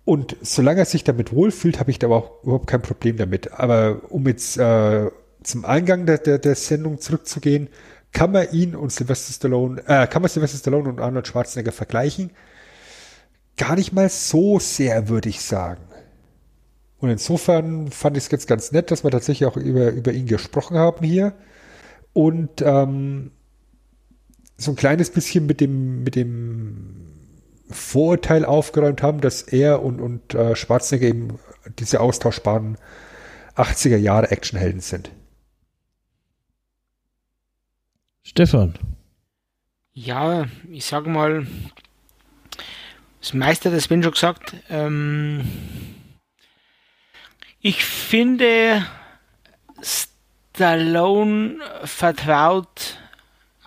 Und 0.05 0.37
solange 0.41 0.81
er 0.81 0.85
sich 0.85 1.05
damit 1.05 1.33
wohlfühlt, 1.33 1.81
habe 1.81 1.91
ich 1.91 1.99
da 1.99 2.09
auch 2.09 2.43
überhaupt 2.43 2.67
kein 2.67 2.83
Problem 2.83 3.17
damit. 3.17 3.53
Aber 3.53 4.03
um 4.11 4.27
jetzt 4.27 4.57
äh, 4.57 5.11
zum 5.43 5.65
Eingang 5.65 6.07
der, 6.07 6.19
der, 6.19 6.39
der 6.39 6.55
Sendung 6.55 7.01
zurückzugehen, 7.01 7.69
kann 8.13 8.33
man 8.33 8.51
ihn 8.53 8.75
und 8.75 8.93
Sylvester 8.93 9.33
Stallone, 9.33 9.83
äh, 9.87 10.07
kann 10.07 10.23
man 10.23 10.31
Sylvester 10.31 10.59
Stallone 10.59 10.89
und 10.89 11.01
Arnold 11.01 11.27
Schwarzenegger 11.27 11.73
vergleichen? 11.73 12.31
Gar 13.57 13.77
nicht 13.77 13.93
mal 13.93 14.09
so 14.09 14.59
sehr, 14.59 15.09
würde 15.09 15.29
ich 15.29 15.41
sagen. 15.41 15.83
Und 16.99 17.11
insofern 17.11 17.91
fand 17.91 18.17
ich 18.17 18.25
es 18.25 18.31
jetzt 18.31 18.49
ganz 18.49 18.73
nett, 18.73 18.91
dass 18.91 19.05
wir 19.05 19.11
tatsächlich 19.11 19.47
auch 19.47 19.57
über, 19.57 19.91
über 19.91 20.13
ihn 20.13 20.27
gesprochen 20.27 20.77
haben 20.77 21.05
hier. 21.05 21.35
Und 22.13 22.63
ähm, 22.63 23.31
so 24.57 24.73
ein 24.73 24.77
kleines 24.77 25.11
bisschen 25.11 25.47
mit 25.47 25.61
dem, 25.61 26.03
mit 26.03 26.17
dem 26.17 27.07
Vorurteil 27.71 28.45
aufgeräumt 28.45 29.03
haben, 29.03 29.21
dass 29.21 29.43
er 29.43 29.83
und, 29.83 30.01
und 30.01 30.35
äh, 30.35 30.57
Schwarzenegger 30.57 31.07
eben 31.07 31.39
diese 31.79 32.01
austauschbaren 32.01 32.79
80er 33.55 33.97
Jahre 33.97 34.31
Actionhelden 34.31 34.81
sind. 34.81 35.11
Stefan. 38.29 38.75
Ja, 39.95 40.45
ich 40.71 40.85
sage 40.85 41.09
mal, 41.09 41.47
das 43.23 43.33
meiste 43.33 43.71
das 43.71 43.89
Ben 43.89 44.03
schon 44.03 44.13
gesagt. 44.13 44.55
Ähm, 44.69 45.51
ich 47.63 47.83
finde, 47.87 48.87
Stallone 50.55 51.57
vertraut 51.85 52.99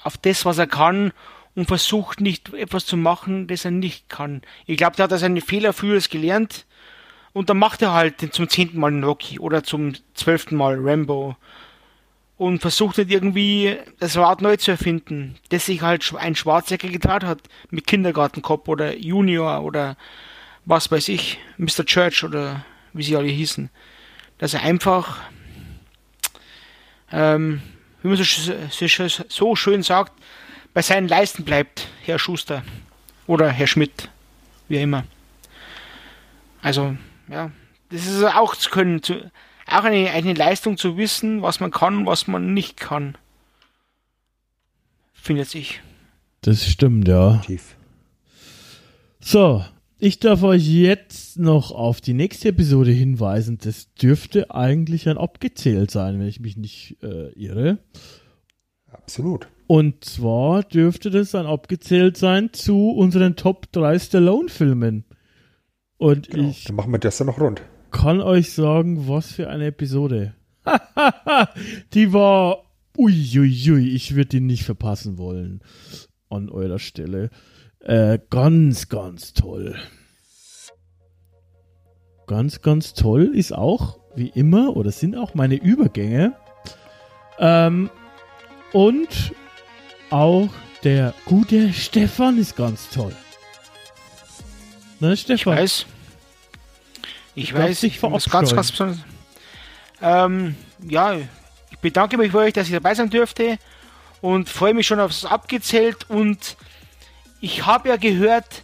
auf 0.04 0.18
das, 0.18 0.46
was 0.46 0.60
er 0.60 0.68
kann 0.68 1.12
und 1.56 1.66
versucht 1.66 2.22
nicht 2.22 2.54
etwas 2.54 2.86
zu 2.86 2.98
machen, 2.98 3.48
das 3.48 3.66
er 3.66 3.72
nicht 3.72 4.10
kann. 4.10 4.44
Ich 4.68 4.78
glaube, 4.78 4.96
der 4.96 5.10
hat 5.10 5.20
seine 5.20 5.42
Fehler 5.42 5.74
früher 5.74 6.00
gelernt 6.02 6.68
und 7.34 7.50
dann 7.50 7.58
macht 7.58 7.82
er 7.82 7.94
halt 7.94 8.32
zum 8.32 8.48
zehnten 8.48 8.80
Mal 8.80 8.90
einen 8.90 9.04
Rocky 9.04 9.40
oder 9.40 9.64
zum 9.64 9.94
zwölften 10.14 10.56
Mal 10.56 10.78
Rambo 10.80 11.36
und 12.42 12.58
versucht 12.58 12.98
nicht 12.98 13.12
irgendwie 13.12 13.78
das 14.00 14.18
Rad 14.18 14.42
neu 14.42 14.58
zu 14.58 14.72
erfinden, 14.72 15.36
das 15.50 15.68
sich 15.68 15.84
halt 15.84 16.12
ein 16.18 16.34
Schwarzjäger 16.34 16.90
getan 16.90 17.22
hat 17.28 17.38
mit 17.70 17.86
Kindergartenkopf 17.86 18.68
oder 18.68 18.98
Junior 18.98 19.62
oder 19.62 19.96
was 20.66 20.90
weiß 20.90 21.10
ich, 21.10 21.38
Mr. 21.60 21.86
Church 21.86 22.24
oder 22.24 22.66
wie 22.94 23.04
sie 23.04 23.16
alle 23.16 23.28
hießen. 23.28 23.70
Dass 24.40 24.56
er 24.56 24.64
einfach, 24.64 25.20
ähm, 27.12 27.62
wie 28.02 28.08
man 28.08 28.18
so, 28.18 28.24
so, 28.24 29.24
so 29.30 29.56
schön 29.56 29.84
sagt, 29.84 30.14
bei 30.74 30.82
seinen 30.82 31.08
Leisten 31.08 31.46
bleibt, 31.46 31.90
Herr 32.06 32.18
Schuster 32.18 32.64
oder 33.28 33.52
Herr 33.52 33.68
Schmidt, 33.68 34.10
wie 34.68 34.82
immer. 34.82 35.04
Also, 36.64 36.98
ja, 37.28 37.52
das 37.92 38.08
ist 38.08 38.24
auch 38.24 38.56
zu 38.56 38.72
können, 38.72 39.04
zu, 39.04 39.30
auch 39.72 39.84
eine, 39.84 40.10
eine 40.12 40.34
Leistung 40.34 40.78
zu 40.78 40.98
wissen, 40.98 41.42
was 41.42 41.60
man 41.60 41.72
kann, 41.72 42.06
was 42.06 42.28
man 42.28 42.54
nicht 42.54 42.78
kann. 42.80 43.18
Findet 45.14 45.48
sich. 45.50 45.82
Das 46.42 46.66
stimmt, 46.68 47.08
ja. 47.08 47.38
Tief. 47.46 47.76
So, 49.20 49.64
ich 50.00 50.20
darf 50.20 50.42
euch 50.42 50.68
jetzt 50.68 51.38
noch 51.38 51.72
auf 51.72 52.02
die 52.02 52.14
nächste 52.14 52.50
Episode 52.50 52.92
hinweisen. 52.92 53.60
Das 53.60 53.94
dürfte 53.94 54.50
eigentlich 54.54 55.08
ein 55.08 55.20
abgezählt 55.20 55.92
sein, 55.92 56.20
wenn 56.20 56.28
ich 56.28 56.40
mich 56.40 56.58
nicht 56.58 56.98
äh, 57.04 57.30
irre. 57.34 57.78
Absolut. 58.92 59.48
Und 59.68 60.04
zwar 60.04 60.64
dürfte 60.64 61.12
das 61.12 61.32
dann 61.32 61.46
abgezählt 61.46 62.18
sein 62.18 62.52
zu 62.52 62.90
unseren 62.90 63.36
Top 63.36 63.72
3 63.72 64.00
Stallone-Filmen. 64.00 65.06
Und 65.98 66.30
Genau. 66.32 66.50
ich 66.50 66.64
Dann 66.64 66.76
machen 66.76 66.92
wir 66.92 66.98
das 67.00 67.20
dann 67.20 67.28
noch 67.28 67.40
rund. 67.40 67.62
Kann 67.92 68.22
euch 68.22 68.54
sagen, 68.54 69.08
was 69.08 69.32
für 69.32 69.50
eine 69.50 69.68
Episode. 69.68 70.34
die 71.94 72.14
war. 72.14 72.64
Uiuiui, 72.98 73.72
ui, 73.72 73.90
ich 73.96 74.16
würde 74.16 74.30
die 74.30 74.40
nicht 74.42 74.64
verpassen 74.64 75.18
wollen. 75.18 75.62
An 76.30 76.50
eurer 76.50 76.78
Stelle. 76.80 77.30
Äh, 77.80 78.20
ganz, 78.30 78.90
ganz 78.90 79.34
toll. 79.34 79.76
Ganz, 82.28 82.62
ganz 82.62 82.94
toll 82.94 83.32
ist 83.34 83.54
auch, 83.54 84.00
wie 84.16 84.28
immer, 84.28 84.76
oder 84.76 84.92
sind 84.92 85.16
auch 85.16 85.34
meine 85.34 85.56
Übergänge. 85.56 86.34
Ähm, 87.40 87.90
und 88.74 89.34
auch 90.10 90.50
der 90.84 91.14
gute 91.26 91.74
Stefan 91.74 92.38
ist 92.38 92.56
ganz 92.56 92.90
toll. 92.90 93.16
Ne, 95.00 95.14
Ich 95.14 95.22
Stefan? 95.22 95.58
weiß. 95.58 95.86
Ich 97.36 97.54
weiß, 97.54 97.84
ich 97.84 98.02
muss 98.02 98.30
ganz, 98.30 98.54
ganz 98.54 98.72
besonders. 98.72 99.00
Ähm, 100.02 100.56
ja, 100.88 101.16
ich 101.16 101.78
bedanke 101.80 102.18
mich 102.18 102.32
für 102.32 102.40
euch, 102.40 102.54
dass 102.54 102.68
ich 102.68 102.74
dabei 102.74 102.94
sein 102.96 103.10
dürfte 103.10 103.58
und 104.22 104.50
freue 104.50 104.74
mich 104.74 104.88
schon 104.88 105.00
aufs 105.00 105.26
Abgezählt 105.26 106.10
und 106.10 106.58
ich 107.40 107.66
habe 107.66 107.90
ja 107.90 107.96
gehört, 107.98 108.64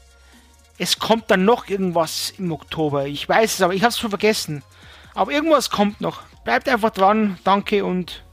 es 0.78 1.00
kommt 1.00 1.32
dann 1.32 1.46
noch 1.46 1.68
irgendwas 1.68 2.34
im 2.38 2.52
Oktober. 2.52 3.08
Ich 3.08 3.28
weiß 3.28 3.56
es, 3.56 3.62
aber 3.62 3.74
ich 3.74 3.82
habe 3.82 3.90
es 3.90 4.00
schon 4.00 4.12
vergessen. 4.12 4.64
Aber 5.16 5.32
irgendwas 5.32 5.72
kommt 5.72 6.00
noch. 6.02 6.22
Bleibt 6.44 6.70
einfach 6.70 6.92
dran, 6.92 7.40
danke 7.44 7.84
und 7.84 8.24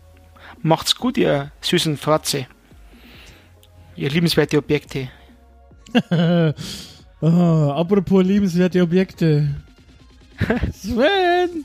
macht's 0.61 0.97
gut, 0.97 1.17
ihr 1.17 1.51
süßen 1.63 1.97
Fratze. 1.97 2.47
Ihr 3.97 4.11
liebenswerte 4.11 4.59
Objekte. 4.59 5.09
Ah, 7.23 7.81
apropos 7.81 8.23
liebenswerte 8.23 8.83
Objekte. 8.83 9.49
Sven! 10.73 11.65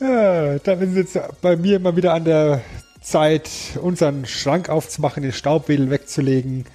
Ja, 0.00 0.58
dann 0.58 0.80
ist 0.82 1.14
jetzt 1.14 1.40
bei 1.40 1.56
mir 1.56 1.80
mal 1.80 1.96
wieder 1.96 2.12
an 2.12 2.24
der 2.24 2.60
Zeit, 3.00 3.48
unseren 3.80 4.26
Schrank 4.26 4.68
aufzumachen, 4.68 5.22
den 5.22 5.32
Staubwedel 5.32 5.90
wegzulegen. 5.90 6.66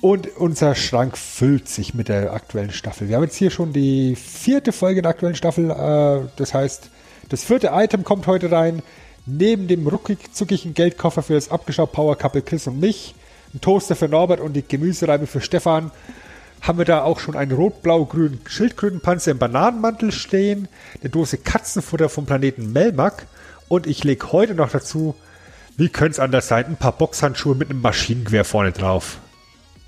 Und 0.00 0.36
unser 0.36 0.74
Schrank 0.74 1.16
füllt 1.16 1.68
sich 1.68 1.94
mit 1.94 2.08
der 2.08 2.32
aktuellen 2.32 2.72
Staffel. 2.72 3.08
Wir 3.08 3.16
haben 3.16 3.24
jetzt 3.24 3.36
hier 3.36 3.50
schon 3.50 3.72
die 3.72 4.16
vierte 4.16 4.72
Folge 4.72 5.02
der 5.02 5.10
aktuellen 5.10 5.36
Staffel. 5.36 5.70
Äh, 5.70 6.28
das 6.36 6.52
heißt, 6.52 6.90
das 7.28 7.44
vierte 7.44 7.70
Item 7.72 8.04
kommt 8.04 8.26
heute 8.26 8.50
rein. 8.50 8.82
Neben 9.24 9.66
dem 9.68 9.86
ruckig-zuckigen 9.86 10.74
Geldkoffer 10.74 11.22
für 11.22 11.34
das 11.34 11.50
Abgeschau 11.50 11.86
Power 11.86 12.16
Couple 12.16 12.42
Chris 12.42 12.66
und 12.66 12.78
mich, 12.78 13.14
ein 13.54 13.60
Toaster 13.60 13.96
für 13.96 14.08
Norbert 14.08 14.40
und 14.40 14.52
die 14.52 14.62
Gemüsereibe 14.66 15.26
für 15.26 15.40
Stefan, 15.40 15.90
haben 16.66 16.78
wir 16.78 16.84
da 16.84 17.02
auch 17.02 17.20
schon 17.20 17.36
einen 17.36 17.52
rot-blau-grünen 17.52 18.40
Schildkrötenpanzer 18.46 19.30
im 19.30 19.38
Bananenmantel 19.38 20.10
stehen, 20.10 20.68
eine 21.00 21.10
Dose 21.10 21.38
Katzenfutter 21.38 22.08
vom 22.08 22.26
Planeten 22.26 22.72
Melmac 22.72 23.26
und 23.68 23.86
ich 23.86 24.02
lege 24.02 24.32
heute 24.32 24.54
noch 24.54 24.70
dazu, 24.70 25.14
wie 25.76 25.88
könnte 25.88 26.12
es 26.12 26.18
anders 26.18 26.48
sein, 26.48 26.66
ein 26.66 26.76
paar 26.76 26.92
Boxhandschuhe 26.92 27.54
mit 27.54 27.70
einem 27.70 27.80
Maschinengewehr 27.80 28.44
vorne 28.44 28.72
drauf. 28.72 29.18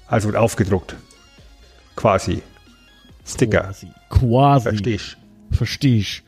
Also 0.07 0.31
aufgedruckt. 0.35 0.97
Quasi. 1.97 2.43
Sticker. 3.27 3.63
Quasi. 3.63 3.89
Quasi. 4.09 4.69
Verstehst 4.69 5.17
Versteh 5.51 5.99
ich. 5.99 6.23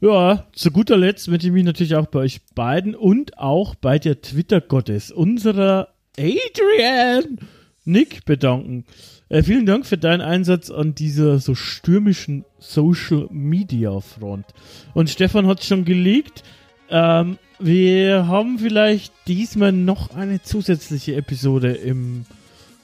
Ja, 0.00 0.44
zu 0.52 0.70
guter 0.70 0.96
Letzt 0.96 1.28
möchte 1.28 1.46
ich 1.46 1.52
mich 1.52 1.64
natürlich 1.64 1.96
auch 1.96 2.06
bei 2.06 2.20
euch 2.20 2.40
beiden 2.54 2.94
und 2.94 3.38
auch 3.38 3.74
bei 3.74 3.98
der 3.98 4.20
Twitter-Gottes 4.20 5.10
unserer 5.10 5.88
Adrian 6.18 7.38
Nick 7.84 8.24
bedanken. 8.24 8.84
Äh, 9.28 9.42
vielen 9.42 9.66
Dank 9.66 9.86
für 9.86 9.98
deinen 9.98 10.20
Einsatz 10.20 10.70
an 10.70 10.94
dieser 10.94 11.38
so 11.38 11.54
stürmischen 11.54 12.44
Social 12.58 13.26
Media 13.30 14.00
Front. 14.00 14.46
Und 14.94 15.10
Stefan 15.10 15.46
hat 15.46 15.64
schon 15.64 15.84
gelegt. 15.84 16.44
Ähm, 16.90 17.38
wir 17.58 18.28
haben 18.28 18.58
vielleicht 18.58 19.12
diesmal 19.26 19.72
noch 19.72 20.14
eine 20.14 20.42
zusätzliche 20.42 21.16
Episode 21.16 21.72
im 21.72 22.24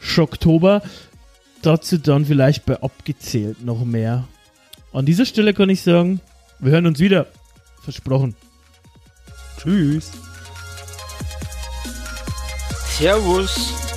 Schocktober. 0.01 0.83
Dazu 1.63 1.99
dann 1.99 2.25
vielleicht 2.25 2.67
bei 2.67 2.83
abgezählt 2.83 3.65
noch 3.65 3.85
mehr. 3.85 4.27
An 4.93 5.07
dieser 5.07 5.27
Stelle 5.27 5.55
kann 5.55 5.71
ich 5.71 5.83
sagen, 5.83 6.21
wir 6.59 6.73
hören 6.73 6.87
uns 6.87 6.99
wieder. 6.99 7.29
Versprochen. 7.83 8.35
Tschüss. 9.59 10.11
Servus. 12.99 13.92